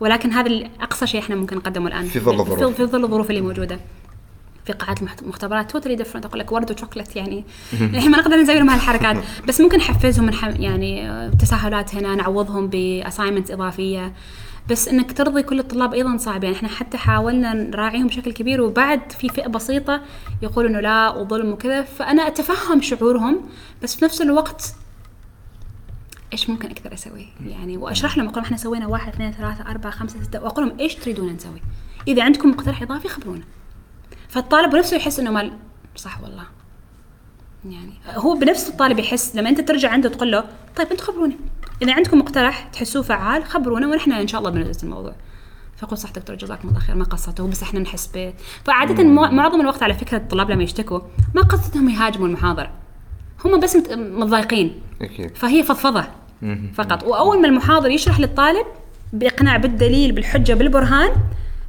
ولكن 0.00 0.32
هذا 0.32 0.68
أقصى 0.80 1.06
شيء 1.06 1.20
إحنا 1.20 1.36
ممكن 1.36 1.56
نقدمه 1.56 1.88
الآن. 1.88 2.04
في 2.04 2.20
ظل 2.20 2.40
الظروف. 2.40 2.76
في, 2.76 2.84
ظل 2.84 3.04
الظروف 3.04 3.30
اللي 3.30 3.40
موجودة. 3.40 3.80
في 4.64 4.72
قاعات 4.72 5.02
المختبرات 5.02 5.70
توتالي 5.70 5.94
ديفرنت 5.94 6.26
أقول 6.26 6.40
لك 6.40 6.52
ورد 6.52 6.70
وشوكلت 6.70 7.16
يعني. 7.16 7.44
الحين 7.72 8.10
ما 8.10 8.18
نقدر 8.18 8.36
نسوي 8.36 8.54
لهم 8.54 8.70
هالحركات. 8.70 9.16
بس 9.48 9.60
ممكن 9.60 9.78
نحفزهم 9.78 10.26
من 10.26 10.62
يعني 10.62 11.10
آه، 11.10 11.28
تساهلات 11.28 11.94
هنا 11.94 12.14
نعوضهم 12.14 12.68
باساينمنت 12.68 13.50
إضافية. 13.50 14.12
بس 14.70 14.88
إنك 14.88 15.12
ترضي 15.12 15.42
كل 15.42 15.58
الطلاب 15.58 15.94
أيضا 15.94 16.16
صعب 16.16 16.44
يعني 16.44 16.56
إحنا 16.56 16.68
حتى 16.68 16.96
حاولنا 16.96 17.52
نراعيهم 17.52 18.06
بشكل 18.06 18.32
كبير 18.32 18.60
وبعد 18.60 19.12
في 19.12 19.28
فئة 19.28 19.46
بسيطة 19.46 20.02
يقولوا 20.42 20.70
إنه 20.70 20.80
لا 20.80 21.10
وظلم 21.10 21.52
وكذا 21.52 21.82
فأنا 21.82 22.26
أتفهم 22.26 22.82
شعورهم 22.82 23.48
بس 23.82 23.96
في 23.96 24.04
نفس 24.04 24.22
الوقت 24.22 24.74
إيش 26.32 26.50
ممكن 26.50 26.70
أقدر 26.70 26.94
أسوي؟ 26.94 27.28
يعني 27.46 27.76
وأشرح 27.76 28.16
لهم 28.16 28.28
أقول 28.28 28.42
إحنا 28.42 28.56
سوينا 28.56 28.86
واحد 28.86 29.12
اثنين 29.12 29.32
ثلاثة 29.32 29.70
أربعة 29.70 29.92
خمسة 29.92 30.22
ستة 30.22 30.42
وأقول 30.42 30.66
لهم 30.66 30.78
إيش 30.80 30.94
تريدون 30.94 31.32
نسوي؟ 31.32 31.62
إذا 32.08 32.22
عندكم 32.22 32.50
مقترح 32.50 32.82
إضافي 32.82 33.08
خبرونا. 33.08 33.44
فالطالب 34.28 34.70
بنفسه 34.70 34.96
يحس 34.96 35.18
إنه 35.18 35.30
مال 35.30 35.52
صح 35.96 36.22
والله. 36.22 36.44
يعني 37.64 37.92
هو 38.06 38.34
بنفس 38.34 38.68
الطالب 38.68 38.98
يحس 38.98 39.36
لما 39.36 39.48
أنت 39.48 39.60
ترجع 39.60 39.90
عنده 39.90 40.08
تقول 40.08 40.32
له 40.32 40.44
طيب 40.76 40.88
أنتم 40.90 41.04
خبروني 41.04 41.36
إذا 41.82 41.94
عندكم 41.94 42.18
مقترح 42.18 42.62
تحسوه 42.72 43.02
فعال 43.02 43.44
خبرونا 43.44 43.86
ونحن 43.88 44.12
إن 44.12 44.26
شاء 44.28 44.38
الله 44.40 44.50
بندرس 44.50 44.84
الموضوع. 44.84 45.14
فيقول 45.76 45.98
صح 45.98 46.10
دكتور 46.10 46.36
جزاكم 46.36 46.68
الله 46.68 46.80
خير 46.80 46.96
ما 46.96 47.04
قصته 47.04 47.46
بس 47.48 47.62
إحنا 47.62 47.80
نحس 47.80 48.06
به 48.06 48.34
فعادة 48.64 49.04
مع- 49.04 49.30
معظم 49.30 49.60
الوقت 49.60 49.82
على 49.82 49.94
فكرة 49.94 50.16
الطلاب 50.18 50.50
لما 50.50 50.62
يشتكوا 50.62 51.00
ما 51.34 51.42
قصدهم 51.42 51.88
يهاجموا 51.88 52.26
المحاضرة. 52.28 52.70
هم 53.44 53.60
بس 53.60 53.76
مت- 53.76 53.92
متضايقين. 53.92 54.80
فهي 55.34 55.62
فضفضة 55.62 56.04
فقط. 56.74 57.02
وأول 57.04 57.40
ما 57.42 57.48
المحاضر 57.48 57.90
يشرح 57.90 58.20
للطالب 58.20 58.66
بإقناع 59.12 59.56
بالدليل 59.56 60.12
بالحجة 60.12 60.52
بالبرهان 60.52 61.10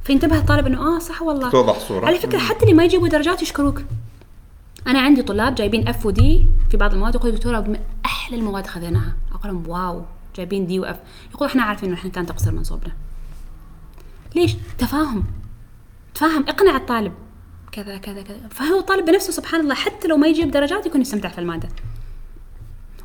فينتبه 0.04 0.38
الطالب 0.38 0.66
إنه 0.66 0.96
آه 0.96 0.98
صح 0.98 1.22
والله. 1.22 1.50
توضح 1.50 1.76
الصورة. 1.76 2.06
على 2.06 2.18
فكرة 2.18 2.38
حتى 2.38 2.62
اللي 2.64 2.74
ما 2.74 2.84
يجيبوا 2.84 3.08
درجات 3.08 3.42
يشكروك. 3.42 3.82
أنا 4.86 5.00
عندي 5.00 5.22
طلاب 5.22 5.54
جايبين 5.54 5.88
F 5.88 6.06
و 6.06 6.26
D 6.26 6.46
في 6.70 6.76
بعض 6.76 6.92
المواد 6.94 7.14
يقولوا 7.14 7.36
دكتورة 7.36 7.60
من 7.60 7.78
أحلى 8.06 8.36
المواد 8.36 8.66
خذيناها. 8.66 9.12
أقول 9.36 9.52
لهم 9.52 9.68
واو 9.68 10.04
جايبين 10.36 10.66
D 10.66 10.80
و 10.80 10.88
F 10.88 10.96
يقول 11.34 11.48
إحنا 11.48 11.62
عارفين 11.62 11.88
إنه 11.88 11.98
إحنا 11.98 12.10
كان 12.10 12.26
تقصير 12.26 12.52
من 12.52 12.64
صوبنا. 12.64 12.92
ليش؟ 14.34 14.56
تفاهم. 14.78 15.24
تفاهم. 16.14 16.44
اقنع 16.48 16.76
الطالب. 16.76 17.12
كذا 17.72 17.98
كذا 17.98 18.22
كذا. 18.22 18.48
فهو 18.50 18.78
الطالب 18.78 19.04
بنفسه 19.06 19.32
سبحان 19.32 19.60
الله 19.60 19.74
حتى 19.74 20.08
لو 20.08 20.16
ما 20.16 20.26
يجيب 20.26 20.50
درجات 20.50 20.86
يكون 20.86 21.00
يستمتع 21.00 21.28
في 21.28 21.38
المادة. 21.38 21.68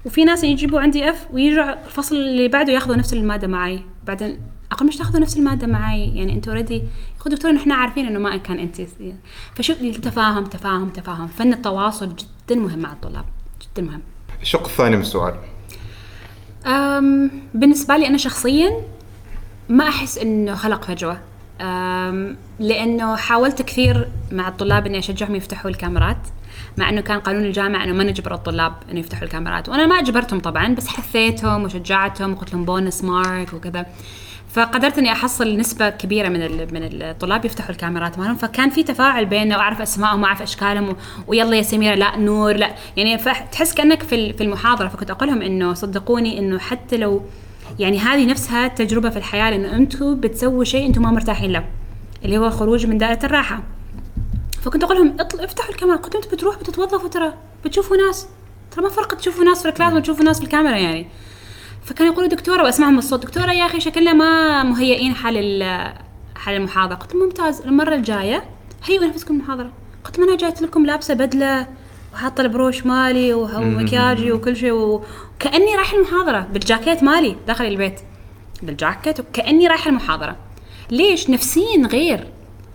وفي 0.06 0.24
ناس 0.24 0.44
يجيبوا 0.44 0.82
عندي 0.82 1.10
F 1.10 1.28
ويرجع 1.32 1.74
الفصل 1.74 2.16
اللي 2.16 2.48
بعده 2.48 2.74
ياخذوا 2.74 2.96
نفس 2.96 3.14
المادة 3.14 3.48
معي. 3.48 3.84
بعدين 4.08 4.42
أقول 4.72 4.88
مش 4.88 4.98
تاخذوا 4.98 5.20
نفس 5.20 5.38
المادة 5.38 5.68
معي؟ 5.68 6.18
يعني 6.18 6.34
أنتوا 6.34 6.54
already 6.54 6.84
يقول 7.20 7.36
دكتور 7.36 7.56
إحنا 7.56 7.76
عارفين 7.76 8.06
إنه 8.06 8.20
ما 8.20 8.38
كان 8.38 8.60
انت 8.60 8.82
فشوف 9.56 9.82
التفاهم 9.82 10.46
تفاهم 10.46 10.90
تفاهم. 10.90 11.28
فن 11.28 11.54
التواصل 11.54 12.16
جدا 12.16 12.56
مهم 12.56 12.80
مع 12.80 12.92
الطلاب. 12.92 13.26
جدا 13.62 13.88
مهم. 13.88 14.02
الشق 14.42 14.66
الثاني 14.66 14.96
من 14.96 15.02
السؤال. 15.02 15.36
أم 16.66 17.32
بالنسبة 17.53 17.97
لي 17.97 18.07
أنا 18.07 18.18
شخصيا 18.18 18.72
ما 19.70 19.88
أحس 19.88 20.18
إنه 20.18 20.55
خلق 20.55 20.84
فجوة. 20.84 21.20
أم 21.62 22.38
لأنه 22.59 23.16
حاولت 23.16 23.62
كثير 23.62 24.07
مع 24.32 24.47
الطلاب 24.47 24.86
إني 24.86 24.99
أشجعهم 24.99 25.36
يفتحوا 25.36 25.72
الكاميرات 25.72 26.18
مع 26.78 26.89
إنه 26.89 27.01
كان 27.01 27.20
قانون 27.20 27.45
الجامعة 27.45 27.84
إنه 27.84 27.93
ما 27.93 28.03
نجبر 28.03 28.34
الطلاب 28.34 28.74
إنه 28.91 28.99
يفتحوا 28.99 29.24
الكاميرات. 29.24 29.70
وأنا 29.70 29.86
ما 29.86 29.99
أجبرتهم 29.99 30.39
طبعا 30.39 30.76
بس 30.76 30.88
حثيتهم 30.88 31.64
وشجعتهم 31.64 32.34
وقلت 32.34 32.53
لهم 32.53 32.66
bonus 32.66 33.04
mark 33.04 33.54
وكذا. 33.53 33.86
فقدرت 34.54 34.97
إني 34.97 35.12
أحصل 35.12 35.58
نسبة 35.58 35.89
كبيرة 35.89 36.30
من 36.30 36.39
من 36.74 36.89
الطلاب 37.02 37.45
يفتحوا 37.45 37.70
الكاميرات 37.72 38.20
مالهم. 38.20 38.36
فكان 38.36 38.70
في 38.70 38.84
تفاعل 38.84 39.26
بيننا 39.26 39.58
وأعرف 39.58 39.82
أسمائهم 39.82 40.22
وأعرف 40.22 40.41
أشكالهم 40.41 40.89
و- 40.89 40.95
ويلا 41.28 41.56
يا 41.56 41.62
سميرة 41.62 41.95
لا 41.95 42.18
نور 42.18 42.54
لا. 42.54 42.76
يعني 42.97 43.18
فتحس 43.18 43.74
كأنك 43.74 44.04
في 44.04 44.34
في 44.34 44.43
المحاضرة. 44.43 44.88
فكنت 44.88 45.12
أقول 45.12 45.30
لهم 45.30 45.41
إنه 45.41 45.74
صدقوني 45.74 46.39
إنه 46.39 46.60
حتى 46.60 46.97
لو 46.97 47.22
يعني 47.80 47.99
هذه 47.99 48.26
نفسها 48.26 48.68
تجربة 48.68 49.10
في 49.10 49.18
الحياة 49.18 49.49
لأنه 49.52 49.76
أنتم 49.76 50.20
بتسووا 50.20 50.64
شيء 50.64 50.86
أنتم 50.88 51.02
ما 51.02 51.12
مرتاحين 51.12 51.52
له 51.52 51.66
اللي 52.26 52.38
هو 52.38 52.45
الخروج 52.47 52.86
من 52.86 52.97
دائرة 52.97 53.26
الراحة. 53.26 53.64
فكنت 54.62 54.84
أقول 54.84 54.97
لهم 54.97 55.16
اطل... 55.20 55.39
افتحوا 55.41 55.70
الكاميرا. 55.72 55.97
قلت 55.97 56.16
أنتوا 56.16 56.32
بتروحوا 56.32 56.60
بتتوظفوا 56.60 57.10
ترى 57.10 57.34
بتشوفوا 57.66 57.97
ناس. 57.97 58.28
ترى 58.72 58.84
ما 58.84 58.89
فرق 58.89 59.14
تشوفوا 59.16 59.43
ناس 59.43 59.62
في 59.62 59.70
الكلاس 59.70 59.93
وتشوفوا 59.93 60.24
ناس 60.26 60.38
في 60.38 60.43
الكاميرا 60.43 60.78
يعني. 60.78 61.08
فكانوا 61.86 62.14
يقولوا 62.14 62.30
دكتورة 62.30 62.64
وأسمعهم 62.64 62.98
الصوت. 62.98 63.24
دكتورة 63.24 63.52
يا 63.52 63.66
أخي 63.66 63.80
شكلنا 63.80 64.14
ما 64.14 64.64
مهيئين 64.64 65.16
حال 65.16 65.38
ال- 65.38 65.94
حال 66.36 66.56
المحاضرة. 66.56 66.96
قلت 66.96 67.16
ممتاز. 67.16 67.62
المرة 67.62 67.96
الجاية 67.96 68.44
هيئوا 68.86 69.06
نفسكم 69.06 69.34
المحاضرة. 69.36 69.72
قلت 70.06 70.20
لهم 70.20 70.28
أنا 70.30 70.38
جايت 70.38 70.62
لكم 70.62 70.86
لابسة 70.86 71.14
بدلة 71.14 71.68
وحاطة 72.14 72.42
البروش 72.42 72.86
مالي 72.86 73.34
ومكياجي 73.34 74.32
وكل 74.32 74.56
شيء 74.56 74.72
وكأني 74.72 75.76
رايحة 75.76 75.98
المحاضرة 75.98 76.48
بالجاكيت 76.54 77.04
مالي 77.04 77.36
داخل 77.48 77.66
البيت. 77.66 78.00
بالجاكيت 78.64 79.20
وكأني 79.20 79.68
رايحة 79.68 79.90
المحاضرة. 79.90 80.36
ليش؟ 80.92 81.30
نفسيا 81.30 81.88
غير. 81.92 82.28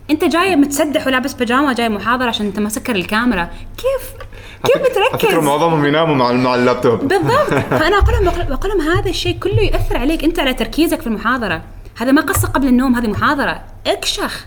أنت 0.09 0.23
جاي 0.23 0.55
متسدح 0.55 1.07
ولابس 1.07 1.33
بيجامة 1.33 1.73
جاي 1.73 1.89
محاضرة 1.89 2.27
عشان 2.27 2.45
انت 2.45 2.59
مسكر 2.59 2.95
الكاميرا. 2.95 3.49
كيف 3.77 4.26
كيف 4.63 4.75
على 4.75 4.85
فكره 4.85 5.17
بتركز؟ 5.17 5.33
معظمهم 5.43 5.85
يناموا 5.85 6.15
مع 6.15 6.31
مع 6.31 6.55
اللابتوب. 6.55 6.99
بالضبط. 6.99 7.49
فأنا 7.79 7.97
أقول 7.97 8.25
لهم 8.25 8.33
بقول 8.49 8.71
لهم 8.71 8.81
هذا 8.81 9.09
الشيء 9.09 9.39
كله 9.39 9.61
ياثر 9.61 9.97
عليك 9.97 10.23
أنت 10.23 10.39
على 10.39 10.53
تركيزك 10.53 11.01
في 11.01 11.07
المحاضرة. 11.07 11.61
هذا 11.97 12.11
ما 12.11 12.21
قصة 12.21 12.47
قبل 12.47 12.67
النوم 12.67 12.95
هذه 12.95 13.07
محاضرة. 13.07 13.61
اكشخ. 13.87 14.45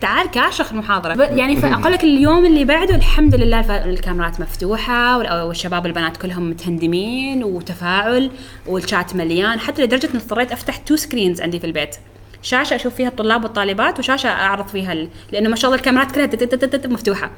تعال 0.00 0.30
كاشخ 0.30 0.72
المحاضرة. 0.72 1.22
يعني 1.24 1.56
فاقول 1.56 1.92
لك 1.92 2.04
اليوم 2.04 2.46
اللي 2.46 2.64
بعده 2.64 2.94
الحمد 2.94 3.34
لله 3.34 3.84
الكاميرات 3.84 4.40
مفتوحة 4.40 5.18
وال- 5.18 5.42
والشباب 5.42 5.84
والبنات 5.84 6.16
كلهم 6.16 6.50
متهندمين 6.50 7.44
وتفاعل 7.44 8.30
والشات 8.66 9.16
مليان. 9.16 9.60
حتى 9.60 9.82
لدرجة 9.82 10.06
إني 10.14 10.22
اضطريت 10.22 10.52
أفتح 10.52 10.76
two 10.76 10.96
screens 10.96 11.40
عندي 11.40 11.60
في 11.60 11.66
البيت. 11.66 11.96
شاشة 12.42 12.76
أشوف 12.76 12.94
فيها 12.94 13.08
الطلاب 13.08 13.44
والطالبات 13.44 13.98
وشاشة 13.98 14.28
أعرض 14.28 14.66
فيها 14.66 14.92
ال... 14.92 15.08
لأنه 15.32 15.48
ما 15.48 15.56
شاء 15.56 15.70
الله 15.70 15.78
الكاميرات 15.78 16.12
كلها 16.12 16.86
مفتوحة. 16.86 17.30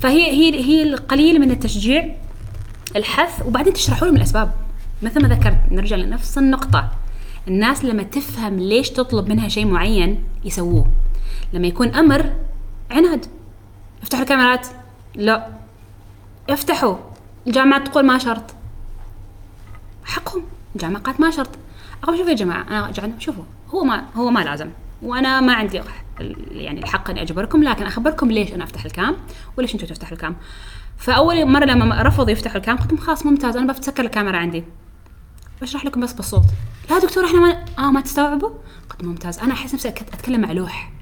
فهي 0.00 0.30
هي 0.30 0.64
هي 0.64 0.82
القليل 0.82 1.40
من 1.40 1.50
التشجيع 1.50 2.16
الحث 2.96 3.46
وبعدين 3.46 3.72
تشرحوا 3.72 4.06
لهم 4.08 4.16
الأسباب. 4.16 4.54
مثل 5.02 5.22
ما 5.22 5.28
ذكرت 5.28 5.58
نرجع 5.70 5.96
لنفس 5.96 6.38
النقطة. 6.38 6.90
الناس 7.48 7.84
لما 7.84 8.02
تفهم 8.02 8.58
ليش 8.58 8.90
تطلب 8.90 9.28
منها 9.28 9.48
شيء 9.48 9.66
معين 9.66 10.24
يسووه. 10.44 10.86
لما 11.52 11.66
يكون 11.66 11.88
أمر 11.94 12.32
عناد. 12.90 13.26
افتحوا 14.02 14.22
الكاميرات. 14.22 14.66
لا. 15.14 15.48
افتحوا. 16.50 16.96
الجامعات 17.46 17.88
تقول 17.88 18.06
ما 18.06 18.18
شرط. 18.18 18.54
حقهم. 20.04 20.44
الجامعات 20.74 21.20
ما 21.20 21.30
شرط. 21.30 21.50
أقول 22.02 22.16
شوفوا 22.16 22.30
يا 22.30 22.36
جماعة. 22.36 22.62
أنا 22.62 23.18
شوفوا. 23.18 23.44
هو 23.74 23.84
ما 23.84 24.04
هو 24.14 24.30
ما 24.30 24.40
لازم. 24.40 24.70
وأنا 25.02 25.40
ما 25.40 25.54
عندي 25.54 25.80
يعني 26.50 26.80
الحق 26.80 27.10
إني 27.10 27.22
أجبركم 27.22 27.62
لكن 27.62 27.86
أخبركم 27.86 28.30
ليش 28.30 28.52
أنا 28.52 28.64
أفتح 28.64 28.84
ال 28.84 28.92
cam 28.92 29.16
وليش 29.56 29.74
أنتم 29.74 29.86
تفتحوا 29.86 30.12
ال 30.12 30.17
cam. 30.17 30.36
فأول 30.98 31.46
مرة 31.46 31.64
لما 31.64 32.02
رفضوا 32.02 32.30
يفتحوا 32.30 32.56
ال 32.56 32.61
cam 32.61 32.76
قلت 32.76 33.00
خلاص 33.00 33.26
ممتاز 33.26 33.56
أنا 33.56 33.72
بسكر 33.72 34.04
الكاميرا 34.04 34.36
عندي. 34.36 34.64
بشرح 35.62 35.84
لكم 35.84 36.00
بس 36.00 36.12
بالصوت. 36.12 36.44
لا 36.90 36.98
دكتور 36.98 37.24
إحنا 37.24 37.40
ما 37.40 37.64
آه 37.78 37.90
ما 37.90 38.00
تستوعبوا؟ 38.00 38.50
قلت 38.90 39.04
ممتاز. 39.04 39.38
أنا 39.38 39.52
أحس 39.52 39.74
نفسي 39.74 39.88
أتكلم 39.88 40.40
مع 40.40 40.52
لوح. 40.52 40.92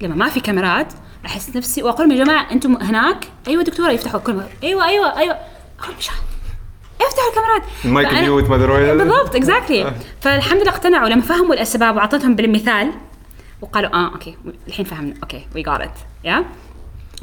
لما 0.00 0.14
ما 0.14 0.28
في 0.28 0.40
كاميرات 0.40 0.92
أحس 1.26 1.56
نفسي 1.56 1.82
وأقول 1.82 2.08
لهم 2.08 2.18
يا 2.18 2.24
جماعة 2.24 2.52
أنتم 2.52 2.76
هناك؟ 2.76 3.28
أيوه 3.48 3.62
دكتورة 3.62 3.90
يفتحوا 3.90 4.20
كل 4.20 4.34
مرة. 4.34 4.48
أيوه 4.62 4.84
أيوه 4.84 5.18
أيوه. 5.18 5.36
أقول 5.80 5.94
مش 5.98 6.10
افتحوا 7.06 7.28
الكاميرات. 7.30 7.62
المايك 7.84 8.12
mute 8.12 8.50
ما 8.50 8.56
أدري. 8.56 8.96
بالضبط 8.96 9.36
exactly 9.36 9.92
فالحمد 10.20 10.60
لله 10.60 10.70
اقتنعوا. 10.70 11.08
لما 11.08 11.22
فهموا 11.22 11.54
الأسباب 11.54 11.96
واعطيتهم 11.96 12.34
بالمثال 12.34 12.92
وقالوا 13.60 13.94
آه 13.94 14.12
okay 14.12 14.36
الحين 14.68 14.84
فهمنا. 14.84 15.14
okay 15.22 15.46
we 15.54 15.62
got 15.62 15.80
it 15.80 15.98
yeah 16.24 16.44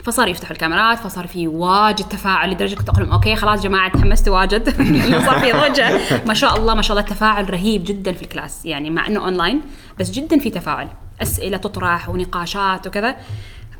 فصار 0.03 0.27
يفتحوا 0.27 0.51
الكاميرات 0.51 0.99
فصار 0.99 1.27
في 1.27 1.47
واجد 1.47 2.05
تفاعل 2.05 2.51
لدرجة 2.51 2.75
كنت 2.75 2.89
أقول 2.89 3.03
لهم 3.03 3.11
okay 3.13 3.35
خلاص 3.35 3.61
جماعة 3.61 3.91
تحمستوا 3.91 4.39
واجد. 4.39 4.69
صار 5.27 5.39
في 5.39 5.51
ضجة. 5.51 5.99
ما 6.25 6.33
شاء 6.33 6.57
الله 6.57 6.73
ما 6.73 6.81
شاء 6.81 6.97
الله 6.97 7.09
تفاعل 7.09 7.49
رهيب 7.49 7.83
جدا 7.83 8.11
في 8.13 8.21
ال 8.21 8.28
class. 8.28 8.65
يعني 8.65 8.89
مع 8.89 9.07
إنه 9.07 9.19
اونلاين 9.19 9.61
بس 9.99 10.11
جدا 10.11 10.39
في 10.39 10.49
تفاعل. 10.49 10.87
أسئلة 11.21 11.57
تطرح 11.57 12.09
ونقاشات 12.09 12.87
وكذا. 12.87 13.15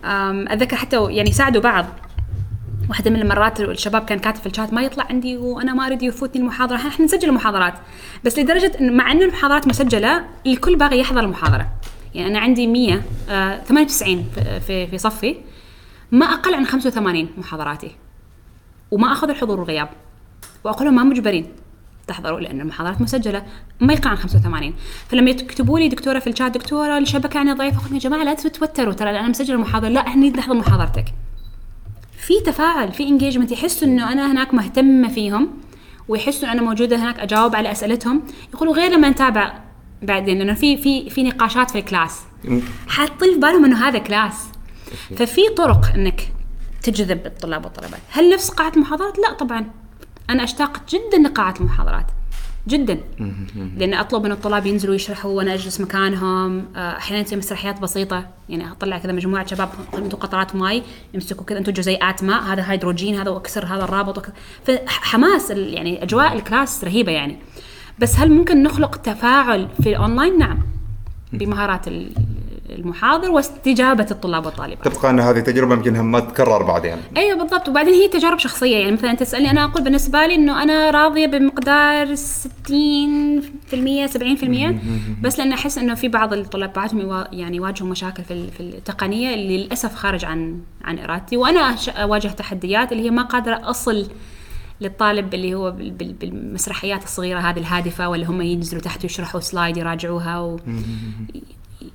أتذكر 0.03 0.75
حتى 0.75 1.05
يعني 1.09 1.31
ساعدوا 1.31 1.61
بعض. 1.61 1.85
واحدة 2.89 3.11
من 3.11 3.21
المرات 3.21 3.61
الشباب 3.61 4.05
كان 4.05 4.19
كاتب 4.19 4.39
في 4.39 4.45
الشات 4.45 4.73
ما 4.73 4.81
يطلع 4.81 5.05
عندي 5.09 5.38
وأنا 5.38 5.73
ما 5.73 5.85
أريد 5.88 6.03
يفوتني 6.03 6.41
المحاضرة. 6.41 6.75
إحنا 6.75 7.05
نسجل 7.05 7.29
المحاضرات. 7.29 7.73
بس 8.25 8.39
لدرجة 8.39 8.71
انه 8.81 8.93
مع 8.93 9.11
إن 9.11 9.21
المحاضرات 9.21 9.67
مسجلة 9.67 10.25
الكل 10.47 10.75
باغي 10.75 10.99
يحضر 10.99 11.19
المحاضرة. 11.19 11.67
يعني 12.15 12.27
أنا 12.31 12.39
عندي 12.39 12.67
100 12.67 13.01
آه 13.29 13.57
98 13.63 14.25
في- 14.35 14.59
في 14.59 14.88
في 14.88 14.97
صفي. 14.97 15.35
ما 16.11 16.25
أقل 16.25 16.53
عن 16.53 16.65
85 16.65 17.29
محاضراتي. 17.38 17.91
وما 18.91 19.11
أخذ 19.11 19.29
الحضور 19.29 19.59
والغياب. 19.59 19.89
واقول 20.63 20.85
لهم 20.85 20.95
ما 20.95 21.03
مجبرين 21.03 21.47
تحضروا 22.07 22.39
لأن 22.39 22.61
المحاضرات 22.61 23.01
مسجلة. 23.01 23.43
ما 23.79 23.93
يقل 23.93 24.09
عن 24.09 24.15
85 24.15 24.73
فلما 25.09 25.29
يكتبوا 25.29 25.79
لي 25.79 25.88
دكتورة 25.88 26.19
في 26.19 26.29
الشات 26.29 26.51
دكتورة 26.51 26.97
الشبكة 26.97 27.39
عندي 27.39 27.51
ضعيفة. 27.53 27.77
أقول 27.81 27.93
يا 27.93 27.99
جماعة 27.99 28.23
لا 28.23 28.33
تتوتروا 28.33 28.93
ترى 28.93 29.09
أنا 29.09 29.27
مسجلة 29.27 29.55
المحاضرة. 29.55 29.89
لا 29.89 30.07
إحنا 30.07 30.29
نحضر 30.29 30.53
محاضرتك. 30.53 31.05
في 32.28 32.39
تفاعل 32.39 32.91
في 32.91 33.03
انجيجمنت 33.03 33.51
يحسوا 33.51 33.88
إنه 33.88 34.11
أنا 34.11 34.32
هناك 34.32 34.53
مهتمه 34.53 35.07
فيهم 35.07 35.49
ويحسوا 36.07 36.47
ان 36.47 36.53
أنا 36.53 36.61
موجودة 36.61 36.95
هناك 36.95 37.19
أجاوب 37.19 37.55
على 37.55 37.71
أسئلتهم. 37.71 38.23
يقولوا 38.53 38.73
غير 38.73 38.91
لما 38.91 39.09
نتابع 39.09 39.59
بعدين 40.01 40.38
لأنه 40.38 40.53
في 40.53 40.78
في 40.78 41.09
في 41.09 41.23
نقاشات 41.23 41.71
في 41.71 41.80
ال 41.79 41.85
class. 41.85 42.21
حاطين 42.88 43.34
في 43.34 43.39
بالهم 43.39 43.65
إنه 43.65 43.88
هذا 43.88 43.97
class. 43.97 44.33
ففي 45.17 45.41
طرق 45.57 45.91
إنك 45.95 46.34
تجذب 46.84 47.25
الطلاب 47.25 47.65
والطلبات. 47.65 47.99
هل 48.11 48.30
نفس 48.30 48.49
قاعه 48.49 48.71
المحاضرات؟ 48.75 49.19
لا 49.19 49.34
طبعا. 49.34 49.71
أنا 50.30 50.43
أشتاق 50.43 50.82
جدا 50.89 51.30
لقاعه 51.30 51.53
المحاضرات. 51.59 52.05
جدا. 52.68 52.99
لأن 53.78 53.93
أطلب 53.93 54.24
من 54.24 54.32
الطلاب 54.32 54.65
ينزلوا 54.65 54.95
يشرحوا 54.95 55.32
وأنا 55.32 55.53
أجلس 55.53 55.82
مكانهم. 55.82 56.65
آه، 56.76 56.97
أحيانا 56.97 57.24
تصير 57.24 57.38
مسرحيات 57.38 57.80
بسيطة. 57.82 58.26
يعني 58.49 58.72
أطلع 58.72 58.97
كذا 58.97 59.11
مجموعة 59.11 59.45
شباب 59.45 59.70
أنتم 59.97 60.18
قطرات 60.18 60.55
ماي 60.55 60.84
يمسكوا 61.13 61.45
كذا 61.45 61.57
أنتم 61.57 61.72
جزيئات 61.72 62.24
ماء 62.24 62.43
هذا 62.43 62.72
هيدروجين 62.72 63.15
هذا 63.15 63.30
واكسر 63.30 63.65
هذا 63.65 63.84
الرابط. 63.84 64.18
وكذا 64.18 64.34
فحماس 64.65 65.49
يعني 65.49 66.03
أجواء 66.03 66.34
ال 66.35 66.43
class 66.43 66.83
رهيبة 66.84 67.11
يعني. 67.11 67.38
بس 67.99 68.15
هل 68.20 68.32
ممكن 68.32 68.63
نخلق 68.63 68.95
تفاعل 68.95 69.68
في 69.84 69.89
الأونلاين؟ 69.89 70.38
نعم. 70.38 70.57
بمهارات 71.34 71.88
ال- 71.88 72.11
المحاضر 72.70 73.32
واستجابة 73.32 74.07
الطلاب 74.11 74.45
والطالبات. 74.45 74.88
تبقى 74.88 75.09
أن 75.09 75.20
هذه 75.20 75.39
تجربة 75.39 75.76
يمكن 75.76 75.99
ما 75.99 76.20
تتكرر 76.20 76.63
بعدين. 76.63 76.95
أيوه 77.18 77.38
بالضبط. 77.43 77.70
وبعدين 77.70 77.93
هي 77.93 78.07
تجارب 78.07 78.39
شخصية. 78.39 78.78
يعني 78.78 78.91
مثلا 78.91 79.13
تسألني 79.13 79.51
أنا 79.51 79.63
أقول 79.63 79.84
بالنسبة 79.84 80.26
لي 80.26 80.36
إنه 80.36 80.63
أنا 80.63 80.91
راضية 80.91 81.26
بمقدار 81.26 82.15
60% 82.15 82.20
70% 84.07 84.76
بس 85.22 85.39
لأن 85.39 85.53
أحس 85.53 85.78
إنه 85.78 85.95
في 85.95 86.07
بعض 86.07 86.34
الطلاب 86.34 86.74
بعضهم 86.74 87.26
يعني 87.32 87.57
يواجهوا 87.57 87.89
مشاكل 87.89 88.24
في 88.24 88.51
في 88.51 88.59
التقنية 88.59 89.34
اللي 89.34 89.57
للأسف 89.57 89.95
خارج 89.95 90.26
عن 90.26 90.59
عن 90.84 90.99
إرادتي. 90.99 91.38
وأنا 91.38 91.76
أواجه 91.89 92.28
تحديات 92.28 92.91
اللي 92.91 93.03
هي 93.03 93.09
ما 93.09 93.22
قادرة 93.24 93.61
أصل 93.70 94.07
للطالب 94.82 95.34
اللي 95.34 95.55
هو 95.55 95.72
بال- 95.72 95.91
بال- 95.91 96.13
بالمسرحيات 96.13 97.03
الصغيرة 97.03 97.39
هذه 97.39 97.59
الهادفة 97.59 98.09
ولا 98.09 98.26
هم 98.30 98.41
ينزلوا 98.41 98.82
تحت 98.82 99.03
ويشرحوا 99.03 99.39
slide 99.39 99.77
يراجعوها 99.78 100.39
و 100.39 100.59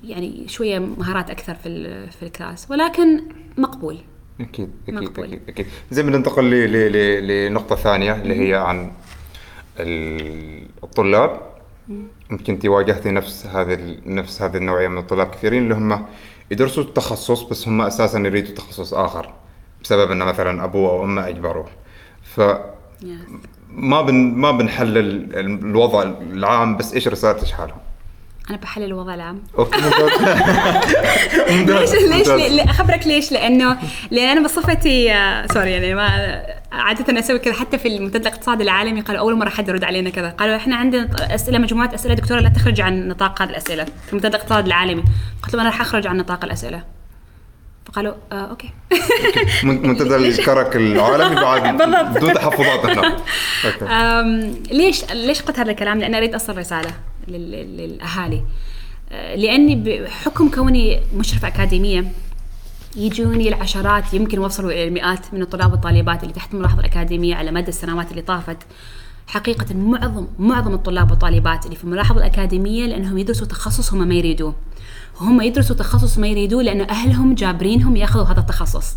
يعني 0.03 0.47
شوية 0.47 0.79
مهارات 0.79 1.29
أكثر 1.29 1.55
في 1.55 2.07
في 2.11 2.23
ال 2.23 2.31
class 2.31 2.71
ولكن 2.71 3.21
مقبول. 3.57 3.97
أكيد 4.41 4.69
أكيد 4.83 4.95
مقبول. 4.95 5.25
أكيد 5.25 5.41
أكيد. 5.49 5.65
زي 5.91 6.03
ما 6.03 6.11
ننتقل 6.17 6.43
ل- 6.43 6.71
ل- 6.73 6.91
ل- 6.91 7.47
لنقطة 7.47 7.75
ثانية 7.75 8.13
اللي 8.15 8.49
هي 8.49 8.55
عن 8.55 8.91
ال- 9.79 10.67
الطلاب. 10.83 11.41
يمكن 12.31 12.53
أنت 12.53 12.65
واجهتي 12.65 13.11
نفس 13.11 13.45
هذه 13.45 13.97
نفس 14.05 14.41
هذه 14.41 14.57
النوعية 14.57 14.87
من 14.87 14.97
الطلاب 14.97 15.27
كثيرين 15.31 15.63
اللي 15.63 15.73
هم 15.75 16.05
يدرسوا 16.51 16.83
التخصص 16.83 17.41
بس 17.41 17.67
هم 17.67 17.81
أساسا 17.81 18.19
يريدوا 18.19 18.55
تخصص 18.55 18.93
آخر 18.93 19.33
بسبب 19.83 20.11
إن 20.11 20.17
مثلا 20.17 20.63
أبوه 20.63 20.89
أو 20.91 21.03
أمه 21.03 21.27
أجبروه. 21.27 21.67
ف 22.23 22.41
ما 23.69 24.01
بن 24.01 24.15
ما 24.15 24.51
بنحلل 24.51 24.97
ال- 24.97 25.35
الوضع 25.65 26.01
العام 26.03 26.77
بس 26.77 26.93
إيش 26.93 27.07
رسالتك 27.07 27.47
حالهم؟ 27.47 27.77
أنا 28.49 28.57
بحلل 28.57 28.85
الوضع 28.85 29.13
العام. 29.13 29.43
ليش 31.49 31.91
ليش 32.29 32.59
أخبرك 32.59 33.07
ليش 33.07 33.31
لأنه 33.31 33.77
لأن 34.11 34.37
أنا 34.37 34.43
بصفتي 34.47 35.11
آه، 35.13 35.47
سوري 35.53 35.71
يعني 35.71 35.93
ما 35.95 36.07
عادة 36.71 37.19
أسوي 37.19 37.39
كذا 37.39 37.53
حتى 37.53 37.77
في 37.77 37.87
المنتدى 37.87 38.27
الاقتصادي 38.29 38.63
العالمي 38.63 39.01
قالوا 39.01 39.19
أول 39.21 39.35
مرة 39.37 39.49
حد 39.49 39.69
يرد 39.69 39.83
علينا 39.83 40.09
كذا. 40.09 40.29
قالوا 40.29 40.55
إحنا 40.55 40.75
عندنا 40.75 41.09
أسئلة 41.35 41.57
مجموعة 41.59 41.95
أسئلة 41.95 42.13
دكتورة 42.13 42.39
لا 42.39 42.49
تخرج 42.49 42.81
عن 42.81 43.07
نطاق 43.07 43.41
هذه 43.41 43.49
الأسئلة. 43.49 43.83
في 43.83 44.09
المنتدى 44.09 44.27
الاقتصادي 44.35 44.67
العالمي. 44.67 45.03
قلت 45.43 45.53
لهم 45.53 45.59
أنا 45.61 45.69
راح 45.69 45.81
أخرج 45.81 46.07
عن 46.07 46.17
نطاق 46.17 46.45
الأسئلة. 46.45 46.83
فقالوا 47.85 48.13
آه 48.31 48.35
أوكي. 48.49 48.69
من- 49.63 49.87
منتدى 49.87 50.15
الكرك 50.29 50.75
العالمي 50.75 51.35
بعد. 51.35 51.77
بدون 52.17 52.33
تحفظات 52.33 52.85
ليش 54.71 55.03
ليش 55.13 55.41
قلت 55.41 55.59
هذا 55.59 55.71
الكلام؟ 55.71 55.99
لأن 55.99 56.15
أريد 56.15 56.35
أصل 56.35 56.57
رسالة. 56.57 56.91
للأهالي. 57.27 58.43
أه، 59.11 59.35
لأني 59.35 59.75
بحكم 59.75 60.49
كوني 60.49 60.99
مشرفه 61.15 61.47
أكاديمية 61.47 62.11
يجوني 62.95 63.49
العشرات 63.49 64.13
يمكن 64.13 64.39
وصلوا 64.39 64.71
إلى 64.71 64.87
المئات 64.87 65.33
من 65.33 65.41
الطلاب 65.41 65.71
والطالبات 65.71 66.23
اللي 66.23 66.33
تحت 66.33 66.53
الملاحظه 66.53 66.79
الأكاديمية 66.79 67.35
على 67.35 67.51
مدى 67.51 67.69
السنوات 67.69 68.11
اللي 68.11 68.21
طافت. 68.21 68.57
حقيقة 69.27 69.75
معظم 69.75 70.27
معظم 70.39 70.73
الطلاب 70.73 71.11
والطالبات 71.11 71.65
اللي 71.65 71.75
في 71.75 71.83
الملاحظة 71.83 72.17
الأكاديمية 72.17 72.85
لأنهم 72.85 73.17
يدرسوا 73.17 73.47
تخصص 73.47 73.93
هم 73.93 74.07
ما 74.07 74.15
يريدوه. 74.15 74.55
هم 75.19 75.41
يدرسوا 75.41 75.75
تخصص 75.75 76.17
ما 76.17 76.27
يريدوه 76.27 76.63
لأنه 76.63 76.83
أهلهم 76.83 77.35
جابرينهم 77.35 77.95
يأخذوا 77.95 78.25
هذا 78.25 78.39
التخصص. 78.39 78.95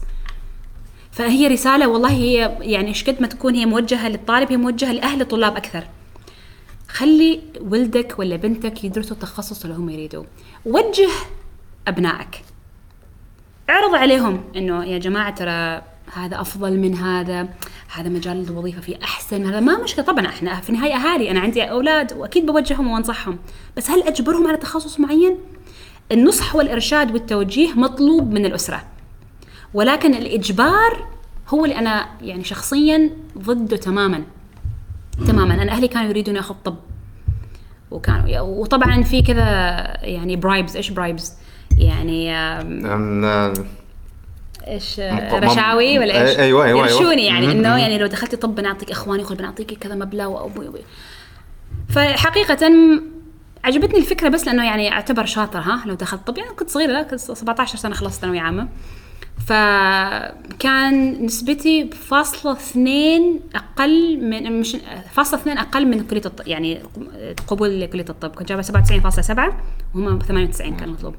فهي 1.11 1.49
رسالة 1.49 1.89
والله 1.89 2.11
هي 2.11 2.59
يعني 2.61 2.89
إيش 2.89 3.05
قد 3.05 3.17
ما 3.21 3.27
تكون 3.27 3.55
هي 3.55 3.67
موجهة 3.67 4.09
للطالب 4.09 4.51
هي 4.51 4.57
موجهة 4.57 4.93
لأهل 4.93 5.21
الطلاب 5.21 5.57
أكثر. 5.57 5.85
خلي 6.97 7.41
ولدك 7.61 8.19
ولا 8.19 8.37
بنتك 8.37 8.85
يدرسوا 8.85 9.17
التخصص 9.17 9.65
اللي 9.65 9.77
هم 9.77 9.91
يريدوه 9.91 10.27
وجه 10.67 11.09
أبنائك. 11.89 12.43
اعرض 13.71 13.95
عليهم 13.95 14.45
إنه 14.57 14.85
يا 14.85 14.99
جماعة 14.99 15.35
ترى 15.35 15.83
هذا 16.13 16.41
أفضل 16.41 16.79
من 16.79 16.95
هذا 16.95 17.49
هذا 17.95 18.09
مجال 18.09 18.45
الوظيفة 18.51 18.81
فيه 18.81 18.99
أحسن 19.03 19.47
هذا 19.47 19.61
ما 19.61 19.83
مشكلة. 19.83 20.05
طبعا 20.05 20.27
إحنا 20.27 20.61
في 20.61 20.71
النهاية 20.71 20.95
أهالي 20.95 21.31
أنا 21.31 21.41
عندي 21.41 21.63
أولاد 21.63 22.13
وأكيد 22.13 22.47
بوجههم 22.47 22.91
وأنصحهم. 22.91 23.39
بس 23.77 23.91
هل 23.91 24.03
أجبرهم 24.03 24.47
على 24.47 24.57
تخصص 24.57 25.01
معين؟ 25.01 25.37
النصح 26.13 26.57
والإرشاد 26.57 27.13
والتوجيه 27.13 27.73
مطلوب 27.73 28.33
من 28.33 28.47
الأسرة. 28.47 28.85
ولكن 29.75 30.15
الإجبار 30.15 31.07
هو 31.49 31.65
اللي 31.65 31.79
أنا 31.79 32.09
يعني 32.21 32.45
شخصيا 32.45 33.11
ضده 33.39 33.77
تماما. 33.77 34.25
تماما 35.29 35.55
أنا 35.63 35.73
أهلي 35.73 35.89
كانوا 35.89 36.09
يريدون 36.11 36.37
اخذ 36.37 36.55
طب 36.65 36.77
وكانوا 37.91 38.41
وطبعا 38.41 39.03
في 39.03 39.23
كذا 39.23 39.43
يعني 40.03 40.37
bribes 40.37 40.77
إيش 40.77 40.91
bribes 40.91 41.33
يعني 41.79 42.37
إيش 44.67 45.01
مق- 45.01 45.35
رشاوي 45.35 45.99
ولا 45.99 46.23
إيش؟ 46.23 46.37
أي- 46.37 46.41
أيوة، 46.41 46.65
أيوة، 46.65 46.85
أيوة. 46.85 46.91
يرشوني 46.93 47.27
يعني 47.27 47.53
إنه. 47.53 47.77
يعني 47.79 47.99
لو 47.99 48.07
دخلتي 48.07 48.37
طب 48.37 48.55
بنعطيك 48.55 48.91
أخواني 48.91 49.23
يقول 49.23 49.37
بنعطيك 49.37 49.73
كذا 49.79 49.95
مبلغ 49.95 50.27
وابوي 50.27 50.67
وأبوي. 50.67 50.81
فحقيقة 51.89 52.71
عجبتني 53.65 53.99
الفكرة 53.99 54.29
بس 54.29 54.47
لأنه 54.47 54.65
يعني 54.65 54.93
أعتبر 54.93 55.25
شاطر 55.27 55.59
ها 55.59 55.83
لو 55.87 55.95
دخلت 55.95 56.27
طب 56.27 56.39
يعني 56.39 56.51
كنت 56.51 56.71
صغيرة 56.71 57.03
كنت 57.03 57.21
17 57.21 57.79
سنة 57.79 57.95
خلصت 57.95 58.21
ثانوية 58.21 58.41
عامة 58.41 58.69
فكان 59.47 61.25
نسبتي 61.25 61.85
بفاصلة 61.85 62.53
اثنين 62.53 63.41
أقل 63.55 64.25
من 64.31 64.61
مش 64.61 64.77
فاصلة 65.13 65.41
اثنين 65.41 65.59
أقل 65.59 65.87
من 65.87 66.07
كلية 66.07 66.23
الطب 66.27 66.49
يعني 66.49 66.83
قبول 67.47 67.81
لكلية 67.81 68.05
الطب. 68.09 68.31
كنت 68.31 68.49
جايبة 68.49 68.63
97.7 68.63 69.55
وهم 69.95 70.19
98 70.19 70.77
كان 70.77 70.89
مطلوب. 70.89 71.15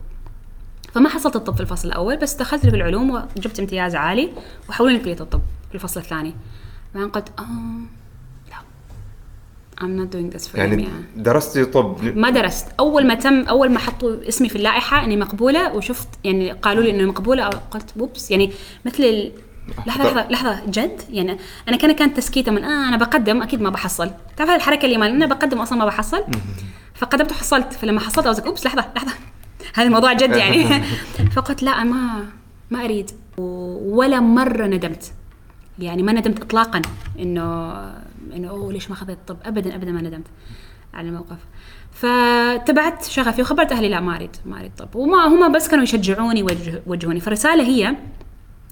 فما 0.94 1.10
حصلت 1.10 1.36
الطب 1.36 1.56
في 1.56 1.62
الفصل 1.62 1.88
الأول 1.88 2.18
بس 2.18 2.34
دخلت 2.34 2.62
في 2.62 2.76
العلوم 2.76 3.12
وجبت 3.12 3.60
امتياز 3.60 3.96
عالي 3.96 4.30
وحولوني 4.70 5.00
كليه 5.00 5.18
الطب 5.20 5.42
في 5.70 5.76
الفصل 5.76 6.00
الثاني. 6.00 6.34
بعدين 6.96 7.10
قلت 7.10 7.30
لا 7.40 7.46
I'm 9.82 9.96
not 10.00 10.16
doing 10.16 10.36
this 10.36 10.48
for 10.48 10.56
يعني 10.56 10.84
يعني 10.84 11.06
درستي 11.16 11.66
طب 11.66 12.04
ما 12.04 12.30
درست. 12.30 12.68
أول 12.80 13.08
ما 13.08 13.14
تم 13.14 13.42
أول 13.42 13.72
ما 13.72 13.80
حطوا 13.80 14.28
اسمي 14.28 14.50
في 14.50 14.56
اللائحة 14.56 15.04
إني 15.04 15.18
مقبولة 15.18 15.74
وشفت 15.74 16.08
يعني 16.24 16.52
قالوا 16.52 16.84
لي 16.84 16.90
انه 16.92 17.06
مقبولة 17.10 17.46
قلت 17.46 17.98
بوبس 17.98 18.32
يعني 18.32 18.52
مثل 18.86 19.04
ال... 19.04 19.32
لحظة 19.88 20.04
لحظة 20.04 20.30
لحظة 20.30 20.62
جد؟ 20.70 21.02
يعني 21.10 21.38
أنا 21.68 21.78
كان 21.78 21.92
كانت 21.92 22.18
تسكيتة 22.18 22.52
من 22.52 22.64
آه 22.64 22.88
أنا 22.90 22.98
بقدم. 22.98 23.42
أكيد 23.42 23.62
ما 23.62 23.70
بحصل. 23.70 24.12
تعرف 24.38 24.50
هذه 24.50 24.58
الحركة 24.58 24.86
اللي 24.86 24.98
ما 24.98 25.08
أنا 25.08 25.26
بقدم 25.26 25.60
أصلا 25.60 25.78
ما 25.78 25.86
بحصل. 25.86 26.24
فقدمت 26.96 27.32
وحصلت. 27.32 27.74
فلما 27.74 28.00
حصلت 28.00 28.28
اوزك 28.28 28.46
أوبس 28.46 28.66
لحظة 28.66 28.86
لحظة. 28.96 29.12
هذا 29.76 29.88
الموضوع 29.88 30.14
جد 30.14 30.36
يعني. 30.36 30.84
فقلت 31.36 31.64
لا 31.64 31.84
ما 31.84 32.26
ما 32.72 32.86
أريد. 32.86 33.12
ولا 33.38 34.20
مرة 34.20 34.66
ندمت. 34.66 35.12
يعني 35.80 36.04
ما 36.04 36.12
ندمت 36.14 36.42
اطلاقا 36.42 36.82
إنه 37.20 37.74
إنه 38.32 38.50
أوه 38.50 38.74
ليش 38.74 38.90
ما 38.90 38.96
اخذت 38.96 39.18
طب 39.28 39.38
ابدا 39.46 39.76
ابدا 39.76 39.92
ما 39.92 40.02
ندمت 40.02 40.26
على 40.94 41.08
الموقف. 41.10 41.38
فتبعت 41.92 43.04
شغفي 43.06 43.42
وخبرت 43.42 43.72
أهلي 43.72 43.90
لا 43.90 44.00
ما 44.00 44.16
أريد 44.16 44.36
ما 44.46 44.60
أريد 44.60 44.72
طب. 44.78 44.96
وما 44.96 45.28
هم 45.28 45.52
بس 45.52 45.68
كانوا 45.68 45.84
يشجعوني 45.84 46.44
ويوجه- 46.44 46.82
يوجهوني 46.88 47.20
فالرساله 47.20 47.64
هي 47.64 47.96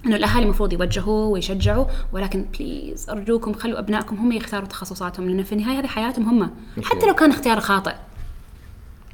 إنه 0.06 0.16
الأهالي 0.16 0.44
المفروض 0.44 0.72
يوجهوا 0.72 1.32
ويشجعوا 1.32 1.84
ولكن 2.12 2.42
بليز 2.58 3.10
أرجوكم 3.10 3.52
خلوا 3.52 3.78
أبنائكم 3.78 4.16
هم 4.16 4.32
يختاروا 4.32 4.66
تخصصاتهم 4.66 5.28
لأنه 5.28 5.42
في 5.42 5.52
النهاية 5.52 5.78
هذه 5.78 5.86
حياتهم 5.86 6.28
هم. 6.28 6.50
حتى 6.84 7.06
لو 7.06 7.14
كان 7.14 7.30
اختيار 7.30 7.60
خاطئ. 7.60 7.94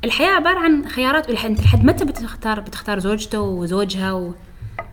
الحياة 0.04 0.28
عبارة 0.30 0.58
عن 0.58 0.88
خيارات 0.88 1.30
انت 1.30 1.60
لحد 1.60 1.84
متى 1.84 2.04
بتختار 2.04 2.60
بتختار 2.60 2.98
زوجته 2.98 3.40
وزوجها 3.40 4.32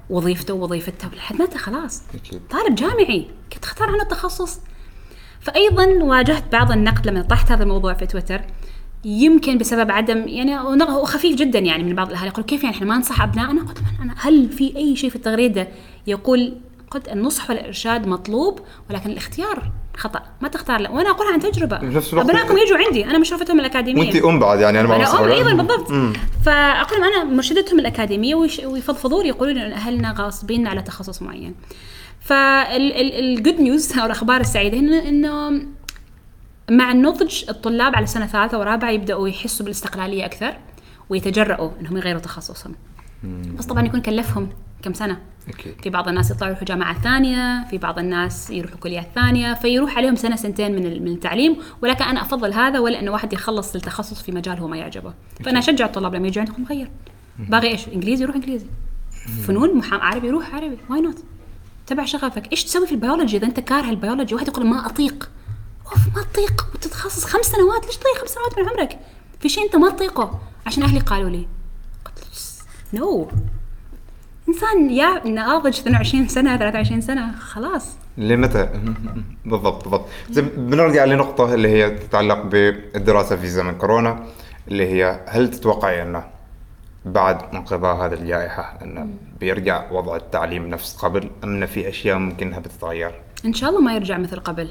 ووظيفته 0.10 0.54
ووظيفتها؟ 0.54 1.10
لحد 1.16 1.42
متى 1.42 1.58
خلاص. 1.58 2.02
طالب 2.50 2.76
جامعي 2.76 3.28
كيف 3.50 3.60
تختار 3.60 3.88
عنه 3.90 4.02
التخصص؟ 4.04 4.60
فايضا 5.42 5.86
واجهت 5.86 6.44
بعض 6.52 6.72
النقد 6.72 7.08
لما 7.08 7.22
طرحت 7.22 7.52
هذا 7.52 7.64
الموضوع 7.64 7.94
في 7.94 8.06
تويتر. 8.06 8.42
يمكن 9.06 9.58
بسبب 9.58 9.92
عدم 9.92 10.28
يعني 10.28 10.60
هو 10.60 11.04
خفيف 11.06 11.36
جدا 11.36 11.60
يعني 11.60 11.84
من 11.84 11.96
بعض 11.96 12.08
الاهالي 12.10 12.28
يقول 12.28 12.44
كيف 12.46 12.64
يعني 12.64 12.76
إحنا 12.76 12.88
ما 12.88 12.96
ننصح 12.96 13.22
ابنائنا 13.22 13.62
قلت 13.62 13.78
أنا 14.02 14.14
هل 14.18 14.50
في 14.50 14.76
أي 14.78 14.96
شيء 14.96 15.10
في 15.10 15.16
التغريدة؟ 15.16 15.68
يقول 16.08 16.54
قلت 16.92 17.08
النصح 17.08 17.50
والإرشاد 17.50 18.08
مطلوب 18.08 18.60
ولكن 18.90 19.10
الاختيار 19.10 19.72
خطأ. 19.98 20.22
ما 20.42 20.48
تختار 20.48 20.80
لا 20.80 20.90
وأنا 20.90 21.10
أقولها 21.10 21.34
عن 21.34 21.40
تجربة. 21.40 21.78
بنفس 21.78 22.14
الوقت- 22.14 22.30
أبنائكم 22.30 22.58
يجوا 22.58 22.78
عندي 22.78 23.06
أنا 23.06 23.18
مشرفتهم 23.18 23.60
الأكاديمية. 23.60 24.02
وانت 24.02 24.16
أم 24.16 24.40
بعد 24.40 24.60
يعني 24.60 24.80
أنا 24.80 24.88
ما 24.88 24.96
أنا 24.96 25.20
أم 25.20 25.24
أيضا 25.32 25.54
بالضبط. 25.54 25.88
فأقول 26.46 27.02
لهم 27.02 27.04
أنا 27.14 27.24
مرشدتهم 27.24 27.80
الأكاديمية 27.80 28.36
ويفضفضوا 28.66 29.24
لي 29.24 29.30
يقولوا 29.30 29.54
لي 29.54 29.66
إن 29.66 29.72
أهلنا 29.72 30.14
غاصبين 30.18 30.68
على 30.68 30.82
تخصص 30.82 31.22
معين. 31.22 31.56
فالجود 32.30 33.62
نيوز 33.62 33.98
أو 34.00 34.06
الأخبار 34.06 34.42
السعيدة 34.42 34.78
هنا 34.78 35.10
إنه 35.10 35.62
مع 36.72 36.92
النضج 36.92 37.44
الطلاب 37.50 37.96
على 37.96 38.06
سنة 38.06 38.28
ثالثة 38.28 38.60
ورابعة 38.60 38.90
يبدأوا 38.90 39.30
يحسوا 39.30 39.66
بالاستقلالية 39.66 40.26
أكثر 40.26 40.58
ويتجرؤوا 41.10 41.72
إنهم 41.82 41.98
يغيروا 41.98 42.22
تخصصهم. 42.22 42.76
بس 43.58 43.66
طبعا 43.66 43.86
يكون 43.86 44.02
كلفهم 44.02 44.50
كم 44.82 44.94
سنة. 44.94 45.20
أكيد 45.48 45.74
في 45.84 45.90
بعض 45.90 46.08
الناس 46.08 46.32
يطلعوا 46.32 46.50
يروحوا 46.50 46.66
جامعات 46.68 46.98
ثانية 46.98 47.68
في 47.70 47.78
بعض 47.78 48.00
الناس 48.00 48.50
يروحوا 48.50 48.78
كليات 48.78 49.08
ثانية 49.16 49.54
فيروح 49.54 49.98
عليهم 49.98 50.16
سنة 50.16 50.36
سنتين 50.36 50.76
من 50.76 51.04
من 51.04 51.12
التعليم 51.12 51.58
ولكن 51.82 52.04
أنا 52.04 52.22
أفضل 52.22 52.54
هذا 52.54 52.80
ولا 52.80 53.00
إنه 53.00 53.12
واحد 53.12 53.34
يخلص 53.34 53.76
التخصص 53.76 54.22
في 54.22 54.32
مجال 54.32 54.58
هو 54.58 54.68
ما 54.68 54.78
يعجبه. 54.78 55.14
فأنا 55.46 55.60
أشجع 55.60 55.86
الطلاب 55.86 56.16
لما 56.16 56.28
يجوا 56.28 56.44
عندكم 56.44 56.66
غير 56.70 56.92
باغي 57.40 57.68
إيش؟ 57.68 57.88
إنجليزي 57.88 58.24
يروح 58.24 58.36
إنجليزي. 58.36 58.68
فنون 59.48 59.78
محا... 59.78 59.98
عربي 59.98 60.28
يروح 60.28 60.56
عربي. 60.56 60.78
why 60.90 61.02
not 61.02 61.24
تبع 61.90 62.06
شغفك. 62.06 62.52
إيش 62.52 62.64
تسوي 62.64 62.88
في 62.88 62.92
البيولوجي 62.92 63.38
إذا 63.38 63.46
أنت 63.48 63.60
كاره 63.60 63.90
البيولوجي؟ 63.90 64.36
واحد 64.36 64.48
يقول 64.48 64.66
ما 64.66 64.86
أطيق. 64.86 65.30
أوف 65.86 66.16
ما 66.16 66.24
تطيق 66.24 66.68
وتتخصص 66.74 67.26
خمس 67.26 67.46
سنوات. 67.46 67.86
ليش 67.86 67.98
تضيع 67.98 68.14
خمس 68.22 68.30
سنوات 68.30 68.60
من 68.60 68.70
عمرك؟ 68.70 69.00
في 69.40 69.50
شيء 69.50 69.66
أنت 69.66 69.76
ما 69.76 69.90
تطيقه. 69.90 70.40
عشان 70.66 70.84
أهلي 70.84 71.00
قالوا 71.00 71.30
لي. 71.30 71.48
نو 72.94 73.32
إنسان 74.50 74.90
يا 74.90 75.28
ناضج 75.28 75.80
22 75.80 76.28
سنة 76.28 76.58
23 76.58 77.02
سنة 77.02 77.36
خلاص. 77.40 77.96
لمتى؟ 78.18 78.70
بالضبط 79.46 79.84
بالضبط. 79.84 80.06
بنرجع 80.58 81.06
لنقطة 81.06 81.54
اللي 81.54 81.68
هي 81.68 81.90
تتعلق 81.90 82.42
بالدراسة 82.42 83.36
في 83.36 83.48
زمن 83.48 83.78
كورونا 83.78 84.26
اللي 84.68 84.88
هي 84.88 85.26
هل 85.28 85.52
تتوقعي 85.52 86.02
أنه 86.02 86.24
بعد 87.06 87.56
انقضاء 87.56 87.96
هذه 87.96 88.14
الجائحة 88.14 88.80
انه 88.82 89.08
بيرجع 89.40 89.92
وضع 89.92 90.16
التعليم 90.16 90.68
نفس 90.68 90.96
قبل 90.96 91.30
انه 91.44 91.66
في 91.66 91.90
أشياء 91.90 92.18
ممكن 92.18 92.48
انها 92.48 92.60
بتتغير؟ 92.60 93.12
إن 93.46 93.54
شاء 93.54 93.70
الله 93.70 93.82
ما 93.82 93.96
يرجع 93.96 94.18
مثل 94.18 94.40
قبل. 94.40 94.70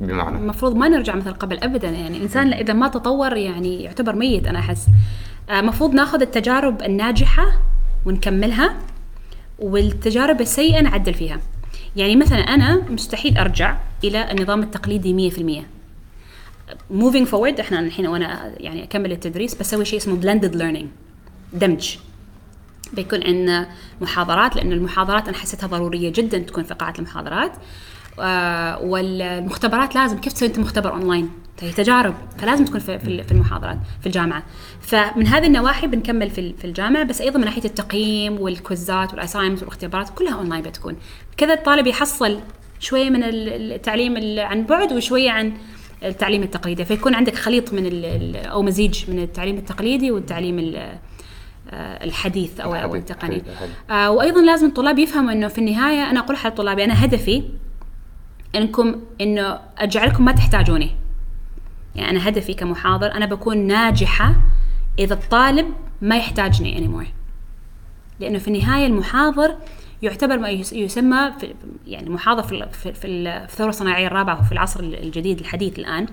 بمعنى؟ 0.00 0.38
المفروض 0.38 0.76
ما 0.76 0.88
نرجع 0.88 1.14
مثل 1.14 1.32
قبل 1.32 1.58
ابدا 1.58 1.88
يعني 1.88 2.16
الإنسان 2.16 2.52
إذا 2.52 2.72
ما 2.72 2.88
تطور 2.88 3.36
يعني 3.36 3.82
يعتبر 3.82 4.16
ميت 4.16 4.46
أنا 4.46 4.58
أحس. 4.58 4.86
آه، 5.50 5.60
المفروض 5.60 5.94
ناخذ 5.94 6.20
التجارب 6.20 6.82
الناجحة 6.82 7.46
ونكملها 8.06 8.74
والتجارب 9.58 10.40
السيئة 10.40 10.80
نعدل 10.80 11.14
فيها. 11.14 11.40
يعني 11.96 12.16
مثلا 12.16 12.38
أنا 12.38 12.82
مستحيل 12.90 13.38
أرجع 13.38 13.76
إلى 14.04 14.30
النظام 14.30 14.62
التقليدي 14.62 15.30
100% 15.30 15.64
moving 16.90 17.26
forward 17.26 17.60
إحنا 17.60 17.80
الحين 17.80 18.06
وأنا 18.06 18.52
يعني 18.56 18.84
أكمل 18.84 19.12
التدريس 19.12 19.54
بسوي 19.54 19.84
شيء 19.84 19.98
اسمه 19.98 20.20
blended 20.20 20.54
learning. 20.54 21.03
دمج. 21.54 21.96
بيكون 22.92 23.22
عندنا 23.24 23.68
محاضرات 24.00 24.56
لأن 24.56 24.72
المحاضرات 24.72 25.28
أنا 25.28 25.36
حسيتها 25.36 25.66
ضرورية 25.66 26.12
جدا 26.12 26.38
تكون 26.38 26.64
في 26.64 26.74
قاعة 26.74 26.94
المحاضرات. 26.98 27.52
آه 28.20 28.82
والمختبرات 28.82 29.94
لازم 29.94 30.18
كيف 30.18 30.32
تسوي 30.32 30.48
أنت 30.48 30.58
مختبر 30.58 30.92
أونلاين؟ 30.92 31.30
هي 31.60 31.72
تجارب 31.72 32.14
فلازم 32.38 32.64
تكون 32.64 32.80
في 32.80 33.30
المحاضرات 33.30 33.78
في 34.00 34.06
الجامعة. 34.06 34.42
فمن 34.80 35.26
هذه 35.26 35.46
النواحي 35.46 35.86
بنكمل 35.86 36.30
في 36.30 36.64
الجامعة 36.64 37.02
بس 37.04 37.20
أيضا 37.20 37.38
من 37.38 37.44
ناحية 37.44 37.64
التقييم 37.64 38.40
والكويزات 38.40 39.12
وال 39.12 39.20
assignment 39.20 39.58
والاختبارات 39.62 40.08
كلها 40.10 40.34
أونلاين 40.34 40.62
بتكون. 40.62 40.96
كذا 41.36 41.54
الطالب 41.54 41.86
يحصل 41.86 42.40
شوية 42.80 43.10
من 43.10 43.22
ال- 43.22 43.72
التعليم 43.72 44.16
ال- 44.16 44.40
عن 44.40 44.62
بعد 44.62 44.92
وشوية 44.92 45.30
عن 45.30 45.52
التعليم 46.02 46.42
التقليدي. 46.42 46.84
فيكون 46.84 47.14
عندك 47.14 47.34
خليط 47.34 47.72
من 47.72 47.86
أو 48.36 48.62
مزيج 48.62 49.10
من 49.10 49.18
التعليم 49.22 49.56
التقليدي 49.56 50.10
والتعليم 50.10 50.58
ال- 50.58 50.98
الحديث 52.04 52.60
أو 52.60 52.74
الحديث، 52.74 52.94
التقني. 52.96 53.42
حلو. 53.58 53.68
آه 53.96 54.10
وأيضا 54.10 54.40
لازم 54.42 54.66
الطلاب 54.66 54.98
يفهموا 54.98 55.32
إنه 55.32 55.48
في 55.48 55.58
النهاية 55.58 56.10
أنا 56.10 56.20
أقول 56.20 56.36
حق 56.36 56.48
طلابي 56.54 56.84
أنا 56.84 57.04
هدفي 57.04 57.42
إنكم 58.54 59.00
إنه 59.20 59.58
أجعلكم 59.78 60.24
ما 60.24 60.32
تحتاجوني. 60.32 60.90
يعني 61.94 62.10
أنا 62.10 62.28
هدفي 62.28 62.54
كمحاضر 62.54 63.12
أنا 63.14 63.26
بكون 63.26 63.58
ناجحة 63.58 64.34
إذا 64.98 65.14
الطالب 65.14 65.66
ما 66.02 66.16
يحتاجني 66.16 66.78
anymore. 66.78 67.08
لأنه 68.20 68.38
في 68.38 68.48
النهاية 68.48 68.86
المحاضر 68.86 69.56
يعتبر 70.02 70.38
ما 70.38 70.48
يس- 70.48 70.72
يسمى 70.72 71.32
في 71.40 71.54
يعني 71.86 72.10
محاضر 72.10 72.42
في 72.42 72.92
في 72.92 73.06
الثورة 73.06 73.68
الصناعية 73.68 74.06
الرابعة 74.06 74.40
وفي 74.40 74.52
العصر 74.52 74.80
الجديد 74.80 75.40
الحديث 75.40 75.78
الآن 75.78 76.06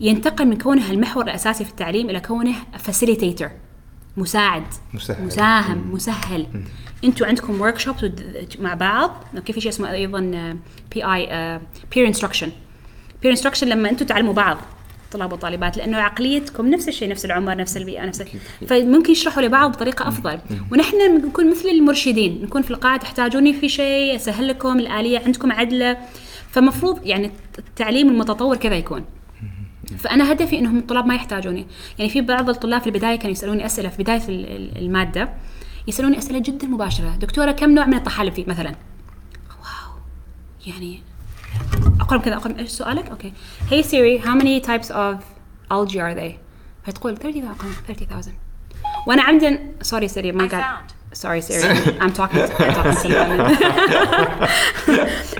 ينتقل 0.00 0.46
من 0.46 0.58
كونه 0.58 0.90
المحور 0.90 1.24
الأساسي 1.24 1.64
في 1.64 1.70
التعليم 1.70 2.10
إلى 2.10 2.20
كونه 2.20 2.54
facilitator 2.78 3.50
مساعد 4.16 4.64
مسهل. 4.94 5.26
مساهم 5.26 5.90
مسهل. 5.92 6.46
أنتوا 7.04 7.26
عندكم 7.26 7.60
workshops 7.60 8.04
مع 8.60 8.74
بعض. 8.74 9.24
أوكي 9.36 9.52
في 9.52 9.60
شيء 9.60 9.70
اسمه 9.70 9.92
أيضا 9.92 10.20
PI 10.94 11.04
peer 11.04 12.06
instruction 12.06 12.50
peer 13.22 13.30
instruction 13.30 13.68
لما 13.68 13.90
أنتوا 13.90 14.06
تعلموا 14.06 14.32
بعض 14.32 14.58
طلاب 15.12 15.32
وطالبات 15.32 15.76
لأنه 15.76 15.98
عقليتكم 15.98 16.68
نفس 16.68 16.88
الشيء 16.88 17.08
نفس 17.08 17.24
العمر 17.24 17.56
نفس 17.56 17.76
البيئة 17.76 18.04
نفس 18.04 18.24
فممكن 18.68 19.12
يشرحوا 19.12 19.42
لبعض 19.42 19.70
بطريقة 19.72 20.08
أفضل. 20.08 20.38
ونحن 20.72 21.26
نكون 21.26 21.50
مثل 21.50 21.68
المرشدين 21.68 22.42
نكون 22.42 22.62
في 22.62 22.70
القاعة 22.70 22.96
تحتاجوني 22.96 23.52
في 23.52 23.68
شيء 23.68 24.16
أسهل 24.16 24.48
لكم 24.48 24.78
الآلية 24.78 25.18
عندكم 25.18 25.52
عدلة. 25.52 25.96
فمفروض 26.50 27.06
يعني 27.06 27.30
التعليم 27.58 28.08
المتطور 28.08 28.56
كذا 28.56 28.74
يكون. 28.74 29.04
فأنا 29.98 30.32
هدفي 30.32 30.58
إنهم 30.58 30.78
الطلاب 30.78 31.06
ما 31.06 31.14
يحتاجوني. 31.14 31.66
يعني 31.98 32.10
في 32.10 32.20
بعض 32.20 32.48
الطلاب 32.48 32.80
في 32.80 32.86
البداية 32.86 33.16
كانوا 33.16 33.30
يسألوني 33.32 33.66
أسئلة 33.66 33.88
في 33.88 34.02
بداية 34.02 34.28
ال- 34.28 34.46
ال- 34.56 34.78
المادة 34.78 35.28
يسألوني 35.88 36.18
أسئلة 36.18 36.38
جدا 36.38 36.66
مباشرة. 36.66 37.16
دكتورة 37.16 37.52
كم 37.52 37.70
نوع 37.70 37.86
من 37.86 37.94
الطحالب 37.94 38.32
في 38.32 38.44
مثلا. 38.48 38.68
wow 39.60 39.96
يعني 40.66 41.02
لهم 42.10 42.20
كذا 42.20 42.34
لهم 42.34 42.58
إيش 42.58 42.70
سؤالك؟ 42.70 43.08
أوكي. 43.10 43.32
Hey 43.70 43.82
Siri 43.84 44.24
how 44.26 44.34
many 44.42 44.66
types 44.66 44.90
of 44.90 45.16
algae 45.72 45.98
are 46.00 46.14
there? 46.20 46.32
فتقول 46.86 47.16
30,000 47.16 47.44
أقول 47.44 47.70
لهم 47.70 47.74
30,000 47.88 48.32
وأنا 49.06 49.22
عمدا 49.22 49.72
sorry 49.82 50.08
Siri 50.08 50.32
ما 50.32 50.46
قاعد 50.48 50.84
sorry 51.12 51.40
Siri 51.40 51.74
I'm 52.00 52.12
talking 52.12 52.38
I'm 52.38 52.74
talking. 52.74 53.12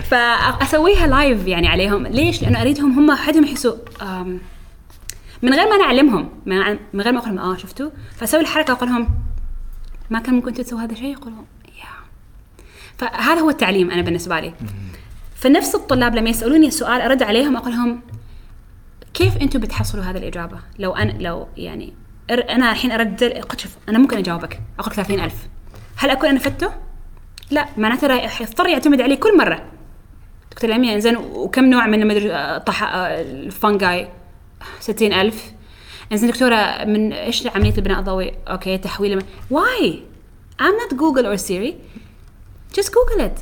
فاسويها 0.10 1.06
لايف 1.06 1.46
يعني 1.46 1.68
عليهم. 1.68 2.06
ليش؟ 2.06 2.42
لأنه 2.42 2.60
اريدهم 2.60 2.98
هم 2.98 3.16
حدهم 3.16 3.44
يحسوا 3.44 3.76
من 5.42 5.54
غير 5.54 5.68
ما 5.68 5.74
أنا 5.76 5.84
أعلمهم 5.84 6.28
من 6.92 7.00
غير 7.00 7.12
ما 7.12 7.18
أقول 7.18 7.36
لهم 7.36 7.38
آه 7.38 7.56
شفتوا؟ 7.56 7.90
فأسوي 8.16 8.40
الحركة 8.40 8.72
أقول 8.72 8.88
لهم 8.88 9.08
ما 10.10 10.20
كان 10.20 10.34
ممكن 10.34 10.52
تسوي 10.52 10.80
هذا 10.80 10.92
الشيء؟ 10.92 11.12
يقولون 11.12 11.46
يا 11.68 11.90
فهذا 12.98 13.40
هو 13.40 13.50
التعليم 13.50 13.90
أنا 13.90 14.02
بالنسبة 14.02 14.40
لي. 14.40 14.54
فنفس 15.34 15.74
الطلاب 15.74 16.14
لما 16.14 16.30
يسألوني 16.30 16.70
سؤال 16.70 17.00
أرد 17.00 17.22
عليهم 17.22 17.56
أقول 17.56 17.72
لهم 17.72 18.00
كيف 19.14 19.36
أنتم 19.36 19.60
بتحصلوا 19.60 20.04
هذه 20.04 20.16
الإجابة؟ 20.16 20.58
لو 20.78 20.92
أنا 20.92 21.12
لو 21.12 21.48
يعني 21.56 21.92
أنا 22.30 22.70
الحين 22.72 22.92
أرد 22.92 23.44
شوف 23.56 23.76
أنا 23.88 23.98
ممكن 23.98 24.16
أجاوبك 24.16 24.60
أقول 24.78 24.94
30000 24.94 25.32
هل 26.00 26.10
أكون 26.10 26.28
أنا 26.28 26.38
فتة؟ 26.38 26.72
لا 27.50 27.66
معناته 27.76 28.06
راح 28.06 28.40
يضطر 28.40 28.66
يعتمد 28.66 29.00
علي 29.00 29.16
كل 29.16 29.38
مرة. 29.38 29.62
دكتور 30.50 30.70
لميا 30.70 30.94
انزين 30.94 31.16
وكم 31.16 31.64
نوع 31.64 31.86
من 31.86 32.02
المدري 32.02 32.60
طح 32.66 32.82
الفنجاي 32.94 34.08
60000 34.80 35.52
إنزين 36.12 36.30
دكتورة 36.30 36.84
من 36.84 37.12
إيش 37.12 37.46
عملية 37.46 37.74
البناء 37.78 37.98
الضوئي؟ 37.98 38.34
أوكي 38.48 38.78
تحويل 38.78 39.22
واي 39.50 40.02
I'm 40.62 40.74
not 40.82 40.96
Google 40.96 41.24
or 41.24 41.38
Siri. 41.38 41.74
Just 42.78 42.88
Google 42.88 43.20
it. 43.20 43.40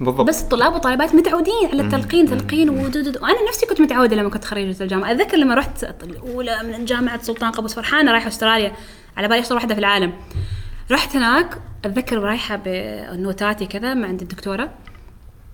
بالضبط. 0.00 0.28
بس 0.28 0.42
الطلاب 0.42 0.72
والطالبات 0.72 1.14
متعودين 1.14 1.68
على 1.72 1.82
التلقين 1.82 2.26
تلقين 2.26 2.70
ودودود 2.70 3.16
وأنا 3.16 3.48
نفسي 3.48 3.66
كنت 3.66 3.80
متعودة 3.80 4.16
لما 4.16 4.30
كنت 4.30 4.44
خريجة 4.44 4.82
الجامعة. 4.82 5.12
أتذكر 5.12 5.36
لما 5.36 5.54
رحت 5.54 5.84
الأولى 6.02 6.58
من 6.62 6.84
جامعه 6.84 7.22
سلطان 7.22 7.52
قابوس 7.52 7.74
فرحانه 7.74 8.12
رايحه 8.12 8.28
أستراليا. 8.28 8.72
على 9.16 9.28
بالي 9.28 9.40
أشطر 9.40 9.54
واحدة 9.54 9.74
في 9.74 9.80
العالم. 9.80 10.12
رحت 10.90 11.16
هناك 11.16 11.58
أتذكر 11.84 12.18
رايحة 12.18 12.56
بنوتاتي 12.66 13.66
كذا 13.66 13.94
مع 13.94 14.08
عند 14.08 14.22
الدكتورة 14.22 14.70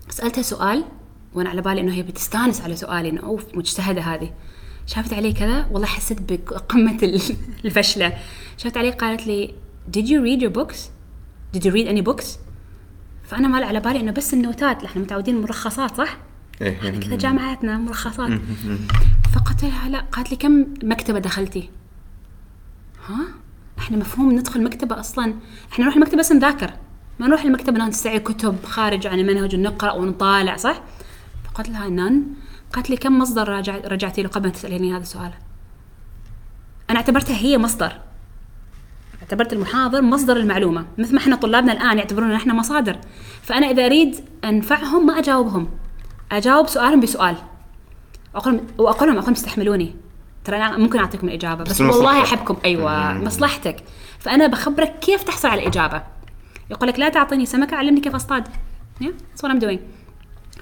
سألتها 0.09 0.41
سؤال 0.41 0.83
وأنا 1.33 1.49
على 1.49 1.61
بالي 1.61 1.81
إنه 1.81 1.93
هي 1.93 2.01
بتستانس 2.03 2.61
على 2.61 2.75
سؤالي 2.75 3.09
إنه 3.09 3.21
أوف 3.23 3.45
مجتهدة 3.55 4.01
هذه 4.01 4.33
شافت 4.87 5.13
علي 5.13 5.33
كذا 5.33 5.67
والله 5.71 5.87
حسيت 5.87 6.31
بقمة 6.31 6.97
ال- 7.03 7.21
الفشلة 7.65 8.13
شافت 8.57 8.77
علي 8.77 8.89
قالت 8.91 9.27
لي 9.27 9.53
did 9.97 10.03
you 10.05 10.19
read 10.21 10.41
your 10.47 10.53
books 10.61 10.77
did 11.57 11.61
you 11.65 11.71
read 11.73 11.87
any 11.87 12.11
books 12.11 12.25
فأنا 13.23 13.47
ما 13.47 13.65
على 13.65 13.79
بالي 13.79 13.99
إنه 13.99 14.11
بس 14.11 14.33
النوتات 14.33 14.83
إحنا 14.83 15.01
متعودين 15.01 15.41
مرخصات 15.41 15.97
صح؟ 15.97 16.17
إيه. 16.61 16.77
إحنا 16.77 16.91
كذا 16.99 17.15
جامعاتنا 17.15 17.77
مرخصات 17.77 18.39
فقلت 19.35 19.63
لها 19.63 19.89
لا 19.89 19.99
قالت 19.99 20.31
لي 20.31 20.37
كم 20.37 20.65
مكتبة 20.83 21.19
دخلتي؟ 21.19 21.69
ها؟ 23.07 23.15
إحنا 23.79 23.97
مفهوم 23.97 24.31
ندخل 24.31 24.63
مكتبة 24.63 24.99
أصلا. 24.99 25.33
إحنا 25.71 25.85
نروح 25.85 25.95
المكتبة 25.95 26.17
بس 26.17 26.31
نذاكر. 26.31 26.71
ما 27.19 27.27
نروح 27.27 27.43
المكتبة 27.43 27.87
نستعير 27.87 28.19
كتب 28.19 28.65
خارج 28.65 29.07
عن 29.07 29.19
المنهج 29.19 29.55
ونقرا 29.55 29.91
ونطالع 29.91 30.55
صح؟ 30.55 30.81
فقلت 31.43 31.69
لها 31.69 31.89
نان. 31.89 32.23
قالت 32.73 32.89
لي 32.89 32.97
كم 32.97 33.19
مصدر 33.19 33.49
راجع 33.49 33.77
رجعتي 33.77 34.23
له 34.23 34.29
قبل 34.29 34.45
ما 34.47 34.53
تسأليني 34.53 34.93
هذا 34.93 35.01
السؤال؟ 35.01 35.31
أنا 36.89 36.99
اعتبرتها 36.99 37.37
هي 37.37 37.57
مصدر. 37.57 37.99
اعتبرت 39.21 39.53
المحاضر 39.53 40.01
مصدر 40.01 40.37
المعلومة. 40.37 40.85
مثل 40.97 41.13
ما 41.13 41.19
إحنا 41.19 41.35
طلابنا 41.35 41.73
الآن 41.73 41.97
يعتبرونا 41.97 42.35
إحنا 42.35 42.53
مصادر. 42.53 42.99
فأنا 43.41 43.67
إذا 43.71 43.85
أريد 43.85 44.15
أنفعهم 44.43 45.05
ما 45.05 45.19
أجاوبهم. 45.19 45.69
أجاوب 46.31 46.67
سؤالهم 46.67 46.99
بسؤال. 46.99 47.35
واقول 48.33 48.53
لهم 48.77 48.87
أقول 48.87 49.15
لهم 49.15 49.31
استحملوني. 49.31 49.95
ترى 50.45 50.57
أنا 50.57 50.77
ممكن 50.77 50.99
أعطيكم 50.99 51.27
الإجابة 51.27 51.63
بس, 51.63 51.71
بس 51.71 51.81
والله. 51.81 52.23
أحبكم. 52.23 52.57
أيوه 52.65 53.13
مصلحتك. 53.13 53.83
فأنا 54.19 54.47
بخبرك 54.47 54.99
كيف 54.99 55.23
تحصل 55.23 55.47
على 55.47 55.61
الإجابة. 55.61 56.03
يقول 56.71 56.89
لك 56.89 56.99
لا 56.99 57.09
تعطيني 57.09 57.45
سمكة 57.45 57.77
علمني 57.77 58.01
كيف 58.01 58.15
أصطاد. 58.15 58.47
what 59.03 59.49
I'm 59.49 59.59
doing. 59.59 59.79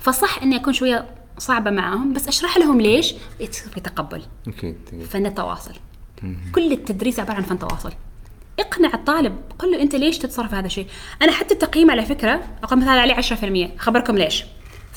فصح 0.02 0.42
إني 0.42 0.56
أكون 0.56 0.74
شوية 0.74 1.06
صعبة 1.38 1.72
معهم 1.72 2.14
بس 2.14 2.28
أشرح 2.28 2.58
لهم 2.58 2.82
ليش. 2.82 3.14
يصير 3.40 3.72
في 3.74 3.80
تقبل. 3.80 4.24
أكيد. 4.48 4.78
فن 5.10 5.26
التواصل 5.26 5.74
كل 6.56 6.72
التدريس 6.72 7.20
عبارة 7.20 7.36
عن 7.36 7.44
فن 7.44 7.60
تواصل. 7.60 7.92
اقنع 8.60 8.94
الطالب 8.94 9.36
قل 9.60 9.72
له 9.72 9.82
أنت 9.82 9.96
ليش 9.96 10.18
تتصرف 10.18 10.54
هذا 10.54 10.66
الشيء. 10.66 10.88
أنا 11.22 11.32
حتى 11.32 11.54
التقييم 11.54 11.92
على 11.92 12.06
فكرة 12.06 12.44
أقول 12.64 12.80
مثلا 12.80 12.92
عليه 12.92 13.14
10% 13.14 13.80
خبركم 13.80 14.18
ليش. 14.18 14.46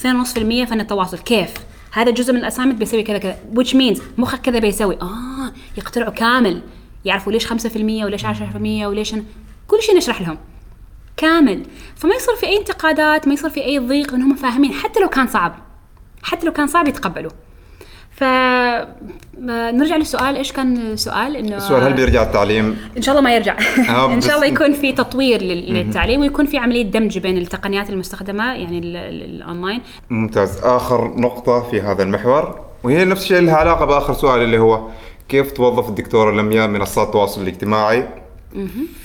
2.5% 0.03 0.65
فن 0.65 0.81
التواصل. 0.81 1.19
كيف؟ 1.19 1.55
هذا 1.97 2.11
جزء 2.11 2.33
من 2.33 2.39
ال 2.39 2.42
assignment 2.42 2.79
بيسوي 2.79 3.03
كذا 3.03 3.19
كذا. 3.19 3.39
Which 3.55 3.73
means 3.73 4.01
مخك 4.19 4.41
كذا 4.41 4.59
بيسوي. 4.59 4.99
آه 5.03 5.53
يقتنعوا 5.79 6.11
كامل. 6.11 6.63
يعرفوا 7.05 7.33
ليش 7.33 7.47
5% 7.47 8.05
وليش 8.05 8.27
10% 8.27 8.87
وليش 8.87 9.15
أنا. 9.15 9.25
كل 9.69 9.83
شيء 9.83 9.97
نشرح 9.97 10.21
لهم. 10.21 10.39
كامل. 11.17 11.67
فما 11.97 12.15
يصير 12.15 12.35
في 12.35 12.47
أي 12.47 12.59
انتقادات 12.59 13.29
ما 13.29 13.35
يصير 13.35 13.51
في 13.51 13.65
أي 13.65 13.79
ضيق 13.79 14.15
انهم 14.15 14.35
فاهمين. 14.35 14.73
حتى 14.73 15.01
لو 15.01 15.09
كان 15.09 15.27
صعب. 15.27 15.59
حتى 16.23 16.47
لو 16.47 16.53
كان 16.53 16.67
صعب 16.67 16.89
يتقبلوا. 16.89 17.31
ف 18.17 18.25
نرجع 19.73 19.97
للسؤال 19.97 20.37
إيش 20.37 20.53
كان 20.53 20.77
السؤال 20.77 21.37
إنه 21.37 21.57
السؤال 21.57 21.83
هل 21.83 21.93
بيرجع 21.93 22.23
التعليم؟ 22.23 22.77
إن 22.97 23.03
شاء 23.03 23.13
الله 23.15 23.25
ما 23.25 23.35
يرجع. 23.37 23.57
آه، 23.91 24.13
إن 24.15 24.21
شاء 24.21 24.35
الله 24.37 24.47
يكون 24.47 24.73
في 24.73 24.93
تطوير 24.93 25.43
لل- 25.43 25.75
للتعليم 25.75 26.21
ويكون 26.21 26.47
في 26.47 26.59
عملية 26.59 26.83
دمج 26.83 27.19
بين 27.19 27.39
التقنيات 27.39 27.91
المستخدمة 27.91 28.45
يعني 28.55 28.79
ال- 28.79 28.97
ال- 28.97 29.23
الأونلاين. 29.37 29.81
ممتاز. 30.11 30.59
آخر 30.63 31.15
نقطة 31.17 31.61
في 31.71 31.81
هذا 31.81 32.03
المحور 32.03 32.61
وهي 32.85 33.05
نفس 33.05 33.23
الشيء 33.23 33.41
لها 33.41 33.55
علاقة 33.57 33.85
بآخر 33.85 34.15
سؤال 34.15 34.43
اللي 34.43 34.59
هو 34.59 34.89
كيف 35.29 35.53
توظف 35.53 35.89
الدكتورة 35.89 36.33
لمياء 36.43 36.69
منصات 36.69 37.07
التواصل 37.07 37.43
الاجتماعي 37.43 38.09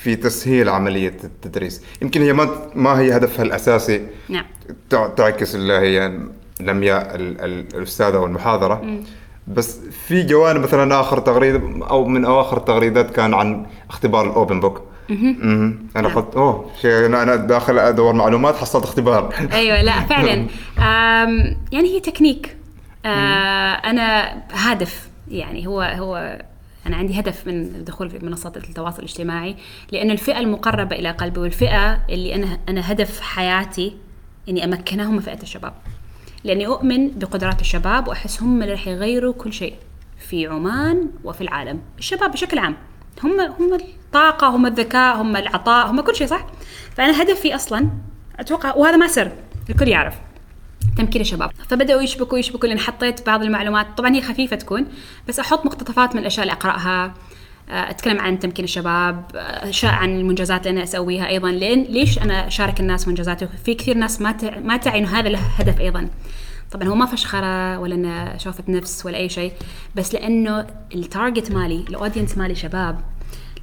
في 0.04 0.16
تسهيل 0.16 0.70
عملية 0.70 1.18
التدريس؟ 1.24 1.82
يمكن 2.02 2.22
هي 2.22 2.34
ما 2.34 2.50
ما 2.76 3.00
هي 3.00 3.16
هدفها 3.18 3.46
الأساسي. 3.46 4.08
نعم. 4.30 4.46
تع- 4.90 5.08
تعكس 5.08 5.56
اللي 5.56 5.74
هي 5.74 6.20
لمياء 6.66 7.16
ال- 7.16 7.42
ال- 7.42 7.76
الأستاذة 7.76 8.18
والمحاضرة 8.18 9.00
بس 9.48 9.80
في 10.08 10.24
جوانب 10.24 10.62
مثلا 10.62 11.00
آخر 11.00 11.20
تغريده 11.20 11.62
أو 11.90 12.06
من 12.08 12.26
أواخر 12.26 12.58
التغريدات 12.58 13.12
كان 13.12 13.34
عن 13.34 13.66
اختبار 13.90 14.30
ال 14.30 14.36
open 14.36 14.60
book 14.60 14.82
أنا 15.10 15.78
نعم. 15.96 16.06
قلت 16.06 16.36
أوه 16.36 16.66
شيء 16.82 17.06
أنا 17.06 17.24
أنا 17.24 17.36
داخل 17.36 17.80
أدور 17.80 18.14
معلومات 18.14 18.56
حصلت 18.56 18.84
اختبار. 18.84 19.34
أيوه 19.54 19.82
لا 19.82 20.02
فعلا. 20.02 20.48
يعني 21.72 21.96
هي 21.96 22.00
تكنيك. 22.00 22.58
آه، 23.06 23.10
أنا 23.74 24.38
هدف 24.52 25.10
يعني 25.28 25.68
هو 25.68 25.82
هو 25.82 26.42
أنا 26.88 26.98
عندي 26.98 27.20
هدف 27.20 27.48
من 27.48 27.62
الدخول 27.62 28.10
في 28.10 28.26
منصات 28.26 28.58
التواصل 28.58 29.00
الاجتماعي 29.00 29.56
لأن 29.92 30.12
الفئة 30.12 30.40
المقربة 30.40 30.96
إلى 30.96 31.12
قلبي 31.12 31.40
والفئة 31.40 32.00
اللي 32.10 32.36
أنا 32.36 32.58
أنا 32.70 32.92
هدف 32.92 33.22
حياتي 33.22 33.98
إني 34.50 34.64
أمكنها 34.64 35.06
هم 35.06 35.20
فئة 35.20 35.42
الشباب. 35.44 35.74
لأني 36.44 36.68
أؤمن 36.68 37.20
بقدرات 37.20 37.62
الشباب 37.62 38.08
واحس 38.08 38.42
هم 38.42 38.62
اللي 38.62 38.74
راح 38.74 38.88
يغيروا 38.88 39.34
كل 39.34 39.54
شيء 39.54 39.76
في 40.30 40.48
عمان 40.48 41.10
وفي 41.24 41.42
العالم 41.42 41.82
الشباب 42.00 42.32
بشكل 42.32 42.58
عام. 42.58 42.78
هم 43.24 43.40
هم 43.40 43.74
الطاقة 43.74 44.48
هم 44.48 44.66
الذكاء 44.66 45.22
هم 45.22 45.36
العطاء 45.36 45.92
هم 45.92 46.02
كل 46.02 46.16
شيء 46.16 46.28
صح؟ 46.28 46.46
فأنا 46.96 47.22
هدفي 47.22 47.56
أصلا 47.56 47.90
أتوقع 48.40 48.76
وهذا 48.76 48.98
ما 48.98 49.08
سر 49.08 49.32
الكل 49.70 49.88
يعرف 49.88 50.16
تمكين 50.98 51.22
الشباب. 51.22 51.52
فبدأوا 51.70 52.02
يشبكوا 52.02 52.38
يشبكوا 52.38 52.70
لأن 52.70 52.80
حطيت 52.80 53.26
بعض 53.26 53.44
المعلومات. 53.44 53.88
طبعا 53.98 54.16
هي 54.16 54.22
خفيفة 54.22 54.56
تكون 54.56 54.88
بس 55.28 55.40
أحط 55.40 55.66
مقتطفات 55.66 56.16
من 56.16 56.22
الأشياء 56.22 56.44
اللي 56.44 56.54
أقرأها. 56.54 57.14
أتكلم 57.72 58.20
عن 58.20 58.40
تمكين 58.40 58.66
الشباب 58.66 59.26
آه، 59.36 59.72
عن 59.84 60.20
المنجزات 60.20 60.68
اللي 60.68 60.78
أنا 60.78 60.84
أسويها 60.84 61.28
أيضا. 61.28 61.52
لأن 61.52 61.84
ليش 61.84 62.20
أنا 62.20 62.48
أشارك 62.48 62.80
الناس 62.80 63.08
منجزاتي؟ 63.08 63.48
في 63.66 63.74
كثير 63.74 63.98
ناس 63.98 64.22
ما 64.22 64.60
ما 64.60 64.78
تعي 64.78 65.00
انه 65.00 65.20
هذا 65.20 65.30
له 65.30 65.40
هدف 65.40 65.80
أيضا. 65.80 66.10
طبعا 66.72 66.88
هو 66.88 66.96
ما 66.96 67.06
فشخره 67.06 67.80
ولا 67.80 67.96
إنه 67.96 68.38
شوفة 68.38 68.64
نفس 68.68 69.06
ولا 69.06 69.18
أي 69.18 69.30
شيء 69.30 69.52
بس 69.96 70.14
لأنه 70.14 70.68
ال 70.96 71.04
target 71.04 71.52
مالي 71.52 71.86
ال 71.90 71.95
audience 71.95 72.38
مالي 72.38 72.56
شباب 72.56 73.00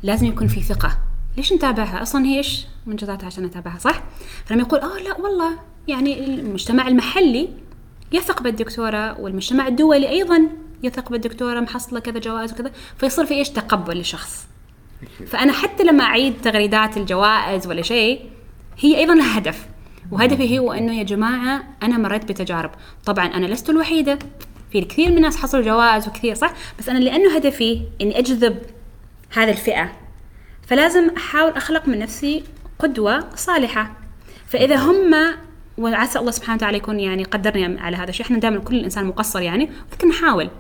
لازم 0.03 0.27
يكون 0.27 0.47
في 0.47 0.63
ثقة. 0.63 0.99
ليش 1.37 1.53
نتابعها؟ 1.53 2.03
أصلا 2.03 2.25
هي 2.25 2.39
إيش 2.39 2.67
منجزاتها 2.87 3.27
عشان 3.27 3.45
نتابعها 3.45 3.79
صح؟ 3.79 4.03
فلما 4.45 4.63
يقول 4.63 4.81
آه 4.81 4.99
لا 4.99 5.21
والله. 5.21 5.59
يعني 5.89 6.25
المجتمع 6.25 6.89
المحلي 6.89 7.49
يثق 8.13 8.43
بالدكتورة 8.43 9.21
والمجتمع 9.21 9.67
الدولي 9.67 10.09
أيضا. 10.09 10.49
يثق 10.83 11.11
بالدكتورة 11.11 11.61
محصلة 11.61 12.01
كذا 12.01 12.19
جوائز 12.19 12.53
وكذا 12.53 12.73
فيصير 12.99 13.27
في 13.27 13.35
إيش؟ 13.35 13.51
تقبل 13.51 13.97
للشخص 13.97 14.47
فأنا 15.27 15.53
حتى 15.53 15.85
لما 15.85 16.05
أعيد 16.05 16.35
تغريدات 16.43 16.97
الجوائز 16.97 17.67
ولا 17.67 17.83
شيء 17.83 18.31
هي 18.79 18.99
أيضا 18.99 19.15
لها 19.15 19.39
هدف. 19.39 19.67
وهدفي 20.11 20.59
هو 20.59 20.73
إنه 20.73 20.99
يا 20.99 21.03
جماعة 21.03 21.65
أنا 21.83 21.99
مريت 21.99 22.25
بتجارب. 22.25 22.71
طبعا 23.05 23.27
أنا 23.27 23.47
لست 23.47 23.71
الوحيدة. 23.71 24.19
في 24.73 24.81
كثير 24.81 25.11
من 25.11 25.17
الناس 25.17 25.37
حصلوا 25.37 25.63
جوائز 25.63 26.09
وكثير 26.09 26.35
صح؟ 26.35 26.53
بس 26.79 26.89
أنا 26.89 26.99
لأنه 26.99 27.37
هدفي 27.37 27.83
إني 28.01 28.19
أجذب 28.19 28.59
هذه 29.33 29.51
الفئة 29.51 29.93
فلازم 30.67 31.11
أحاول 31.17 31.53
أخلق 31.53 31.89
من 31.89 31.99
نفسي 31.99 32.45
قدوة 32.79 33.25
صالحة. 33.35 33.97
فإذا 34.47 34.77
هم 34.77 35.15
وعسى 35.79 36.19
الله 36.19 36.31
سبحانه 36.31 36.57
وتعالى 36.57 36.77
يكون 36.77 37.01
يعني 37.01 37.25
قدرني 37.25 37.81
على 37.81 37.97
هذا 37.97 38.11
الشيء. 38.11 38.27
إحنا 38.27 38.39
دائما 38.39 38.59
كل 38.59 38.85
إنسان 38.85 39.05
مقصر 39.05 39.41
يعني 39.41 39.71
لكن 39.93 40.09
نحاول. 40.09 40.51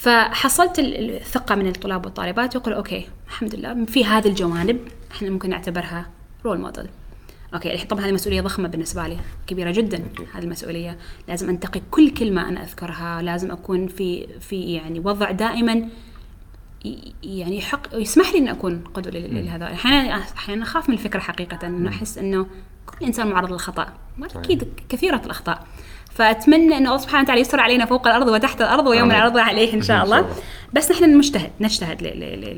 فحصلت 0.00 0.78
ال- 0.78 1.16
الثقة 1.16 1.54
من 1.54 1.66
الطلاب 1.66 2.04
والطالبات 2.04 2.54
يقول 2.54 2.74
okay 2.74 3.06
الحمد 3.28 3.54
لله 3.54 3.84
في 3.84 4.04
هذه 4.04 4.28
الجوانب 4.28 4.78
إحنا 5.12 5.30
ممكن 5.30 5.50
نعتبرها 5.50 6.06
role 6.44 6.60
model 6.60 6.86
okay 7.54 7.74
الحين 7.74 7.86
طبعا 7.88 8.04
هذه 8.06 8.12
مسؤولية 8.12 8.40
ضخمة 8.40 8.68
بالنسبة 8.68 9.06
لي 9.06 9.16
كبيرة 9.46 9.70
جدا 9.70 10.04
هذه 10.34 10.42
المسؤولية. 10.44 10.98
لازم 11.28 11.48
أنتقي 11.48 11.80
كل 11.90 12.10
كلمة 12.10 12.48
أنا 12.48 12.62
أذكرها 12.62 13.22
لازم 13.22 13.50
أكون 13.50 13.86
في 13.88 14.26
في 14.40 14.72
يعني 14.74 15.00
وضع 15.00 15.30
دائما 15.30 15.88
يعني 17.22 17.58
يحق 17.58 17.80
يسمح 17.94 18.32
لي 18.32 18.38
ان 18.38 18.48
أكون 18.48 18.84
قدوة 18.94 19.12
لهذا. 19.12 19.64
أحيانا 19.64 20.22
أحيانا 20.22 20.62
أخاف 20.62 20.88
من 20.88 20.94
الفكرة 20.94 21.20
حقيقة 21.20 21.66
إنه 21.66 21.88
أحس 21.88 22.18
إنه 22.18 22.46
كل 22.86 23.06
إنسان 23.06 23.26
معرض 23.30 23.52
للخطأ. 23.52 23.92
واكيد 24.36 24.68
كثيرة 24.88 25.22
الأخطاء. 25.24 25.66
فأتمنى 26.20 26.76
انه 26.78 26.88
الله 26.88 26.98
سبحانه 26.98 27.22
وتعالى 27.24 27.40
يستر 27.40 27.60
علينا 27.60 27.86
فوق 27.86 28.06
الأرض 28.06 28.28
وتحت 28.28 28.60
الأرض 28.60 28.86
ويوم. 28.86 29.10
العرض 29.10 29.38
عليه 29.38 29.74
إن 29.74 29.82
شاء 29.82 30.04
الله. 30.04 30.28
بس 30.72 30.90
نحن 30.90 31.18
نجتهد 31.18 31.50
نجتهد 31.60 32.02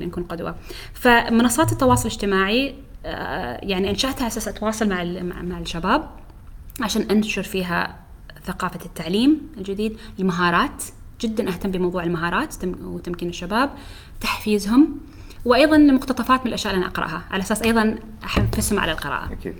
لنكون 0.00 0.24
قدوة 0.24 0.54
فمنصات 0.94 1.72
التواصل 1.72 2.08
الاجتماعي 2.08 2.74
آه، 3.06 3.60
يعني 3.62 3.90
إنشأتها 3.90 4.18
على 4.18 4.26
أساس 4.26 4.48
أتواصل 4.48 4.88
مع 4.88 5.04
مع 5.42 5.58
الشباب 5.58 6.10
عشان 6.80 7.02
أنشر 7.10 7.42
فيها 7.42 7.96
ثقافة 8.46 8.84
التعليم 8.86 9.40
الجديد 9.58 9.96
المهارات 10.18 10.82
جدا 11.20 11.48
أهتم 11.48 11.70
بموضوع 11.70 12.02
المهارات 12.04 12.54
تم- 12.54 12.86
وتمكين 12.94 13.28
الشباب 13.28 13.70
تحفيزهم 14.20 14.88
وأيضا 15.44 15.76
مقتطفات 15.78 16.40
من 16.40 16.46
الأشياء 16.46 16.74
اللي 16.74 16.84
أنا 16.84 16.92
أقرأها 16.92 17.22
على 17.30 17.42
أساس 17.42 17.62
أيضا 17.62 17.94
أحفزهم 18.24 18.78
على 18.80 18.92
القراءة 18.92 19.32
أكيد 19.32 19.54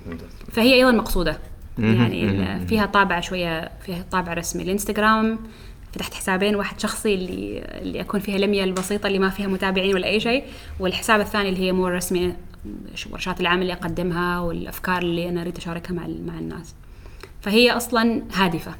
فهي 0.53 0.75
أيضا 0.75 0.91
مقصودة. 0.91 1.39
يعني. 1.79 2.67
فيها 2.67 2.87
طابع 2.87 3.21
شوية 3.21 3.71
فيها 3.81 4.05
طابع 4.11 4.33
رسمي. 4.33 4.63
الإنستغرام 4.63 5.39
فتحت 5.93 6.15
حسابين 6.15 6.57
واحد 6.57 6.81
شخصي 6.81 7.15
اللي 7.15 7.59
اللي 7.59 8.01
أكون 8.01 8.21
فيها 8.21 8.39
لمية 8.39 8.65
البسيطة 8.65 9.07
اللي 9.07 9.19
ما 9.19 9.29
فيها 9.29 9.47
متابعين 9.47 9.95
ولا 9.95 10.07
أي 10.07 10.21
شيء 10.21 10.45
والحساب 10.81 11.21
الثاني 11.21 11.49
اللي 11.49 11.61
هي 11.61 11.73
مور 11.73 11.93
رسمي 11.93 12.35
ورشات 13.13 13.41
العمل 13.41 13.63
اللي 13.63 13.73
أقدمها 13.73 14.41
والأفكار 14.41 15.03
اللي 15.03 15.29
أنا 15.29 15.43
أريد 15.43 15.57
أشاركها 15.57 15.95
مع 15.95 16.07
مع 16.27 16.39
الناس. 16.39 16.75
فهي 17.41 17.71
أصلا 17.71 18.23
هادفة. 18.33 18.75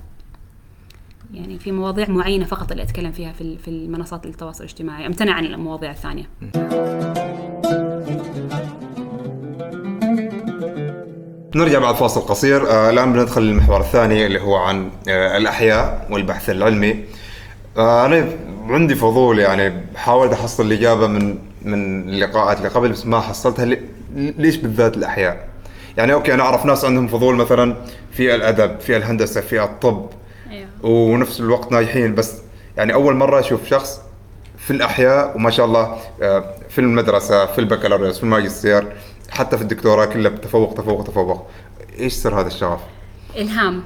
يعني 1.35 1.59
في 1.59 1.73
مواضيع 1.73 2.09
معينة 2.09 2.45
فقط 2.45 2.71
اللي 2.71 2.83
أتكلم 2.83 3.13
فيها 3.13 3.33
في 3.33 3.59
في 3.59 3.69
المنصات 3.69 4.27
التواصل 4.27 4.65
الاجتماعي. 4.65 5.07
أمتنع 5.07 5.33
عن 5.33 5.47
المواضيع 5.47 5.91
الثانية. 5.91 6.29
نرجع 11.55 11.79
بعد 11.79 11.95
فاصل 11.95 12.21
قصير. 12.21 12.71
آه، 12.71 12.91
الآن 12.91 13.13
بندخل 13.13 13.43
للمحور 13.43 13.81
الثاني 13.81 14.27
اللي 14.27 14.41
هو 14.41 14.57
عن 14.57 14.91
آه، 15.09 15.37
الأحياء 15.37 16.07
والبحث 16.11 16.51
العلمي. 16.51 17.05
آه، 17.77 18.07
أنا 18.07 18.29
عندي 18.69 18.95
فضول 18.95 19.39
يعني 19.39 19.73
حاولت 19.97 20.33
أحصل 20.33 20.67
الإجابة 20.67 21.07
من 21.07 21.39
من 21.63 22.09
اللقاءات 22.09 22.57
اللي 22.59 22.69
قبل 22.69 22.89
بس 22.89 23.07
ما 23.07 23.21
حصلتها. 23.21 23.65
لي- 23.65 23.81
ليش 24.15 24.57
بالذات 24.57 24.97
الأحياء؟ 24.97 25.49
يعني 25.97 26.13
أوكي 26.13 26.35
أنا 26.35 26.43
أعرف 26.43 26.67
ناس 26.67 26.85
عندهم 26.85 27.09
فضول 27.09 27.35
مثلا 27.37 27.77
في 28.13 28.35
الأدب 28.35 28.81
في 28.81 28.97
الهندسة 28.97 29.41
في 29.41 29.63
الطب 29.63 30.07
أيوه. 30.51 30.67
ونفس 30.83 31.41
الوقت 31.41 31.73
ناجحين. 31.73 32.15
بس 32.15 32.35
يعني 32.77 32.95
أول 32.95 33.15
مرة 33.17 33.41
أشوف 33.41 33.67
شخص 33.67 34.01
في 34.59 34.71
الأحياء 34.71 35.37
وما 35.37 35.51
شاء 35.51 35.67
الله 35.67 35.97
آه، 36.23 36.45
في 36.71 36.79
المدرسة 36.81 37.47
في 37.47 37.59
البكالوريوس 37.59 38.17
في 38.19 38.23
الماجستير 38.25 38.87
حتى 39.33 39.57
في 39.57 39.63
الدكتوراه 39.63 40.05
كلها 40.05 40.31
تفوق 40.31 40.75
تفوق 40.75 41.05
تفوق. 41.05 41.47
إيش 41.99 42.13
سر 42.13 42.41
هذا 42.41 42.47
الشغف؟ 42.47 42.81
إلهام 43.37 43.83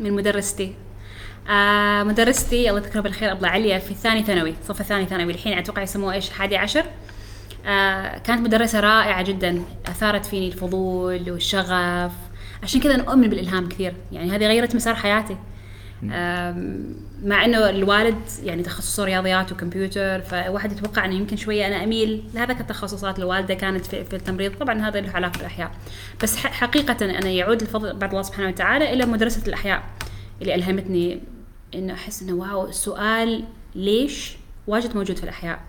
من 0.00 0.12
مدرستي. 0.12 0.74
آه 1.50 2.02
مدرستي 2.02 2.70
الله 2.70 2.80
يذكرها 2.80 3.02
بالخير 3.02 3.32
ابله 3.32 3.48
عليا 3.48 3.78
في 3.78 3.94
ثاني 3.94 4.22
ثانوي 4.22 4.54
صف 4.68 4.80
الثاني 4.80 5.06
ثانوي. 5.06 5.32
الحين 5.32 5.58
أتوقع 5.58 5.82
يسموها 5.82 6.14
إيش؟ 6.14 6.30
حادي 6.30 6.56
عشر. 6.56 6.84
آه 7.66 8.18
كانت 8.18 8.40
مدرسة 8.40 8.80
رائعة 8.80 9.22
جدا. 9.22 9.62
أثارت 9.86 10.26
فيني 10.26 10.48
الفضول 10.48 11.30
والشغف. 11.30 12.12
عشان 12.62 12.80
كذا 12.80 12.94
أنا 12.94 13.10
أؤمن 13.10 13.28
بالإلهام 13.28 13.68
كثير. 13.68 13.94
يعني 14.12 14.30
هذه 14.30 14.46
غيرت 14.46 14.74
مسار 14.74 14.94
حياتي. 14.94 15.36
مع 17.24 17.44
إنه 17.44 17.70
الوالد 17.70 18.20
يعني 18.42 18.62
تخصصه 18.62 19.04
رياضيات 19.04 19.52
وكمبيوتر 19.52 20.20
فواحد 20.20 20.72
يتوقع 20.72 21.04
إنه 21.04 21.14
يمكن 21.14 21.36
شوية 21.36 21.66
أنا 21.66 21.84
أميل 21.84 22.24
لهذا 22.34 22.52
التخصصات 22.52 23.18
الوالده 23.18 23.54
كانت 23.54 23.86
في, 23.86 24.04
في 24.04 24.16
التمريض. 24.16 24.52
طبعا 24.60 24.88
هذا 24.88 25.00
له 25.00 25.10
علاقة 25.10 25.38
بالأحياء. 25.38 25.70
بس 26.22 26.36
حقيقة 26.36 27.04
أنا 27.04 27.28
يعود 27.28 27.60
الفضل 27.60 27.96
بعد 27.96 28.10
الله 28.10 28.22
سبحانه 28.22 28.48
وتعالى 28.48 28.92
إلى 28.92 29.06
مدرسة 29.06 29.46
الأحياء 29.46 29.82
اللي 30.42 30.54
ألهمتني 30.54 31.20
إنه 31.74 31.94
أحس 31.94 32.22
إنه 32.22 32.32
واو 32.32 32.68
السؤال 32.68 33.44
ليش 33.74 34.36
واجد 34.66 34.96
موجود 34.96 35.16
في 35.16 35.24
الأحياء؟ 35.24 35.60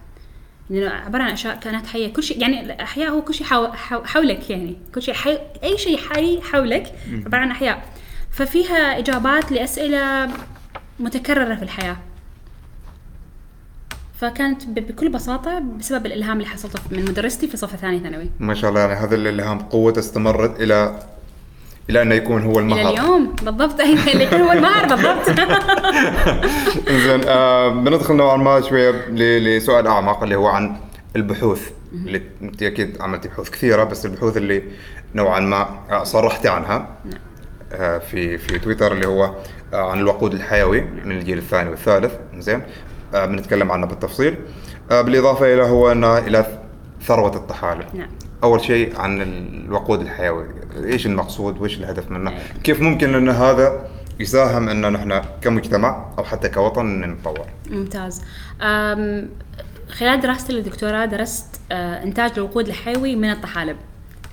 لأنه 0.70 0.90
عبارة 0.90 1.24
عن 1.24 1.32
أشياء 1.32 1.60
كانت 1.60 1.88
حية. 1.88 2.14
كل 2.14 2.24
شيء 2.24 2.42
يعني 2.42 2.62
الأحياء 2.62 3.10
هو 3.10 3.22
كل 3.22 3.34
شيء 3.34 3.48
حو 3.48 3.68
حو 3.68 4.04
حولك 4.04 4.50
يعني. 4.50 4.78
كل 4.96 5.02
شيء 5.02 5.14
حي 5.14 5.38
أي 5.64 5.78
شيء 5.78 5.98
حي 5.98 6.42
حولك 6.42 6.94
عبارة 7.26 7.42
عن 7.42 7.52
أحياء. 7.52 7.84
ففيها 8.32 8.98
إجابات 8.98 9.52
لأسئلة 9.52 10.30
متكررة 11.00 11.56
في 11.56 11.64
الحياة. 11.64 11.98
فكانت 14.20 14.66
بكل 14.66 15.10
بساطة 15.10 15.60
بسبب 15.60 16.06
الإلهام 16.06 16.38
اللي 16.38 16.50
حصلته 16.50 16.80
من 16.92 17.06
مدرستي 17.06 17.48
في 17.48 17.58
صف 17.58 17.76
ثاني 17.76 18.00
ثانوي. 18.00 18.30
ما 18.40 18.54
شاء 18.54 18.70
الله 18.70 18.82
يعني 18.82 18.94
هذا 18.94 19.16
الإلهام 19.16 19.60
قوته 19.60 20.00
استمرت 20.00 20.62
إلى 20.62 21.00
إلى 21.90 22.02
انه 22.02 22.16
يكون 22.16 22.44
هو 22.44 22.52
إلى 22.52 22.60
المهر 22.60 22.94
اليوم 22.94 23.36
بالضبط. 23.42 23.80
اللي 24.14 24.26
كان 24.26 24.42
هو 24.42 24.52
المهر 24.52 24.86
بالضبط. 24.86 25.30
زين 27.06 27.22
آه 27.28 27.70
بندخل 27.70 28.16
نوعا 28.16 28.38
ما 28.38 28.62
شوية 28.62 28.92
لسؤال 29.40 29.88
أعمق 29.88 30.24
اللي 30.24 30.36
هو 30.36 30.48
عن 30.48 30.78
البحوث 31.16 31.70
اللي 31.94 32.22
أنت 32.42 32.64
أكيد 32.64 33.02
عملتي 33.02 33.28
بحوث 33.28 33.50
كثيرة 33.50 33.84
بس 33.84 34.06
البحوث 34.06 34.38
اللي 34.38 34.64
نوعا 35.16 35.40
ما 35.40 35.80
آه، 35.92 36.04
صرحتي 36.04 36.50
عنها. 36.50 36.76
آه 36.76 37.31
في 38.00 38.38
في 38.38 38.60
تويتر 38.60 38.94
اللي 38.94 39.08
هو 39.08 39.36
آه 39.74 39.92
عن 39.92 40.00
الوقود 40.00 40.34
الحيوي 40.34 40.82
من 40.82 41.12
الجيل 41.12 41.38
الثاني 41.38 41.70
والثالث. 41.70 42.14
زين؟ 42.38 42.62
آه 43.14 43.26
بنتكلم 43.26 43.72
عنه 43.72 43.86
بالتفصيل. 43.86 44.38
آه 44.92 45.02
بالإضافة 45.02 45.54
إلى 45.54 45.64
هو 45.64 45.92
أنه 45.92 46.18
إلى 46.18 46.60
ثروة 47.02 47.36
الطحالب. 47.36 47.96
نعم. 47.96 48.10
أول 48.44 48.62
شيء 48.62 49.00
عن 49.00 49.22
الوقود 49.22 50.02
الحيوي. 50.02 50.46
إيش 50.76 51.06
المقصود؟ 51.06 51.62
وإيش 51.62 51.78
الهدف 51.78 52.12
منه؟ 52.12 52.40
كيف 52.64 52.82
ممكن 52.82 53.16
أن 53.16 53.30
هذا 53.30 53.88
يساهم 54.20 54.70
أن 54.70 54.92
نحن 54.94 55.22
كمجتمع 55.42 56.06
أو 56.18 56.24
حتى 56.24 56.50
كوطن 56.50 57.02
نتطور؟ 57.02 57.48
ممتاز. 57.70 58.22
أم، 58.62 59.30
خلال 59.90 60.22
دراستي 60.22 60.54
للدكتوراه 60.54 61.06
درست 61.06 61.62
آه، 61.72 62.04
إنتاج 62.04 62.32
الوقود 62.38 62.68
الحيوي 62.68 63.16
من 63.16 63.32
الطحالب. 63.32 63.78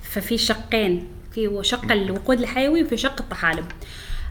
ففي 0.01 0.37
شقين 0.37 1.07
في 1.47 1.59
شق 1.63 1.91
الوقود 1.91 2.39
الحيوي 2.39 2.83
وفي 2.83 2.97
شق 2.97 3.21
الطحالب. 3.21 3.65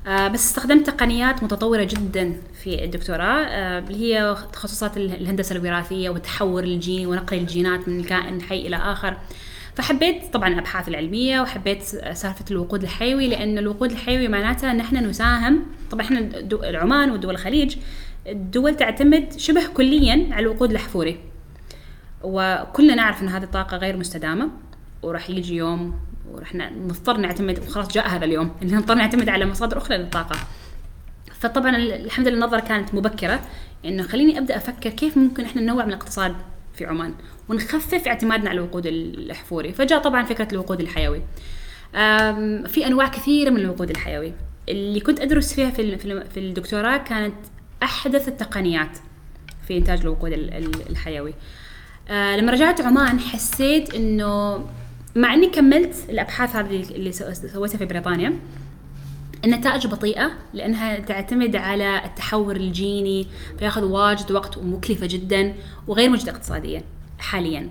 آه، 0.07 0.29
بس 0.29 0.47
استخدمت 0.47 0.87
تقنيات 0.87 1.43
متطورة 1.43 1.85
جدا 1.85 2.37
في 2.63 2.85
الدكتوراه 2.85 3.45
آه، 3.45 3.79
اللي 3.79 4.15
هي 4.15 4.37
تخصصات 4.53 4.97
ال- 4.97 5.15
الهندسة 5.21 5.57
الوراثية 5.57 6.11
وتحور 6.11 6.63
الجين 6.65 7.07
ونقل 7.07 7.37
الجينات 7.39 7.89
من 7.89 8.05
كائن 8.05 8.43
حي 8.43 8.67
إلى 8.67 8.77
آخر. 8.77 9.17
فحبيت 9.75 10.33
طبعا 10.33 10.49
الأبحاث 10.49 10.89
العلمية 10.89 11.41
وحبيت 11.41 11.83
سالفة 11.83 12.45
الوقود 12.51 12.83
الحيوي 12.83 13.29
لأن 13.29 13.59
الوقود 13.59 13.91
الحيوي 13.91 14.29
معناتها 14.29 14.71
ان 14.71 14.81
إحنا 14.81 15.01
نساهم 15.01 15.63
طبعا 15.91 16.03
إحنا 16.03 16.21
دو- 16.21 16.63
العمان 16.65 17.11
ودول 17.11 17.35
الخليج 17.35 17.77
الدول 18.27 18.77
تعتمد 18.77 19.33
شبه 19.39 19.67
كليا 19.67 20.27
على 20.31 20.43
الوقود 20.43 20.71
الاحفوري 20.71 21.21
وكلنا 22.23 22.95
نعرف 22.95 23.23
إن 23.23 23.29
هذه 23.29 23.43
الطاقة 23.43 23.77
غير 23.77 23.97
مستدامة 23.97 24.49
وراح 25.03 25.31
يجي 25.31 25.57
يوم 25.57 25.95
وراح 26.33 26.55
ن- 26.55 26.83
نضطر 26.87 27.17
نعتمد 27.17 27.59
وخلاص 27.59 27.89
جاء 27.89 28.09
هذا 28.09 28.25
اليوم 28.25 28.51
اللي 28.63 28.77
نضطر 28.77 28.95
نعتمد 28.95 29.29
على 29.29 29.47
مصادر 29.47 29.79
أخرى 29.79 29.97
للطاقة. 29.97 30.37
فطبعا 31.41 31.77
ال- 31.77 31.93
الحمد 32.05 32.29
لله 32.29 32.37
النظرة 32.45 32.61
كانت 32.61 32.95
مبكرة 32.95 33.41
إنه 33.85 34.03
خليني 34.03 34.39
أبدأ 34.39 34.57
أفكر 34.57 34.91
كيف 34.91 35.17
ممكن 35.19 35.45
إحنا 35.45 35.63
ننوع 35.63 35.85
من 35.85 35.89
الاقتصاد 35.93 36.37
في 36.75 36.87
عمان 36.87 37.15
ونخفف 37.49 38.09
اعتمادنا 38.09 38.51
على 38.51 38.59
الوقود 38.59 38.87
الأحفوري. 38.87 39.73
فجاء 39.73 39.99
طبعا 40.03 40.25
فكرة 40.25 40.49
الوقود 40.53 40.81
الحيوي. 40.81 41.23
في 42.69 42.87
أنواع 42.87 43.09
كثيرة 43.09 43.51
من 43.51 43.57
الوقود 43.61 43.91
الحيوي. 43.91 44.33
اللي 44.69 45.01
كنت 45.01 45.21
أدرس 45.21 45.55
فيها 45.55 45.71
في 45.71 45.99
في 45.99 46.05
ال- 46.13 46.31
في 46.31 46.41
الدكتوراه 46.41 46.97
كانت 46.97 47.35
أحدث 47.83 48.29
التقنيات 48.29 48.99
في 49.69 49.77
إنتاج 49.79 50.01
الوقود 50.01 50.33
ال- 50.33 50.55
ال- 50.55 50.91
الحيوي. 50.91 51.35
آه 52.09 52.37
لما 52.37 52.53
رجعت 52.53 52.81
عمان 52.81 53.21
حسيت 53.21 53.95
إنه 53.95 54.65
مع 55.19 55.35
إني 55.35 55.47
كملت 55.47 55.95
الأبحاث 56.09 56.57
هذه 56.57 56.83
اللي 56.91 57.13
سو- 57.13 57.33
سويتها 57.33 57.79
في 57.79 57.85
بريطانيا. 57.85 58.33
النتائج 59.45 59.87
بطيئة 59.87 60.31
لأنها 60.55 60.99
تعتمد 61.01 61.57
على 61.57 62.05
التحور 62.05 62.57
الجيني 62.57 63.27
فياخذ 63.59 63.85
واجد 63.85 64.33
وقت 64.33 64.57
ومكلفة 64.57 65.07
جدا 65.07 65.55
وغير 65.87 66.11
مجدية 66.11 66.31
اقتصاديا 66.33 66.83
حاليا. 67.19 67.69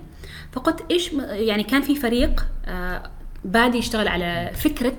فقلت 0.52 0.84
إيش 0.90 1.12
يعني 1.30 1.62
كان 1.62 1.82
في 1.82 1.94
فريق 1.94 2.46
آه، 2.66 3.02
بادي 3.44 3.78
يشتغل 3.78 4.08
على 4.08 4.50
فكرة 4.54 4.98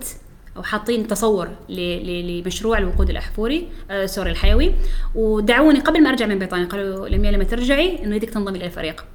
أو 0.58 0.64
حاطين 0.64 1.08
تصور 1.08 1.50
لمشروع 1.70 2.78
الوقود 2.78 3.10
الأحفوري 3.10 3.68
آه، 3.92 4.06
sorry 4.06 4.32
الحيوي. 4.32 4.72
ودعوني 5.16 5.80
قبل 5.80 6.04
ما 6.04 6.10
أرجع 6.10 6.26
من 6.26 6.38
بريطانيا 6.40 6.66
قالوا 6.66 7.08
لميا 7.10 7.32
لما 7.32 7.44
ترجعي 7.44 8.04
نريدك 8.04 8.30
تنضمي 8.30 8.58
إلى 8.58 8.66
الفريق. 8.66 9.06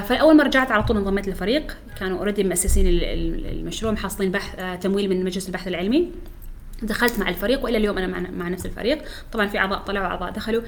فأول 0.00 0.36
ما 0.36 0.44
رجعت 0.44 0.70
على 0.70 0.82
طول 0.82 0.96
انضميت 0.96 1.26
للفريق. 1.28 1.76
كانوا 2.00 2.18
already 2.18 2.44
مؤسسين 2.44 2.86
ال- 2.86 3.04
ال- 3.04 3.46
المشروع 3.58 3.92
محصلين 3.92 4.30
بحث 4.30 4.58
آه، 4.58 4.74
تمويل 4.76 5.10
من 5.10 5.24
مجلس 5.24 5.46
البحث 5.48 5.68
العلمي. 5.68 6.10
دخلت 6.82 7.18
مع 7.18 7.28
الفريق 7.28 7.64
وإلى 7.64 7.76
اليوم 7.78 7.98
أنا 7.98 8.06
مع, 8.06 8.30
مع 8.30 8.48
نفس 8.48 8.66
الفريق. 8.66 9.02
طبعا 9.32 9.46
في 9.46 9.58
أعضاء 9.58 9.78
طلعوا 9.78 10.06
اعضاء 10.06 10.30
دخلوا. 10.30 10.62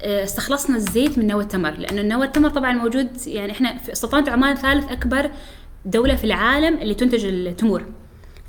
آه، 0.03 0.23
استخلصنا 0.23 0.75
الزيت 0.77 1.17
من 1.17 1.27
نوى 1.27 1.43
التمر. 1.43 1.71
لأنه 1.71 2.01
نوى 2.01 2.25
التمر 2.25 2.49
طبعا 2.49 2.73
موجود 2.73 3.07
يعني 3.27 3.51
إحنا 3.51 3.77
في 3.77 3.95
سلطنه 3.95 4.31
عمان 4.31 4.55
ثالث 4.55 4.91
أكبر 4.91 5.31
دولة 5.85 6.15
في 6.15 6.23
العالم 6.23 6.77
اللي 6.77 6.93
تنتج 6.93 7.25
التمور. 7.25 7.85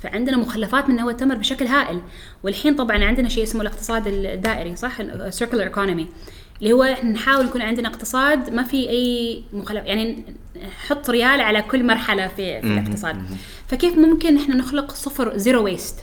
فعندنا 0.01 0.37
مخلفات 0.37 0.89
من 0.89 0.95
نوى 0.95 1.11
التمر 1.11 1.35
بشكل 1.35 1.65
هائل. 1.65 2.01
والحين 2.43 2.75
طبعا 2.75 3.05
عندنا 3.05 3.29
شيء 3.29 3.43
اسمه 3.43 3.61
الاقتصاد 3.61 4.07
الدائري 4.07 4.75
صح؟ 4.75 4.97
circular 5.29 5.73
economy. 5.75 6.05
اللي 6.61 6.73
هو 6.73 6.83
إحنا 6.83 7.11
نحاول 7.11 7.45
يكون 7.45 7.61
عندنا 7.61 7.87
اقتصاد 7.87 8.49
ما 8.49 8.63
في 8.63 8.89
أي 8.89 9.43
مخلف 9.53 9.85
يعني 9.85 10.23
نحط 10.67 11.09
ريال 11.09 11.41
على 11.41 11.61
كل 11.61 11.83
مرحلة 11.85 12.27
في, 12.27 12.61
في 12.61 12.67
الاقتصاد. 12.67 13.15
فكيف 13.67 13.97
ممكن 13.97 14.37
إحنا 14.37 14.55
نخلق 14.55 14.91
صفر 14.91 15.37
zero 15.37 15.63
waste 15.63 15.95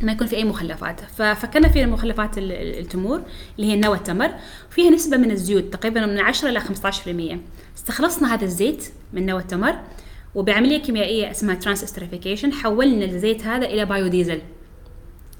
ما 0.00 0.12
يكون 0.12 0.26
في 0.26 0.36
أي 0.36 0.44
مخلفات. 0.44 1.00
ففكرنا 1.00 1.68
في 1.68 1.86
مخلفات 1.86 2.38
ال- 2.38 2.52
ال- 2.52 2.78
التمور 2.78 3.22
اللي 3.58 3.70
هي 3.70 3.74
النوى 3.74 3.96
التمر. 3.96 4.30
وفيها 4.70 4.90
نسبة 4.90 5.16
من 5.16 5.30
الزيوت 5.30 5.72
تقريبا 5.72 6.06
من 6.06 6.18
10 6.18 6.48
إلى 6.48 6.60
15% 6.60 7.38
استخلصنا 7.76 8.34
هذا 8.34 8.44
الزيت 8.44 8.84
من 9.12 9.26
نوى 9.26 9.40
التمر. 9.40 9.74
وبعملية 10.34 10.78
كيميائية 10.78 11.30
اسمها 11.30 11.54
transesterification 11.54 12.52
حولنا 12.52 13.04
الزيت 13.04 13.46
هذا 13.46 13.66
إلى 13.66 13.84
بايوديزل 13.84 14.40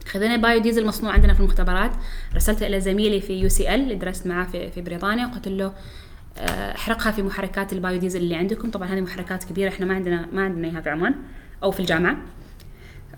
خذينا 0.06 0.36
بايو 0.36 0.60
ديزل 0.60 0.86
مصنوع 0.86 1.12
عندنا 1.12 1.34
في 1.34 1.40
المختبرات. 1.40 1.90
رسلته 2.34 2.66
إلى 2.66 2.80
زميلي 2.80 3.20
في 3.20 3.32
UCL 3.32 3.80
اللي 3.80 3.94
درست 3.94 4.26
معاه 4.26 4.44
في, 4.44 4.70
في 4.70 4.80
بريطانيا 4.80 5.26
وقلت 5.26 5.48
له 5.48 5.72
آه، 6.38 6.74
احرقها 6.74 7.12
في 7.12 7.22
محركات 7.22 7.72
البايو 7.72 7.98
ديزل 7.98 8.20
اللي 8.20 8.34
عندكم. 8.34 8.70
طبعا 8.70 8.88
هذه 8.88 9.00
محركات 9.00 9.44
كبيرة 9.44 9.68
إحنا 9.68 9.86
ما 9.86 9.94
عندنا 9.94 10.28
ما 10.32 10.42
عندنا 10.42 10.68
إياها 10.68 10.80
في 10.80 10.90
عمان 10.90 11.14
أو 11.62 11.70
في 11.70 11.80
الجامعة. 11.80 12.16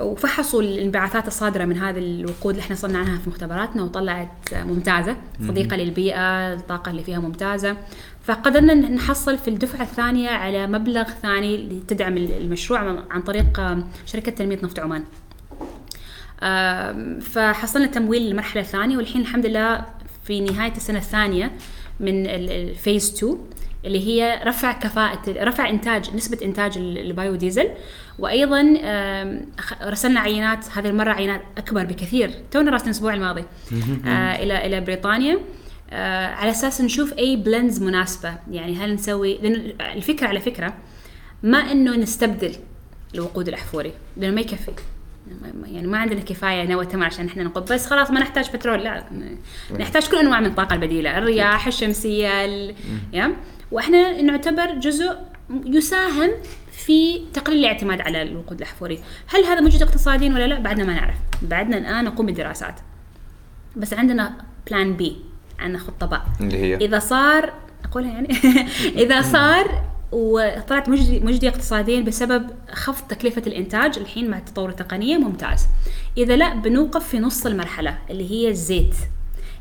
وفحصوا 0.01 0.63
الانبعاثات 0.63 1.29
الصادرة 1.29 1.65
من 1.65 1.77
هذه 1.79 1.99
الوقود 1.99 2.55
اللي 2.55 2.65
إحنا 2.65 2.77
صنعناها 2.77 3.19
في 3.19 3.31
مختبراتنا 3.31 3.83
وطلعت 3.83 4.55
ممتازة. 4.55 5.17
صديقة 5.49 5.77
للبيئة 5.77 6.53
الطاقة 6.53 6.91
اللي 6.91 7.05
فيها 7.05 7.19
ممتازة. 7.19 7.77
فقدرنا 8.25 8.75
نحصل 8.75 9.39
في 9.39 9.49
الدفعة 9.49 9.83
الثانية 9.83 10.29
على 10.31 10.67
مبلغ 10.67 11.05
ثاني 11.23 11.57
لتدعم 11.57 12.17
المشروع 12.17 13.05
عن 13.11 13.23
طريق 13.23 13.61
شركة 14.07 14.33
تنمية 14.33 14.59
نفط 14.63 14.79
عمان. 14.79 15.05
فحصلنا 17.21 17.87
تمويل 17.87 18.23
للمرحلة 18.23 18.63
الثانية 18.63 18.97
والحين 18.97 19.21
الحمد 19.21 19.47
لله 19.47 19.85
في 20.25 20.41
نهاية 20.41 20.73
السنة 20.73 20.99
الثانية 20.99 21.53
من 22.01 22.27
ال 22.27 22.41
phase 22.41 23.15
2 23.17 23.39
اللي 23.85 24.07
هي 24.07 24.41
رفع 24.45 24.73
كفاءة 24.73 25.21
رفع 25.29 25.69
إنتاج 25.69 26.15
نسبة 26.15 26.39
إنتاج 26.43 26.79
ال- 26.79 26.99
البايو 26.99 27.35
ديزل 27.35 27.69
وأيضا 28.19 28.63
رسلنا 29.83 30.21
عينات 30.21 30.65
هذه 30.79 30.89
المرة 30.89 31.13
عينات 31.13 31.43
أكبر 31.59 31.85
بكثير. 31.85 32.31
تونا 32.51 32.71
راسلين 32.71 32.91
الأسبوع 32.91 33.15
الماضي. 33.15 33.45
آه 34.07 34.43
إلى 34.43 34.67
إلى 34.67 34.81
بريطانيا. 34.81 35.39
آه 35.91 36.27
على 36.27 36.51
أساس 36.51 36.81
نشوف 36.81 37.13
أي 37.13 37.37
blends 37.37 37.83
مناسبة. 37.83 38.35
يعني 38.51 38.77
هل 38.77 38.95
نسوي 38.95 39.39
لأن 39.39 39.73
الفكرة 39.81 40.27
على 40.27 40.41
فكرة 40.41 40.75
ما 41.43 41.59
إنه 41.59 41.97
نستبدل 41.97 42.55
الوقود 43.15 43.49
الأحفوري. 43.49 43.93
لأنه 44.17 44.35
ما 44.35 44.41
يكفي. 44.41 44.73
يعني 45.65 45.87
ما 45.87 45.99
عندنا 45.99 46.21
كفاية 46.21 46.67
نوى 46.67 46.87
تمر 46.87 47.07
عشان 47.07 47.27
إحنا 47.27 47.43
نقول 47.43 47.65
بس 47.65 47.87
خلاص 47.87 48.11
ما 48.11 48.21
نحتاج 48.21 48.51
بترول. 48.55 48.85
لا 48.85 49.05
نحتاج 49.79 50.09
كل 50.09 50.17
أنواع 50.17 50.41
من 50.41 50.47
الطاقه 50.47 50.75
البديلة. 50.75 51.19
الرياح 51.19 51.67
الشمسية 51.67 52.45
ال... 52.45 52.75
وإحنا 53.73 54.23
نعتبر 54.23 54.75
جزء 54.75 55.17
يساهم 55.65 56.31
في 56.73 57.21
تقليل 57.35 57.59
الاعتماد 57.59 58.01
على 58.01 58.23
الوقود 58.23 58.59
الأحفوري. 58.59 59.01
هل 59.27 59.45
هذا 59.45 59.61
مجدي 59.61 59.85
اقتصاديا 59.85 60.29
ولا 60.29 60.47
لا؟ 60.47 60.59
بعدنا 60.59 60.85
ما 60.85 60.95
نعرف. 60.95 61.15
بعدنا 61.43 61.79
الآن 61.79 62.05
نقوم 62.05 62.27
بالدراسات. 62.27 62.75
بس 63.77 63.95
عندنا 63.95 64.37
بلان 64.71 64.97
بي 64.97 65.17
عندنا 65.59 65.79
خطة 65.79 66.07
باء 66.07 66.27
اللي 66.41 66.57
هي؟ 66.57 66.77
إذا 66.77 66.99
صار 66.99 67.53
أقولها 67.85 68.13
يعني؟ 68.13 68.29
إذا 69.05 69.23
صار 69.23 69.91
وطلعت 70.13 70.89
مجدي 70.89 71.21
مجدي 71.21 71.49
اقتصاديا 71.49 72.01
بسبب 72.01 72.51
خفض 72.73 73.07
تكلفة 73.09 73.43
الإنتاج 73.47 73.99
الحين 73.99 74.31
مع 74.31 74.39
التطور 74.39 74.69
التقنية 74.69 75.19
ممتاز. 75.19 75.67
إذا 76.17 76.37
لا 76.37 76.55
بنوقف 76.55 77.09
في 77.09 77.19
نص 77.19 77.47
المرحلة 77.47 77.99
اللي 78.11 78.31
هي 78.31 78.49
الزيت 78.49 78.95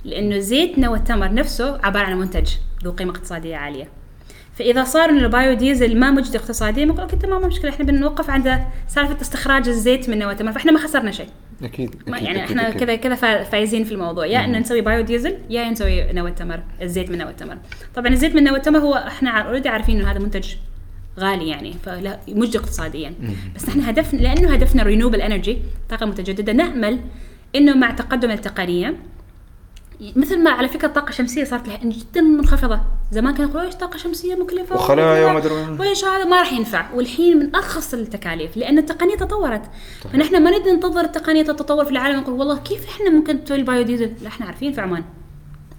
لأنه 0.05 0.39
زيت 0.39 0.79
نوى 0.79 0.97
التمر 0.97 1.33
نفسه 1.33 1.79
عبارة 1.83 2.05
عن 2.05 2.19
منتج 2.19 2.49
ذو 2.83 2.91
قيمة 2.91 3.11
اقتصادية 3.11 3.55
عالية. 3.55 3.98
فإذا 4.59 4.83
صار 4.83 5.09
انه 5.09 5.19
البايو 5.25 5.53
ديزل 5.53 5.99
ما 5.99 6.11
مجدي 6.11 6.37
اقتصاديا 6.37 6.85
بنقول 6.85 7.01
okay 7.01 7.15
تمام 7.15 7.41
ما 7.41 7.47
مشكلة. 7.47 7.71
إحنا 7.71 7.85
بنوقف 7.85 8.29
عند 8.29 8.59
سالفة 8.87 9.21
استخراج 9.21 9.67
الزيت 9.67 10.09
من 10.09 10.19
نوى 10.19 10.31
التمر 10.31 10.51
فإحنا 10.51 10.71
ما 10.71 10.79
خسرنا 10.79 11.11
شيء. 11.11 11.27
أكيد 11.63 11.95
أكيد، 12.07 12.23
يعني 12.23 12.43
أكيد، 12.43 12.57
إحنا. 12.57 12.69
كذا 12.69 12.95
كذا 12.95 13.15
فا- 13.15 13.43
فايزين 13.43 13.83
في 13.83 13.91
الموضوع. 13.91 14.25
يا 14.25 14.45
انه 14.45 14.59
نسوي 14.59 14.81
بايو 14.81 15.01
ديزل 15.01 15.37
يا 15.49 15.69
نسوي 15.69 16.13
نوى 16.13 16.29
التمر 16.29 16.59
الزيت 16.81 17.09
من 17.11 17.17
نوى 17.17 17.29
التمر 17.29 17.57
طبعا 17.95 18.07
الزيت 18.07 18.35
من 18.35 18.43
نوى 18.43 18.57
التمر 18.57 18.79
هو 18.79 18.93
إحنا 18.93 19.29
already 19.29 19.69
عارفين 19.69 19.99
إنه 19.99 20.11
هذا 20.11 20.19
منتج 20.19 20.53
غالي 21.19 21.47
يعني 21.49 21.73
فلا 21.85 22.19
مجدي 22.27 22.57
اقتصاديا. 22.57 23.13
بس 23.55 23.69
إحنا 23.69 23.89
هدفنا 23.89 24.19
لأنه 24.19 24.53
هدفنا 24.53 24.83
renewable 24.83 25.21
energy 25.21 25.57
طاقة 25.89 26.05
متجددة 26.05 26.53
نأمل 26.53 26.99
إنه 27.55 27.73
مع 27.77 27.91
تقدم 27.91 28.31
التقنية 28.31 28.95
مثل 30.15 30.43
ما 30.43 30.51
على 30.51 30.67
فكرة 30.67 30.87
الطاقة 30.87 31.09
الشمسية 31.09 31.43
صارت 31.43 31.67
لها 31.67 31.77
جدا 31.77 32.21
منخفضة. 32.21 32.81
زمان 33.11 33.33
كانوا 33.33 33.49
يقولوا 33.49 33.67
إيش 33.67 33.75
طاقة 33.75 33.97
شمسية 33.97 34.35
مكلفة؟ 34.35 34.75
وخلايا 34.75 35.25
وما. 35.25 35.77
وايش 35.79 36.05
هذا 36.05 36.25
ما 36.25 36.39
راح 36.39 36.53
ينفع. 36.53 36.93
والحين 36.93 37.39
من 37.39 37.55
أرخص 37.55 37.93
التكاليف 37.93 38.57
لأن 38.57 38.77
التقنية 38.77 39.15
تطورت. 39.15 39.61
فنحن 40.13 40.43
ما 40.43 40.51
نريد 40.51 40.67
ننتظر 40.67 41.01
التقنية 41.01 41.43
تتطور 41.43 41.85
في 41.85 41.91
العالم 41.91 42.17
ونقول 42.17 42.39
والله 42.39 42.57
كيف 42.57 42.89
إحنا 42.89 43.09
ممكن 43.09 43.39
نسوي 43.43 43.57
البايو 43.57 43.81
ديزل 43.81 44.13
لا 44.21 44.27
إحنا 44.27 44.45
عارفين 44.45 44.73
في 44.73 44.81
عمان. 44.81 45.03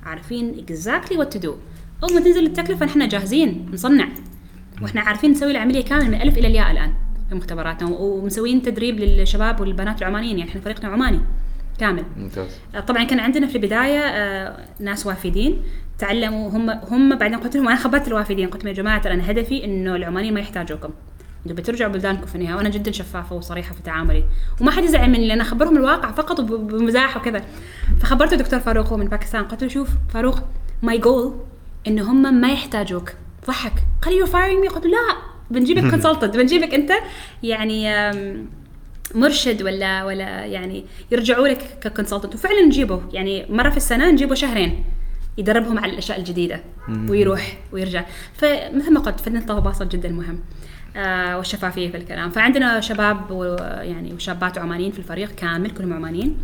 عارفين 0.02 0.58
exactly 0.58 1.18
what 1.18 1.32
to 1.32 1.38
do 1.38 1.54
أول 2.02 2.14
ما 2.14 2.20
تنزل 2.20 2.46
التكلفة 2.46 2.86
نحن 2.86 3.08
جاهزين 3.08 3.70
نصنع. 3.72 4.08
وإحنا 4.82 5.00
عارفين 5.00 5.30
نسوي 5.30 5.50
العملية 5.50 5.84
كاملة 5.84 6.08
من 6.08 6.14
الالف 6.14 6.38
إلى 6.38 6.48
الياء 6.48 6.70
الآن. 6.70 6.92
في 7.28 7.34
مختبراتنا 7.34 7.88
ومسويين 7.88 8.62
تدريب 8.62 9.00
للشباب 9.00 9.60
والبنات 9.60 9.98
العمانيين. 9.98 10.38
يعني 10.38 10.50
إحنا 10.50 10.60
فريقنا 10.60 10.88
عماني. 10.88 11.20
كامل. 11.80 12.04
ممتاز. 12.16 12.60
طبعا 12.86 13.04
كان 13.04 13.20
عندنا 13.20 13.46
في 13.46 13.56
البداية 13.56 13.98
آه، 14.00 14.56
ناس 14.80 15.06
وافدين. 15.06 15.62
تعلموا 15.98 16.50
هم 16.50 16.70
هم 16.70 17.18
بعدين 17.18 17.38
قلت 17.38 17.56
لهم 17.56 17.68
أنا 17.68 17.76
خبرت 17.76 18.08
الوافدين. 18.08 18.48
قلت 18.48 18.64
لهم 18.64 18.68
يا 18.68 18.82
جماعة 18.82 19.00
ترى 19.02 19.14
أنا 19.14 19.30
هدفي 19.30 19.64
إنه 19.64 19.96
العمانيين 19.96 20.34
ما 20.34 20.40
يحتاجوكم. 20.40 20.90
أنتم 21.46 21.54
بترجعوا 21.54 21.92
بلدانكم 21.92 22.26
في 22.26 22.34
النهاية 22.34 22.54
وأنا 22.56 22.68
جدا 22.68 22.92
شفافة 22.92 23.36
وصريحة 23.36 23.74
في 23.74 23.82
تعاملي. 23.82 24.24
وما 24.60 24.70
حد 24.70 24.84
يزعل 24.84 25.10
مني 25.10 25.28
لأن 25.28 25.40
أخبرهم 25.40 25.76
الواقع 25.76 26.10
فقط 26.12 26.40
بمزاح 26.40 27.16
وكذا. 27.16 27.44
فخبرته 28.00 28.34
الدكتور 28.34 28.60
فاروق 28.60 28.86
هو 28.86 28.96
من 28.96 29.06
باكستان. 29.06 29.44
قلت 29.44 29.62
له 29.62 29.68
شوف 29.68 29.88
فاروق 30.14 30.38
my 30.82 30.98
goal 30.98 31.34
انه 31.86 32.10
هم 32.12 32.40
ما 32.40 32.52
يحتاجوك. 32.52 33.12
ضحك. 33.46 33.72
قال 34.02 34.14
you 34.14 34.26
firing 34.26 34.60
me 34.60 34.68
قلت 34.68 34.84
له 34.84 34.90
لا 34.90 35.16
بنجيبك 35.50 35.82
consultant 35.90 36.36
بنجيبك 36.36 36.74
أنت. 36.74 36.92
يعني 37.42 37.90
مرشد 39.14 39.62
ولا 39.62 40.04
ولا 40.04 40.44
يعني 40.44 40.84
يرجعوا 41.12 41.48
لك 41.48 41.78
ك 41.80 41.85
consultant 41.85 42.34
وفعلا 42.34 42.62
نجيبه 42.62 43.02
يعني 43.12 43.46
مرة 43.50 43.70
في 43.70 43.76
السنة 43.76 44.10
نجيبه 44.10 44.34
شهرين 44.34 44.84
يدربهم 45.38 45.78
على 45.78 45.92
الأشياء 45.92 46.18
الجديدة 46.18 46.60
ويروح 47.08 47.58
ويرجع. 47.72 48.04
فمثل 48.34 48.92
ما 48.92 49.00
قلت 49.00 49.20
فن 49.20 49.36
التواصل 49.36 49.88
جدا 49.88 50.08
مهم. 50.08 50.38
آه 50.96 51.36
والشفافية 51.36 51.90
في 51.90 51.96
الكلام. 51.96 52.30
فعندنا 52.30 52.80
شباب 52.80 53.30
ويعني 53.30 54.14
وشابات 54.14 54.58
عمانيين 54.58 54.92
في 54.92 54.98
الفريق 54.98 55.30
كامل 55.30 55.70
كلهم 55.70 55.92
عمانيين. 55.92 56.36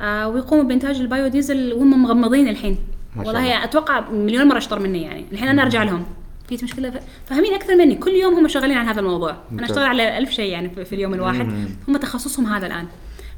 آه 0.00 0.28
ويقوموا 0.28 0.64
بإنتاج 0.64 1.00
البايو 1.00 1.28
ديزل 1.28 1.72
وهم 1.72 2.02
مغمضين 2.02 2.48
الحين. 2.48 2.78
والله 3.16 3.30
الله. 3.30 3.64
أتوقع 3.64 4.10
مليون 4.10 4.48
مرة 4.48 4.58
أشطر 4.58 4.78
مني 4.78 5.02
يعني. 5.02 5.24
الحين 5.32 5.48
أنا 5.48 5.62
أرجع 5.62 5.82
لهم. 5.82 6.06
في 6.48 6.64
مشكلة. 6.64 7.00
فاهمين 7.26 7.54
أكثر 7.54 7.76
مني. 7.76 7.94
كل 7.94 8.10
يوم 8.10 8.34
هم 8.34 8.48
شغالين 8.48 8.76
على 8.76 8.90
هذا 8.90 9.00
الموضوع. 9.00 9.36
أنا. 9.52 9.64
أشتغل 9.64 9.84
على 9.84 10.18
ألف 10.18 10.30
شيء 10.30 10.52
يعني 10.52 10.84
في 10.84 10.92
اليوم 10.92 11.14
الواحد. 11.14 11.68
هم 11.88 11.96
تخصصهم 11.96 12.46
هذا 12.46 12.66
الآن. 12.66 12.86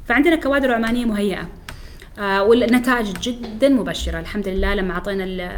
فعندنا 0.05 0.35
كوادر 0.35 0.73
عمانية 0.73 1.05
مهيئة. 1.05 1.47
آه 2.19 2.43
والنتائج 2.43 3.13
جدا 3.21 3.69
مبشرة. 3.69 4.19
الحمد 4.19 4.47
لله 4.47 4.75
لما 4.75 4.93
أعطينا 4.93 5.55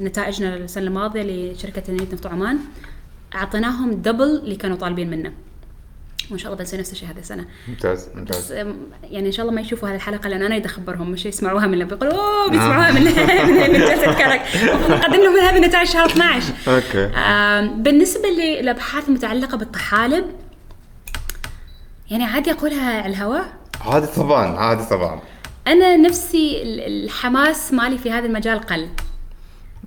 نتائجنا 0.00 0.56
السنة 0.56 0.86
الماضية 0.86 1.52
لشركة 1.52 1.80
تنمية 1.80 2.06
نفط 2.12 2.26
عمان 2.26 2.58
أعطيناهم 3.34 3.90
double 3.94 4.40
اللي 4.44 4.56
كانوا 4.56 4.76
طالبين 4.76 5.10
منه. 5.10 5.32
وان 6.30 6.38
شاء 6.38 6.46
الله 6.52 6.58
بنسوي 6.58 6.80
نفس 6.80 6.92
الشيء 6.92 7.08
هذه 7.08 7.18
السنة. 7.18 7.46
ممتاز 7.68 8.06
بس 8.08 8.16
ممتاز 8.16 8.52
أم، 8.52 8.76
يعني 9.02 9.26
إن 9.26 9.32
شاء 9.32 9.42
الله 9.46 9.54
ما 9.54 9.60
يشوفوا 9.60 9.88
هذه 9.88 9.94
الحلقة 9.94 10.28
لأن 10.28 10.42
أنا 10.42 10.64
اخبرهم 10.66 11.10
مش 11.10 11.26
يسمعوها 11.26 11.66
من 11.66 11.84
بيقولوا 11.84 12.12
أوه 12.14 12.50
بيسمعوها 12.50 12.90
من 12.92 13.02
من 14.08 14.14
كرك 14.14 14.42
نقدم 14.90 15.22
لهم 15.22 15.36
هذه 15.36 15.56
النتائج 15.56 15.88
شهر 15.88 16.06
12 16.06 16.52
أوكي. 16.68 17.10
بالنسبة 17.82 18.28
للأبحاث 18.28 19.08
المتعلقة 19.08 19.56
بالطحالب 19.56 20.24
يعني 22.10 22.24
عادي 22.24 22.50
أقولها 22.52 23.02
على 23.02 23.06
الهواء؟ 23.14 23.52
عادي 23.80 24.06
طبعا 24.06 24.56
عادي 24.58 24.84
طبعا 24.84 25.20
أنا 25.66 25.96
نفسي 25.96 26.62
ال- 26.62 27.04
الحماس 27.04 27.72
مالي 27.72 27.98
في 27.98 28.10
هذا 28.10 28.26
المجال 28.26 28.58
قل. 28.60 28.88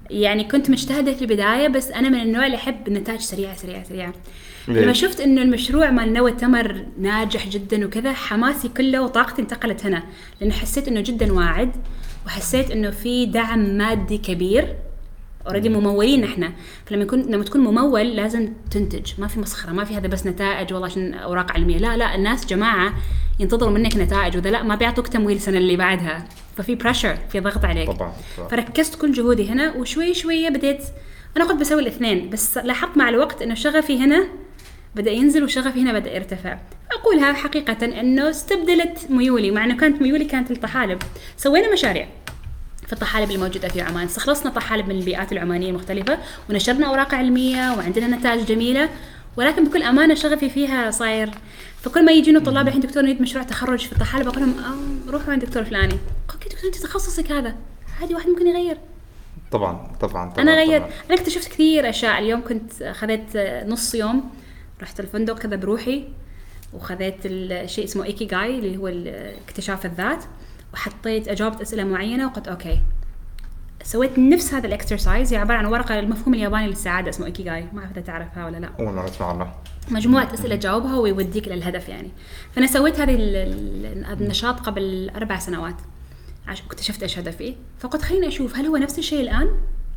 يعني 0.10 0.44
كنت 0.44 0.70
مجتهدة 0.70 1.14
في 1.14 1.22
البداية 1.22 1.68
بس 1.68 1.88
أنا 1.91 2.10
من 2.10 2.20
النوع 2.22 2.45
اللي 2.45 2.57
يحب 2.57 2.88
النتائج 2.88 3.20
سريعة 3.20 3.56
سريعة 3.56 3.84
سريعة؟ 3.84 4.14
لما 4.68 4.94
شفت 4.94 5.19
إنه 5.19 5.41
المشروع 5.41 5.90
مال 5.91 6.14
نوى 6.14 6.31
تمر 6.31 6.86
ناجح 6.99 7.48
جدا 7.48 7.86
وكذا 7.86 8.14
حماسي 8.14 8.69
كله 8.69 9.02
وطاقتي 9.02 9.41
انتقلت 9.41 9.86
هنا 9.86 10.03
لأن 10.41 10.52
حسيت 10.52 10.88
إنه 10.88 11.02
جدا 11.02 11.34
واعد 11.34 11.72
وحسيت 12.26 12.72
إنه 12.72 12.90
في 12.90 13.26
دعم 13.26 13.60
مادي 13.60 14.18
كبير 14.18 14.76
already 15.48 15.70
ممولين 15.69 16.23
إحنا. 16.23 16.52
فلما 16.86 17.03
يكون 17.03 17.22
لما 17.22 17.44
تكون 17.44 17.61
ممول 17.61 18.15
لازم 18.15 18.53
تنتج. 18.72 19.11
ما 19.18 19.27
في 19.27 19.40
مسخرة 19.40 19.72
ما 19.72 19.84
في 19.84 19.98
هذا 19.98 20.07
بس 20.07 20.27
نتائج 20.27 20.73
والله 20.73 20.88
عشان 20.88 21.14
أوراق 21.14 21.52
علمية. 21.52 21.77
لا 21.77 21.98
لا 21.98 22.15
الناس 22.15 22.45
جماعة 22.45 22.94
ينتظروا 23.40 23.72
منك 23.72 23.98
نتائج 23.98 24.36
واذا 24.36 24.49
لا 24.49 24.64
ما 24.64 24.76
بيعطوك 24.76 25.07
تمويل 25.07 25.36
السنة 25.36 25.57
اللي 25.57 25.76
بعدها. 25.76 26.27
ففي 26.57 26.76
pressure 26.76 27.18
في 27.31 27.40
ضغط 27.40 27.65
عليك. 27.65 27.90
طبعا 27.91 28.14
طبعاً. 28.38 28.49
فركزت 28.49 28.95
كل 28.95 29.11
جهودي 29.11 29.49
هنا 29.49 29.76
وشوي 29.76 30.14
شوية 30.14 30.49
بديت 30.49 30.84
أنا 31.38 31.48
كنت 31.48 31.61
بسوي 31.61 31.81
الاثنين 31.81 32.30
بس 32.30 32.57
لاحظت 32.57 32.98
مع 32.98 33.10
الوقت 33.10 33.41
إنه 33.41 33.53
شغفي 33.53 33.99
هنا 33.99 34.27
بدأ 34.95 35.11
ينزل 35.11 35.44
وشغفي 35.44 35.82
هنا 35.82 35.94
بدأ 35.94 36.16
يرتفع. 36.16 36.57
أقولها 36.91 37.34
حقيقة 37.34 37.86
إنه 37.86 38.30
استبدلت 38.30 39.07
ميولي 39.10 39.52
مع 39.52 39.66
إنه 39.66 39.78
كانت 39.78 40.02
ميولي 40.02 40.26
كانت 40.26 40.52
للطحالب 40.52 41.02
سوينا 41.38 41.74
مشاريع. 41.74 42.07
في 42.88 42.94
الطحالب 42.94 43.32
الموجودة 43.32 43.68
في 43.68 43.82
عمان 43.82 44.06
استخلصنا 44.06 44.52
طحالب 44.52 44.88
من 44.88 44.95
البيئات 44.95 45.32
العمانية 45.32 45.70
المختلفة 45.70 46.18
ونشرنا 46.49 46.88
أوراق 46.88 47.16
علمية 47.16 47.74
وعندنا 47.78 48.07
نتائج 48.07 48.45
جميلة 48.45 48.90
ولكن 49.38 49.64
بكل 49.64 49.84
أمانة 49.84 50.14
شغفي 50.14 50.49
فيها 50.49 50.91
صاير. 50.91 51.30
فكل 51.82 52.06
ما 52.06 52.11
يجينا 52.11 52.40
طلاب 52.40 52.68
الحين 52.68 52.82
دكتور 52.82 53.03
نريد 53.03 53.22
مشروع 53.22 53.44
تخرج 53.44 53.86
في 53.86 53.91
الطحالب 53.91 54.28
أقول 54.28 54.40
لهم 54.40 54.56
آه 54.60 55.11
روحوا 55.11 55.34
عند 55.34 55.45
دكتور 55.45 55.64
فلاني. 55.64 55.98
أوكي 56.34 56.49
دكتور 56.49 56.66
أنت 56.66 56.76
تخصصك 56.76 57.32
هذا؟ 57.32 57.56
عادي 58.02 58.16
واحد 58.16 58.30
ممكن 58.30 58.48
يغير. 58.48 58.78
طبعا 59.52 59.91
طبعا 60.02 60.30
طبعا 60.30 60.41
أنا 60.41 60.56
غير 60.56 60.80
طبعاً. 60.80 60.91
أنا 61.10 61.20
اكتشفت 61.20 61.48
كثير 61.48 61.90
أشياء. 61.90 62.20
اليوم 62.20 62.44
كنت 62.44 62.82
أخذت 62.82 63.38
نص 63.68 63.95
يوم 63.95 64.32
رحت 64.82 65.00
الفندق 65.00 65.40
كذا 65.40 65.56
بروحي 65.56 66.04
وخذيت 66.74 67.16
الشيء 67.26 67.84
اسمه 67.86 68.04
ikigai 68.06 68.60
اللي 68.60 68.78
هو 68.78 68.88
اكتشاف 69.48 69.86
الذات 69.86 70.24
وحطيت 70.74 71.28
اجابه 71.28 71.62
أسئلة 71.62 71.84
معينة 71.84 72.26
وقلت 72.28 72.48
okay. 72.48 72.82
سويت 73.84 74.20
نفس 74.20 74.54
هذا 74.54 74.68
ال 74.68 74.75
exercise 74.75 75.34
هي 75.34 75.38
عبارة 75.40 75.58
عن 75.58 75.66
ورقة 75.66 76.00
المفهوم 76.00 76.34
الياباني 76.34 76.68
للسعادة 76.68 77.10
اسمه 77.10 77.26
ikigai 77.26 77.66
ما 77.74 77.80
أعرف 77.82 77.92
إذا 77.92 78.02
تعرفها 78.02 78.46
ولا 78.46 78.58
لا. 78.58 78.70
اول 78.80 78.94
مره 78.94 79.06
أسمع 79.10 79.28
عنه. 79.28 79.54
مجموعة 79.92 80.34
أسئلة 80.34 80.56
تجاوبها 80.56 80.98
ويوديك 80.98 81.48
للهدف 81.48 81.90
يعني. 81.90 82.10
فأنا 82.56 82.68
سويت 82.68 83.00
هذه 83.00 83.16
ال- 83.16 83.36
ال- 83.36 84.22
النشاط 84.22 84.60
قبل 84.60 85.12
أربع 85.16 85.40
سنوات. 85.40 85.76
عشان 86.48 86.66
اكتشفت 86.66 87.04
إيش 87.04 87.20
هدفي. 87.20 87.56
فقلت 87.80 88.02
خليني 88.02 88.28
أشوف 88.28 88.56
هل 88.56 88.66
هو 88.66 88.78
نفس 88.78 89.00
الشيء 89.00 89.22
الآن؟ 89.22 89.50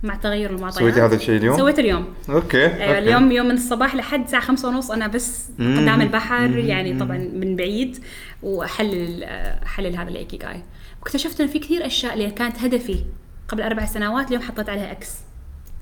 مع 0.02 0.14
تغير 0.14 0.50
المعطيات 0.50 0.78
سويتي 0.80 1.00
هذا 1.00 1.16
الشيء 1.16 1.36
اليوم؟ 1.36 1.56
سويت 1.56 1.78
اليوم. 1.78 2.14
okay 2.30 2.66
أيوة 2.66 2.72
okay. 2.72 2.98
اليوم 2.98 3.32
يوم 3.32 3.46
من 3.46 3.54
الصباح 3.54 3.94
لحد 3.94 4.24
الساعة 4.24 4.42
خمسة 4.42 4.68
ونص 4.68 4.90
أنا 4.90 5.06
بس 5.06 5.50
مم. 5.58 5.80
قدام 5.80 6.00
البحر 6.00 6.48
مم. 6.48 6.58
يعني 6.58 6.98
طبعا 6.98 7.18
من 7.18 7.56
بعيد 7.56 7.98
وأحلل 8.42 9.24
أحلل 9.64 9.96
هذا 9.96 10.08
ال 10.08 10.36
ikigai 10.36 10.62
واكتشفت 11.00 11.40
إنه 11.40 11.50
في 11.50 11.58
كثير 11.58 11.86
أشياء 11.86 12.14
اللي 12.14 12.30
كانت 12.30 12.58
هدفي 12.58 13.04
قبل 13.48 13.62
أربع 13.62 13.84
سنوات 13.84 14.28
اليوم 14.28 14.42
حطيت 14.42 14.68
عليها 14.68 14.92
X 14.92 15.10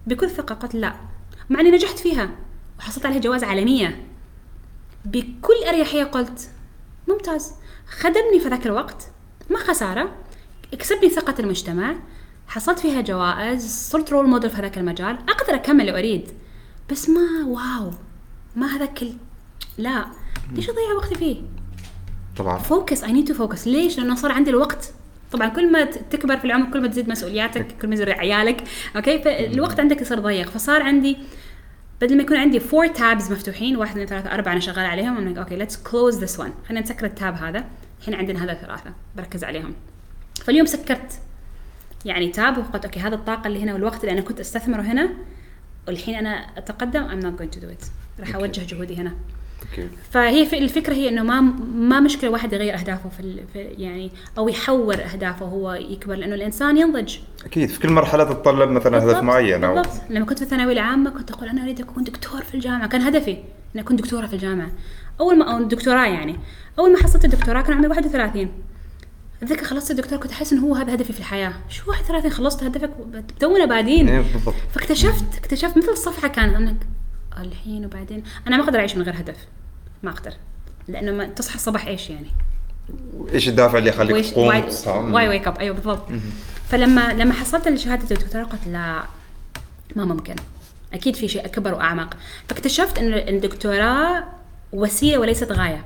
بكل 0.07 0.31
ثقة 0.31 0.55
قلت 0.55 0.75
لا. 0.75 0.95
مع 1.51 1.61
إني 1.61 1.71
نجحت 1.71 1.99
فيها 1.99 2.31
وحصلت 2.79 3.07
عليها 3.07 3.21
جوائز 3.21 3.45
عالمية. 3.45 4.05
بكل 5.05 5.65
أريحية 5.69 6.05
قلت 6.05 6.51
ممتاز. 7.09 7.53
خدمني 7.89 8.41
في 8.43 8.49
ذاك 8.49 8.67
الوقت 8.67 9.11
ما 9.51 9.59
خسارة. 9.59 10.15
كسبني 10.79 11.11
ثقة 11.11 11.35
المجتمع. 11.41 11.95
حصلت 12.51 12.79
فيها 12.79 13.01
جوائز 13.01 13.89
صرت 13.91 14.13
role 14.13 14.29
model 14.29 14.51
في 14.51 14.57
هذاك 14.57 14.79
المجال 14.79 15.19
أقدر 15.29 15.55
أكمل 15.55 15.87
لو 15.87 15.97
أريد. 15.97 16.29
بس 16.91 17.09
ما 17.09 17.47
wow 17.47 17.91
ما 18.57 18.67
هذاك 18.67 19.03
ال... 19.03 19.17
لا. 19.79 20.07
ليش 20.53 20.71
أضيع 20.71 20.93
وقتي 20.97 21.15
فيه؟ 21.15 21.43
طبعا. 22.37 22.59
focus 22.59 23.05
I 23.05 23.13
need 23.13 23.29
to 23.29 23.35
focus 23.35 23.67
ليش؟ 23.67 23.99
لأنه 23.99 24.15
صار 24.15 24.33
عندي 24.33 24.51
الوقت. 24.51 24.93
طبعا 25.33 25.49
كل 25.49 25.73
ما 25.73 25.85
تكبر 25.85 26.37
في 26.37 26.45
العمر 26.45 26.71
كل 26.71 26.81
ما 26.81 26.89
تزيد 26.89 27.09
مسؤولياتك 27.09 27.67
كل 27.83 27.89
ما 27.89 27.95
يزيد 27.95 28.09
عيالك 28.09 28.65
okay؟ 28.97 29.23
فالوقت 29.23 29.81
عندك 29.81 30.01
يصير 30.01 30.21
ضيق. 30.21 30.51
فصار 30.51 30.83
عندي 30.83 31.17
بدل 32.01 32.17
ما 32.17 32.23
يكون 32.23 32.37
عندي 32.37 32.61
four 32.61 32.87
tabs 32.87 33.33
مفتوحين 33.33 33.77
واحد 33.77 33.91
اثنين 33.91 34.07
ثلاثة 34.07 34.35
أربعة 34.35 34.53
أنا 34.53 34.61
شغالة 34.61 34.89
عليهم 34.89 35.17
أنا 35.17 35.41
okay 35.41 35.57
let's 35.57 35.77
close 35.77 36.25
this 36.25 36.41
one 36.41 36.53
خلينا 36.69 36.85
نسكر 36.85 37.07
ال 37.07 37.14
tab 37.14 37.35
هذا. 37.35 37.65
الحين 38.01 38.15
عندنا 38.15 38.45
هذا 38.45 38.55
ثلاثة 38.55 38.93
بركز 39.17 39.45
عليهم. 39.45 39.75
فاليوم 40.45 40.67
سكرت. 40.67 41.21
يعني 42.05 42.29
tab 42.29 42.59
وقلت 42.59 42.85
okay 42.85 43.01
هذا 43.01 43.15
الطاقة 43.15 43.47
اللي 43.47 43.63
هنا 43.63 43.75
والوقت 43.75 44.01
اللي 44.05 44.13
أنا 44.13 44.21
كنت 44.21 44.41
أستثمره 44.41 44.83
هنا 44.83 45.09
والحين 45.89 46.15
أنا 46.15 46.47
أتقدم 46.57 47.09
I'm 47.09 47.23
not 47.23 47.41
going 47.41 47.57
to 47.57 47.61
do 47.61 47.67
it. 47.67 47.87
راح 48.21 48.35
أوجه 48.35 48.61
جهودي 48.75 48.97
هنا. 48.97 49.13
okay. 49.71 49.89
فهي 50.11 50.43
الفكرة 50.59 50.95
هي 50.95 51.09
إنه 51.09 51.23
ما 51.23 51.41
ما 51.75 52.01
مشكلة 52.01 52.31
واحد 52.31 52.53
يغير 52.53 52.75
أهدافه 52.75 53.09
في, 53.09 53.43
في 53.53 53.59
يعني 53.59 54.11
أو 54.39 54.49
يحور 54.49 54.95
أهدافه 54.95 55.45
وهو 55.45 55.73
يكبر 55.73 56.15
لأنه 56.15 56.35
الإنسان 56.35 56.77
ينضج. 56.77 57.19
أكيد 57.45 57.69
في 57.69 57.81
كل 57.81 57.91
مرحلة 57.91 58.25
تتطلب 58.25 58.71
مثلا 58.71 59.05
هدف 59.05 59.23
معين 59.23 59.65
أو 59.65 59.75
بالضبط. 59.75 60.01
لما 60.11 60.25
كنت 60.25 60.39
في 60.39 60.45
الثانوية 60.45 60.73
العامة 60.73 61.11
كنت 61.11 61.31
أقول 61.31 61.49
أنا 61.49 61.63
أريد 61.63 61.81
أكون 61.81 62.05
دكتور 62.05 62.43
في 62.43 62.55
الجامعة 62.55 62.89
كان 62.89 63.01
هدفي 63.01 63.37
إني 63.75 63.83
أكون 63.83 63.97
دكتورة 63.97 64.27
في 64.27 64.33
الجامعة. 64.33 64.71
أول 65.21 65.39
ما 65.39 65.53
أو 65.53 65.63
دكتوراه 65.63 66.07
يعني. 66.07 66.37
أول 66.79 66.93
ما 66.93 66.99
حصلت 66.99 67.25
الدكتوراه 67.25 67.63
كان 67.63 67.73
عمري 67.73 67.89
31 67.89 68.49
أتذكر 69.43 69.65
خلصت 69.65 69.91
الدكتوراه 69.91 70.21
كنت 70.21 70.33
أحس 70.33 70.53
إنه 70.53 70.67
هو 70.67 70.75
هذا 70.75 70.95
هدفي 70.95 71.13
في 71.13 71.21
الحياة. 71.21 71.53
شو 71.69 71.91
31 71.91 72.31
خلصت 72.31 72.63
هدفك؟ 72.63 72.91
تونا 73.41 73.65
بادين 73.65 74.09
إيه 74.09 74.25
فاكتشفت 74.75 75.25
اكتشفت 75.37 75.79
مثل 75.79 75.89
الصفحه 75.89 76.29
كانت 76.29 76.57
إنك 76.57 76.77
الحين 77.39 77.85
وبعدين. 77.85 78.23
أنا 78.47 78.57
ما 78.57 78.65
أقدر 78.65 78.79
أعيش 78.79 78.97
من 78.97 79.03
غير 79.03 79.15
هدف. 79.21 79.37
ما 80.03 80.11
أقدر. 80.11 80.33
لأنه 80.89 81.13
ما 81.13 81.25
تصحى 81.25 81.55
الصباح 81.55 81.87
إيش 81.87 82.11
يعني؟ 82.11 82.31
إيش 83.33 83.49
الدافع 83.49 83.79
اللي 83.79 83.91
يخليك 83.91 84.27
تقوم؟ 84.27 85.15
واي 85.15 85.29
ويك 85.29 85.47
اب 85.47 85.59
أيوه 85.59 85.75
بالضبط. 85.75 86.07
فلما 86.69 87.13
لما 87.13 87.33
حصلت 87.33 87.75
شهادة 87.75 88.03
الدكتوراه 88.03 88.45
قلت 88.45 88.67
لا 88.67 89.03
ما 89.97 90.05
ممكن. 90.05 90.37
أكيد 90.93 91.17
في 91.17 91.29
شيء 91.29 91.45
أكبر 91.45 91.75
وأعمق. 91.75 92.17
فاكتشفت 92.49 92.99
إن 92.99 93.15
الدكتوراه 93.15 94.25
وسيلة 94.73 95.19
وليست 95.19 95.53
غاية. 95.53 95.85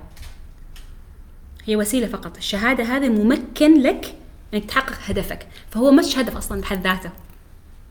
هي 1.66 1.76
وسيلة 1.76 2.06
فقط. 2.06 2.36
الشهادة 2.36 2.84
هذه 2.84 3.08
ممكن 3.08 3.82
لك 3.82 4.14
إنك 4.54 4.64
تحقق 4.64 4.98
هدفك. 5.04 5.46
فهو 5.70 5.92
مش 5.92 6.18
هدف 6.18 6.36
أصلا 6.36 6.60
بحد 6.60 6.84
ذاته. 6.84 7.10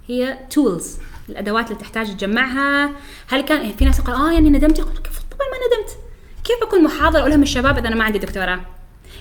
هي 0.07 0.37
tools 0.49 0.97
الأدوات 1.29 1.71
اللي 1.71 1.81
تحتاج 1.81 2.17
تجمعها. 2.17 2.91
هل 3.27 3.41
كان 3.41 3.71
في 3.71 3.85
ناس 3.85 3.99
يقول 3.99 4.15
آه 4.15 4.31
يعني 4.31 4.49
ندمت. 4.49 4.79
يقول 4.79 4.97
كيف 4.97 5.19
طبعا 5.19 5.47
ما 5.47 5.57
ندمت؟ 5.67 5.97
كيف 6.43 6.57
أكون 6.61 6.83
محاضره 6.83 7.19
أقول 7.19 7.31
لهم 7.31 7.41
الشباب 7.41 7.77
إذا 7.77 7.87
أنا 7.87 7.95
ما 7.95 8.03
عندي 8.03 8.19
دكتوراه؟ 8.19 8.59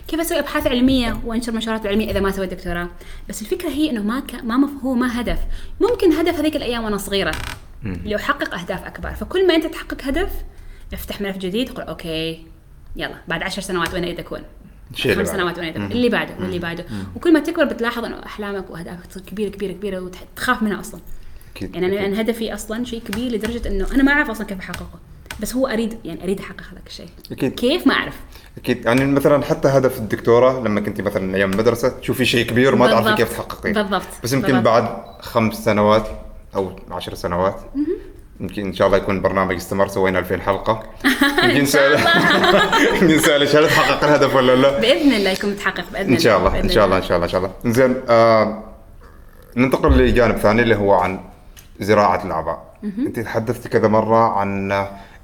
كيف 0.08 0.20
أسوي 0.20 0.38
أبحاث 0.38 0.66
علمية 0.66 1.20
وأنشر 1.24 1.52
منشورات 1.52 1.86
علمية 1.86 2.10
إذا 2.10 2.20
ما 2.20 2.30
سويت 2.30 2.54
دكتوراه؟ 2.54 2.88
بس 3.28 3.42
الفكرة 3.42 3.68
هي 3.68 3.90
إنه 3.90 4.02
ما 4.02 4.20
ك... 4.20 4.34
ما. 4.44 4.68
هو 4.84 4.94
ما 4.94 5.20
هدف. 5.20 5.38
ممكن 5.80 6.12
هدف 6.12 6.34
هذيك 6.34 6.56
الأيام 6.56 6.84
وأنا 6.84 6.96
صغيرة. 6.96 7.32
لاحقق 7.82 8.54
أهداف 8.54 8.84
أكبر. 8.84 9.10
فكل 9.10 9.46
ما 9.46 9.54
أنت 9.54 9.66
تحقق 9.66 10.02
هدف 10.02 10.30
افتح 10.92 11.20
ملف 11.20 11.36
جديد 11.36 11.68
تقول 11.68 11.84
أوكي. 11.84 12.51
يلا 12.96 13.14
بعد 13.28 13.42
عشر 13.42 13.62
سنوات 13.62 13.94
وين 13.94 14.02
اللي 14.04 14.12
خمس. 14.12 14.42
سنوات 15.24 15.58
وين 15.58 15.68
أكون؟ 15.68 15.82
اللي 15.92 16.08
بعده 16.08 16.34
واللي 16.40 16.58
بعده 16.58 16.84
وكل 17.16 17.32
ما 17.32 17.40
تكبر 17.40 17.64
بتلاحظ 17.64 18.04
إنه 18.04 18.26
أحلامك 18.26 18.70
وأهدافك 18.70 19.06
تصير 19.06 19.22
كبيرة 19.22 19.48
كبيرة 19.50 19.72
كبيرة 19.72 20.00
وتخاف 20.00 20.62
منها 20.62 20.80
أصلا 20.80 21.00
أكيد 21.56 21.74
يعني 21.74 21.86
أنا 21.86 22.06
أكيد. 22.06 22.18
هدفي 22.18 22.54
أصلا 22.54 22.84
شيء 22.84 23.00
كبير 23.02 23.32
لدرجة 23.32 23.68
إنه 23.68 23.86
أنا 23.94 24.02
ما 24.02 24.12
أعرف 24.12 24.30
أصلا 24.30 24.46
كيف 24.46 24.58
أحققه 24.58 24.98
بس 25.40 25.54
هو 25.54 25.66
أريد 25.66 25.98
يعني 26.04 26.24
أريد 26.24 26.40
أحقق 26.40 26.60
هذاك 26.72 26.86
الشيء 26.86 27.08
أكيد. 27.32 27.54
كيف 27.54 27.86
ما 27.86 27.94
أعرف 27.94 28.20
أكيد 28.58 28.84
يعني 28.84 29.06
مثلا 29.06 29.44
حتى 29.44 29.68
هدف 29.68 29.98
الدكتوره 29.98 30.60
لما 30.64 30.80
كنت 30.80 31.00
مثلا 31.00 31.36
أيام 31.36 31.50
المدرسة 31.52 31.88
تشوفي 31.88 32.24
شيء 32.24 32.46
كبير 32.46 32.74
ما 32.76 32.86
تعرفي. 32.86 33.16
كيف 33.16 33.32
تحققيه 33.32 33.72
بالضبط. 33.72 34.02
بس 34.24 34.32
يمكن 34.32 34.46
بالضبط. 34.46 34.64
بعد 34.64 35.04
خمس 35.20 35.64
سنوات 35.64 36.08
أو 36.54 36.76
عشر 36.90 37.14
سنوات 37.14 37.60
يمكن 38.42 38.66
إن 38.66 38.72
شاء 38.72 38.86
الله 38.86 38.98
يكون 38.98 39.16
البرنامج 39.16 39.54
استمر 39.54 39.88
سوينا 39.88 40.18
2000 40.18 40.40
حلقة. 40.40 40.82
يمكن 41.44 41.62
نسال 41.62 41.92
يمكن 42.92 43.06
نسالك 43.06 43.56
هل 43.56 43.68
تحقق 43.68 44.04
الهدف 44.04 44.34
ولا 44.34 44.56
لا. 44.56 44.80
بإذن 44.80 45.12
الله 45.12 45.30
يكون 45.30 45.50
متحقق 45.50 45.84
بإذن 45.92 46.02
الله 46.04 46.14
ان 46.14 46.18
شاء 46.18 46.38
الله 46.38 46.60
إن 46.60 46.68
شاء 46.68 46.84
الله 46.84 46.96
إن 46.96 47.02
شاء 47.02 47.16
الله 47.16 47.26
إن 47.26 47.30
شاء 47.30 47.40
الله. 47.40 47.52
زين 47.64 47.96
آه 48.08 48.62
ننتقل 49.56 49.98
لجانب 49.98 50.36
ثاني 50.36 50.62
اللي 50.62 50.76
هو 50.76 50.92
عن 50.92 51.20
زراعة 51.80 52.24
الأعضاء. 52.24 52.72
أنت 52.84 53.20
تحدثت 53.20 53.68
كذا 53.68 53.88
مرة 53.88 54.38
عن 54.38 54.68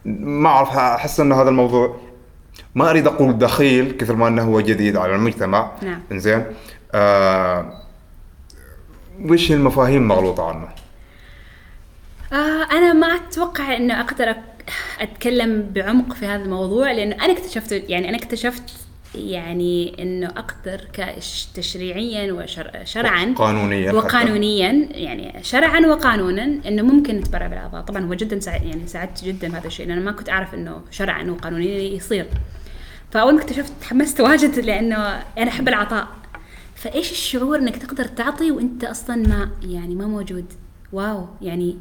ما 0.05 0.49
أعرف 0.49 0.77
أحس 0.77 1.21
أن 1.21 1.33
هذا 1.33 1.49
الموضوع 1.49 1.97
ما 2.75 2.91
أريد 2.91 3.07
أقول 3.07 3.39
دخيل 3.39 3.97
كثر 4.01 4.17
ما 4.17 4.29
أنه 4.29 4.43
هو 4.43 4.61
جديد 4.61 4.97
على 4.97 5.15
المجتمع. 5.15 5.71
نعم. 5.83 6.01
زين 6.13 6.45
آه 6.95 7.73
وش 9.25 9.51
هي 9.51 9.55
المفاهيم 9.57 10.09
مغلوطه 10.09 10.49
عنه؟ 10.49 10.69
آه 12.33 12.63
أنا 12.73 12.93
ما 12.93 13.07
أتوقع 13.07 13.77
إنه 13.77 14.01
أقدر 14.01 14.33
أك- 14.33 14.73
أتكلم 15.01 15.71
بعمق 15.75 16.13
في 16.15 16.27
هذا 16.27 16.43
الموضوع 16.45 16.93
لأنه 16.93 17.15
أنا 17.25 17.33
اكتشفت 17.33 17.73
يعني 17.73 18.09
أنا 18.09 18.17
اكتشفت 18.17 18.63
يعني 19.15 20.03
إنه 20.03 20.27
أقدر 20.27 20.81
تشريعيا 21.55 22.33
وشرعا 22.33 23.35
قانونياً 23.37 23.89
حتى. 23.89 23.97
وقانونيا 23.97 24.89
يعني 24.91 25.43
شرعا 25.45 25.81
وقانونا 25.81 26.45
إنه 26.45 26.83
ممكن 26.83 27.17
نتبرع 27.17 27.47
بالأعضاء. 27.47 27.83
طبعا 27.83 28.05
هو 28.07 28.15
جدا 28.15 28.41
سعيد 28.41 28.63
يعني 28.63 28.87
سعدت 28.87 29.25
جدا 29.25 29.49
بهذا 29.49 29.67
الشيء 29.67 29.87
لأن 29.89 30.05
ما 30.05 30.13
كنت 30.13 30.29
أعرف 30.29 30.55
إنه 30.55 30.81
شرعا 30.91 31.23
وقانونيا 31.31 31.79
يصير. 31.79 32.27
فأول 33.11 33.35
ما 33.35 33.41
اكتشفت 33.41 33.73
تحمست 33.81 34.21
واجد 34.21 34.59
لأنه 34.59 34.97
أنا 35.39 35.49
أحب 35.51 35.69
العطاء. 35.69 36.09
فإيش 36.75 37.11
الشعور 37.13 37.59
إنك 37.59 37.77
تقدر 37.77 38.05
تعطي 38.05 38.51
وإنت 38.51 38.85
أصلا 38.85 39.17
ما 39.17 39.51
يعني 39.63 39.95
ما 39.95 40.07
موجود؟ 40.07 40.45
واو 40.93 41.27
يعني 41.43 41.77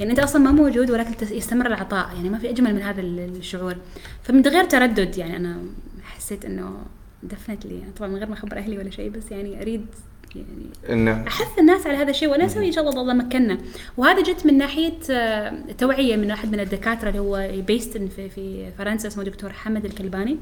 يعني 0.00 0.10
أنت 0.12 0.18
أصلا 0.20 0.42
ما 0.42 0.50
موجود 0.50 0.90
ولكن 0.90 1.26
يستمر 1.36 1.66
العطاء 1.66 2.10
يعني 2.16 2.28
ما 2.30 2.38
في 2.38 2.50
أجمل 2.50 2.74
من 2.74 2.82
هذا 2.82 3.00
ال- 3.00 3.36
الشعور. 3.36 3.74
فمن 4.22 4.42
غير 4.46 4.64
تردد 4.64 5.18
يعني 5.18 5.36
أنا 5.36 5.56
حسيت 6.02 6.44
إنه 6.44 6.76
دفنتلي 7.22 7.82
طبعا 7.96 8.08
من 8.08 8.16
غير 8.16 8.26
ما 8.28 8.34
أخبر 8.34 8.56
أهلي 8.56 8.78
ولا 8.78 8.90
شيء 8.90 9.10
بس 9.10 9.30
يعني 9.30 9.62
أريد 9.62 9.86
يعني 10.36 10.66
إنه 10.90 11.24
أحث 11.26 11.58
الناس 11.58 11.86
على 11.86 11.96
هذا 11.96 12.10
الشيء 12.10 12.28
وأنا 12.30 12.46
أسوي 12.46 12.66
إن 12.66 12.72
شاء 12.72 12.88
الله 12.88 13.00
الله 13.02 13.14
مكنا 13.14 13.58
وهذا 13.96 14.22
جت 14.22 14.46
من 14.46 14.58
ناحية 14.58 14.98
آه، 15.10 15.52
توعية 15.78 16.16
من 16.16 16.30
واحد 16.30 16.52
من 16.52 16.60
الدكاترة 16.60 17.08
اللي 17.08 17.18
هو 17.20 17.48
based 17.66 17.98
في 17.98 18.28
في 18.28 18.70
فرنسا 18.78 19.08
اسمه 19.08 19.24
دكتور 19.24 19.52
حمد 19.52 19.84
الكلباني. 19.84 20.38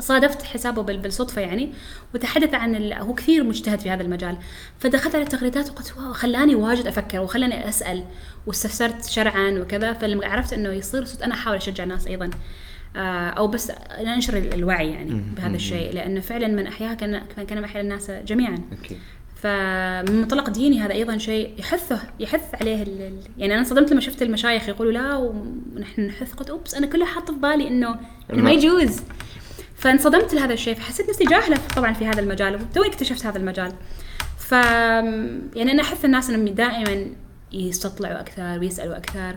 صادفت 0.00 0.42
حسابه 0.42 0.82
بال- 0.82 0.98
بالصدفة 0.98 1.40
يعني 1.42 1.72
وتحدث 2.14 2.54
عن 2.54 2.74
ال... 2.74 2.92
هو 2.92 3.14
كثير 3.14 3.44
مجتهد 3.44 3.80
في 3.80 3.90
هذا 3.90 4.02
المجال. 4.02 4.36
فدخلت 4.78 5.14
على 5.14 5.24
التغريدات 5.24 5.70
وقلت 5.70 5.94
wow 5.96 6.12
خلاني 6.12 6.54
واجد 6.54 6.86
أفكر 6.86 7.20
وخلاني 7.20 7.68
أسأل 7.68 8.04
واستفسرت 8.46 9.04
شرعا 9.04 9.50
وكذا. 9.50 9.92
فلما 9.92 10.26
عرفت 10.26 10.52
إنه 10.52 10.68
يصير 10.68 11.04
صرت 11.04 11.22
أنا 11.22 11.34
أحاول 11.34 11.56
أشجع 11.56 11.84
الناس 11.84 12.06
أيضا 12.06 12.30
آه، 12.96 13.28
أو 13.28 13.46
بس 13.48 13.70
أنشر 13.90 14.38
الوعي 14.38 14.90
يعني 14.90 15.22
بهذا 15.36 15.56
الشيء. 15.56 15.92
لأنه 15.94 16.20
فعلا 16.20 16.48
من 16.48 16.66
احياها 16.66 16.94
كان 16.94 17.22
كان 17.48 17.64
احيا 17.64 17.80
الناس 17.80 18.10
جميعا. 18.10 18.58
أكيد 18.84 18.98
فمن 19.42 20.20
منطلق 20.20 20.50
ديني 20.50 20.80
هذا 20.80 20.92
أيضا 20.92 21.18
شيء 21.18 21.54
يحثه 21.58 22.00
يحث 22.20 22.54
عليه 22.54 22.82
ال- 22.82 23.18
يعني 23.38 23.52
أنا 23.52 23.60
انصدمت 23.60 23.92
لما 23.92 24.00
شفت 24.00 24.22
المشايخ 24.22 24.68
يقولوا 24.68 24.92
لا 24.92 25.16
ونحن 25.16 26.00
نحث. 26.06 26.34
قلت 26.34 26.50
oops 26.50 26.74
أنا 26.74 26.86
كله 26.86 27.04
حاطة 27.06 27.32
في 27.32 27.38
بالي 27.40 27.68
إنه 27.68 27.96
ما 28.32 28.52
يجوز. 28.52 29.00
فانصدمت 29.84 30.34
لهذا 30.34 30.52
الشيء 30.52 30.74
فحسيت 30.74 31.08
نفسي 31.08 31.24
جاهلة 31.24 31.58
طبعا 31.76 31.92
في 31.92 32.06
هذا 32.06 32.20
المجال 32.20 32.54
وتوني 32.54 32.88
اكتشفت 32.88 33.26
هذا 33.26 33.38
المجال. 33.38 33.72
ف 34.38 34.52
يعني 34.52 35.72
أنا 35.72 35.82
أحث 35.82 36.04
الناس 36.04 36.30
إنهم 36.30 36.54
دائما 36.54 37.06
يستطلعوا 37.52 38.20
أكثر 38.20 38.58
ويسألوا 38.58 38.96
أكثر. 38.96 39.36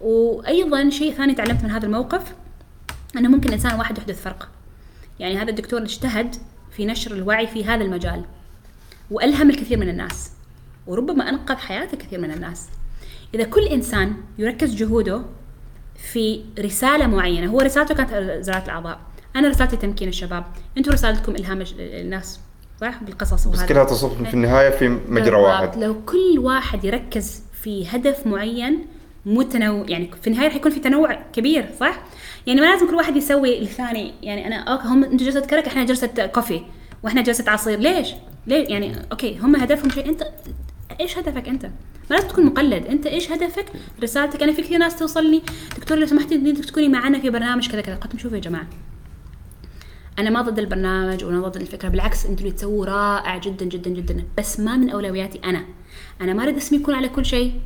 وأيضا 0.00 0.90
شيء 0.90 1.12
ثاني 1.12 1.34
تعلمت 1.34 1.64
من 1.64 1.70
هذا 1.70 1.86
الموقف 1.86 2.34
إنه 3.16 3.28
ممكن 3.28 3.52
انسان 3.52 3.78
واحد 3.78 3.98
يحدث 3.98 4.22
فرق. 4.22 4.48
يعني 5.18 5.38
هذا 5.38 5.50
الدكتور 5.50 5.82
اجتهد 5.82 6.36
في 6.70 6.86
نشر 6.86 7.12
الوعي 7.12 7.46
في 7.46 7.64
هذا 7.64 7.84
المجال 7.84 8.24
وألهم 9.10 9.50
الكثير 9.50 9.78
من 9.78 9.88
الناس 9.88 10.30
وربما 10.86 11.28
أنقذ 11.28 11.56
حياه 11.56 11.88
الكثير 11.92 12.20
من 12.20 12.30
الناس. 12.30 12.68
إذا 13.34 13.44
كل 13.44 13.62
إنسان 13.62 14.16
يركز 14.38 14.74
جهوده 14.74 15.22
في 16.12 16.44
رسالة 16.58 17.06
معينة 17.06 17.50
هو 17.50 17.60
رسالته 17.60 17.94
كانت 17.94 18.44
زراعة 18.44 18.64
الأعضاء. 18.64 19.00
أنا 19.36 19.48
رسالتي 19.48 19.76
تمكين 19.76 20.08
الشباب 20.08 20.44
أنتم 20.78 20.92
رسالتكم 20.92 21.36
الهام 21.36 21.64
الناس 21.78 22.40
صح 22.80 23.02
بالقصص 23.02 23.48
بس. 23.48 23.62
كلها 23.62 23.84
تصب 23.84 24.24
في 24.24 24.34
النهاية 24.34 24.70
في 24.70 24.88
مجرى. 25.08 25.36
واحد 25.36 25.78
لو 25.78 26.04
كل 26.04 26.38
واحد 26.38 26.84
يركز 26.84 27.42
في 27.62 27.86
هدف 27.88 28.26
معين 28.26 28.86
متنوع 29.26 29.84
يعني 29.88 30.10
في 30.22 30.26
النهاية 30.26 30.48
راح 30.48 30.56
يكون 30.56 30.70
في 30.70 30.80
تنوع 30.80 31.14
كبير 31.32 31.68
صح؟ 31.80 32.02
يعني 32.46 32.60
ما 32.60 32.66
لازم 32.66 32.88
كل 32.88 32.94
واحد 32.94 33.16
يسوي 33.16 33.62
الثاني 33.62 34.12
يعني 34.22 34.46
أنا 34.46 34.56
okay 34.56 34.88
هم 34.88 35.04
أنتوا 35.04 35.26
جلسة 35.26 35.40
كرك 35.40 35.66
إحنا 35.66 35.84
جلسة 35.84 36.26
كوفي 36.26 36.60
وإحنا 37.02 37.22
جلسة 37.22 37.50
عصير 37.50 37.78
ليش؟ 37.78 38.08
ليه 38.46 38.68
يعني 38.68 38.96
okay 39.12 39.38
هم 39.38 39.56
هدفهم 39.56 39.90
شيء 39.90 40.08
أنت 40.08 40.22
إيش 41.00 41.18
هدفك 41.18 41.48
أنت؟ 41.48 41.64
ما 42.10 42.16
لازم 42.16 42.28
تكون 42.28 42.46
مقلد، 42.46 42.86
أنت 42.86 43.06
إيش 43.06 43.32
هدفك؟ 43.32 43.66
رسالتك 44.02 44.42
أنا 44.42 44.52
في 44.52 44.62
كثير 44.62 44.78
ناس 44.78 44.98
توصلني 44.98 45.42
دكتور 45.76 45.98
لو 45.98 46.06
سمحتي 46.06 46.52
تكوني 46.52 46.88
معنا 46.88 47.18
في 47.18 47.30
برنامج 47.30 47.68
كذا 47.68 47.80
كذا، 47.80 47.94
قلت 47.94 48.12
لهم 48.12 48.18
شوفوا 48.18 48.36
يا 48.36 48.42
جماعة 48.42 48.66
أنا 50.18 50.30
ما 50.30 50.42
ضد 50.42 50.58
البرنامج 50.58 51.24
ولا 51.24 51.48
ضد 51.48 51.56
الفكرة 51.56 51.88
بالعكس 51.88 52.26
أنتوا 52.26 52.44
اللي 52.44 52.56
تسووه 52.56 52.86
رائع 52.86 53.38
جدا 53.38 53.64
جدا 53.64 53.90
جدا. 53.90 54.24
بس 54.38 54.60
ما 54.60 54.76
من 54.76 54.90
أولوياتي 54.90 55.40
أنا. 55.44 55.64
أنا 56.20 56.34
ما 56.34 56.42
أريد 56.42 56.56
اسمي 56.56 56.78
يكون 56.78 56.94
على 56.94 57.08
كل 57.08 57.24
شيء. 57.24 57.60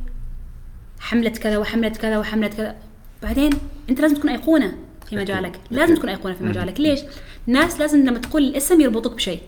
حملة 0.99 1.29
كذا 1.29 1.57
وحملة 1.57 1.89
كذا 1.89 2.17
وحملة 2.17 2.47
كذا. 2.47 2.75
بعدين 3.23 3.51
أنت 3.89 4.01
لازم 4.01 4.15
تكون 4.15 4.29
أيقونة 4.29 4.77
في 5.05 5.15
مجالك. 5.15 5.59
لازم 5.71 5.95
تكون 5.95 6.09
أيقونة 6.09 6.35
في 6.35 6.43
مجالك. 6.43 6.79
ليش؟ 6.79 6.99
الناس 7.47 7.79
لازم 7.79 8.05
لما 8.05 8.19
تقول 8.19 8.43
الاسم 8.43 8.81
يربطوك 8.81 9.13
بشيء. 9.13 9.41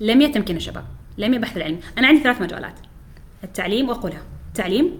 لم 0.00 0.20
يتمكن 0.20 0.56
الشباب 0.56 0.84
لم 1.18 1.34
البحث 1.34 1.56
العلمي 1.56 1.78
أنا 1.98 2.06
عندي 2.06 2.22
ثلاث 2.22 2.40
مجالات. 2.40 2.74
التعليم 3.44 3.88
واقولها 3.88 4.22
التعليم 4.48 4.98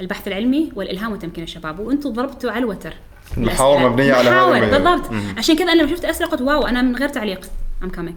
البحث 0.00 0.28
العلمي 0.28 0.72
والإلهام 0.74 1.12
وتمكين 1.12 1.44
الشباب. 1.44 1.78
وأنتم 1.78 2.10
ضربتوا 2.10 2.50
على 2.50 2.58
الوتر. 2.58 2.94
المحاور. 3.38 3.90
مبنية 3.90 4.12
على 4.14 4.30
هذا. 4.30 4.78
بالضبط. 4.78 5.10
عشان 5.38 5.56
كذا 5.56 5.72
أنا 5.72 5.82
لما 5.82 5.90
شفت 5.90 6.04
اسئله 6.04 6.28
قلت 6.30 6.40
wow 6.40 6.66
أنا 6.66 6.82
من 6.82 6.96
غير 6.96 7.08
تعليق. 7.08 7.40
I'm 7.82 7.90
coming 7.90 8.16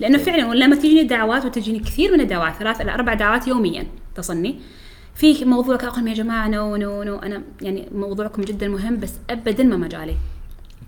لأنه 0.00 0.18
فعلا 0.18 0.46
ولما 0.46 0.76
تجيني 0.76 1.00
الدعوات 1.00 1.44
وتجيني 1.44 1.78
كثير 1.78 2.12
من 2.12 2.20
الدعوات 2.20 2.54
ثلاث 2.54 2.80
إلى 2.80 2.94
أربع 2.94 3.14
دعوات 3.14 3.48
يوميا 3.48 3.86
تصلني. 4.16 4.58
في 5.14 5.44
موضوع 5.44 5.76
كذا 5.76 5.88
أقول 5.88 6.08
يا 6.08 6.14
جماعة 6.14 6.48
no 6.48 6.76
no 6.76 7.02
no 7.02 7.16
أنا 7.18 7.42
يعني 7.62 7.88
موضوعكم 7.94 8.42
جدا 8.42 8.68
مهم 8.68 9.00
بس 9.00 9.12
ابدا 9.30 9.64
ما 9.64 9.76
مجالي. 9.76 10.16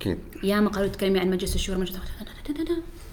أكيد. 0.01 0.19
يا 0.43 0.61
ما 0.61 0.69
قالوا 0.69 0.89
تكلمي 0.89 1.19
عن 1.19 1.31
مجلس 1.31 1.55
الشورى 1.55 1.78
مجلس 1.78 1.97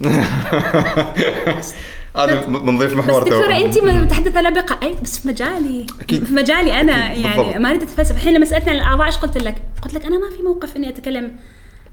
هذا 2.16 2.46
بنضيف 2.46 2.90
بس 2.90 2.96
محور 2.96 3.22
دكتورة 3.22 3.58
تو. 3.58 3.64
انت 3.64 3.78
متحدثه 3.78 4.42
لبقه 4.42 4.78
أي 4.82 4.96
بس 5.02 5.18
في 5.18 5.28
مجالي. 5.28 5.86
أكيد. 6.00 6.24
في 6.24 6.32
مجالي 6.32 6.80
أنا 6.80 7.12
أكيد، 7.12 7.24
يعني 7.24 7.36
بالضبط. 7.36 7.56
ما 7.56 7.70
أريد 7.70 7.82
أتفلسف. 7.82 8.16
الحين 8.16 8.34
لما 8.34 8.44
سألتني 8.44 8.70
عن 8.70 8.76
الأعضاء 8.76 9.06
إيش 9.06 9.16
قلت 9.16 9.38
لك؟ 9.38 9.62
قلت 9.82 9.94
لك 9.94 10.06
أنا 10.06 10.18
ما 10.18 10.36
في 10.36 10.42
موقف 10.42 10.76
إني 10.76 10.88
أتكلم 10.88 11.36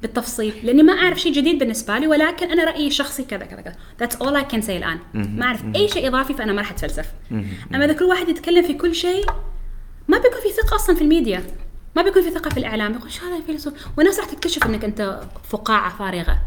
بالتفصيل 0.02 0.53
لأني 0.64 0.84
ما 0.84 0.93
أعرف 0.93 1.19
شيء 1.22 1.34
جديد 1.34 1.60
بالنسبة 1.60 1.98
لي 1.98 2.07
ولكن 2.07 2.52
أنا 2.52 2.64
رأيي 2.64 2.88
الشخصي 2.88 3.23
كذا 3.23 3.45
كذا 3.45 3.61
كذا. 3.61 3.76
that's 3.99 4.15
all 4.15 4.35
I 4.35 4.43
can 4.43 4.61
say 4.61 4.77
الآن. 4.77 4.99
ما 5.14 5.45
أعرف 5.45 5.61
أي 5.76 5.88
شيء 5.88 6.07
إضافي 6.07 6.34
فأنا 6.34 6.53
ما 6.53 6.61
راح 6.61 6.72
أتفلسف. 6.72 7.06
أما 7.76 7.85
إذا 7.85 7.93
كل 7.93 8.06
واحد 8.06 8.30
يتكلم 8.30 8.68
في 8.68 8.73
كل 8.73 8.95
شيء 8.95 9.26
ما 10.07 10.18
بيكون 10.18 10.41
في 10.41 10.61
ثقة 10.61 10.76
أصلا 10.76 10.95
في 10.95 11.02
الميديا. 11.02 11.43
ما 11.95 12.02
بيكون 12.02 12.23
في 12.23 12.31
ثقة 12.31 12.49
في 12.49 12.57
الإعلام. 12.57 12.93
يقول 12.93 13.11
شو 13.11 13.26
هذا 13.26 13.41
فيلسوف 13.45 13.73
والناس 13.98 14.19
راح 14.19 14.27
تكتشف 14.27 14.65
إنك 14.65 14.85
أنت 14.85 15.22
فقاعة 15.49 15.98
فارغة. 15.98 16.38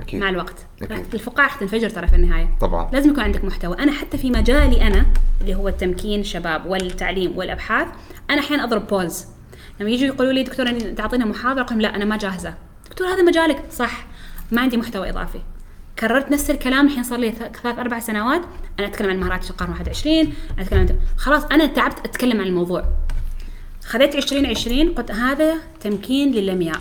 أكيد. 0.00 0.20
مع 0.20 0.28
الوقت. 0.28 0.66
أكيد. 0.82 0.92
راح- 0.92 1.02
الفقاعة 1.14 1.46
راح 1.46 1.54
تنفجر 1.54 1.90
ترى 1.90 2.06
في 2.06 2.16
النهاية. 2.16 2.56
طبعا. 2.60 2.90
لازم 2.92 3.10
يكون 3.10 3.22
عندك 3.24 3.44
محتوى. 3.44 3.78
أنا 3.78 3.92
حتى 3.92 4.18
في 4.18 4.30
مجالي 4.30 4.86
أنا 4.86 5.06
اللي 5.40 5.54
هو 5.54 5.68
التمكين 5.68 6.20
الشباب 6.20 6.66
والتعليم 6.66 7.36
والأبحاث 7.38 7.88
أنا 8.30 8.40
أحيانا 8.40 8.64
أضرب 8.64 8.86
بوز 8.86 9.24
لما 9.80 9.90
يجوا 9.90 10.06
يقولوا 10.06 10.32
لي 10.32 10.42
دكتور 10.42 10.80
تعطينا 10.80 11.24
محاضرة؟ 11.24 11.62
أقول 11.62 11.70
لهم 11.70 11.80
لا 11.80 11.96
أنا 11.96 12.04
ما 12.04 12.16
جاهزة. 12.16 12.54
دكتور 12.90 13.06
هذا 13.06 13.22
مجالك. 13.22 13.64
صح 13.70 14.06
ما 14.52 14.60
عندي 14.60 14.76
محتوى 14.76 15.10
إضافي. 15.10 15.38
كررت 15.98 16.30
نفس 16.32 16.50
الكلام 16.50 16.86
الحين 16.86 17.02
صار 17.02 17.18
لي 17.18 17.32
ثلاث 17.32 17.78
أربع 17.78 17.98
سنوات. 17.98 18.42
أنا 18.78 18.86
أتكلم 18.88 19.10
عن 19.10 19.20
مهارات 19.20 19.50
القرن 19.50 19.70
21 19.70 20.16
أنا 20.58 20.62
أتكلم 20.62 20.80
عن 20.80 20.98
خلاص 21.16 21.44
أنا 21.44 21.66
تعبت 21.66 21.98
أتكلم 21.98 22.40
عن 22.40 22.46
الموضوع. 22.46 22.84
خذيت 23.84 24.14
2020 24.14 24.88
قلت 24.94 25.10
هذا 25.10 25.54
تمكين 25.80 26.32
للمياء 26.32 26.78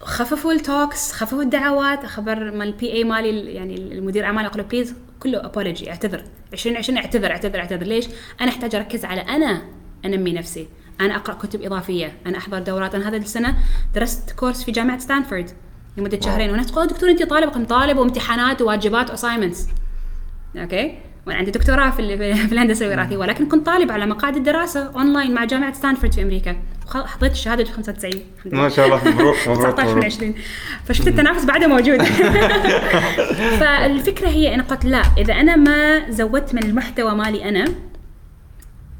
خففوا 0.00 0.52
ال 0.52 0.62
talks 0.62 1.12
خففوا 1.12 1.42
الدعوات. 1.42 2.06
خبر 2.06 2.50
مال 2.50 2.68
ال 2.68 2.92
PA 2.92 3.04
مالي 3.04 3.30
ال- 3.30 3.48
يعني 3.48 3.74
المدير 3.74 4.24
اعمال 4.24 4.44
أقول 4.46 4.58
له 4.58 4.64
please 4.68 4.94
كله 5.20 5.44
apology 5.44 5.90
اعتذر. 5.90 6.24
2020 6.52 6.98
اعتذر 6.98 7.30
اعتذر 7.30 7.58
اعتذر. 7.58 7.86
ليش؟ 7.86 8.08
أنا 8.40 8.50
أحتاج 8.50 8.74
أركز 8.74 9.04
على 9.04 9.20
أنا 9.20 9.62
أنمي 10.04 10.32
نفسي. 10.32 10.68
أنا 11.00 11.16
أقرأ 11.16 11.34
كتب 11.34 11.62
إضافية. 11.62 12.12
أنا 12.26 12.38
أحضر 12.38 12.58
دورات. 12.58 12.94
أنا 12.94 13.08
هذا 13.08 13.16
السنة 13.16 13.56
درست 13.94 14.30
course 14.30 14.64
في 14.64 14.72
جامعة 14.72 14.98
ستانفورد 14.98 15.50
لمدة 15.96 16.20
شهرين. 16.20 16.50
والناس 16.50 16.66
تقول 16.66 16.86
دكتور 16.86 17.10
أنت 17.10 17.22
طالب. 17.22 17.66
طالب 17.66 17.98
وامتحانات 17.98 18.62
وواجبات 18.62 19.10
و 19.10 19.15
assignments 19.15 19.66
okay 20.56 20.98
وأنا 21.26 21.38
عندي 21.38 21.50
دكتوراه 21.50 21.90
في 21.90 22.16
في 22.46 22.52
الهندسة 22.52 22.86
الوراثية. 22.86 23.16
ولكن 23.16 23.48
كنت 23.48 23.66
طالب 23.66 23.90
على 23.92 24.06
مقاعد 24.06 24.36
الدراسة 24.36 24.90
أونلاين 24.94 25.34
مع 25.34 25.44
جامعة 25.44 25.72
ستانفورد 25.72 26.14
في 26.14 26.22
أمريكا. 26.22 26.56
حضرت 26.88 27.32
الشهادة 27.32 27.64
في 27.64 27.72
95 27.72 28.12
الحمد 28.12 28.54
لله. 28.54 28.62
ما 28.62 28.68
شاء 28.68 28.86
الله. 28.86 29.08
مبروك 29.08 29.36
مبروك 29.48 29.58
19 29.58 29.84
من 29.84 29.90
مبروك 29.90 30.04
20 30.04 30.34
فشفت 30.84 31.08
التنافس 31.08 31.44
بعده 31.44 31.66
موجود. 31.66 32.02
فالفكرة 33.60 34.28
هي 34.28 34.54
أنا 34.54 34.62
قلت 34.62 34.84
لا 34.84 35.02
إذا 35.18 35.34
أنا 35.34 35.56
ما 35.56 36.10
زودت 36.10 36.54
من 36.54 36.62
المحتوى 36.62 37.14
مالي 37.14 37.48
أنا 37.48 37.64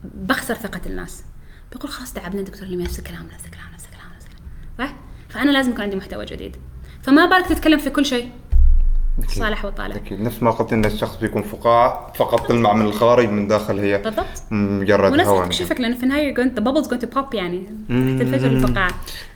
بخسر 0.05 0.55
ثقة 0.55 0.81
الناس. 0.87 1.25
بيقول 1.73 1.91
خلاص 1.91 2.13
تعبنا 2.13 2.43
دكتور 2.43 2.63
اللي 2.63 2.85
نفس 2.85 2.99
الكلام 2.99 3.27
نفس 3.35 3.45
الكلام 3.47 3.67
نفس 3.75 3.85
الكلام 3.85 4.07
نفس 4.17 4.27
الكلام. 4.27 4.89
صح؟ 4.89 4.95
فأنا 5.29 5.51
لازم 5.51 5.71
يكون 5.71 5.83
عندي 5.83 5.97
محتوى 5.97 6.25
جديد. 6.25 6.57
فما 7.03 7.27
بالك 7.27 7.47
تتكلم 7.47 7.79
في 7.79 7.91
كل 7.91 8.07
شيء؟ 8.07 8.31
أكيد. 9.19 9.31
صالح 9.31 9.65
وطالع. 9.65 9.97
أكيد. 9.97 10.21
نفس 10.21 10.43
ما 10.43 10.51
قلت 10.51 10.73
إن 10.73 10.85
الشخص 10.85 11.17
بيكون 11.17 11.43
فقاعة 11.43 12.13
فقط 12.15 12.49
تلمع 12.49 12.73
من 12.73 12.87
الخارج 12.87 13.29
من 13.29 13.49
داخل 13.49 13.79
هي. 13.79 13.99
بالضبط. 13.99 14.27
مجرد 14.51 15.13
وناس 15.13 15.29
تكشفك 15.47 15.81
لأنه 15.81 15.97
في 15.97 16.03
النهاية 16.03 16.35
bubbles 16.35 16.87
going 16.87 17.01
to 17.01 17.17
pop 17.17 17.35
يعني. 17.35 17.67
تنفجر 17.89 18.47
الفقاعة. 18.47 18.91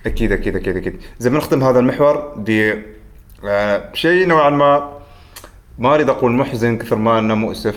أكيد 0.07 0.33
أكيد 0.33 0.57
أكيد 0.57 0.77
أكيد. 0.77 1.01
زي 1.19 1.31
ما 1.31 1.39
نختم 1.39 1.65
هذا 1.65 1.79
المحور 1.79 2.35
ب 2.37 2.75
آه، 3.47 3.91
شيء 3.95 4.27
نوعا 4.27 4.51
ما 4.51 4.99
ما 5.79 5.95
أريد 5.95 6.09
أقول 6.09 6.33
محزن 6.33 6.79
كثر 6.79 6.97
ما 6.97 7.19
أنه 7.19 7.35
مؤسف 7.35 7.77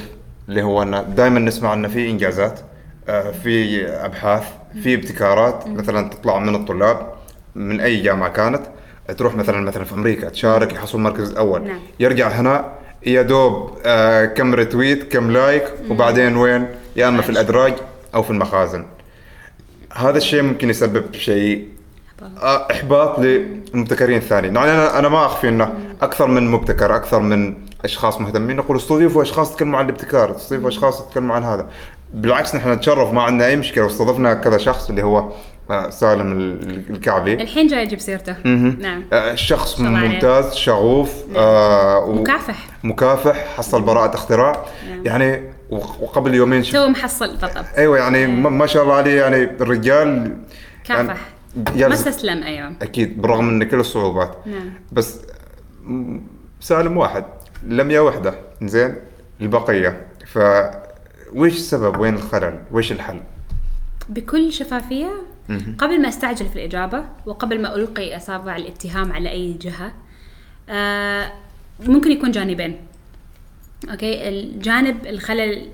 اللي 0.49 0.63
هو 0.63 0.81
أنه 0.81 1.01
دائما 1.01 1.39
نسمع 1.39 1.73
أنه 1.73 1.87
في 1.87 2.09
إنجازات 2.09 2.59
آه، 3.09 3.31
في 3.31 3.85
أبحاث 3.87 4.43
في 4.83 4.93
ابتكارات 4.93 5.67
مثلا 5.67 6.09
تطلع 6.09 6.39
من 6.39 6.55
الطلاب 6.55 7.13
من 7.55 7.79
أي 7.81 8.01
جامعة 8.01 8.29
كانت. 8.29 8.61
تروح 9.13 9.35
مثلا 9.35 9.61
مثلا 9.61 9.83
في 9.83 9.93
أمريكا 9.93 10.29
تشارك 10.29 10.73
يحصل 10.73 10.97
المركز 10.97 11.29
الأول 11.31 11.67
نعم. 11.67 11.79
يرجع 11.99 12.27
هنا 12.27 12.71
يا 13.05 13.21
دوب 13.21 13.77
آه، 13.85 14.25
كم 14.25 14.53
retweet 14.53 15.11
كم 15.13 15.31
like 15.31 15.63
وبعدين 15.89 16.37
وين؟ 16.37 16.67
يا 16.95 17.07
إما 17.07 17.21
في 17.21 17.29
الأدراج 17.29 17.73
أو 18.15 18.23
في 18.23 18.31
المخازن. 18.31 18.85
هذا 19.93 20.17
الشيء 20.17 20.41
ممكن 20.41 20.69
يسبب 20.69 21.13
شيء 21.13 21.67
آه، 22.41 22.67
إحباط 22.71 23.19
للمبتكرين 23.19 24.17
الثانيين. 24.17 24.55
يعني 24.55 24.71
أنا 24.71 24.99
أنا 24.99 25.09
ما 25.09 25.25
أخفي 25.25 25.49
إنه 25.49 25.73
أكثر 26.01 26.27
من 26.27 26.51
مبتكر 26.51 26.95
أكثر 26.95 27.19
من 27.19 27.55
أشخاص 27.83 28.21
مهتمين. 28.21 28.55
نقول 28.55 28.77
استضيفوا 28.77 29.21
اشخاص 29.21 29.51
يتكلموا 29.51 29.79
عن 29.79 29.85
الابتكار 29.85 30.35
استضيفوا 30.35 30.69
اشخاص 30.69 31.01
يتكلموا 31.01 31.35
عن 31.35 31.43
هذا. 31.43 31.67
بالعكس 32.13 32.55
نحن 32.55 32.71
نتشرف 32.71 33.13
ما 33.13 33.21
عندنا 33.21 33.47
أي 33.47 33.55
مشكلة. 33.55 33.83
واستضفنا 33.83 34.33
كذا 34.33 34.57
شخص 34.57 34.89
اللي 34.89 35.03
هو 35.03 35.17
آه، 35.17 35.31
سالم 35.89 36.31
ال- 36.31 36.83
الكعبي. 36.89 37.33
الحين 37.33 37.67
جاي 37.67 37.81
أجيب 37.81 37.99
سيرته. 37.99 38.35
نعم. 38.79 39.03
آه، 39.13 39.35
شخص. 39.35 39.79
ممتاز 39.79 40.53
شغوف 40.55 41.13
آه، 41.35 41.99
و- 41.99 42.13
مكافح. 42.13 42.67
مكافح 42.83 43.47
حصل 43.57 43.81
براءة 43.81 44.15
اختراع. 44.15 44.65
نعم. 44.89 45.05
يعني 45.05 45.43
وقبل 45.69 46.33
يومين 46.35 46.61
تو 46.63 46.87
محصل 46.87 47.27
بالضبط 47.27 47.65
أيوه 47.77 47.97
يعني 47.97 48.27
ما 48.27 48.49
ما 48.49 48.65
شاء 48.67 48.83
الله 48.83 48.93
عليه 48.93 49.21
يعني 49.21 49.43
الرجال 49.43 50.37
كافح. 50.85 51.17
يعني 51.75 51.87
ما 51.87 51.93
استسلم 51.93 52.43
أيوه. 52.43 52.73
أكيد 52.81 53.21
بالرغم 53.21 53.45
من 53.45 53.63
كل 53.63 53.79
الصعوبات. 53.79 54.35
نعم. 54.45 54.69
بس 54.91 55.19
سالم 56.59 56.97
واحد 56.97 57.25
لمية 57.63 57.99
وحدة. 57.99 58.33
زين 58.61 58.95
البقية. 59.41 60.07
ف 60.27 60.39
ويش 61.33 61.55
السبب 61.55 61.99
وين 61.99 62.13
الخلل؟ 62.15 62.59
ويش 62.71 62.91
الحل؟ 62.91 63.19
بكل 64.09 64.53
شفافية 64.53 65.09
قبل 65.77 66.01
ما 66.01 66.07
أستعجل 66.09 66.45
في 66.49 66.55
الإجابة 66.55 67.03
وقبل 67.25 67.61
ما 67.61 67.75
ألقي 67.75 68.17
أصابع 68.17 68.55
الاتهام 68.55 69.11
على 69.11 69.29
أي 69.31 69.53
جهة 69.53 69.93
آه 70.69 71.31
ممكن 71.79 72.11
يكون 72.11 72.31
جانبين. 72.31 72.77
أوكي؟ 73.91 74.29
الجانب 74.29 75.05
الخلل 75.07 75.69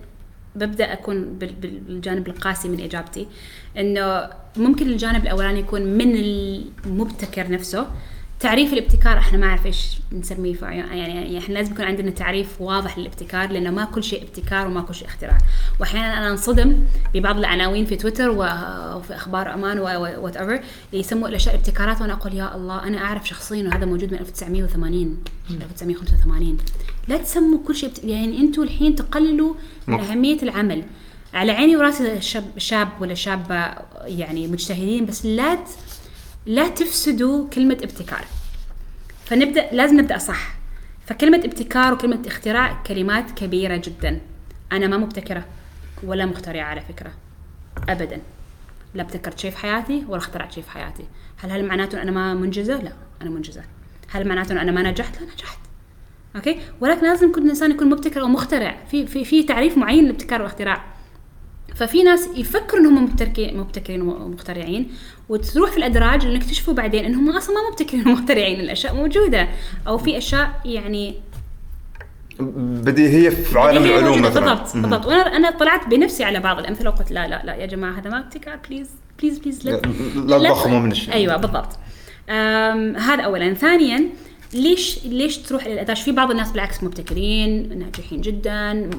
بال- 0.55 0.67
بال- 1.39 1.79
بالجانب 1.79 2.27
القاسي 2.27 2.69
من 2.69 2.81
إجابتي. 2.81 3.27
إنه 3.77 4.29
ممكن 4.57 4.87
الجانب 4.87 5.23
الأولاني 5.23 5.59
يكون 5.59 5.81
من 5.81 6.15
المبتكر 6.15 7.51
نفسه. 7.51 7.87
تعريف 8.43 8.73
الابتكار 8.73 9.17
إحنا 9.17 9.37
ما 9.37 9.45
اعرف 9.47 9.65
إيش 9.65 9.97
نسميه 10.11 10.55
يعني 10.61 10.99
يعني 10.99 11.37
إحنا 11.37 11.53
لازم 11.53 11.71
يكون 11.71 11.85
عندنا 11.85 12.11
تعريف 12.11 12.61
واضح 12.61 12.97
للابتكار 12.97 13.51
لأنه 13.51 13.69
ما 13.71 13.85
كل 13.85 14.03
شيء 14.03 14.23
ابتكار 14.23 14.67
وما 14.67 14.81
كل 14.81 14.95
شيء 14.95 15.07
اختراع. 15.07 15.37
وأحيانا 15.79 16.17
أنا 16.17 16.31
أنصدم 16.31 16.83
ببعض 17.13 17.37
العناوين 17.37 17.85
في 17.85 17.95
تويتر 17.95 18.29
وفي 18.29 19.15
أخبار 19.15 19.53
أمان 19.53 19.79
whatever 19.79 20.61
يسموا 20.93 21.27
الأشياء 21.27 21.55
ابتكارات 21.55 22.01
وأنا 22.01 22.13
أقول 22.13 22.33
يا 22.33 22.55
الله 22.55 22.83
أنا 22.87 22.97
أعرف 22.97 23.27
شخصيا 23.27 23.63
وهذا 23.67 23.85
موجود 23.85 24.11
من 24.13 24.19
1980 24.19 25.17
1985 25.51 26.57
لا 27.07 27.17
تسموا 27.17 27.59
كل 27.67 27.75
شيء. 27.75 27.91
يعني 28.03 28.37
أنتم 28.41 28.63
الحين 28.63 28.95
تقللوا 28.95 29.53
من 29.87 29.93
مف- 29.95 30.09
اهميه 30.11 30.41
العمل. 30.43 30.83
على 31.33 31.51
عيني 31.51 31.75
وراسي 31.77 32.21
شاب 32.21 32.45
شاب 32.57 32.89
ولا 32.99 33.13
شابة 33.13 33.55
يعني 34.05 34.47
مجتهدين 34.47 35.05
بس 35.05 35.25
لا 35.25 35.55
ت... 35.55 35.67
لا 36.45 36.67
تفسدوا 36.67 37.49
كلمة 37.49 37.77
ابتكار. 37.83 38.25
فنبدأ 39.25 39.69
لازم 39.71 39.99
نبدأ 39.99 40.17
صح. 40.17 40.55
فكلمة 41.07 41.37
ابتكار 41.37 41.93
وكلمة 41.93 42.21
اختراع 42.27 42.83
كلمات 42.87 43.31
كبيرة 43.31 43.81
جدا. 43.85 44.21
أنا 44.71 44.87
ما 44.87 44.97
مبتكرة 44.97 45.45
ولا 46.03 46.25
مخترعة 46.25 46.63
على 46.63 46.81
فكرة. 46.81 47.11
أبدا. 47.89 48.21
لا 48.93 49.01
ابتكرت 49.01 49.39
شيء 49.39 49.51
في 49.51 49.57
حياتي 49.57 50.05
ولا 50.07 50.17
اخترعت 50.17 50.51
شيء 50.51 50.63
في 50.63 50.71
حياتي. 50.71 51.03
هل 51.37 51.51
هل 51.51 51.65
معناته 51.65 52.01
أنا 52.01 52.11
ما 52.11 52.33
منجزة؟ 52.33 52.81
لا 52.81 52.91
أنا 53.21 53.29
منجزة. 53.29 53.63
هل 54.11 54.27
معناته 54.27 54.61
أنا 54.61 54.71
ما 54.71 54.91
نجحت؟ 54.91 55.21
لا 55.21 55.27
نجحت. 55.33 55.59
أوكي؟ 56.35 56.59
ولكن 56.81 57.01
لازم 57.07 57.31
كل 57.31 57.49
إنسان 57.49 57.71
يكون 57.71 57.89
مبتكر 57.89 58.21
أو 58.21 58.27
مخترع 58.27 58.77
في 58.91 59.07
في 59.07 59.25
في 59.25 59.43
تعريف 59.43 59.77
معين 59.77 60.03
للابتكار 60.03 60.41
والاختراع 60.41 60.92
ففي 61.75 62.03
ناس 62.03 62.29
يفكروا 62.35 62.81
إنهم 62.81 63.03
مبتكرين 63.03 63.57
مبتكرين 63.57 64.01
ومخترعين 64.01 64.91
وتروح 65.29 65.71
في 65.71 65.77
الأدراج 65.77 66.25
اللي 66.25 66.35
يكتشفوا 66.37 66.73
بعدين 66.73 67.05
إنهم 67.05 67.29
أصلا 67.37 67.55
ما 67.55 67.69
مبتكرين 67.71 68.07
ومخترعين 68.07 68.59
الأشياء 68.59 68.95
موجودة. 68.95 69.47
أو 69.87 69.97
في 69.97 70.17
أشياء 70.17 70.61
يعني 70.65 71.15
بديهية 72.39 73.29
في 73.29 73.59
عالم 73.59 73.83
العلوم. 73.83 74.21
مثلا. 74.21 74.53
بالضبط 74.53 74.73
بالضبط. 74.77 75.05
وأنا 75.05 75.21
أنا 75.37 75.51
طلعت 75.51 75.87
بنفسي 75.87 76.23
على 76.23 76.39
بعض. 76.39 76.59
الأمثلة 76.59 76.89
وقلت 76.89 77.11
لا 77.11 77.27
لا 77.27 77.41
لا 77.45 77.55
يا 77.55 77.65
جماعة 77.65 77.99
هذا 77.99 78.09
ما 78.09 78.19
ابتكار 78.19 78.59
please 78.69 78.89
please 79.21 79.39
please 79.39 79.67
لا- 79.67 79.79
تضخموا 80.49 80.79
من 80.79 80.91
الشيء. 80.91 81.13
أيوه 81.13 81.37
بالضبط. 81.37 81.69
هذا 82.99 83.21
اولا. 83.23 83.53
ثانيا 83.53 84.03
ليش 84.55 85.05
ليش 85.05 85.37
تروح 85.37 85.65
إلى 85.65 85.95
في 85.95 86.11
بعض 86.11 86.31
الناس 86.31 86.51
بالعكس 86.51 86.83
مبتكرين 86.83 87.79
ناجحين 87.79 88.21
جدا 88.21 88.89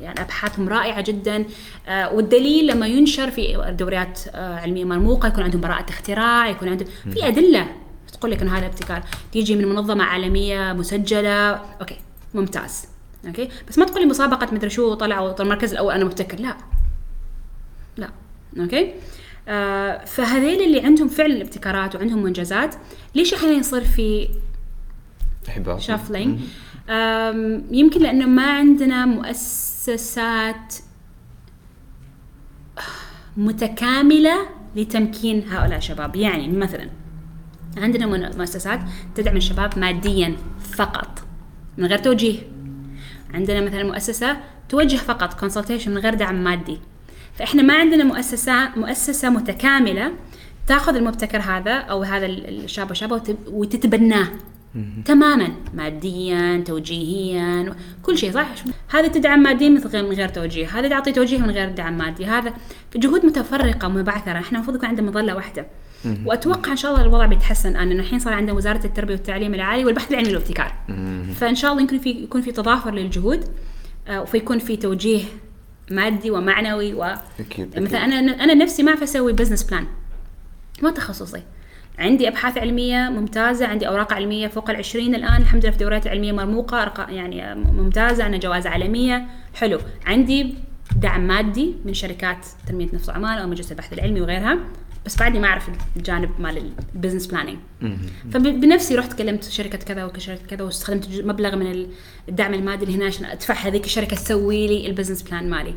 يعني 0.00 0.20
أبحاثهم 0.20 0.68
رائعة 0.68 1.00
جدا. 1.00 1.44
آه 1.88 2.14
والدليل 2.14 2.66
لما 2.66 2.86
ينشر 2.86 3.30
في 3.30 3.74
دوريات 3.78 4.20
آه 4.34 4.56
علمية 4.56 4.84
مرموقة 4.84 5.28
يكون 5.28 5.42
عندهم 5.42 5.60
براءة 5.60 5.90
اختراع 5.90 6.48
يكون 6.48 6.68
عندهم 6.68 6.88
في 7.12 7.28
أدلة 7.28 7.66
تقول 8.12 8.30
لك 8.30 8.42
ان 8.42 8.48
هذا 8.48 8.66
ابتكار. 8.66 9.02
تيجي 9.32 9.56
من 9.56 9.68
منظمة 9.68 10.04
عالمية 10.04 10.72
مسجلة 10.72 11.50
okay 11.50 11.96
ممتاز. 12.34 12.84
okay؟ 13.26 13.48
بس 13.68 13.78
ما 13.78 13.84
تقول 13.86 14.00
لي 14.00 14.06
مسابقة 14.06 14.54
مدري 14.54 14.70
شو 14.70 14.94
طلعوا 14.94 15.32
طلع 15.32 15.46
المركز 15.46 15.72
الأول 15.72 15.94
أنا 15.94 16.04
مبتكر. 16.04 16.40
لا. 16.40 16.56
لا. 17.96 18.08
okay؟ 18.58 18.92
آه 19.48 20.04
فهذيل 20.04 20.62
اللي 20.62 20.80
عندهم 20.80 21.08
فعلا 21.08 21.42
ابتكارات 21.42 21.96
وعندهم 21.96 22.22
منجزات 22.22 22.74
ليش 23.14 23.34
أحيانا 23.34 23.56
يصير 23.56 23.84
في 23.84 24.28
احباط 25.48 25.80
شافلينج 25.80 26.40
يمكن 27.70 28.00
لأنه 28.00 28.26
ما 28.26 28.46
عندنا 28.52 29.06
مؤسسات 29.06 30.74
متكاملة 33.36 34.36
لتمكين 34.76 35.44
هؤلاء 35.50 35.78
الشباب. 35.78 36.16
يعني 36.16 36.48
مثلا 36.48 36.88
عندنا 37.76 38.06
مؤسسات 38.36 38.80
تدعم 39.14 39.36
الشباب 39.36 39.78
ماديا 39.78 40.36
فقط 40.76 41.18
من 41.78 41.86
غير 41.86 41.98
توجيه. 41.98 42.38
عندنا 43.34 43.60
مثلا 43.60 43.82
مؤسسة 43.82 44.36
توجه 44.68 44.96
فقط 44.96 45.40
consultation 45.40 45.90
من 45.90 45.98
غير 45.98 46.14
دعم 46.14 46.44
مادي. 46.44 46.78
فإحنا 47.34 47.62
ما 47.62 47.74
عندنا 47.74 48.04
مؤسسة 48.04 48.76
مؤسسة 48.76 49.30
متكاملة 49.30 50.12
تأخذ 50.66 50.96
المبتكر 50.96 51.38
هذا 51.38 51.72
أو 51.72 52.02
هذا 52.02 52.26
ال- 52.26 52.64
الشاب 52.64 52.88
والشابة 52.88 53.14
وت- 53.14 53.38
وتتبناه. 53.46 54.28
تماما. 55.04 55.48
ماديا 55.74 56.64
توجيهيا 56.66 57.74
كل 58.02 58.18
شيء 58.18 58.32
صح؟ 58.32 58.48
هذا 58.90 59.08
تدعم 59.08 59.42
ماديا 59.42 59.68
من 59.68 59.78
غير 60.12 60.28
توجيه. 60.28 60.78
هذا 60.78 60.88
تعطي 60.88 61.12
توجيه 61.12 61.38
من 61.38 61.50
غير 61.50 61.68
دعم 61.68 61.98
مادي. 61.98 62.26
هذا 62.26 62.54
جهود 62.96 63.26
متفرقة 63.26 63.88
مبعثرة. 63.88 64.38
إحنا 64.38 64.58
المفروض 64.58 64.76
يكون 64.76 64.88
عندنا 64.88 65.10
مظلة 65.10 65.34
واحدة. 65.34 65.66
وأتوقع 66.24 66.72
إن 66.72 66.76
شاء 66.76 66.92
الله 66.92 67.02
الوضع 67.02 67.26
بيتحسن. 67.26 67.76
إن 67.76 67.92
الحين 67.92 68.18
صار 68.18 68.32
عندنا 68.32 68.52
وزارة 68.52 68.86
التربية 68.86 69.14
والتعليم 69.14 69.54
العالي 69.54 69.84
والبحث 69.84 70.10
العلمي 70.10 70.28
والابتكار. 70.28 70.72
فإن 71.34 71.54
شاء 71.54 71.70
الله 71.70 71.82
يمكن 71.82 71.98
في 71.98 72.10
يكون 72.10 72.40
في 72.40 72.52
تضافر 72.52 72.94
للجهود 72.94 73.44
آه، 74.08 74.22
وفيكون 74.22 74.58
في 74.58 74.76
توجيه 74.76 75.24
مادي 75.90 76.30
ومعنوي 76.30 76.94
و 76.94 77.04
أكيد، 77.40 77.80
مثلا 77.80 78.04
أنا 78.04 78.44
أنا 78.44 78.54
نفسي 78.54 78.82
ما 78.82 78.88
أعرف 78.88 79.02
أسوي 79.02 79.32
business 79.32 79.62
plan 79.62 79.86
ما 80.82 80.90
تخصصي. 80.90 81.42
عندي 81.98 82.28
أبحاث 82.28 82.58
علمية 82.58 83.08
ممتازة 83.08 83.66
عندي 83.66 83.88
أوراق 83.88 84.12
علمية 84.12 84.48
فوق 84.48 84.70
العشرين 84.70 85.14
الآن 85.14 85.42
الحمد 85.42 85.62
لله 85.62 85.72
في 85.72 85.78
دورات 85.78 86.06
علمية 86.06 86.32
مرموقة 86.32 87.06
يعني 87.08 87.54
ممتازة 87.54 88.24
عندنا 88.24 88.40
جوائز 88.40 88.66
عالمية. 88.66 89.26
حلو. 89.54 89.78
عندي 90.06 90.54
دعم 90.96 91.26
مادي 91.26 91.74
من 91.84 91.94
شركات 91.94 92.46
تنمية 92.68 92.88
نفس 92.92 93.10
عمان 93.10 93.38
أو 93.38 93.48
مجلس 93.48 93.72
البحث 93.72 93.92
العلمي 93.92 94.20
وغيرها 94.20 94.58
بس 95.06 95.18
بعدني 95.18 95.38
ما 95.38 95.48
أعرف 95.48 95.70
الجانب 95.96 96.30
مال 96.38 96.72
ال 96.94 96.98
business 96.98 97.26
planning 97.26 97.56
فبنفسي 98.32 98.94
رحت 98.94 99.12
كلمت 99.12 99.44
شركة 99.44 99.78
كذا 99.78 100.04
وشركه 100.04 100.46
كذا 100.46 100.64
واستخدمت 100.64 101.08
مبلغ 101.24 101.56
من 101.56 101.86
الدعم 102.28 102.54
المادي 102.54 102.84
اللي 102.84 102.96
هنا 102.96 103.06
عشان 103.06 103.24
أدفع 103.24 103.54
هذيك 103.54 103.84
الشركة 103.84 104.16
تسوي 104.16 104.66
لي 104.66 104.86
ال 104.86 104.90
business 104.90 105.22
plan 105.22 105.50
مالي. 105.50 105.74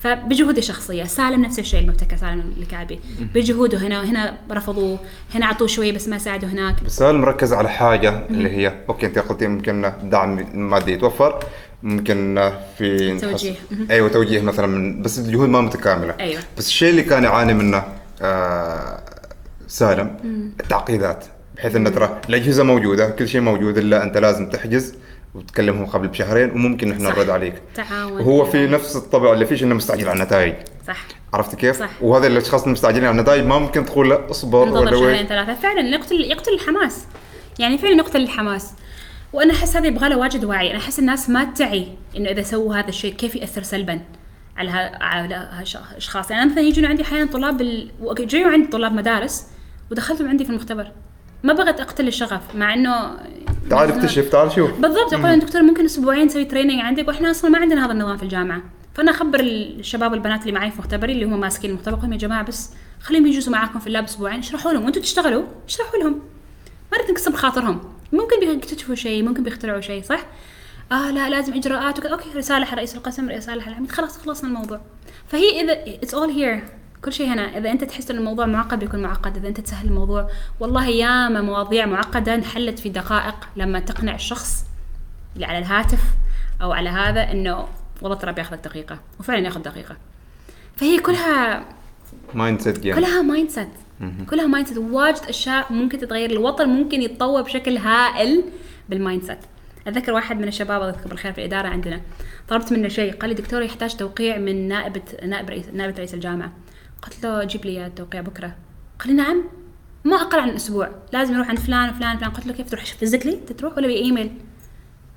فبجهودي 0.00 0.58
الشخصيه 0.58 1.04
سالم 1.04 1.44
نفس 1.44 1.58
الشيء 1.58 1.80
المبتكر 1.80 2.16
سالم 2.16 2.52
الكعبي. 2.58 3.00
بجهوده 3.34 3.78
هنا 3.78 4.00
وهنا 4.00 4.38
رفضوه. 4.50 4.98
هنا 5.34 5.46
اعطوه 5.46 5.68
شوية 5.68 5.92
بس 5.92 6.08
ما 6.08 6.18
ساعدوا 6.18 6.48
هناك. 6.48 6.84
بس 6.84 7.02
هل 7.02 7.16
مركز 7.16 7.52
على 7.52 7.68
حاجة 7.68 8.26
اللي 8.30 8.50
هي 8.50 8.74
okay 8.88 9.06
أنت 9.06 9.18
قلتي 9.18 9.46
ممكن 9.46 9.92
دعم 10.02 10.46
مادي 10.54 10.92
يتوفر 10.92 11.44
ممكن 11.82 12.50
في 12.78 13.18
توجيه. 13.20 13.54
أيوه 13.90 14.08
توجيه 14.08 14.40
مثلا 14.40 14.66
من 14.66 15.02
بس 15.02 15.18
الجهود 15.18 15.48
ما 15.48 15.60
متكاملة. 15.60 16.14
أيوة. 16.20 16.40
بس 16.58 16.66
الشيء 16.66 16.90
اللي 16.90 17.02
كان 17.02 17.24
يعاني 17.24 17.54
منه 17.54 17.84
آه 18.22 19.00
سالم 19.68 20.16
التعقيدات. 20.60 21.24
بحيث 21.56 21.76
انه 21.76 21.90
ترى 21.90 22.20
الاجهزه 22.28 22.62
موجودة 22.62 23.10
كل 23.10 23.28
شيء 23.28 23.40
موجود 23.40 23.78
إلا 23.78 24.02
أنت 24.02 24.16
لازم 24.16 24.50
تحجز. 24.50 24.94
وتكلمهم 25.34 25.86
قبل 25.86 26.08
بشهرين 26.08 26.50
وممكن 26.50 26.98
صح. 26.98 27.04
نرد 27.04 27.30
عليك. 27.30 27.54
تعاون. 27.74 28.12
وهو 28.12 28.44
في 28.44 28.66
نفس 28.66 28.96
الطبع 28.96 29.32
اللي 29.32 29.46
فيش 29.46 29.62
انه 29.62 29.74
مستعجل 29.74 30.08
على 30.08 30.20
النتائج. 30.20 30.54
صح. 30.86 31.06
عرفت 31.34 31.54
كيف؟ 31.54 31.78
صح. 31.78 31.90
وهذا 32.02 32.26
الأشخاص 32.26 32.64
المستعجلين 32.64 33.04
على 33.04 33.18
النتائج 33.18 33.46
ما 33.46 33.58
ممكن 33.58 33.84
تقول 33.84 34.10
له 34.10 34.30
اصبر 34.30 34.68
ولا 34.68 34.90
شهرين 34.90 35.04
وين. 35.04 35.26
ثلاثة. 35.26 35.54
فعلا 35.54 35.80
يقتل 35.80 36.20
يقتل 36.20 36.52
الحماس. 36.54 37.04
يعني 37.58 37.78
فعلا 37.78 37.96
يقتل 37.96 38.22
الحماس. 38.22 38.72
وأنا 39.32 39.52
أحس 39.52 39.76
هذا 39.76 39.86
يبغى 39.86 40.08
له 40.08 40.18
واجد 40.18 40.44
وعي. 40.44 40.70
أنا 40.70 40.78
أحس 40.78 40.98
الناس 40.98 41.30
ما 41.30 41.44
تعي 41.44 41.88
إنه 42.16 42.30
إذا 42.30 42.42
سووا 42.42 42.74
هذا 42.74 42.88
الشيء 42.88 43.14
كيف 43.14 43.34
يأثر 43.34 43.62
سلبا 43.62 44.00
على 44.56 44.70
ها- 44.70 45.02
على 45.02 45.34
هالأشخاص. 45.34 46.30
يعني 46.30 46.50
مثلا 46.50 46.60
يجون 46.60 46.84
عندي 46.84 47.02
أحيانا 47.02 47.30
طلاب 47.30 47.56
بال... 47.56 47.90
جايوا 48.18 48.50
عندي 48.50 48.68
طلاب 48.68 48.92
مدارس 48.92 49.46
ودخلتهم 49.90 50.28
عندي 50.28 50.44
في 50.44 50.50
المختبر. 50.50 50.92
ما 51.42 51.52
بغيت 51.52 51.80
أقتل 51.80 52.08
الشغف 52.08 52.54
مع 52.54 52.74
إنه 52.74 53.16
تعال 53.70 53.92
اكتشف 53.92 54.28
تعال 54.28 54.52
شوف. 54.52 54.70
بالضبط 54.70 55.12
يقول 55.12 55.24
لهم 55.24 55.38
دكتور 55.38 55.62
ممكن 55.62 55.84
أسبوعين 55.84 56.26
نسوي 56.26 56.44
training 56.44 56.80
عندك 56.80 57.08
وإحنا 57.08 57.30
أصلا 57.30 57.50
ما 57.50 57.58
عندنا 57.58 57.86
هذا 57.86 57.92
النظام 57.92 58.16
في 58.16 58.22
الجامعة. 58.22 58.62
فأنا 58.94 59.10
أخبر 59.10 59.40
الشباب 59.40 60.12
والبنات 60.12 60.40
اللي 60.40 60.52
معي 60.52 60.70
في 60.70 60.78
مختبري 60.78 61.12
اللي 61.12 61.24
هم 61.24 61.40
ماسكين 61.40 61.70
المختبر 61.70 61.96
لهم 61.98 62.12
يا 62.12 62.18
جماعة 62.18 62.42
بس 62.44 62.70
خليهم 63.00 63.26
يجلسوا 63.26 63.52
معاكم 63.52 63.78
في 63.78 63.86
ال 63.86 63.90
lab 63.90 64.04
أسبوعين 64.04 64.38
اشرحوا 64.38 64.72
لهم 64.72 64.84
وأنتم 64.84 65.00
تشتغلوا 65.00 65.44
اشرحوا 65.68 65.98
لهم. 65.98 66.12
ما 66.92 66.98
نريد 66.98 67.10
نكسب 67.10 67.34
خاطرهم. 67.34 67.80
ممكن 68.12 68.40
بيكتشفوا 68.40 68.94
شيء 68.94 69.22
ممكن 69.22 69.42
بيخترعوا 69.42 69.80
شيء 69.80 70.02
صح؟ 70.02 70.26
آه 70.92 71.10
لا 71.10 71.28
لازم 71.28 71.54
إجراءات 71.54 71.98
وكذا 71.98 72.12
okay 72.12 72.28
رسالة 72.36 72.64
حق 72.64 72.74
رئيس 72.74 72.96
القسم 72.96 73.28
رسالة 73.28 73.62
حق 73.62 73.68
العميد 73.68 73.92
خلاص 73.92 74.18
خلصنا 74.18 74.48
الموضوع. 74.48 74.80
فهي 75.28 75.60
إذا 75.60 75.72
it's 75.72 76.14
all 76.14 76.30
here 76.30 76.64
كل 77.04 77.12
شيء 77.12 77.26
هنا. 77.26 77.58
إذا 77.58 77.70
أنت 77.70 77.84
تحس 77.84 78.10
إن 78.10 78.18
الموضوع 78.18 78.46
معقد 78.46 78.78
بيكون 78.78 79.02
معقد. 79.02 79.36
إذا 79.36 79.48
أنت 79.48 79.60
تسهل 79.60 79.86
الموضوع. 79.86 80.30
والله 80.60 80.86
ياما 80.86 81.40
مواضيع 81.40 81.86
معقدة 81.86 82.34
انحلت 82.34 82.78
في 82.78 82.88
دقائق 82.88 83.48
لما 83.56 83.80
تقنع 83.80 84.14
الشخص 84.14 84.64
اللي 85.34 85.46
على 85.46 85.58
الهاتف 85.58 86.00
أو 86.62 86.72
على 86.72 86.88
هذا 86.88 87.32
إنه 87.32 87.68
والله 88.02 88.16
ترى 88.16 88.32
بياخذك 88.32 88.58
دقيقه 88.64 88.98
وفعلا 89.20 89.44
ياخذ 89.44 89.62
دقيقة. 89.62 89.96
فهي 90.76 90.98
كلها 90.98 91.64
mindset 92.34 92.78
كلها 92.78 93.22
mindset 93.22 93.68
كلها 94.30 94.46
mindset 94.46 94.78
واجد 94.78 95.22
أشياء 95.28 95.72
ممكن 95.72 95.98
تتغير. 95.98 96.30
الوطن 96.30 96.68
ممكن 96.68 97.02
يتطور 97.02 97.42
بشكل 97.42 97.76
هائل 97.76 98.44
بال 98.88 99.22
mindset 99.22 99.38
أتذكر 99.86 100.12
واحد 100.12 100.38
من 100.38 100.48
الشباب 100.48 100.82
الله 100.82 100.94
يذكره 100.94 101.08
بالخير 101.08 101.32
في 101.32 101.38
الإدارة 101.38 101.68
عندنا 101.68 102.00
طلبت 102.48 102.72
منه 102.72 102.88
شيء. 102.88 103.14
قال 103.14 103.30
لي 103.30 103.34
دكتور 103.34 103.62
يحتاج 103.62 103.96
توقيع 103.96 104.38
من 104.38 104.68
نائبه 104.68 105.02
نائب 105.26 105.50
رئيس 105.50 105.64
نائبة 105.72 105.98
رئيس 105.98 106.14
الجامعة. 106.14 106.52
قلت 107.02 107.24
له 107.24 107.44
جيب 107.44 107.64
لي 107.64 107.70
إياه 107.70 107.86
التوقيع 107.86 108.20
بكرة. 108.20 108.56
قال 108.98 109.08
لي 109.08 109.14
نعم. 109.14 109.44
ما 110.04 110.16
أقل 110.16 110.38
عن 110.38 110.48
أسبوع. 110.48 110.90
لازم 111.12 111.34
يروح 111.34 111.48
عند 111.48 111.58
فلان 111.58 111.90
وفلان 111.90 112.16
وفلان. 112.16 112.30
قلت 112.30 112.46
له 112.46 112.52
كيف 112.52 112.70
تروح؟ 112.70 112.84
physically 112.84 113.36
تروح 113.36 113.76
ولا 113.76 113.86
بايميل 113.86 114.30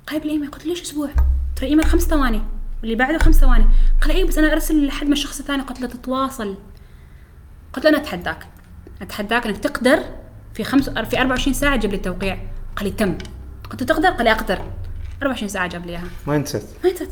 قال 0.06 0.20
بالايميل 0.20 0.50
قلت 0.50 0.66
له 0.66 0.70
ليش 0.70 0.82
أسبوع؟ 0.82 1.10
ترى 1.56 1.66
إيميل 1.66 1.84
خمس 1.84 2.02
ثواني. 2.02 2.42
واللي 2.80 2.94
بعده 2.94 3.18
خمس 3.18 3.34
ثواني. 3.34 3.68
قال 4.00 4.10
اي 4.10 4.24
بس 4.24 4.38
أنا 4.38 4.52
أرسل 4.52 4.86
لحد 4.86 5.06
من 5.06 5.12
الشخص 5.12 5.40
الثاني 5.40 5.62
قلت 5.62 5.80
له 5.80 5.86
تتواصل. 5.86 6.56
قلت 7.72 7.84
له 7.84 7.90
أنا 7.90 7.98
أتحداك. 7.98 8.46
أتحداك 9.02 9.46
إنك 9.46 9.58
تقدر 9.58 9.98
في 10.54 10.64
خمس 10.64 10.88
في 10.88 11.20
24 11.20 11.54
ساعة 11.54 11.76
تجيب 11.76 11.90
لي 11.90 11.96
التوقيع. 11.96 12.38
قال 12.76 12.86
لي 12.86 12.90
تم. 12.90 13.18
قلت 13.70 13.80
له 13.80 13.86
تقدر؟ 13.86 14.08
قال 14.08 14.24
لي 14.24 14.32
أقدر. 14.32 14.62
24 15.22 15.48
ساعة 15.48 15.66
جاب 15.66 15.86
لي 15.86 15.92
إياها. 15.92 16.04
mindset 16.26 16.62
ما 16.84 16.90
انت 16.90 17.02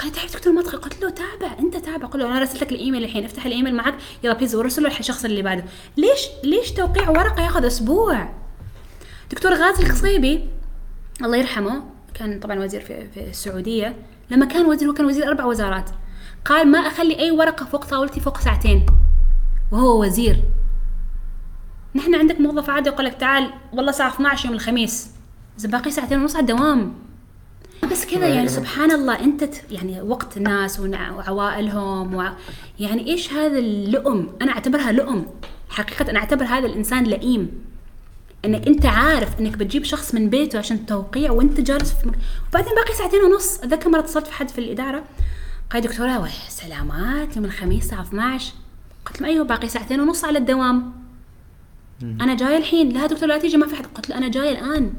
قال 0.00 0.08
لي 0.08 0.14
تعرف 0.14 0.36
دكتور 0.36 0.52
ما 0.52 0.62
تدخل 0.62 0.78
قلت 0.78 1.02
له 1.02 1.10
تابع. 1.10 1.58
انت 1.58 1.76
تابع. 1.76 2.06
قل 2.06 2.18
له 2.18 2.26
أنا 2.26 2.38
رسلت 2.40 2.62
لك 2.62 2.72
الإيميل 2.72 3.04
الحين. 3.04 3.24
أفتح 3.24 3.46
الإيميل 3.46 3.74
معك. 3.74 3.94
يلا 4.24 4.34
please 4.34 4.54
ورسله 4.54 4.98
الشخص 4.98 5.24
اللي 5.24 5.42
بعده. 5.42 5.64
ليش؟ 5.96 6.20
ليش 6.44 6.72
توقيع 6.72 7.10
ورقة 7.10 7.42
ياخذ 7.42 7.66
أسبوع؟ 7.66 8.28
دكتور 9.30 9.54
غازي 9.54 9.82
القصيبي 9.82 10.48
الله 11.22 11.36
يرحمه 11.36 11.82
كان 12.14 12.40
طبعا 12.40 12.58
وزير 12.58 12.80
في, 12.80 13.08
في 13.08 13.30
السعودية. 13.30 13.96
لما 14.30 14.46
كان 14.46 14.66
وزير 14.66 14.88
هو 14.88 14.94
كان 14.94 15.06
وزير 15.06 15.28
أربع 15.28 15.44
وزارات. 15.44 15.90
قال 16.44 16.68
ما 16.68 16.78
أخلي 16.78 17.18
أي 17.18 17.30
ورقة 17.30 17.66
فوق 17.66 17.84
طاولتي 17.84 18.20
فوق 18.20 18.40
ساعتين. 18.40 18.86
وهو 19.72 20.02
وزير. 20.02 20.36
نحن 21.94 22.14
عندك 22.14 22.40
موظف 22.40 22.70
عادي. 22.70 22.88
يقول 22.88 23.04
لك 23.04 23.14
تعال 23.14 23.52
والله 23.72 23.90
الساعة 23.90 24.08
12 24.08 24.46
يوم 24.46 24.54
الخميس. 24.54 25.10
إذا 25.58 25.68
باقي 25.68 25.90
ساعتين 25.90 26.20
ونص 26.20 26.36
على 26.36 26.42
الدوام. 26.42 27.09
بس 27.92 28.06
كذا 28.06 28.26
يعني 28.28 28.48
سبحان 28.48 28.90
الله 28.90 29.20
أنت 29.20 29.44
يعني 29.70 30.00
وقت 30.02 30.36
الناس 30.36 30.80
ونع- 30.80 31.10
وعوائلهم 31.10 32.14
وع... 32.14 32.32
يعني 32.80 33.06
إيش 33.06 33.32
هذا 33.32 33.58
اللؤم؟ 33.58 34.28
أنا 34.42 34.52
أعتبرها 34.52 34.92
لؤم. 34.92 35.26
حقيقة 35.68 36.10
أنا 36.10 36.18
أعتبر 36.18 36.44
هذا 36.44 36.66
الإنسان 36.66 37.04
لئيم. 37.04 37.50
انك 38.44 38.66
أنت 38.66 38.86
عارف 38.86 39.40
إنك 39.40 39.56
بتجيب 39.56 39.84
شخص 39.84 40.14
من 40.14 40.30
بيته 40.30 40.58
عشان 40.58 40.86
توقيع 40.86 41.30
وأنت 41.30 41.60
جالس 41.60 41.92
في 41.92 42.08
مك... 42.08 42.14
وبعدين 42.50 42.72
باقي 42.74 42.94
ساعتين 42.94 43.20
ونص. 43.22 43.58
أتذكر 43.58 43.88
مرة 43.90 44.00
اتصلت 44.00 44.26
في 44.26 44.32
حد 44.32 44.48
في 44.48 44.58
الإدارة. 44.58 45.04
قال 45.70 45.82
دكتورة 45.82 46.28
سلامات 46.48 47.36
يوم 47.36 47.44
الخميس 47.44 47.84
الساعة 47.84 48.02
12 48.02 48.52
قلت 49.06 49.20
له 49.20 49.28
أيوه 49.28 49.44
باقي 49.44 49.68
ساعتين 49.68 50.00
ونص 50.00 50.24
على 50.24 50.38
الدوام. 50.38 50.92
أنا 52.02 52.34
جاية 52.36 52.56
الحين. 52.56 52.88
لا 52.88 53.06
دكتور 53.06 53.28
لا 53.28 53.38
تيجي 53.38 53.56
ما 53.56 53.66
في 53.66 53.76
حد. 53.76 53.86
قلت 53.94 54.08
له 54.10 54.18
أنا 54.18 54.28
جاية 54.28 54.50
الآن. 54.50 54.92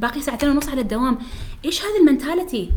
باقي 0.00 0.20
ساعتين 0.20 0.48
ونص 0.48 0.68
على 0.68 0.80
الدوام. 0.80 1.18
إيش 1.64 1.82
هذه 1.82 2.00
المنتاليتي؟ 2.00 2.70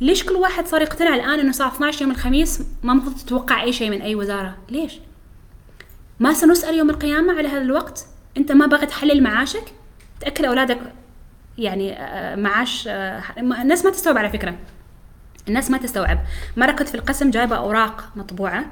ليش 0.00 0.24
كل 0.24 0.32
واحد 0.34 0.66
صار 0.66 0.82
يقتنع 0.82 1.14
الآن 1.14 1.40
إنه 1.40 1.50
الساعة 1.50 1.68
12 1.68 2.02
يوم 2.02 2.10
الخميس 2.10 2.60
ما 2.82 2.92
المفروض 2.92 3.16
تتوقع 3.16 3.62
أي 3.62 3.72
شيء 3.72 3.90
من 3.90 4.02
أي 4.02 4.14
وزارة؟ 4.14 4.56
ليش؟ 4.70 4.92
ما 6.20 6.32
سنسأل 6.34 6.74
يوم 6.74 6.90
القيامة 6.90 7.38
على 7.38 7.48
هذا 7.48 7.62
الوقت؟ 7.62 8.06
أنت 8.36 8.52
ما 8.52 8.66
بغيت 8.66 8.88
تحلل 8.90 9.22
معاشك؟ 9.22 9.64
تاكل 10.20 10.44
أولادك 10.44 10.78
يعني 11.58 11.92
آه، 11.92 12.36
معاش 12.36 12.88
آه، 12.88 13.22
الناس 13.38 13.84
ما 13.84 13.90
تستوعب 13.90 14.18
على 14.18 14.30
فكرة. 14.30 14.54
الناس 15.48 15.70
ما 15.70 15.78
تستوعب. 15.78 16.18
مرة 16.56 16.72
كنت 16.72 16.88
في 16.88 16.94
القسم 16.94 17.30
جايبة 17.30 17.56
أوراق 17.56 18.08
مطبوعة 18.16 18.64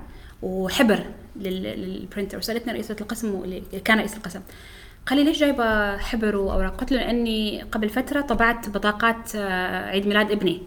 وحبر 0.42 1.04
لل- 1.36 1.62
لل 1.62 1.79
printer 1.79 2.38
وسألتني 2.38 2.72
رئيسة 2.72 2.96
القسم 3.00 3.60
كان 3.84 3.98
رئيس 3.98 4.16
القسم. 4.16 4.40
قال 5.06 5.18
لي 5.18 5.24
ليش 5.24 5.38
جايبة 5.40 5.96
حبر 5.96 6.36
وأوراق؟ 6.36 6.76
قلت 6.76 6.92
له 6.92 6.98
لأني 6.98 7.62
قبل 7.62 7.88
فترة 7.88 8.20
طبعت 8.20 8.68
بطاقات 8.68 9.36
آه، 9.36 9.90
عيد 9.90 10.06
ميلاد 10.06 10.30
ابني 10.30 10.62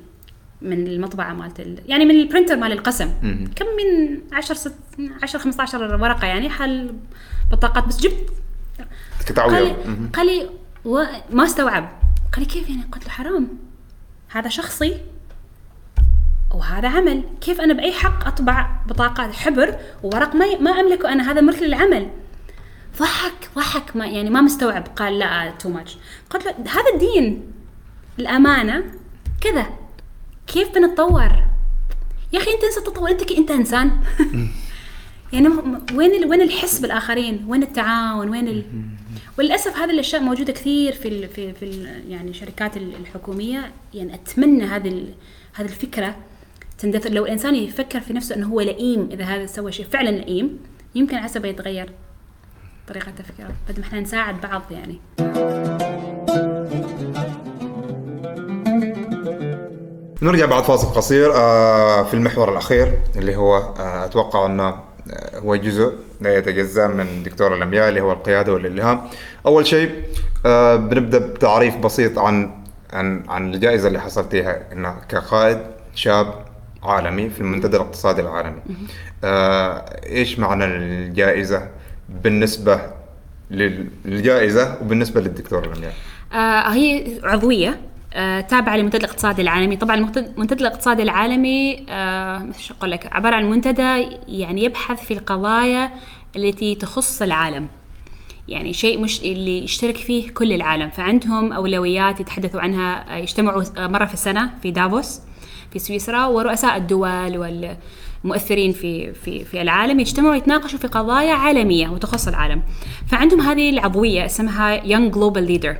من 0.62 0.88
المطبعة 0.88 1.34
مالت 1.34 1.60
ال... 1.60 1.80
يعني 1.86 2.06
من 2.06 2.16
ال 2.16 2.21
printer 2.21 2.56
مال 2.56 2.72
القسم. 2.72 3.14
كم 3.56 3.66
من 3.66 4.20
10 4.34 4.56
ست 4.56 4.76
10 5.24 5.40
15 5.40 6.02
ورقة 6.02 6.28
يعني 6.28 6.50
حل 6.50 6.94
بطاقات 7.52 7.88
بس 7.88 8.00
جبت 8.00 8.30
قال 9.38 9.54
لي 9.64 9.76
قال 10.14 10.26
لي 10.28 10.50
و... 10.86 11.04
ما 11.32 11.44
استوعب. 11.44 11.90
قال 12.34 12.40
لي 12.40 12.46
كيف 12.46 12.70
يعني؟ 12.70 12.84
قلت 12.92 13.04
له 13.06 13.10
حرام. 13.10 13.48
هذا 14.30 14.50
شخصي 14.50 14.98
وهذا 16.54 16.90
عمل. 16.90 17.24
كيف 17.42 17.62
أنا 17.62 17.74
بأي 17.74 17.92
حق 17.94 18.28
أطبع 18.28 18.70
بطاقات 18.88 19.34
حبر 19.34 19.76
وورق؟ 20.04 20.36
ما 20.36 20.58
ما 20.60 20.72
أملكه 20.72 21.12
أنا. 21.14 21.32
هذا 21.32 21.42
ملك 21.42 21.64
للعمل 21.64 22.10
ضحك 23.00 23.50
ضحك 23.56 23.96
ما 23.96 24.06
يعني 24.08 24.30
ما 24.30 24.42
مستوعب 24.42 24.88
قال 24.96 25.20
لا 25.20 25.52
تو 25.60 25.70
ماتش 25.70 25.98
قلت 26.30 26.46
له 26.46 26.52
هذا 26.52 26.94
الدين. 26.94 27.52
الأمانة 28.20 28.84
كذا. 29.42 29.66
كيف 30.48 30.76
بنتطور؟ 30.76 31.32
يا 32.34 32.40
أخي 32.40 32.52
أنت 32.54 32.64
انسى 32.64 32.82
تطور 32.82 33.10
أنت 33.10 33.32
أنت 33.32 33.52
إنسان. 33.52 33.92
يعني 35.34 35.48
وين 35.94 36.26
وين 36.26 36.42
الحس 36.42 36.80
بالآخرين؟ 36.80 37.46
وين 37.48 37.64
التعاون؟ 37.64 38.30
وين 38.30 38.48
ال... 38.48 38.64
وللأسف 39.40 39.78
هذه 39.78 39.92
الأشياء 39.92 40.22
موجودة 40.22 40.54
كثير 40.54 40.94
في 40.94 41.08
ال 41.08 41.28
في 41.30 41.54
في 41.54 41.66
ال 41.66 42.04
يعني 42.12 42.30
الشركات 42.30 42.78
ال- 42.78 42.96
الحكومية. 42.96 43.72
يعني 43.94 44.14
أتمنى 44.14 44.64
هذه 44.64 44.88
ال- 44.88 45.14
هذه 45.54 45.66
الفكرة 45.68 46.16
تندثر. 46.78 47.10
لو 47.12 47.26
الإنسان 47.26 47.56
يفكر 47.56 48.00
في 48.00 48.14
نفسه 48.14 48.36
إنه 48.36 48.48
هو 48.48 48.62
لئيم 48.62 49.10
إذا 49.12 49.24
هذا 49.24 49.46
سوى 49.46 49.72
شيء 49.72 49.86
فعلا 49.86 50.10
لئيم 50.10 50.60
يمكن 50.96 51.16
عسى 51.18 51.40
يتغير. 51.48 51.90
طريقة 52.88 53.12
تفكيره 53.12 53.52
بدل 53.70 53.82
ما 53.82 53.88
إحنا 53.88 54.00
نساعد 54.00 54.42
بعض 54.42 54.62
يعني. 54.72 55.00
نرجع 60.22 60.46
بعد 60.46 60.64
فاصل 60.64 60.88
قصير 60.88 61.34
آه، 61.36 62.04
في 62.04 62.14
المحور 62.14 62.52
الأخير 62.52 63.00
اللي 63.16 63.36
هو 63.36 63.58
آه، 63.58 64.06
أتوقع 64.06 64.46
أنه 64.46 64.68
آه، 64.68 65.40
هو 65.40 65.56
جزء 65.56 65.94
لا 66.22 66.38
يتجزأ 66.38 66.88
من 66.88 67.24
دكتور 67.24 67.56
الأنبياء 67.56 67.90
اللي 67.90 68.02
هو 68.02 68.12
القيادة 68.12 68.54
والإلهام. 68.54 69.02
أول 69.46 69.68
شيء 69.68 70.04
بنبدأ 70.76 71.18
بتعريف 71.18 71.78
بسيط 71.78 72.20
عن 72.20 72.52
عن 72.94 73.24
عن 73.30 73.54
الجائزة 73.54 73.88
اللي 73.88 74.02
حصلتيها 74.02 74.72
إنه 74.72 74.96
كقائد 75.10 75.58
شاب 75.96 76.46
عالمي 76.84 77.30
في 77.30 77.42
المنتدى 77.42 77.78
الاقتصادي 77.78 78.22
العالمي. 78.22 78.62
إيش 80.04 80.40
معنى 80.40 80.66
الجائزة؟ 80.66 81.70
بالنسبة 82.10 82.82
لل- 83.52 83.90
للجائزة 84.06 84.78
وبالنسبة 84.82 85.22
للدكتور 85.22 85.64
الأنبياء 85.66 85.94
آه 86.34 86.70
هي 86.74 87.20
عضوية 87.24 87.82
آه 88.14 88.42
تابعة 88.42 88.76
للمنتدى 88.78 88.98
الاقتصادي 88.98 89.42
العالمي. 89.42 89.76
طبعا 89.76 89.96
المنتدى 89.96 90.62
الاقتصادي 90.62 91.04
العالمي 91.04 91.86
آه 91.90 92.38
مش 92.38 92.72
أقول 92.72 92.92
لك 92.92 93.10
عبارة 93.16 93.36
عن 93.36 93.50
منتدى 93.50 94.08
يعني 94.28 94.64
يبحث 94.64 95.06
في 95.06 95.14
القضايا 95.14 95.92
التي 96.36 96.76
تخص 96.76 97.22
العالم. 97.22 97.68
يعني 98.48 98.74
شيء 98.74 99.00
مش 99.02 99.22
اللي 99.22 99.64
يشترك 99.64 99.98
فيه 99.98 100.30
كل 100.30 100.54
العالم. 100.54 100.90
فعندهم 100.90 101.54
أولويات 101.54 102.20
يتحدثوا 102.20 102.62
عنها 102.62 103.14
آه، 103.14 103.18
يجتمعوا 103.18 103.64
آه، 103.78 103.88
مرة 103.88 104.06
في 104.06 104.14
السنة 104.14 104.50
في 104.62 104.72
دافوس 104.72 105.22
في 105.74 105.80
سويسرا 105.80 106.26
ورؤساء 106.26 106.78
الدول 106.78 107.76
والمؤثرين 108.26 108.72
في 108.72 109.14
في 109.14 109.44
في 109.44 109.62
العالم 109.62 110.00
يجتمعوا 110.00 110.36
يتناقشوا 110.36 110.80
في 110.80 110.88
قضايا 110.88 111.34
عالمية 111.34 111.88
وتخص 111.88 112.28
العالم. 112.28 112.64
فعندهم 113.08 113.42
هذه 113.42 113.70
العضوية 113.70 114.26
اسمها 114.26 114.82
Young 114.82 115.14
Global 115.14 115.48
Leader 115.50 115.76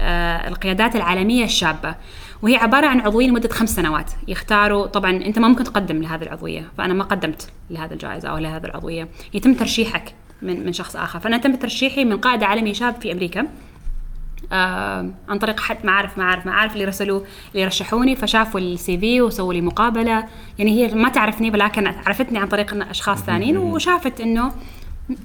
آه 0.00 0.48
القيادات 0.48 0.96
العالمية 0.96 1.44
الشابة. 1.44 1.94
وهي 2.42 2.56
عبارة 2.56 2.86
عن 2.86 3.00
عضوية 3.00 3.26
لمدة 3.26 3.48
خمس 3.48 3.76
سنوات. 3.76 4.12
يختاروا 4.28 4.86
طبعا 4.86 5.10
أنت 5.10 5.38
ما 5.38 5.48
ممكن 5.48 5.64
تقدم 5.64 6.02
لهذه 6.02 6.22
العضوية 6.22 6.64
فأنا 6.78 6.94
ما 6.94 7.04
قدمت 7.04 7.48
لهذه 7.70 7.92
الجائزة 7.92 8.28
أو 8.28 8.38
لهذه 8.38 8.64
العضوية. 8.64 9.08
يتم 9.34 9.54
ترشيحك 9.54 10.14
من 10.42 10.66
من 10.66 10.72
شخص 10.72 10.96
آخر. 10.96 11.20
فأنا 11.20 11.36
تم 11.36 11.54
ترشيحي 11.54 12.04
من 12.04 12.16
قائد 12.16 12.42
عالمي 12.42 12.74
شاب 12.74 12.94
في 13.00 13.12
أمريكا. 13.12 13.46
آه 14.52 15.10
عن 15.28 15.38
طريق 15.38 15.60
حد 15.60 15.76
ما 15.84 15.92
عارف 15.92 16.18
ما 16.18 16.24
عارف 16.24 16.46
ما 16.46 16.52
عارف 16.52 16.72
اللي 16.72 16.84
رسلوا 16.84 17.20
اللي 17.54 17.64
رشحوني 17.66 18.16
فشافوا 18.16 18.60
السي 18.60 18.98
في 18.98 19.20
وسووا 19.22 19.52
لي 19.54 19.60
مقابلة. 19.60 20.24
يعني 20.58 20.70
هي 20.70 20.94
ما 20.94 21.08
تعرفني 21.08 21.50
ولكن 21.50 21.86
عرفتني 21.86 22.38
عن 22.38 22.48
طريق 22.48 22.88
أشخاص 22.90 23.18
ثانيين 23.18 23.56
وشافت 23.56 24.20
إنه 24.20 24.52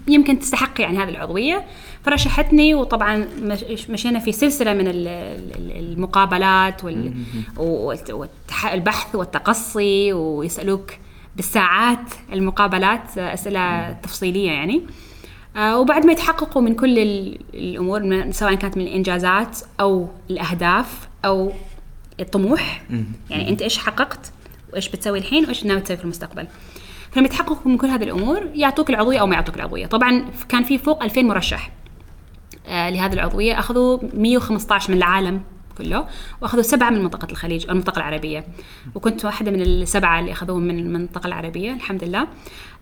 يمكن 0.08 0.40
تستحق 0.40 0.82
يعني 0.82 0.98
هذه 0.98 1.10
العضوية. 1.10 1.64
فرشحتني 2.04 2.74
وطبعا 2.76 3.28
مش- 3.42 3.90
مشينا 3.90 4.20
في 4.20 4.32
سلسلة 4.32 4.74
من 4.74 4.88
ال- 4.88 5.08
ال- 5.08 5.94
المقابلات 5.94 6.84
وال- 6.84 7.14
والبحث 7.58 9.16
والتقصي 9.16 10.14
ويسألوك 10.14 10.92
بالساعات 11.36 12.14
المقابلات 12.34 13.18
أسئلة 13.18 13.92
تفصيلية 13.92 14.52
يعني. 14.52 14.82
وبعد 15.58 16.06
ما 16.06 16.12
يتحققوا 16.12 16.62
من 16.62 16.76
كل 16.76 17.00
ال- 17.00 17.40
الأمور 17.54 18.32
سواء 18.32 18.56
كانت 18.56 18.78
من 18.78 18.84
الإنجازات 18.88 19.60
أو 19.80 20.08
الأهداف 20.30 21.08
أو 21.26 21.52
الطموح 22.20 22.84
يعني 23.30 23.50
أنت 23.50 23.62
إيش 23.62 23.78
حققت 23.78 24.32
وإيش 24.74 24.90
بتسوي 24.90 25.20
الحين 25.20 25.46
وإيش 25.46 25.66
ناوي 25.66 25.82
تسوي 25.82 25.98
في 25.98 26.04
المستقبل. 26.04 26.48
فلما 27.12 27.26
يتحققوا 27.28 27.72
من 27.72 27.78
كل 27.78 27.88
هذه 27.88 28.04
الأمور 28.04 28.44
يعطوك 28.56 28.90
العضوية 28.90 29.20
أو 29.20 29.28
ما 29.28 29.36
يعطوك 29.36 29.56
العضوية. 29.56 29.86
طبعا 29.86 30.26
كان 30.50 30.64
في 30.64 30.78
فوق 30.78 31.04
2000 31.04 31.22
مرشح 31.24 31.72
آه، 32.68 32.90
لهذه 32.90 33.14
العضوية 33.14 33.60
أخذوا 33.60 34.00
115 34.14 34.92
من 34.92 34.98
العالم. 34.98 35.42
كله 35.78 36.06
وأخذوا 36.42 36.64
سبعة 36.64 36.90
من 36.90 37.02
منطقة 37.02 37.28
الخليج 37.32 37.70
المنطقة 37.70 37.98
العربية. 37.98 38.46
وكنت 38.96 39.26
واحدة 39.26 39.52
من 39.52 39.62
السبعة 39.62 40.20
اللي 40.20 40.32
أخذوهم 40.32 40.64
من 40.64 40.80
المنطقة 40.80 41.28
العربية 41.28 41.74
الحمد 41.74 42.04
لله. 42.04 42.28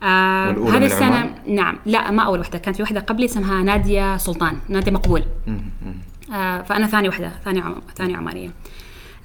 آه 0.03 0.51
هذه 0.51 0.85
السنة؟ 0.85 1.35
نعم. 1.47 1.77
لا 1.85 2.11
ما 2.11 2.23
أول 2.23 2.39
واحدة 2.39 2.57
كانت 2.59 2.75
في 2.77 2.81
واحدة 2.83 2.99
قبلي 2.99 3.25
اسمها 3.25 3.63
نادية 3.63 4.17
سلطان 4.17 4.57
نادية 4.69 4.91
مقبول. 4.91 5.23
آه 6.33 6.61
فأنا 6.61 6.87
ثاني 6.87 7.07
واحدة 7.07 7.31
ثاني 7.45 7.59
عم... 7.61 7.75
ثاني 7.97 8.15
عمانيه 8.15 8.49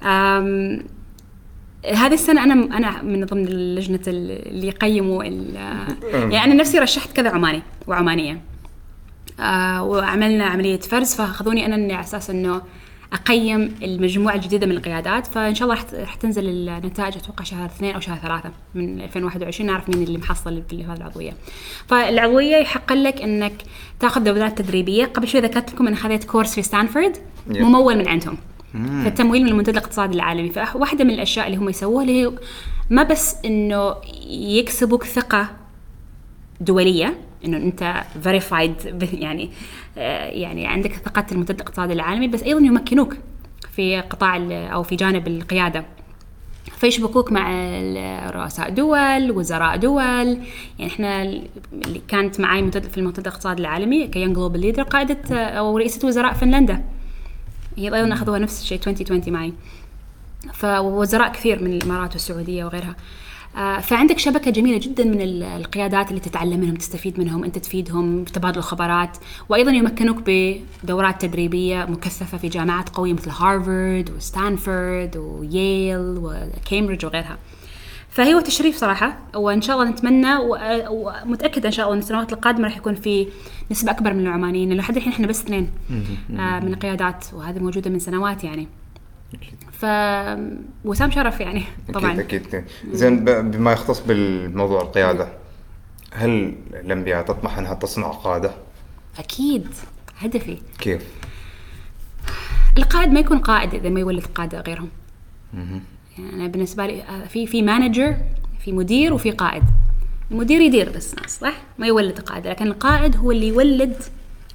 آم، 0.03 0.83
هذه 1.85 2.13
السنة 2.13 2.43
أنا 2.43 2.53
أنا 2.77 3.01
من 3.01 3.25
ضمن 3.25 3.45
لجنة 3.45 3.99
اللي 4.07 4.67
يقيموا 4.67 5.23
ال- 5.23 5.55
يعني 6.13 6.43
أنا 6.43 6.53
نفسي 6.53 6.79
رشحت 6.79 7.11
كذا 7.11 7.29
عماني 7.29 7.61
وعمانية. 7.87 8.41
آه 9.39 9.83
وعملنا 9.83 10.45
عملية 10.45 10.79
فرز 10.79 11.13
فأخذوني 11.15 11.65
أنا 11.65 11.75
إني 11.75 11.93
على 11.93 12.03
أساس 12.03 12.29
إنه 12.29 12.61
أقيم 13.13 13.75
المجموعة 13.83 14.35
الجديدة 14.35 14.67
من 14.67 14.71
القيادات 14.71 15.27
فإن 15.27 15.55
شاء 15.55 15.69
الله 15.69 15.83
رح 15.93 16.15
تنزل 16.15 16.69
النتائج 16.69 17.17
أتوقع 17.17 17.43
شهر 17.43 17.65
اثنين 17.65 17.93
أو 17.93 17.99
شهر 17.99 18.17
ثلاثة 18.17 18.51
من 18.75 19.01
2021 19.01 19.67
نعرف 19.67 19.89
مين 19.89 20.03
اللي 20.03 20.17
محصل 20.17 20.63
في 20.69 20.83
هذه 20.83 20.97
العضوية. 20.97 21.33
فالعضوية 21.87 22.55
يحق 22.55 22.93
لك 22.93 23.21
إنك 23.21 23.53
تأخذ 23.99 24.23
دورات 24.23 24.61
تدريبية. 24.61 25.05
قبل 25.05 25.27
شوي 25.27 25.41
ذكرت 25.41 25.73
لكم 25.73 25.87
أنا 25.87 25.95
خذيت 25.95 26.23
كورس 26.23 26.55
في 26.55 26.61
ستانفورد. 26.61 27.17
ممول 27.47 27.97
من 27.97 28.07
عندهم. 28.07 28.37
في 28.73 29.07
التمويل 29.07 29.43
من 29.43 29.49
المنتدى 29.49 29.71
الاقتصادي 29.71 30.15
العالمي. 30.15 30.49
فواحدة 30.49 31.03
من 31.03 31.11
الأشياء 31.11 31.47
اللي 31.47 31.57
هم 31.57 31.69
يسووها 31.69 32.03
اللي 32.03 32.21
هي 32.21 32.31
ما 32.89 33.03
بس 33.03 33.35
إنه 33.45 33.95
يكسبوك 34.29 35.03
ثقة 35.03 35.49
دولية 36.61 37.17
إنه 37.45 37.57
أنت 37.57 38.03
verified 38.23 38.73
يعني 39.13 39.49
آه، 39.97 40.25
يعني 40.25 40.67
عندك 40.67 40.93
ثقة 40.93 41.25
المنتدى 41.31 41.61
الاقتصادي 41.61 41.93
العالمي 41.93 42.27
بس 42.27 42.43
أيضا 42.43 42.59
يمكنوك 42.59 43.17
في 43.71 44.01
قطاع 44.01 44.37
أو 44.51 44.83
في 44.83 44.95
جانب 44.95 45.27
القيادة. 45.27 45.85
فيشبكوك 46.77 47.31
مع 47.31 47.49
رؤساء 48.29 48.69
دول 48.69 49.31
وزراء 49.31 49.77
دول. 49.77 50.01
يعني 50.79 50.91
إحنا 50.91 51.23
اللي 51.23 52.01
كانت 52.07 52.39
معي 52.39 52.71
في 52.71 52.97
المنتدى 52.97 53.29
الاقتصادي 53.29 53.61
العالمي 53.61 54.07
ك 54.07 54.11
young 54.11 54.33
global 54.33 54.61
leader 54.61 54.83
قائدة 54.83 55.17
آه، 55.31 55.33
أو 55.35 55.77
رئيسة 55.77 56.07
وزراء 56.07 56.33
فنلندا. 56.33 56.83
هي 57.77 57.95
أيضا 57.95 58.13
أخذوها 58.13 58.39
نفس 58.39 58.61
الشيء 58.61 58.77
2020 58.87 59.33
معي. 59.33 59.53
فوزراء 60.53 61.31
كثير 61.31 61.63
من 61.63 61.73
الإمارات 61.73 62.13
والسعودية 62.13 62.65
وغيرها. 62.65 62.95
فعندك 63.81 64.19
شبكة 64.19 64.51
جميلة 64.51 64.77
جدا 64.77 65.03
من 65.03 65.21
ال- 65.21 65.43
القيادات 65.43 66.09
اللي 66.09 66.19
تتعلم 66.19 66.59
منهم 66.59 66.75
تستفيد 66.75 67.19
منهم 67.19 67.43
أنت 67.43 67.57
تفيدهم 67.57 68.23
بتبادل 68.23 68.57
الخبرات. 68.57 69.17
وأيضا 69.49 69.71
يمكنوك 69.71 70.17
بدورات 70.83 71.21
تدريبية 71.21 71.85
مكثفة 71.89 72.37
في 72.37 72.47
جامعات 72.47 72.89
قوية 72.89 73.13
مثل 73.13 73.29
هارفارد 73.29 74.09
وستانفورد 74.17 75.17
وييل 75.17 75.97
وكامبريدج 76.21 77.05
وغيرها. 77.05 77.37
فهي 78.09 78.41
تشريف 78.41 78.75
صراحة 78.77 79.17
وإن 79.35 79.61
شاء 79.61 79.75
الله 79.81 79.89
نتمنى 79.89 80.35
و- 80.35 80.57
ومتأكدة 81.25 81.67
إن 81.67 81.71
شاء 81.73 81.85
الله 81.85 81.95
إن 81.97 82.01
السنوات 82.01 82.33
القادمة 82.33 82.63
راح 82.63 82.77
يكون 82.77 82.95
في 82.95 83.27
نسبة 83.71 83.91
أكبر 83.91 84.13
من 84.13 84.19
العمانيين 84.27 84.69
لأنه 84.69 84.79
لحد 84.81 84.95
الحين 84.95 85.13
إحنا 85.13 85.27
بس 85.27 85.41
اثنين 85.41 85.69
آه 86.39 86.59
من 86.59 86.73
القيادات 86.73 87.25
وهذه 87.33 87.59
موجودة 87.59 87.89
من 87.89 87.99
سنوات 87.99 88.43
يعني. 88.43 88.67
ف 89.71 89.85
وسام 90.85 91.11
شرف 91.11 91.39
يعني 91.39 91.63
طبعا. 91.93 92.19
أكيد. 92.19 92.47
أكيد 92.47 92.63
زين 92.91 93.25
بما 93.25 93.71
يختص 93.71 93.99
بالموضوع 93.99 94.81
القيادة 94.81 95.27
هل 96.11 96.55
الأنبياء 96.73 97.23
تطمح 97.23 97.57
أنها 97.57 97.73
تصنع 97.73 98.07
قادة؟ 98.07 98.51
أكيد 99.19 99.67
هدفي. 100.17 100.57
كيف؟ 100.79 101.05
القائد 102.77 103.09
ما 103.09 103.19
يكون 103.19 103.37
قائد 103.37 103.73
إذا 103.73 103.89
ما 103.89 103.99
يولد 103.99 104.25
قادة 104.25 104.61
غيرهم. 104.61 104.89
يعني 105.53 106.33
أنا 106.33 106.47
بالنسبة 106.47 106.85
لي 106.85 107.03
في 107.29 107.47
في 107.47 107.61
مانجر 107.61 108.17
في 108.59 108.71
مدير 108.71 109.13
وفي 109.13 109.31
قائد. 109.31 109.63
المدير 110.31 110.61
يدير 110.61 110.89
بس 110.89 111.15
ناس 111.15 111.39
صح؟ 111.39 111.53
ما 111.77 111.87
يولد 111.87 112.19
قادة 112.19 112.49
لكن 112.49 112.67
القائد 112.67 113.17
هو 113.17 113.31
اللي 113.31 113.47
يولد 113.47 113.95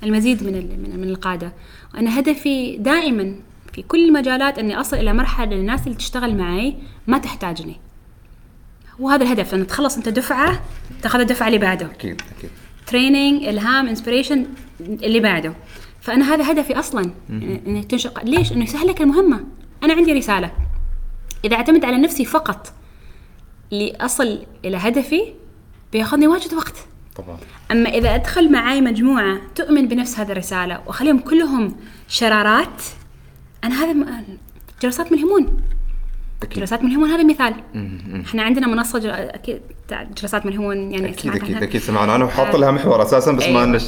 المزيد 0.03 0.45
من 0.45 1.01
من 1.01 1.09
القادة. 1.09 1.53
وأنا 1.95 2.19
هدفي 2.19 2.77
دائما 2.77 3.35
في 3.73 3.83
كل 3.83 4.05
المجالات 4.05 4.59
أني 4.59 4.81
أصل 4.81 4.97
إلى 4.97 5.13
مرحلة 5.13 5.57
الناس 5.57 5.87
اللي 5.87 5.95
تشتغل 5.95 6.37
معي 6.37 6.77
ما 7.07 7.19
تحتاجني. 7.19 7.81
وهذا 8.99 9.23
الهدف 9.23 9.55
لأن 9.55 9.67
تخلص 9.67 9.97
أنت 9.97 10.09
دفعة 10.09 10.63
تأخذ 11.03 11.21
الدفعة 11.21 11.47
اللي 11.47 11.59
بعده. 11.59 11.87
أكيد 11.87 12.23
أكيد. 12.39 12.51
training 12.87 13.45
إلهام 13.45 13.89
inspiration 13.89 14.47
اللي 14.81 15.21
بعده. 15.21 15.55
فأنا 16.01 16.35
هذا 16.35 16.53
هدفي 16.53 16.79
أصلا 16.79 17.11
انك 17.31 17.85
تنشر 17.85 18.11
ليش؟ 18.25 18.53
إنه 18.53 18.65
يسهل 18.65 18.89
لك 18.89 19.01
المهمة. 19.01 19.45
أنا 19.83 19.95
عندي 19.95 20.13
رسالة. 20.13 20.53
إذا 21.45 21.57
اعتمد 21.57 21.85
على 21.85 21.97
نفسي 21.97 22.25
فقط 22.25 22.73
لاصل 23.71 24.39
إلى 24.65 24.77
هدفي 24.77 25.23
بياخذني 25.93 26.27
واجد 26.27 26.55
وقت. 26.55 26.75
طبعا. 27.17 27.39
أما 27.71 27.89
إذا 27.91 28.15
أدخل 28.15 28.53
معاي 28.53 28.81
مجموعة 28.81 29.41
تؤمن 29.55 29.89
بنفس 29.89 30.19
هذه 30.19 30.33
الرسالة 30.33 30.81
وأخليهم 30.87 31.19
كلهم 31.19 31.77
شرارات 32.09 32.83
أنا 33.65 33.75
هذا 33.75 34.25
جلسات 34.83 35.13
ملهمون 35.13 35.57
أكيد. 36.43 36.59
جلسات 36.59 36.83
ملهمون 36.83 37.09
هذا 37.09 37.25
مثال. 37.25 37.55
إحنا 38.27 38.43
عندنا 38.43 38.67
منصة 38.67 38.99
جل... 38.99 39.11
أكيد 39.11 39.61
جلسات 40.23 40.47
ملهمون 40.47 40.93
يعني 40.93 41.09
أكيد 41.09 41.35
أكيد 41.35 41.55
عنها؟ 41.55 41.63
أكيد 41.63 41.81
سمعنا 41.81 42.13
عنها. 42.13 42.27
وحاط 42.27 42.57
لها 42.57 42.71
محور 42.71 43.03
أساسا 43.03 43.33
بس 43.33 43.43
ما 43.43 43.49
أيوة. 43.49 43.65
انش 43.65 43.85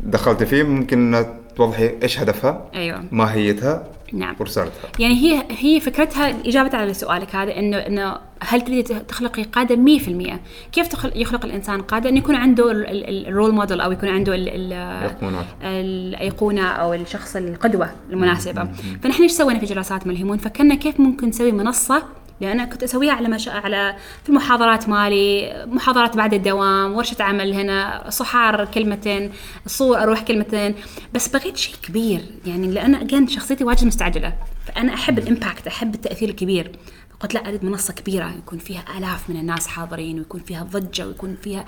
دخلت 0.00 0.42
فيه. 0.42 0.62
ممكن 0.62 1.26
توضحي 1.56 1.94
إيش 2.02 2.20
هدفها 2.20 2.70
أيوه. 2.74 3.04
ماهيتها 3.12 3.88
نعم. 4.12 4.36
ورسالتها 4.40 4.90
يعني 4.98 5.14
هي 5.14 5.42
هي 5.50 5.80
فكرتها 5.80 6.30
اجابه 6.46 6.78
على 6.78 6.94
سؤالك 6.94 7.34
هذا 7.36 7.58
انه 7.58 7.76
إنه 7.76 8.16
هل 8.42 8.60
تريد 8.60 8.84
تخلقي 8.84 9.42
قاده 9.42 9.76
100% 9.76 10.38
كيف 10.72 10.88
تخلق 10.88 11.12
يخلق 11.16 11.44
الإنسان 11.44 11.82
قاده؟ 11.82 12.08
إنه 12.10 12.18
يكون 12.18 12.34
عنده 12.34 12.70
ال- 12.70 12.86
ال- 12.86 13.28
الرول 13.28 13.54
موديل 13.54 13.80
أو 13.80 13.92
يكون 13.92 14.08
عنده 14.08 14.34
ال- 14.34 14.48
ال- 14.48 14.72
الأيقونات. 14.72 15.44
الأيقونة 15.62 16.66
أو 16.68 16.94
الشخص 16.94 17.36
القدوة 17.36 17.90
المناسبة. 18.10 18.68
فنحن 19.02 19.22
إيش 19.22 19.32
سوينا 19.32 19.58
في 19.58 19.66
جلسات 19.66 20.06
ملهمون؟ 20.06 20.38
فكرنا 20.38 20.74
كيف 20.74 21.00
ممكن 21.00 21.28
نسوي 21.28 21.52
منصة 21.52 22.02
لأن 22.40 22.64
كنت 22.64 22.82
أسويها 22.82 23.12
على 23.12 23.28
مش... 23.28 23.48
على 23.48 23.96
في 24.22 24.28
المحاضرات 24.28 24.88
مالي 24.88 25.52
محاضرات 25.66 26.16
بعد 26.16 26.34
الدوام 26.34 26.92
ورشة 26.92 27.22
عمل 27.22 27.54
هنا 27.54 28.04
صحار 28.08 28.64
كلمتين 28.64 29.32
صور 29.66 29.98
أروح 30.02 30.22
كلمتين. 30.22 30.74
بس 31.14 31.28
بغيت 31.28 31.56
شيء 31.56 31.74
كبير 31.82 32.20
يعني 32.46 32.70
لأن 32.70 32.94
اجين 32.94 33.28
شخصيتي 33.28 33.64
واجد 33.64 33.84
مستعجلة. 33.84 34.32
فأنا 34.66 34.94
أحب 34.94 35.18
ال 35.18 35.25
impact 35.25 35.66
أحب 35.66 35.94
التأثير 35.94 36.28
الكبير. 36.28 36.72
قلت 37.20 37.34
لا 37.34 37.48
اريد 37.48 37.64
منصة 37.64 37.94
كبيرة 37.94 38.34
يكون 38.38 38.58
فيها 38.58 38.84
آلاف 38.98 39.30
من 39.30 39.36
الناس 39.36 39.66
حاضرين 39.66 40.18
ويكون 40.18 40.40
فيها 40.40 40.62
ضجة 40.62 41.06
ويكون 41.06 41.36
فيها 41.42 41.64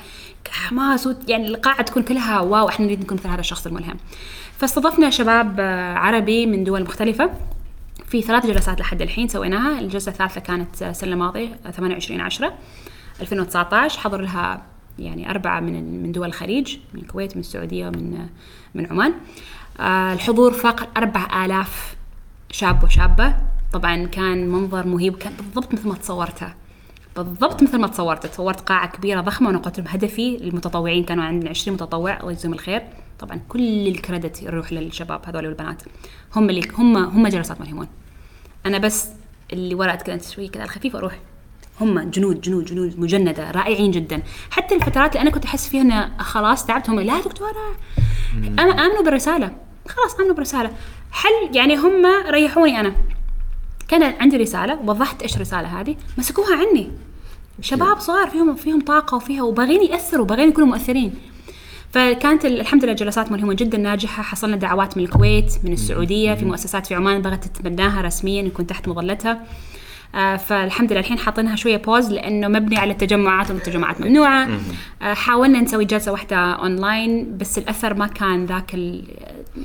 حماس 0.50 1.08
يعني 1.28 1.48
القاعة 1.48 1.82
تكون 1.82 2.02
كلها 2.02 2.40
wow 2.40 2.68
إحنا 2.68 2.86
نريد 2.86 3.00
نكون 3.00 3.16
مثل 3.16 3.28
هذا 3.28 3.40
الشخص 3.40 3.66
الملهم. 3.66 3.96
فاستضفنا 4.58 5.10
شباب 5.10 5.56
آه، 5.60 5.94
عربي 5.94 6.46
من 6.46 6.64
دول 6.64 6.82
مختلفة. 6.82 7.30
في 8.12 8.22
ثلاث 8.22 8.46
جلسات 8.46 8.80
لحد 8.80 9.02
الحين 9.02 9.28
سويناها. 9.28 9.80
الجلسة 9.80 10.10
الثالثة 10.10 10.40
كانت 10.40 10.82
السنة 10.82 11.12
الماضية 11.12 11.58
28 11.70 12.20
10 12.20 12.54
2019 13.20 14.00
حضر 14.00 14.20
لها 14.20 14.62
يعني 14.98 15.30
أربعة 15.30 15.60
من 15.60 16.02
من 16.02 16.12
دول 16.12 16.28
الخليج 16.28 16.76
من 16.94 17.00
الكويت 17.00 17.36
من 17.36 17.40
السعودية 17.40 17.86
ومن 17.86 18.26
من 18.74 18.86
عمان. 18.86 19.14
آه، 19.80 20.12
الحضور 20.12 20.52
فاق 20.52 20.88
4000 20.96 21.96
شاب 22.50 22.84
وشابة. 22.84 23.36
طبعا 23.72 24.06
كان 24.06 24.48
منظر 24.48 24.86
مهيب 24.86 25.16
كان 25.16 25.32
بالضبط 25.32 25.74
مثل 25.74 25.88
ما 25.88 25.94
تصورته. 25.94 26.54
بالضبط 27.16 27.62
مثل 27.62 27.78
ما 27.78 27.86
تصورت 27.86 28.26
تصورت 28.26 28.60
قاعة 28.60 28.88
كبيرة 28.90 29.20
ضخمة 29.20 29.48
وأنا 29.48 29.58
قلت 29.58 29.80
هدفي 29.88 30.36
المتطوعين 30.36 31.04
كانوا 31.04 31.24
عندنا 31.24 31.50
20 31.50 31.74
متطوع 31.74 32.20
الله 32.20 32.32
يجزيهم 32.32 32.52
الخير. 32.52 32.82
طبعا 33.18 33.40
كل 33.48 33.88
الكريدت 33.88 34.42
يروح 34.42 34.72
للشباب 34.72 35.20
هذول 35.26 35.46
والبنات. 35.46 35.82
هم 36.36 36.50
اللي 36.50 36.68
هم 36.78 36.96
هم 36.96 37.28
جلسات 37.28 37.60
ملهمون 37.60 37.88
أنا 38.66 38.78
بس 38.78 39.08
اللي 39.52 39.74
ورا 39.74 39.92
اتكلم 39.94 40.18
شوي 40.34 40.48
كذا 40.48 40.62
على 40.62 40.70
الخفيف 40.70 40.94
وأروح 40.94 41.18
هم 41.80 42.00
جنود 42.10 42.40
جنود 42.40 42.64
جنود 42.64 43.00
مجندة 43.00 43.50
رائعين 43.50 43.90
جدا. 43.90 44.22
حتى 44.50 44.74
الفترات 44.74 45.10
اللي 45.12 45.22
أنا 45.22 45.30
كنت 45.30 45.44
أحس 45.44 45.68
فيها 45.68 45.82
ان 45.82 46.18
خلاص 46.22 46.66
تعبت 46.66 46.90
هم 46.90 47.00
لا 47.00 47.20
دكتورة. 47.20 47.52
أم- 48.32 48.60
آمنوا 48.60 49.02
بالرسالة. 49.04 49.56
خلاص 49.88 50.14
آمنوا 50.20 50.34
بالرسالة. 50.34 50.70
حل 51.12 51.56
يعني 51.56 51.76
هم 51.76 52.06
ريحوني 52.30 52.80
أنا؟ 52.80 52.92
كان 53.88 54.02
عندي 54.02 54.36
رسالة 54.36 54.78
وضحت 54.86 55.22
إيش 55.22 55.36
الرسالة 55.36 55.80
هذه؟ 55.80 55.96
مسكوها 56.18 56.56
عني. 56.56 56.90
شباب 57.60 58.00
صغار 58.00 58.30
فيهم 58.30 58.54
فيهم 58.54 58.80
طاقة 58.80 59.14
وفيها 59.16 59.42
وباغين 59.42 59.82
يأثروا 59.82 60.26
باغين 60.26 60.48
يكونوا 60.48 60.68
مؤثرين. 60.68 61.14
فكانت 61.92 62.44
ال- 62.44 62.60
الحمد 62.60 62.84
لله 62.84 62.92
جلسات 62.92 63.32
ملهمة 63.32 63.54
جدا 63.54 63.78
ناجحة. 63.78 64.22
حصلنا 64.22 64.56
دعوات 64.56 64.96
من 64.96 65.04
الكويت 65.04 65.52
من 65.64 65.72
السعودية 65.72 66.34
في 66.34 66.44
مؤسسات 66.44 66.86
في 66.86 66.94
عمان 66.94 67.22
بغت 67.22 67.44
تتبناها 67.44 68.02
رسميا 68.02 68.42
يكون 68.42 68.66
تحت 68.66 68.88
مظلتها. 68.88 69.40
آه، 70.14 70.36
فالحمد 70.36 70.90
لله 70.92 71.00
الحين 71.00 71.18
حاطينها 71.18 71.56
شوية 71.56 71.76
pause 71.76 72.12
لأنه 72.12 72.48
مبني 72.48 72.76
على 72.78 72.92
التجمعات 72.92 73.50
والتجمعات 73.50 74.00
ممنوعة. 74.00 74.48
آه، 75.02 75.14
حاولنا 75.14 75.60
نسوي 75.60 75.84
جلسة 75.84 76.12
واحدة 76.12 76.36
اونلاين 76.36 77.38
بس 77.38 77.58
الأثر 77.58 77.94
ما 77.94 78.06
كان 78.06 78.46
ذاك 78.46 78.74
ال- 78.74 79.04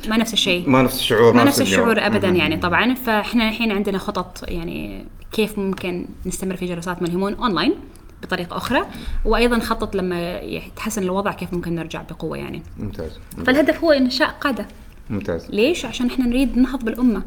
ما 0.07 0.17
نفس 0.17 0.33
الشيء. 0.33 0.69
ما 0.69 0.81
نفس 0.81 0.99
الشعور 0.99 1.33
ما 1.33 1.43
نفس. 1.43 1.61
الشعور 1.61 2.05
ابدا. 2.05 2.27
يعني 2.27 2.57
طبعا. 2.57 2.93
فإحنا 2.93 3.49
الحين 3.49 3.71
عندنا 3.71 3.97
خطط 3.97 4.43
يعني 4.47 5.05
كيف 5.31 5.59
ممكن 5.59 6.05
نستمر 6.25 6.55
في 6.55 6.65
جلسات 6.65 7.01
ملهمون 7.01 7.33
اونلاين 7.33 7.73
بطريقة 8.23 8.57
أخرى 8.57 8.85
وأيضا 9.25 9.57
نخطط 9.57 9.95
لما 9.95 10.39
يتحسن 10.39 11.03
الوضع 11.03 11.31
كيف 11.31 11.53
ممكن 11.53 11.75
نرجع 11.75 12.01
بقوة 12.01 12.37
يعني. 12.37 12.63
ممتاز. 12.77 13.19
فالهدف 13.45 13.83
هو 13.83 13.91
إنشاء 13.91 14.29
قادة. 14.29 14.67
ممتاز. 15.09 15.49
ليش؟ 15.49 15.85
عشان 15.85 16.07
إحنا 16.07 16.25
نريد 16.25 16.57
ننهض 16.57 16.85
بالأمة. 16.85 17.23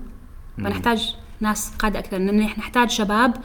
فنحتاج 0.58 1.14
ناس 1.40 1.72
قادة 1.78 1.98
أكثر. 1.98 2.18
نحتاج 2.18 2.90
شباب 2.90 3.36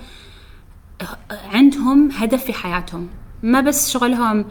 عندهم 1.54 2.12
هدف 2.12 2.44
في 2.44 2.54
حياتهم. 2.54 3.10
ما 3.44 3.62
بس 3.62 3.92
شغلهم 3.92 4.46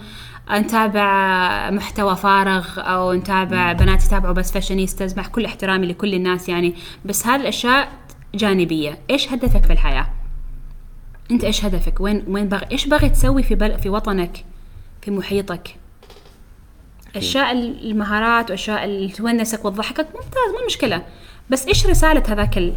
نتابع 0.50 1.70
محتوى 1.70 2.16
فارغ 2.16 2.66
أو 2.76 3.12
نتابع 3.12 3.72
بنات 3.72 4.04
يتابعوا 4.04 4.34
بس 4.34 4.52
fashionistas 4.52 5.16
مع 5.16 5.22
كل 5.22 5.44
احترامي 5.44 5.86
لكل 5.86 6.14
الناس 6.14 6.48
يعني. 6.48 6.74
بس 7.04 7.26
هذه 7.26 7.40
الأشياء 7.40 7.88
جانبية. 8.34 8.98
إيش 9.10 9.32
هدفك 9.32 9.64
في 9.64 9.72
الحياة؟ 9.72 10.06
انت 11.30 11.44
إيش 11.44 11.64
هدفك؟ 11.64 12.01
وين 12.01 12.24
وين 12.28 12.48
بغ... 12.48 12.62
إيش 12.72 12.86
باغي 12.86 13.09
تسوي 13.09 13.42
في 13.42 13.55
بل... 13.55 13.78
في 13.78 13.88
وطنك؟ 13.88 14.44
في 15.02 15.10
محيطك؟ 15.10 15.76
أشياء 17.16 17.52
المهارات 17.52 18.51
وأشياء 18.51 18.84
اللي 18.84 19.09
تونسك 19.09 19.64
وتضحكك؟ 19.64 20.06
ممتاز 20.14 20.60
ما 20.60 20.66
مشكلة. 20.66 21.02
بس 21.51 21.66
إيش 21.66 21.86
رسالة 21.86 22.22
هذاك 22.28 22.59
ال- 22.59 22.74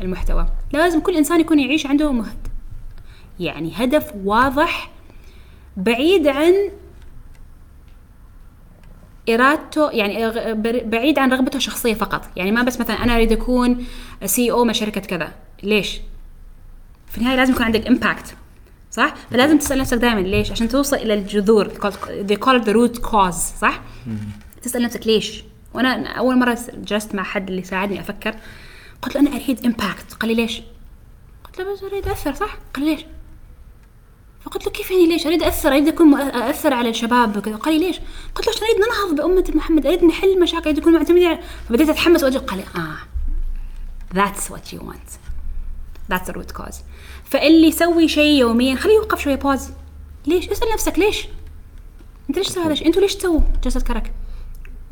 المحتوى؟ 0.00 0.46
لازم 0.72 1.00
كل 1.00 1.16
إنسان 1.16 1.40
يكون 1.40 1.58
يعيش 1.60 1.86
عنده 1.86 2.12
مهد. 2.12 2.48
يعني 3.40 3.72
هدف 3.76 4.12
واضح 4.24 4.90
بعيد 5.76 6.26
عن 6.26 6.54
إرادته 9.30 9.90
يعني 9.90 10.32
بعيد 10.82 11.18
عن 11.18 11.32
رغبته 11.32 11.56
الشخصية 11.56 11.94
فقط. 11.94 12.28
يعني 12.36 12.52
ما 12.52 12.62
بس 12.62 12.80
مثلا 12.80 13.04
أنا 13.04 13.16
أريد 13.16 13.32
أكون 13.32 13.84
CEO 14.24 14.64
من 14.64 14.72
شركة 14.72 15.00
كذا. 15.00 15.32
ليش؟ 15.62 16.00
في 17.10 17.18
النهاية 17.18 17.36
لازم 17.36 17.52
يكون 17.52 17.64
عندك 17.64 17.86
impact 17.86 18.34
صح؟ 18.90 19.14
فلازم 19.30 19.58
تسأل 19.58 19.78
نفسك 19.78 19.96
دائما 19.96 20.20
ليش؟ 20.20 20.50
عشان 20.50 20.68
توصل 20.68 20.96
إلى 20.96 21.14
الجذور 21.14 21.68
they 22.28 22.36
call 22.36 22.60
it 22.62 22.64
the 22.64 22.72
root 22.74 23.02
cause 23.10 23.58
صح؟ 23.60 23.80
تسأل 24.62 24.82
نفسك 24.82 25.06
ليش؟ 25.06 25.44
وأنا 25.74 26.06
أول 26.06 26.38
مرة 26.38 26.58
جلست 26.74 27.14
مع 27.14 27.22
حد 27.22 27.50
اللي 27.50 27.64
ساعدني 27.64 28.00
أفكر 28.00 28.34
قلت 29.02 29.14
له 29.14 29.20
أنا 29.20 29.30
أريد 29.30 29.64
impact 29.64 30.14
قال 30.20 30.28
لي 30.30 30.42
ليش؟ 30.42 30.62
قلت 31.44 31.58
له 31.58 31.72
بس 31.72 31.82
أريد 31.82 32.08
أثر 32.08 32.34
صح؟ 32.34 32.56
قال 32.74 32.84
لي 32.84 32.94
ليش؟ 32.94 33.04
فقلت 34.44 34.66
له 34.66 34.72
كيف 34.72 34.90
يعني 34.90 35.06
ليش؟ 35.06 35.26
أريد 35.26 35.42
أثر 35.42 35.68
أريد 35.68 35.88
أكون 35.88 36.20
أثر 36.20 36.74
على 36.74 36.88
الشباب 36.88 37.36
وكذا. 37.36 37.56
قال 37.56 37.74
لي 37.80 37.86
ليش؟ 37.86 38.00
قلت 38.34 38.46
له 38.46 38.52
عشان 38.52 38.66
أريد 38.66 38.76
ننهض 38.76 39.16
بأمة 39.16 39.56
محمد 39.56 39.86
أريد 39.86 40.04
نحل 40.04 40.40
مشاكل 40.40 40.64
أريد 40.64 40.78
نكون 40.78 40.92
معتمدين 40.92 41.28
على 41.28 41.38
فبديت 41.68 41.88
أتحمس 41.88 42.24
وأجي 42.24 42.38
قال 42.38 42.58
لي 42.58 42.64
آه. 42.76 42.96
That's 44.14 44.50
what 44.50 44.72
you 44.72 44.80
want. 44.80 45.29
The 46.18 46.32
root 46.32 46.62
cause 46.62 46.76
فاللي 47.24 47.68
يسوي 47.68 48.08
شيء 48.08 48.40
يوميا 48.40 48.74
خليه 48.74 48.94
يوقف 48.94 49.20
شوية 49.20 49.34
pause 49.34 49.70
ليش؟ 50.26 50.48
اسأل 50.48 50.68
نفسك 50.74 50.98
ليش؟ 50.98 51.28
انت 52.28 52.38
ليش 52.38 52.48
تسوي 52.48 52.64
هذا 52.64 52.72
الشيء؟ 52.72 52.86
أنتوا 52.86 53.02
ليش 53.02 53.16
تسووا 53.16 53.40
جلسة 53.64 53.80
كرك؟ 53.80 54.12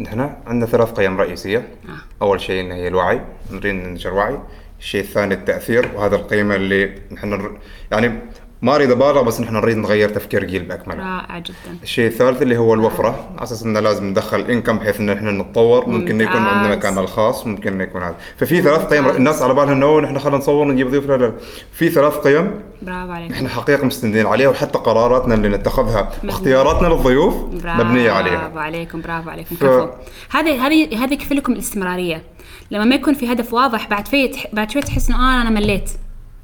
نحن 0.01 0.21
عندنا 0.47 0.67
ثلاث 0.67 0.93
قيم 0.93 1.21
رئيسية 1.21 1.59
آه. 1.89 2.23
أول 2.23 2.41
شيء 2.41 2.61
إن 2.61 2.73
هي 2.73 2.89
الوعي 2.89 3.21
نريد 3.51 3.75
ننشر 3.75 4.15
وعي 4.15 4.39
الشيء 4.81 5.01
الثاني 5.01 5.35
التأثير 5.35 5.91
وهذا 5.95 6.17
القيمة 6.17 6.55
اللي 6.55 7.03
نحن 7.13 7.59
يعني 7.91 8.21
ما 8.63 8.75
أريد 8.75 8.91
أبالغ 8.91 9.23
بس 9.23 9.41
نحن 9.41 9.55
نريد 9.55 9.77
نغير 9.77 10.09
تفكير 10.09 10.45
جيل 10.45 10.63
بأكمله. 10.63 10.99
رائع 10.99 11.39
جدا. 11.39 11.79
الشيء 11.83 12.07
الثالث 12.07 12.43
اللي 12.43 12.57
هو 12.57 12.75
الوفرة. 12.75 13.29
على 13.37 13.43
أساس 13.43 13.63
إنه 13.63 13.81
لازم 13.81 14.05
ندخل 14.05 14.41
انكم 14.41 14.79
بحيث 14.79 15.01
إن 15.01 15.11
إحنا 15.11 15.31
نتطور. 15.33 15.89
ممكن 15.89 16.21
يكون. 16.21 16.37
عندنا 16.37 16.77
مكاننا 16.77 17.01
الخاص 17.01 17.47
ممكن 17.47 17.81
يكون 17.81 18.03
هذا. 18.03 18.15
ففي 18.37 18.63
ثلاث 18.63 18.85
قيم. 18.85 19.09
الناس 19.09 19.43
على 19.43 19.55
بالها 19.55 19.73
انه 19.73 20.01
نحن 20.01 20.19
خلينا 20.19 20.39
نصور 20.39 20.67
ونجيب 20.67 20.91
ضيوف. 20.91 21.07
لا 21.07 21.17
لا. 21.17 21.33
في 21.73 21.91
ثلاث 21.91 22.15
قيم. 22.15 22.51
برافو 22.83 23.13
عليك. 23.13 23.33
إحنا 23.33 23.49
حقيقة 23.49 23.85
مستندين 23.87 24.27
عليها 24.27 24.49
وحتى 24.49 24.79
قراراتنا 24.79 25.35
اللي 25.35 25.49
نتخذها 25.49 26.13
اختياراتنا 26.25 26.89
للضيوف 26.89 27.35
مبنية 27.65 28.11
عليها. 28.11 28.39
برافو 28.39 28.59
عليكم 28.59 29.01
برافو 29.01 29.31
عليكم. 29.31 29.57
ف- 29.57 29.65
كفو. 29.65 29.89
هذه 30.31 30.67
هذه 30.67 31.05
هذه 31.05 31.13
يكفي 31.13 31.35
لكم 31.35 31.53
الاستمرارية. 31.53 32.23
لما 32.71 32.85
ما 32.85 32.95
يكون 32.95 33.15
في 33.15 33.33
هدف 33.33 33.55
واضح 33.55 33.89
بعد 33.89 34.09
في 34.09 34.31
بعد 34.53 34.71
شوي 34.71 34.83
تحس 34.83 35.09
إنه 35.09 35.19
آه 35.39 35.43
أنا 35.43 35.51
مليت. 35.51 35.91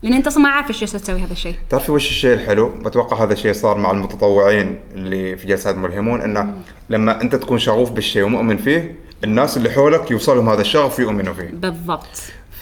لأن 0.04 0.12
أنت 0.12 0.26
أصلا 0.26 0.42
ما 0.42 0.48
عارف 0.48 0.70
إيش 0.70 0.80
تسوي 0.92 1.20
هذا 1.20 1.32
الشيء 1.32 1.54
تعرفي 1.70 1.92
وش 1.92 2.08
الشيء 2.10 2.34
الحلو؟ 2.34 2.68
بتوقع 2.68 3.22
هذا 3.24 3.32
الشيء 3.32 3.52
صار 3.52 3.78
مع 3.78 3.90
المتطوعين 3.90 4.80
اللي 4.94 5.36
في 5.36 5.46
جلسات 5.46 5.76
ملهمون 5.76 6.20
إنه 6.20 6.54
لما 6.90 7.22
أنت 7.22 7.34
تكون 7.36 7.58
شغوف 7.58 7.90
بالشيء 7.90 8.22
ومؤمن 8.22 8.56
فيه 8.56 8.94
الناس 9.24 9.56
اللي 9.56 9.70
حولك 9.70 10.10
يوصلهم 10.10 10.48
هذا 10.48 10.60
الشغف 10.60 10.98
ويؤمنوا 10.98 11.34
فيه. 11.34 11.50
بالضبط 11.52 12.06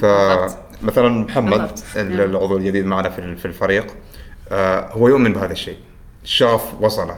فمثلا 0.00 1.08
محمد 1.08 1.50
بالضبط. 1.58 1.82
ال- 1.96 2.20
العضو 2.20 2.56
الجديد 2.56 2.86
معنا 2.86 3.08
في 3.10 3.44
الفريق 3.44 3.86
آه، 4.52 4.88
هو 4.92 5.08
يؤمن 5.08 5.32
بهذا 5.32 5.52
الشيء. 5.52 5.76
الشغف 6.24 6.62
وصله 6.80 7.16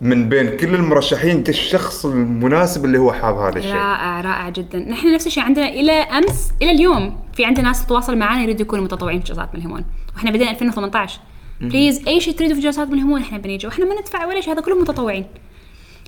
فمن 0.00 0.28
بين 0.28 0.56
كل 0.56 0.74
المرشحين 0.74 1.30
انت 1.30 1.48
الشخص 1.48 2.06
المناسب 2.06 2.84
اللي 2.84 2.98
هو 2.98 3.12
حاب 3.12 3.36
هذا 3.36 3.58
الشيء. 3.58 3.74
رائع 3.74 4.20
رائع 4.20 4.48
جدا. 4.48 4.78
نحن 4.78 5.14
نفس 5.14 5.26
الشيء 5.26 5.42
عندنا 5.42 5.68
إلى 5.68 5.92
أمس 5.92 6.52
إلى 6.62 6.70
اليوم 6.70 7.16
في 7.32 7.44
عندنا 7.44 7.68
ناس 7.68 7.86
تتواصل 7.86 8.16
معنا 8.16 8.42
يريدوا 8.42 8.60
يكونوا 8.60 8.84
متطوعين 8.84 9.20
في 9.20 9.26
جلسات 9.26 9.54
ملهمون 9.54 9.84
وإحنا 10.14 10.30
بدينا 10.30 10.50
2018 10.50 11.20
بليز 11.60 12.08
أي 12.08 12.20
شيء 12.20 12.34
تريدوا 12.34 12.54
في 12.56 12.60
جلسات 12.62 12.88
ملهمون 12.88 13.20
إحنا 13.20 13.38
بنيجي. 13.38 13.66
وإحنا 13.66 13.84
ما 13.84 14.00
ندفع 14.00 14.26
ولا 14.26 14.40
شيء 14.40 14.52
هذا 14.52 14.60
كلهم 14.60 14.80
متطوعين. 14.80 15.24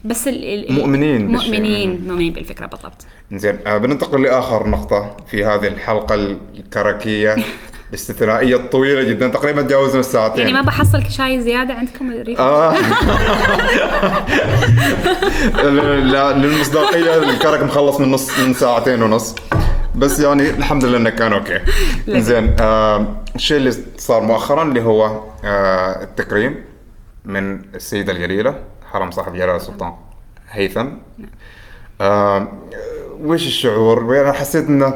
بس 0.04 0.28
ال 0.28 0.44
ال 0.44 0.72
مؤمنين 0.72 1.32
بالشيء. 1.32 1.52
مؤمنين 1.52 2.04
مؤمنين 2.06 2.32
بالفكرة 2.32 2.66
بالضبط. 2.66 3.06
زين 3.32 3.58
آه، 3.66 3.78
بننتقل 3.78 4.22
لآخر 4.22 4.68
نقطة 4.68 5.16
في 5.30 5.44
هذه 5.44 5.66
الحلقة 5.66 6.14
الكركية. 6.14 7.36
الاستثنائية 7.90 8.56
الطويلة 8.56 9.02
جدا. 9.02 9.28
تقريبا 9.28 9.62
تجاوزنا 9.62 10.00
الساعتين. 10.00 10.38
يعني 10.38 10.52
ما 10.52 10.62
بحصل 10.62 11.10
شاي 11.10 11.40
زيادة 11.40 11.74
عندكم؟ 11.74 12.12
آه. 12.38 12.74
لا 16.12 16.32
للمصداقية 16.32 17.18
الكرك 17.18 17.62
مخلص 17.62 18.00
من 18.00 18.10
نص 18.10 18.38
من 18.38 18.54
ساعتين 18.54 19.02
ونص. 19.02 19.34
بس 19.94 20.20
يعني 20.20 20.50
الحمد 20.50 20.84
لله 20.84 20.96
انه 20.98 21.10
كان 21.10 21.32
أوكي. 21.32 21.60
زين 22.08 22.56
آه 22.60 23.06
الشيء 23.34 23.56
اللي 23.56 23.72
صار 23.98 24.22
مؤخرا 24.22 24.62
اللي 24.62 24.82
هو 24.82 25.20
آه 25.44 26.02
التكريم 26.02 26.64
من 27.24 27.60
السيدة 27.74 28.12
الجليلة 28.12 28.60
حرم 28.92 29.10
صاحب 29.10 29.32
جلالة 29.32 29.56
السلطان 29.56 29.92
هيثم. 30.50 30.86
آه 32.00 32.48
وش 33.20 33.46
الشعور؟ 33.46 34.04
وأنا 34.04 34.32
حسيت 34.32 34.68
إنه 34.68 34.94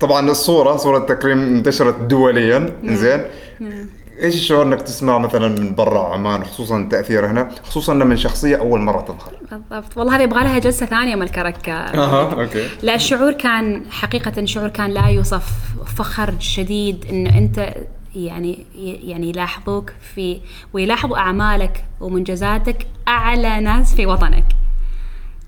طبعا 0.00 0.30
الصورة 0.30 0.76
صورة 0.76 0.98
التكريم 0.98 1.38
انتشرت 1.38 2.00
دوليا 2.00 2.72
زين. 2.84 3.20
إيش 4.22 4.34
الشعور 4.34 4.62
إنك 4.62 4.82
تسمع 4.82 5.18
مثلا 5.18 5.48
من 5.48 5.74
برا 5.74 6.14
عمان 6.14 6.44
خصوصا 6.44 6.78
التاثير 6.78 7.26
هنا 7.26 7.50
خصوصا 7.62 7.94
من 7.94 8.16
شخصية 8.16 8.56
أول 8.56 8.80
مرة 8.80 9.00
تظهر. 9.00 9.32
بالضبط. 9.50 9.96
والله 9.96 10.16
هذه 10.16 10.22
يبغى 10.22 10.44
لها 10.44 10.58
جلسة 10.58 10.86
ثانية 10.86 11.14
من 11.14 11.22
الكرك 11.22 11.68
أها 11.68 12.32
أوكي. 12.32 12.68
لا 12.82 12.94
الشعور 12.94 13.32
كان 13.32 13.82
حقيقة 13.90 14.44
شعور 14.44 14.68
كان 14.68 14.90
لا 14.90 15.06
يوصف 15.06 15.46
فخر 15.96 16.34
شديد 16.38 17.06
انه 17.10 17.38
أنت 17.38 17.74
يعني 18.16 18.66
يعني 19.04 19.28
يلاحظوك 19.28 19.92
في 20.14 20.40
ويلاحظوا 20.72 21.16
أعمالك 21.16 21.84
ومنجزاتك 22.00 22.86
أعلى 23.08 23.60
ناس 23.60 23.94
في 23.94 24.06
وطنك. 24.06 24.44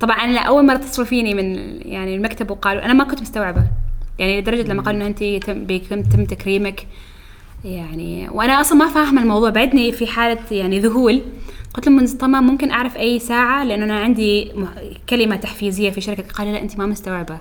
طبعا 0.00 0.16
أنا 0.16 0.40
أول 0.40 0.66
مرة 0.66 0.76
اتصلوا 0.76 1.06
فيني 1.06 1.34
من 1.34 1.78
يعني 1.92 2.16
المكتب 2.16 2.50
وقالوا 2.50 2.84
أنا 2.84 2.92
ما 2.92 3.04
كنت 3.04 3.20
مستوعبة. 3.20 3.62
يعني 4.18 4.40
لدرجة 4.40 4.62
لما 4.62 4.82
قالوا 4.82 5.00
إنه 5.00 5.06
أنت 5.06 5.44
تم 5.44 5.64
بيتم 5.64 6.02
تم 6.02 6.24
تكريمك 6.24 6.86
يعني 7.64 8.28
وأنا 8.28 8.60
أصلا 8.60 8.78
ما 8.78 8.88
فاهمة 8.88 9.22
الموضوع 9.22 9.50
بعدني 9.50 9.92
في 9.92 10.06
حالة 10.06 10.40
يعني 10.50 10.80
ذهول. 10.80 11.22
قلت 11.74 11.88
لهم 11.88 12.06
تمام 12.06 12.46
ممكن 12.46 12.70
أعرف 12.70 12.96
أي 12.96 13.18
ساعة؟ 13.18 13.64
لأنه 13.64 13.84
أنا 13.84 14.00
عندي 14.00 14.52
كلمة 15.08 15.36
تحفيزية 15.36 15.90
في 15.90 16.00
شركة 16.00 16.22
قال 16.22 16.52
لا 16.52 16.62
أنت 16.62 16.78
ما 16.78 16.86
مستوعبة 16.86 17.38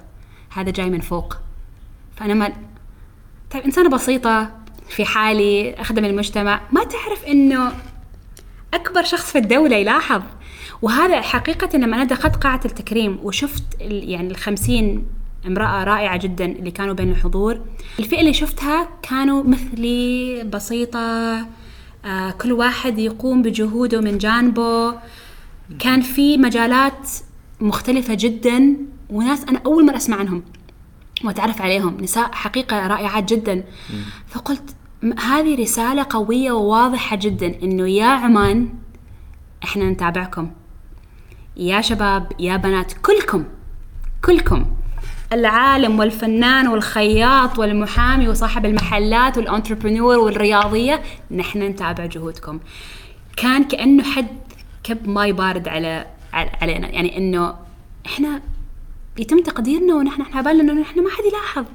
هذا 0.50 0.72
جاي 0.72 0.90
من 0.90 1.00
فوق. 1.00 1.38
فأنا 2.16 2.34
ما 2.34 2.54
طيب 3.52 3.64
إنسانة 3.64 3.90
بسيطة 3.90 4.52
في 4.90 5.06
حالي 5.06 5.74
أخدم 5.74 6.06
المجتمع 6.06 6.62
ما 6.72 6.84
تعرف 6.84 7.26
إنه 7.26 7.72
أكبر 8.74 9.04
شخص 9.04 9.32
في 9.32 9.38
الدولة 9.38 9.76
يلاحظ. 9.76 10.22
وهذا 10.82 11.22
حقيقة 11.22 11.78
لما 11.78 11.96
أنا 11.96 12.04
دخلت 12.04 12.36
قاعة 12.36 12.62
التكريم 12.66 13.20
وشفت 13.24 13.64
يعني 13.82 14.32
الخمسين 14.32 15.06
امرأة 15.48 15.84
رائعة 15.84 16.18
جدا 16.18 16.46
اللي 16.46 16.72
كانوا 16.72 16.94
بين 16.94 17.12
الحضور. 17.12 17.62
الفئة 18.00 18.20
اللي 18.20 18.34
شفتها 18.34 18.90
كانوا 19.02 19.44
مثلي 19.44 20.44
بسيطة 20.44 21.00
آه 22.06 22.32
كل 22.42 22.52
واحد 22.52 23.00
يقوم 23.00 23.42
بجهوده 23.42 24.02
من 24.02 24.18
جانبه. 24.18 24.96
كان 25.80 26.02
في 26.02 26.38
مجالات 26.38 27.10
مختلفة 27.62 28.14
جدا 28.14 28.78
وناس 29.10 29.44
أنا 29.44 29.62
أول 29.66 29.86
مرة 29.86 29.98
أسمع 29.98 30.18
عنهم 30.18 30.44
وأتعرف 31.24 31.62
عليهم. 31.62 31.98
نساء 32.02 32.32
حقيقة 32.32 32.88
رائعات 32.88 33.34
جدا. 33.34 33.64
فقلت 34.28 34.76
هذه 35.20 35.62
رسالة 35.62 36.06
قوية 36.10 36.52
وواضحة 36.52 37.16
جدا 37.16 37.64
إنه 37.64 37.90
يا 37.90 38.06
عمان 38.06 38.70
إحنا 39.64 39.90
نتابعكم. 39.90 40.52
يا 41.58 41.82
شباب 41.82 42.32
يا 42.40 42.58
بنات 42.58 42.94
كلكم 42.94 43.46
كلكم. 44.26 44.66
العالم 45.34 46.00
والفنان 46.00 46.68
والخياط 46.68 47.60
والمحامي 47.60 48.28
وصاحب 48.28 48.66
المحلات 48.66 49.38
والانتربرنور 49.38 50.18
والرياضية 50.18 51.02
نحن 51.32 51.62
نتابع 51.62 52.06
جهودكم 52.06 52.60
كان 53.38 53.64
كأنه 53.64 54.04
حد 54.04 54.28
كب 54.84 55.08
ماي 55.10 55.32
بارد 55.32 55.68
على 55.68 56.06
علينا 56.34 56.88
يعني 56.88 57.18
إنه 57.18 57.56
إحنا 58.06 58.42
يتم 59.18 59.40
تقديرنا 59.44 59.96
ونحن 59.96 60.22
إحنا 60.22 60.42
بالنا 60.42 60.74
إنه 60.74 60.82
إحنا 60.82 61.02
ما 61.02 61.10
حد 61.10 61.24
يلاحظ 61.26 61.66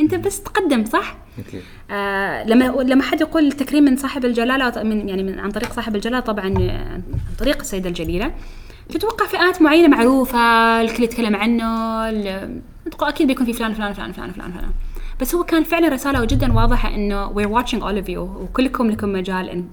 أنت 0.00 0.14
بس 0.14 0.42
تقدم 0.42 0.84
صح؟ 0.84 1.14
أكيد. 1.38 1.62
آه 1.90 2.44
لما 2.44 2.64
لما 2.64 3.02
حد 3.02 3.20
يقول 3.20 3.52
تكريم 3.52 3.84
من 3.84 3.96
صاحب 3.96 4.24
الجلالة 4.24 4.82
من 4.82 5.08
يعني 5.08 5.22
من 5.22 5.38
عن 5.38 5.50
طريق 5.50 5.72
صاحب 5.72 5.96
الجلالة 5.96 6.20
طبعا 6.20 6.54
آه، 6.60 6.92
عن 6.92 7.02
طريق 7.38 7.58
السيدة 7.60 7.88
الجليلة 7.88 8.32
تتوقع 8.88 9.26
فئات 9.26 9.62
معينة 9.62 9.88
معروفة 9.88 10.38
الكل 10.80 11.02
يتكلم 11.02 11.36
عنه 11.36 11.64
أكيد 13.00 13.26
بيكون 13.26 13.46
في 13.46 13.52
فلان 13.52 13.74
فلان 13.74 13.92
فلان 13.92 14.12
فلان 14.12 14.32
فلان 14.32 14.52
فلان. 14.52 14.72
بس 15.20 15.34
هو 15.34 15.44
كان 15.44 15.64
فعلا 15.64 15.88
رسالة 15.88 16.24
جدا 16.24 16.52
واضحة 16.52 16.94
إنه 16.94 17.34
we're 17.34 17.48
watching 17.48 17.80
all 17.80 18.04
of 18.04 18.08
you 18.08 18.18
وكلكم 18.18 18.90
لكم 18.90 19.12
مجال 19.12 19.48
إن 19.48 19.64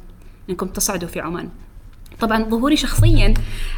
إنكم 0.50 0.68
تصعدوا 0.68 1.08
في 1.08 1.20
عمان. 1.20 1.50
طبعا 2.20 2.44
ظهوري 2.44 2.76
شخصيا 2.78 3.34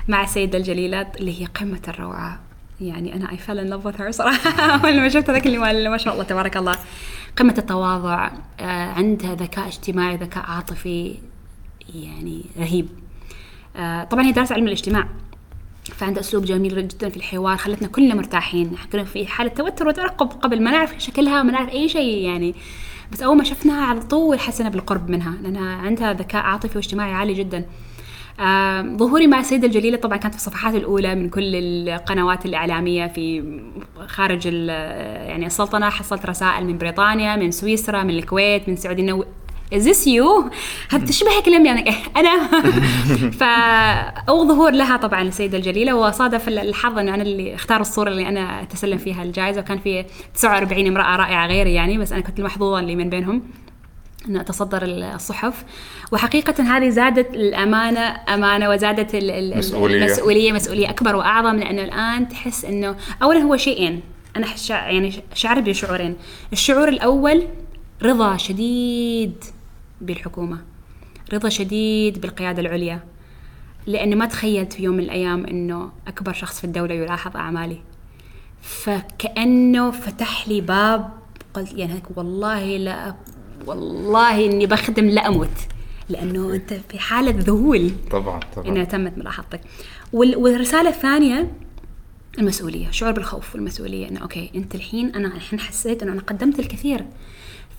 مع 0.08 0.24
السيدة 0.24 0.58
الجليلة 0.58 1.08
اللي 1.20 1.42
هي 1.42 1.46
قمة 1.46 1.82
الروعة. 1.88 2.40
يعني 2.82 3.16
أنا 3.16 3.32
اي 3.32 3.38
فell 3.38 3.68
in 3.68 3.74
love 3.74 3.92
with 3.92 4.02
her 4.02 4.10
صراحة. 4.10 4.50
اول 4.84 5.02
ما 5.02 5.10
شفت 5.10 5.30
ذاك 5.30 5.48
اللي 5.48 5.90
ما 5.90 5.98
شاء 5.98 6.14
الله 6.14 6.24
تبارك 6.24 6.58
الله. 6.58 6.76
قمة 7.38 7.56
التواضع 7.58 8.32
آه 8.60 8.92
عندها 8.92 9.36
ذكاء 9.36 9.68
اجتماعي 9.68 10.16
ذكاء 10.16 10.44
عاطفي 10.44 11.16
يعني 11.96 12.46
رهيب. 12.60 12.88
طبعا 14.10 14.24
هي 14.24 14.32
دارسه 14.32 14.56
علم 14.56 14.68
الاجتماع. 14.68 15.08
فعندها 15.84 16.22
أسلوب 16.22 16.46
جميل 16.46 16.88
جدا 16.88 17.10
في 17.10 17.18
الحوار 17.18 17.58
خلتنا 17.58 17.88
كلنا 17.88 18.16
مرتاحين. 18.16 18.72
كنا 18.92 19.04
في 19.04 19.28
حالة 19.28 19.50
توتر 19.50 19.88
وترقب 19.88 20.28
قبل 20.28 20.64
ما 20.64 20.72
نعرف 20.72 20.94
شكلها 20.98 21.42
وما 21.42 21.52
نعرف 21.52 21.70
أي 21.70 21.90
شيء 21.90 22.18
يعني. 22.24 22.56
بس 23.12 23.22
أول 23.22 23.38
ما 23.38 23.44
شفناها 23.44 23.86
على 23.86 24.00
طول 24.00 24.40
حسينا 24.40 24.70
بالقرب 24.70 25.10
منها 25.10 25.34
لانها 25.42 25.76
عندها 25.76 26.14
ذكاء 26.14 26.42
عاطفي 26.42 26.78
واجتماعي 26.78 27.14
عالي 27.14 27.34
جدا. 27.34 27.66
آه 28.40 28.82
ظهوري 28.82 29.28
مع 29.28 29.40
السيدة 29.40 29.68
الجليلة 29.68 29.98
طبعا 29.98 30.18
كانت 30.18 30.34
في 30.34 30.40
الصفحات 30.40 30.76
الأولى 30.76 31.16
من 31.16 31.30
كل 31.30 31.56
القنوات 31.56 32.46
الإعلامية 32.46 33.08
في 33.08 33.60
خارج 34.08 34.46
يعني 34.46 35.46
السلطنة 35.46 35.90
حصلت 35.90 36.26
رسائل 36.26 36.66
من 36.66 36.78
بريطانيا 36.78 37.36
من 37.36 37.52
سويسرا 37.52 38.04
من 38.04 38.10
الكويت 38.10 38.68
من 38.68 38.74
السعودية 38.74 39.24
إنه 39.74 39.80
Is 39.80 39.86
this 39.86 40.06
you؟ 40.06 40.52
هل 40.90 41.06
تشبه 41.06 41.42
كلام 41.46 41.66
يعني 41.66 41.94
أنا. 42.18 42.50
فأول 43.40 44.48
ظهور 44.48 44.72
لها 44.72 44.98
طبعا 44.98 45.22
السيدة 45.22 45.58
الجليلة 45.58 45.96
وصادف 45.96 46.48
الحظ 46.48 46.98
إنه 46.98 47.14
أنا 47.14 47.24
اللي 47.24 47.56
اختار 47.56 47.82
الصورة 47.82 48.10
اللي 48.10 48.28
أنا 48.28 48.62
أتسلم 48.62 48.98
فيها 48.98 49.24
الجائزة 49.24 49.62
وكان 49.62 49.80
في 49.80 50.06
49 50.36 50.88
امرأة 50.88 51.16
رائعة 51.16 51.48
غيري 51.48 51.74
يعني 51.74 51.98
بس 51.98 52.12
أنا 52.12 52.22
كنت 52.22 52.40
المحظوظة 52.40 52.80
اللي 52.80 52.96
من 52.96 53.10
بينهم. 53.10 53.42
إنه 54.28 54.42
أتصدر 54.42 54.80
الصحف. 54.84 55.64
وحقيقة 56.12 56.64
هذه 56.64 56.90
زادت 56.90 57.34
الأمانة 57.34 58.18
أمانة 58.34 58.70
وزادت. 58.70 59.16
المسؤوليه 59.16 60.52
مسؤولية. 60.52 60.90
أكبر 60.90 61.16
وأعظم 61.16 61.56
لأنه 61.56 61.84
الآن 61.84 62.30
تحس 62.30 62.66
إنه 62.66 62.96
اولا 63.24 63.40
هو 63.40 63.58
شيئين. 63.58 64.02
أنا 64.36 64.48
يعني 64.70 65.12
شعرت 65.34 65.64
بشعورين. 65.64 66.16
الشعور 66.54 66.88
الأول 66.88 67.48
رضا 68.04 68.38
شديد. 68.38 69.44
بالحكومة. 70.02 70.62
رضا 71.34 71.50
شديد 71.50 72.22
بالقيادة 72.22 72.62
العليا. 72.62 73.00
لأنه 73.88 74.16
ما 74.16 74.26
تخيلت 74.26 74.74
في 74.74 74.84
يوم 74.84 74.96
من 74.98 75.04
الأيام 75.04 75.46
إنه 75.46 75.92
أكبر 76.08 76.34
شخص 76.34 76.58
في 76.60 76.64
الدولة 76.64 76.94
يلاحظ 76.96 77.36
أعمالي. 77.38 77.82
فكأنه 78.62 79.92
فتح 79.92 80.48
لي 80.48 80.62
باب 80.62 81.10
قلت 81.54 81.74
يعني 81.74 82.02
والله 82.16 82.78
لا 82.78 83.16
والله 83.66 84.46
إني 84.46 84.66
بخدم 84.66 85.06
لا 85.06 85.28
أموت. 85.28 85.50
لأنه 86.10 86.54
أنت 86.54 86.74
في 86.74 87.00
حالة 87.00 87.32
ذهول. 87.38 87.92
طبعا 88.12 88.40
انها 88.58 88.64
طبعا 88.74 88.84
تمت 88.84 89.18
ملاحظتك. 89.18 89.62
وال- 90.14 90.36
والرسالة 90.38 90.90
الثانية 90.90 91.52
المسؤولية 92.40 92.92
شعور 92.92 93.12
بالخوف 93.12 93.56
والمسؤولية 93.56 94.10
إنه 94.10 94.20
أوكي 94.20 94.52
أنت 94.56 94.76
الحين 94.76 95.16
أنا 95.16 95.28
الحين 95.36 95.60
حسيت 95.60 96.04
إنه 96.04 96.12
أنا 96.14 96.22
قدمت 96.22 96.60
الكثير. 96.60 97.06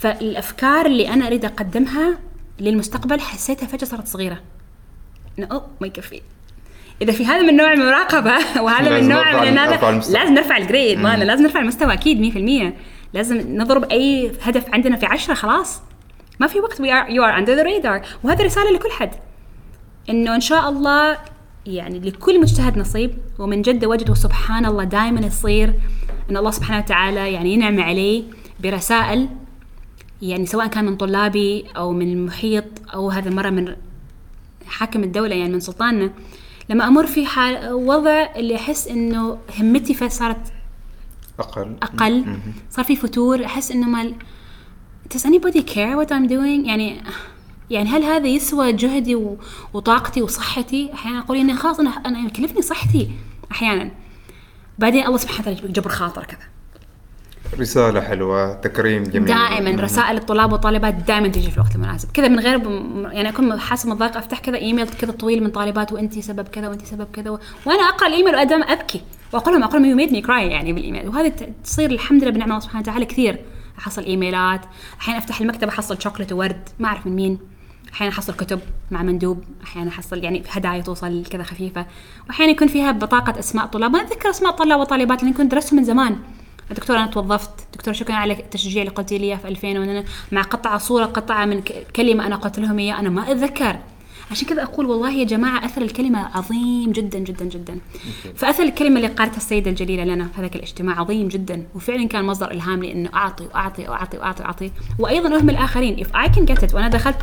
فالأفكار 0.00 0.86
اللي 0.86 1.08
أنا 1.08 1.26
أريد 1.26 1.44
أقدمها 1.44 2.18
للمستقبل 2.60 3.20
حسيتها 3.20 3.66
فجأة 3.66 3.86
صارت 3.86 4.08
صغيرة. 4.08 4.40
انه 5.38 5.46
أوه 5.52 5.66
ما 5.80 5.86
يكفي. 5.86 6.20
إذا 7.02 7.12
في 7.12 7.26
هذا 7.26 7.42
من 7.42 7.56
نوع 7.56 7.72
المراقبة 7.72 8.32
وهذا 8.64 9.00
من 9.00 9.08
نوع 9.08 9.44
من 9.44 9.58
هذا 9.58 9.88
المستوى. 9.88 10.14
لازم 10.14 10.34
نرفع 10.34 10.56
ال 10.56 10.63
grade 10.63 10.98
مالنا 10.98 11.24
لازم 11.24 11.42
نرفع 11.42 11.60
المستوى 11.60 11.92
أكيد 11.92 12.34
100% 12.72 12.74
لازم 13.14 13.56
نضرب 13.56 13.84
أي 13.84 14.32
هدف 14.42 14.74
عندنا 14.74 14.96
في 14.96 15.06
عشرة 15.06 15.34
خلاص. 15.34 15.80
ما 16.40 16.46
في 16.46 16.60
وقت 16.60 16.80
you 17.08 17.24
are 17.24 17.38
under 17.38 17.54
the 17.54 17.62
radar 17.62 18.02
وهذا 18.22 18.44
رسالة 18.44 18.70
لكل 18.70 18.90
حد. 18.90 19.10
إنه 20.10 20.34
إن 20.34 20.40
شاء 20.40 20.68
الله 20.68 21.18
يعني 21.66 22.00
لكل 22.00 22.40
مجتهد 22.40 22.78
نصيب 22.78 23.18
ومن 23.38 23.62
جد 23.62 23.84
وجد 23.84 24.10
وسبحان 24.10 24.66
الله 24.66 24.84
دائما 24.84 25.26
يصير 25.26 25.74
إن 26.30 26.36
الله 26.36 26.50
سبحانه 26.50 26.78
وتعالى 26.78 27.32
يعني 27.32 27.52
ينعم 27.52 27.80
علي 27.80 28.24
برسائل 28.60 29.28
يعني 30.22 30.46
سواء 30.46 30.66
كان 30.66 30.84
من 30.84 30.96
طلابي 30.96 31.64
أو 31.76 31.92
من 31.92 32.12
المحيط 32.12 32.64
أو 32.94 33.10
هذا 33.10 33.28
المره 33.28 33.50
من 33.50 33.76
حاكم 34.66 35.04
الدولة 35.04 35.34
يعني 35.34 35.52
من 35.52 35.60
سلطاننا 35.60 36.10
لما 36.68 36.88
أمر 36.88 37.06
في 37.06 37.26
حال 37.26 37.72
وضع 37.72 38.28
اللي 38.36 38.56
أحس 38.56 38.88
إنه 38.88 39.38
همتي 39.58 39.94
فيه 39.94 40.08
صارت 40.08 40.52
أقل. 41.38 41.76
أقل. 41.82 42.38
صار 42.70 42.84
في 42.84 42.96
فتور 42.96 43.44
أحس 43.44 43.70
إنه 43.70 43.88
مال 43.88 44.14
does 45.14 45.22
anybody 45.22 45.62
care 45.62 45.96
what 45.96 46.10
I'm 46.10 46.28
doing 46.28 46.66
يعني 46.66 47.02
يعني 47.70 47.88
هل 47.88 48.02
هذا 48.02 48.26
يسوى 48.26 48.72
جهدي 48.72 49.14
وطاقتي 49.74 50.22
وصحتي؟ 50.22 50.92
أحيانا 50.94 51.18
أقول 51.18 51.38
إني 51.38 51.54
خلاص 51.54 51.80
أنا 51.80 51.90
أنا 51.90 52.18
يكلفني 52.18 52.62
صحتي 52.62 53.10
أحيانا. 53.52 53.90
بعدين 54.78 55.06
الله 55.06 55.16
سبحانه 55.16 55.40
وتعالى 55.40 55.68
يجبر 55.68 55.88
خاطر 55.90 56.24
كذا. 56.24 56.38
رسالة 57.58 58.00
حلوة 58.00 58.54
تكريم 58.54 59.02
جميل. 59.02 59.28
دائما 59.28 59.82
رسائل 59.82 60.16
الطلاب 60.16 60.52
والطالبات 60.52 60.94
دائما 60.94 61.28
تجي 61.28 61.50
في 61.50 61.56
الوقت 61.56 61.74
المناسب. 61.74 62.08
كذا 62.12 62.28
من 62.28 62.40
غير 62.40 62.58
بم... 62.58 63.06
يعني 63.12 63.28
أكون 63.28 63.60
حاسة 63.60 63.90
متضايقة 63.90 64.18
أفتح 64.18 64.38
كذا 64.38 64.56
إيميل 64.56 64.88
كذا 64.88 65.12
طويل 65.12 65.42
من 65.42 65.50
طالبات 65.50 65.92
وانت 65.92 66.18
سبب 66.18 66.48
كذا 66.48 66.68
وانت 66.68 66.84
سبب 66.84 67.06
كذا 67.12 67.30
و... 67.30 67.38
وأنا 67.66 67.82
أقرأ 67.82 68.08
الإيميل 68.08 68.34
وأدام 68.34 68.62
أبكي. 68.62 69.02
وأقول 69.32 69.54
لهم 69.54 69.62
أقول 69.62 69.82
لهم 69.82 69.90
you 69.90 69.96
made 69.96 70.12
me 70.12 70.20
cry 70.20 70.48
يعني 70.48 70.72
بالإيميل. 70.72 71.08
وهذه 71.08 71.28
ت- 71.28 71.52
تصير 71.64 71.90
الحمد 71.90 72.22
لله 72.22 72.32
بنعمه 72.32 72.50
الله 72.50 72.60
سبحانه 72.60 72.80
وتعالى 72.80 73.06
كثير. 73.06 73.38
أحصل 73.78 74.04
إيميلات. 74.04 74.60
أحيانا 75.00 75.18
أفتح 75.18 75.40
المكتب 75.40 75.68
أحصل 75.68 76.02
شوكولاته 76.02 76.36
وورد 76.36 76.68
ما 76.78 76.88
أعرف 76.88 77.06
من 77.06 77.16
مين. 77.16 77.38
أحيانا 77.92 78.12
أحصل 78.12 78.32
كتب 78.32 78.60
مع 78.90 79.02
مندوب. 79.02 79.44
أحيانا 79.64 79.88
أحصل 79.90 80.24
يعني 80.24 80.42
هدايا 80.50 80.80
توصل 80.80 81.24
كذا 81.30 81.42
خفيفة. 81.42 81.86
واحيانا 82.28 82.52
يكون 82.52 82.68
فيها 82.68 82.92
بطاقة 82.92 83.38
أسماء 83.38 83.66
طلاب. 83.66 83.90
ما 83.90 84.02
أتذكر 84.02 84.30
أسماء 84.30 84.52
طلاب 84.52 84.80
وطالبات 84.80 85.22
لاني 85.22 85.34
كنت 85.34 85.50
درستهم 85.52 85.78
من 85.78 85.84
زمان. 85.84 86.16
دكتور 86.74 86.96
أنا 86.96 87.06
توظفت. 87.06 87.50
دكتور 87.74 87.94
شكرا 87.94 88.14
على 88.14 88.32
التشجيع 88.32 88.82
اللي 88.82 88.94
قلتي 88.94 89.18
لي 89.18 89.24
إياه 89.24 89.36
في 89.36 89.48
2000 89.48 89.68
وأنا 89.68 90.04
مع 90.32 90.42
قطعه 90.42 90.78
صورة 90.78 91.04
قطعه 91.04 91.44
من 91.44 91.62
كلمة 91.96 92.26
أنا 92.26 92.36
قلت 92.36 92.58
لهم 92.58 92.78
اياه 92.78 93.00
أنا 93.00 93.08
ما 93.08 93.32
أتذكر. 93.32 93.76
عشان 94.30 94.48
كذا 94.48 94.62
أقول 94.62 94.86
والله 94.86 95.12
يا 95.12 95.24
جماعة 95.24 95.64
أثر 95.64 95.82
الكلمة 95.82 96.18
عظيم 96.36 96.92
جدا 96.92 97.18
جدا 97.18 97.44
جدا. 97.44 97.78
فأثر 98.36 98.62
الكلمة 98.62 98.96
اللي 98.96 99.08
قالتها 99.08 99.36
السيدة 99.36 99.70
الجليلة 99.70 100.04
لنا 100.04 100.28
في 100.28 100.40
هذاك 100.40 100.56
الاجتماع 100.56 101.00
عظيم 101.00 101.28
جدا 101.28 101.66
وفعلا 101.74 102.08
كان 102.08 102.24
مصدر 102.24 102.50
إلهام 102.50 102.82
لي 102.82 102.92
انه 102.92 103.10
أعطي 103.14 103.44
وأعطي 103.44 103.88
وأعطي 103.88 104.18
وأعطي 104.18 104.42
وأعطي. 104.42 104.70
وأيضا 104.98 105.36
اهمل 105.36 105.50
الآخرين. 105.50 106.04
If 106.04 106.08
I 106.08 106.28
can 106.28 106.52
get 106.52 106.68
it 106.68 106.74
وأنا 106.74 106.88
دخلت 106.88 107.22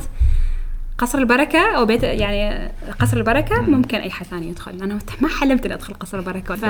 قصر 0.97 1.17
البركة 1.17 1.77
أو 1.77 1.85
بيت 1.85 2.03
يعني 2.03 2.71
قصر 2.99 3.17
البركة 3.17 3.61
ممكن 3.61 3.97
أي 3.97 4.09
حد 4.09 4.25
ثاني 4.25 4.49
يدخل. 4.49 4.81
أنا 4.81 4.99
ما 5.21 5.27
حلمت 5.27 5.65
إني 5.65 5.73
أدخل 5.73 5.93
قصر 5.93 6.19
البركة. 6.19 6.55
ف 6.55 6.65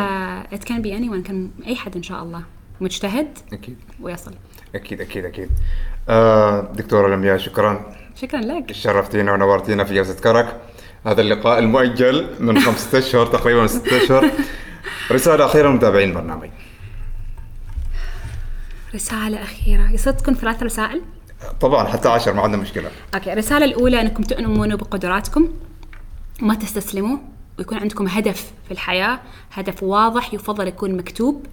can 0.55 0.81
be 0.81 0.99
anyone 0.99 1.27
كان 1.27 1.49
أي 1.67 1.75
حد 1.75 1.95
إن 1.95 2.03
شاء 2.03 2.23
الله. 2.23 2.41
مجتهد. 2.81 3.37
أكيد. 3.53 3.77
ويصل. 4.01 4.33
أكيد 4.75 5.01
أكيد 5.01 5.25
أكيد. 5.25 5.49
آه 6.09 6.61
دكتورة 6.61 7.15
لمياء 7.15 7.37
شكرا. 7.37 7.95
شكرا 8.15 8.39
لك. 8.41 8.71
شرفتينا 8.71 9.33
ونورتينا 9.33 9.83
في 9.83 9.93
جلسة 9.93 10.21
كرك. 10.21 10.61
هذا 11.05 11.21
اللقاء 11.21 11.59
المؤجل 11.59 12.29
من 12.39 12.59
خمسة 12.65 12.97
اشهر 12.99 13.25
تقريبا 13.25 13.67
ستة 13.67 14.03
اشهر 14.03 14.31
رسالة 15.11 15.45
أخيرة 15.45 15.69
لمتابعين 15.69 16.09
البرنامج 16.09 16.49
رسالة 18.95 19.43
أخيرة. 19.43 19.95
تكون 19.95 20.35
ثلاث 20.35 20.63
رسائل؟ 20.63 21.01
طبعا 21.61 21.87
حتى 21.87 22.09
عشر 22.09 22.33
ما 22.33 22.41
عندنا 22.41 22.61
مشكلة. 22.61 22.89
أوكي 23.15 23.33
الرسالة 23.33 23.65
الأولى 23.65 24.01
أنكم 24.01 24.23
تؤمنوا 24.23 24.77
بقدراتكم 24.77 25.49
وما 26.41 26.55
تستسلموا 26.55 27.17
ويكون 27.59 27.77
عندكم 27.77 28.07
هدف 28.07 28.51
في 28.65 28.71
الحياة 28.71 29.19
هدف 29.53 29.83
واضح 29.83 30.33
يفضل 30.33 30.67
يكون 30.67 30.97
مكتوب. 30.97 31.45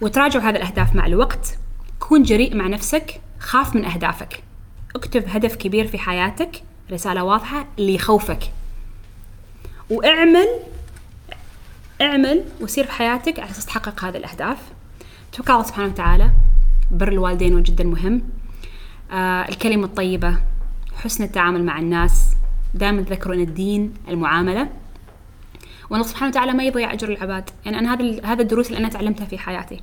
وتراجعوا 0.00 0.44
هذه 0.44 0.56
الأهداف 0.56 0.94
مع 0.94 1.06
الوقت. 1.06 1.58
كون 2.00 2.22
جريء 2.22 2.56
مع 2.56 2.66
نفسك 2.66 3.20
خاف 3.38 3.76
من 3.76 3.84
أهدافك. 3.84 4.42
اكتب 4.96 5.24
هدف 5.28 5.56
كبير 5.56 5.86
في 5.86 5.98
حياتك 5.98 6.62
رسالة 6.90 7.24
واضحة 7.24 7.66
اللي 7.78 7.94
يخوفك 7.94 8.50
واعمل 9.90 10.46
اعمل 12.00 12.44
وسير 12.60 12.84
في 12.84 12.92
حياتك 12.92 13.38
على 13.38 13.50
أساس 13.50 13.66
تحقق 13.66 14.04
هذه 14.04 14.16
الأهداف. 14.16 14.58
توكل 15.32 15.52
الله 15.52 15.64
سبحانه 15.64 15.88
وتعالى. 15.88 16.30
بر 16.90 17.08
الوالدين 17.08 17.62
جدا 17.62 17.84
مهم. 17.84 18.22
آه 19.12 19.48
الكلمة 19.48 19.84
الطيبة 19.84 20.38
حسن 21.02 21.24
التعامل 21.24 21.64
مع 21.64 21.78
الناس 21.78 22.34
دائما 22.74 23.02
تذكروا 23.02 23.34
أن 23.34 23.40
الدين 23.40 23.94
المعاملة. 24.08 24.68
وأن 25.90 26.00
الله 26.00 26.10
سبحانه 26.12 26.30
وتعالى 26.30 26.52
ما 26.52 26.64
يضيع 26.64 26.92
أجر 26.92 27.08
العباد. 27.08 27.50
يعني 27.64 27.78
أنا 27.78 27.94
هذا 27.94 28.24
هذا 28.24 28.42
الدروس 28.42 28.66
اللي 28.66 28.78
أنا 28.78 28.88
تعلمتها 28.88 29.24
في 29.24 29.38
حياتي. 29.38 29.80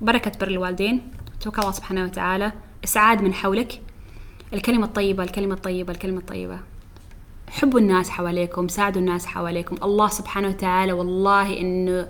بركة 0.00 0.32
بر 0.40 0.48
الوالدين. 0.48 1.02
توكل 1.40 1.60
الله 1.60 1.72
سبحانه 1.72 2.04
وتعالى. 2.04 2.52
اسعاد 2.84 3.22
من 3.22 3.34
حولك. 3.34 3.80
الكلمة 4.54 4.86
الطيبة 4.86 5.24
الكلمة 5.24 5.54
الطيبة 5.54 5.92
الكلمة 5.92 6.18
الطيبة. 6.18 6.58
حبوا 7.50 7.80
الناس 7.80 8.10
حواليكم 8.10 8.68
ساعدوا 8.68 9.00
الناس 9.00 9.26
حواليكم. 9.26 9.76
الله 9.82 10.08
سبحانه 10.08 10.48
وتعالى 10.48 10.92
والله 10.92 11.60
إنه 11.60 12.08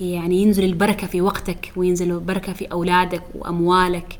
يعني 0.00 0.42
ينزل 0.42 0.64
البركة 0.64 1.06
في 1.06 1.20
وقتك 1.20 1.72
وينزل 1.76 2.10
البركة 2.10 2.52
في 2.52 2.64
أولادك 2.64 3.22
وأموالك. 3.34 4.18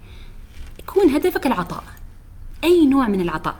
يكون 0.79 1.11
هدفك 1.11 1.47
العطاء. 1.47 1.85
أي 2.65 2.87
نوع 2.87 3.09
من 3.09 3.21
العطاء. 3.21 3.57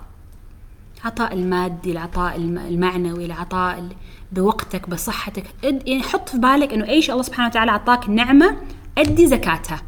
العطاء 1.01 1.33
المادي 1.35 1.93
العطاء 1.93 2.37
الم- 2.37 2.59
المعنوي 2.59 3.25
العطاء 3.27 3.79
ال- 3.79 3.95
بوقتك 4.33 4.89
بصحتك. 4.89 5.45
يعني 5.63 6.03
حط 6.03 6.29
في 6.29 6.39
بالك 6.39 6.73
إنه 6.73 6.89
أي 6.89 7.03
شيء 7.03 7.13
الله 7.13 7.23
سبحانه 7.23 7.49
وتعالى 7.49 7.71
أعطاك 7.71 8.11
نعمة 8.11 8.57
أدي 8.99 9.27
زكاتها. 9.27 9.83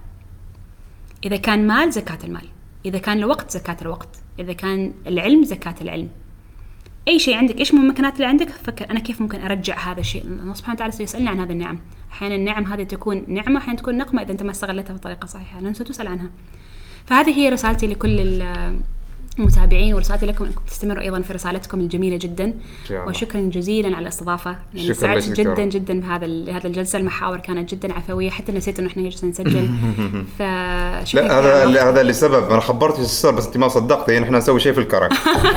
إذا 1.25 1.37
كان 1.37 1.67
مال 1.67 1.93
زكاة 1.93 2.19
المال. 2.25 2.45
إذا 2.87 2.99
كان 2.99 3.19
الوقت 3.19 3.51
زكاة 3.51 3.77
الوقت. 3.83 4.09
إذا 4.39 4.53
كان 4.53 4.93
العلم 5.07 5.45
زكاة 5.45 5.75
العلم. 5.81 6.09
أي 7.09 7.19
شيء 7.19 7.37
عندك 7.37 7.59
إيش 7.59 7.71
الممكنات 7.71 8.15
اللي 8.15 8.27
عندك؟ 8.27 8.49
فكر 8.49 8.91
أنا 8.91 9.01
كيف 9.01 9.21
ممكن 9.21 9.41
أرجع 9.41 9.79
هذا 9.79 10.01
الشيء؟ 10.01 10.23
الله 10.23 10.55
سبحانه 10.55 10.75
وتعالى 10.75 10.93
سيسالني 10.93 11.29
عن 11.29 11.41
هذه 11.41 11.53
النعم. 11.53 11.79
أحيانا 12.13 12.35
النعم 12.35 12.65
هذه 12.65 12.83
تكون 12.83 13.25
نعمة 13.29 13.59
أحيانا 13.59 13.79
تكون 13.79 13.99
نقمة 13.99 14.23
إذا 14.23 14.33
أنت 14.33 14.43
ما 14.43 14.51
استغلتها 14.51 14.95
بطريقة 14.95 15.27
صحيحة. 15.27 15.61
لأن 15.61 15.75
ستسال 15.75 16.07
عنها. 16.07 16.31
فهذه 17.07 17.39
هي 17.39 17.49
رسالتي 17.49 17.87
لكل 17.87 18.45
المتابعين 19.39 19.95
ورسالتي 19.95 20.27
لكم 20.27 20.45
إنكم 20.45 20.61
تستمروا 20.67 21.03
أيضا 21.03 21.21
في 21.21 21.33
رسالتكم 21.33 21.81
الجميلة 21.81 22.17
جدا. 22.17 22.55
الله. 22.91 23.05
وشكرا 23.05 23.41
جزيلا 23.41 23.89
على 23.89 24.03
الاستضافة. 24.03 24.57
يعني 24.75 24.95
شكراً 24.95 25.21
سعدت. 25.21 25.41
جدا 25.41 25.65
جدا 25.65 26.01
بهذا 26.01 26.27
هذا 26.57 26.67
الجلسة. 26.67 26.99
المحاور 26.99 27.39
كانت 27.39 27.75
جدا 27.75 27.93
عفوية. 27.93 28.31
حتى 28.31 28.53
نسيت 28.53 28.79
إنه 28.79 28.89
إحنا 28.89 29.03
جالسين 29.03 29.29
نسجل. 29.29 29.69
فشكرا 30.39 31.23
لا 31.23 31.39
هذا 31.39 31.65
اللي 31.65 31.81
هذا 31.81 32.01
اللي 32.01 32.13
سبب 32.13 32.51
أنا 32.51 32.61
خبرتك 32.61 32.99
السر 32.99 33.31
بس 33.31 33.47
أنت 33.47 33.57
ما 33.57 33.69
صدقتي. 33.69 34.19
نحن 34.19 34.35
نسوي 34.35 34.61
شيء 34.61 34.73
في 34.73 34.81
الكرك. 34.81 35.13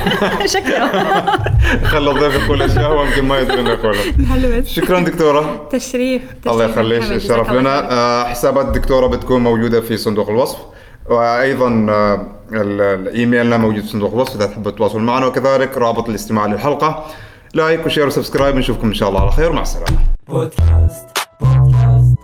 شكرا. 0.54 0.88
خلى 1.92 2.10
الضيف 2.10 2.44
يقول 2.44 2.62
اشياء 2.62 2.92
هو 2.92 3.04
يمكن 3.04 3.24
ما 3.24 3.38
يدري 3.38 3.60
إنه 3.60 3.70
يقولها 3.70 4.62
شكرا 4.64 5.00
دكتورة. 5.00 5.68
تشريف. 5.70 6.22
الله 6.46 6.66
تشريف. 6.66 6.70
يخليك. 6.70 7.00
محمد، 7.00 7.12
الشرف 7.12 7.50
الله 7.50 7.60
لنا. 7.60 7.92
آه، 7.92 8.24
حسابات 8.24 8.66
الدكتوره 8.66 9.06
بتكون 9.06 9.42
موجودة 9.42 9.80
في 9.80 9.96
صندوق 9.96 10.30
الوصف. 10.30 10.58
وأيضا 11.06 11.86
آه، 11.90 12.26
الايميلنا 12.54 13.56
موجود 13.56 13.82
في 13.82 13.88
صندوق 13.88 14.12
الوصف 14.12 14.36
إذا 14.36 14.46
تحبوا 14.46 14.70
تتواصلوا 14.70 15.02
معنا. 15.02 15.26
وكذلك 15.26 15.78
رابط 15.78 16.08
الاستماع 16.08 16.46
للحلقة 16.46 17.06
like 17.54 17.86
و 17.86 17.89
share 17.89 18.06
و 18.06 18.10
subscribe. 18.10 18.56
نشوفكم 18.56 18.88
إن 18.88 18.94
شاء 18.94 19.08
الله 19.08 19.20
على 19.20 19.32
خير. 19.32 19.52
مع 19.52 19.62
السلامة. 19.62 19.98
بودكاست 20.28 21.06
بودكاست. 21.40 22.16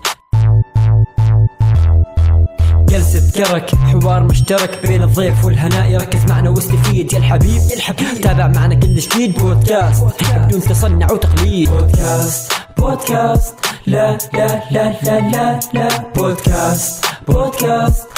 جلسة 2.89 3.45
كرك 3.45 3.75
حوار 3.75 4.23
مشترك 4.23 4.87
بين 4.87 5.03
الضيف 5.03 5.45
والهناء. 5.45 5.91
ركز 5.90 6.24
معنا 6.29 6.51
واستفيد 6.51 7.13
يا 7.13 7.19
الحبيب 7.19 7.63
يا 7.71 7.77
الحبيب. 7.77 8.21
تابع 8.23 8.47
معنا 8.47 8.75
كل 8.75 8.95
جديد. 8.95 9.39
بودكاست 9.39 10.05
بدون 10.35 10.61
تصنع 10.61 11.13
وتقليد. 11.13 11.71
بودكاست 11.71 12.53
بودكاست. 12.79 13.55
لا 13.87 14.19
لا 14.35 14.63
لا 14.71 14.95
لا 15.03 15.21
لا 15.33 15.61
لا. 15.75 15.89
بودكاست 16.17 17.05
بودكاست. 17.29 18.18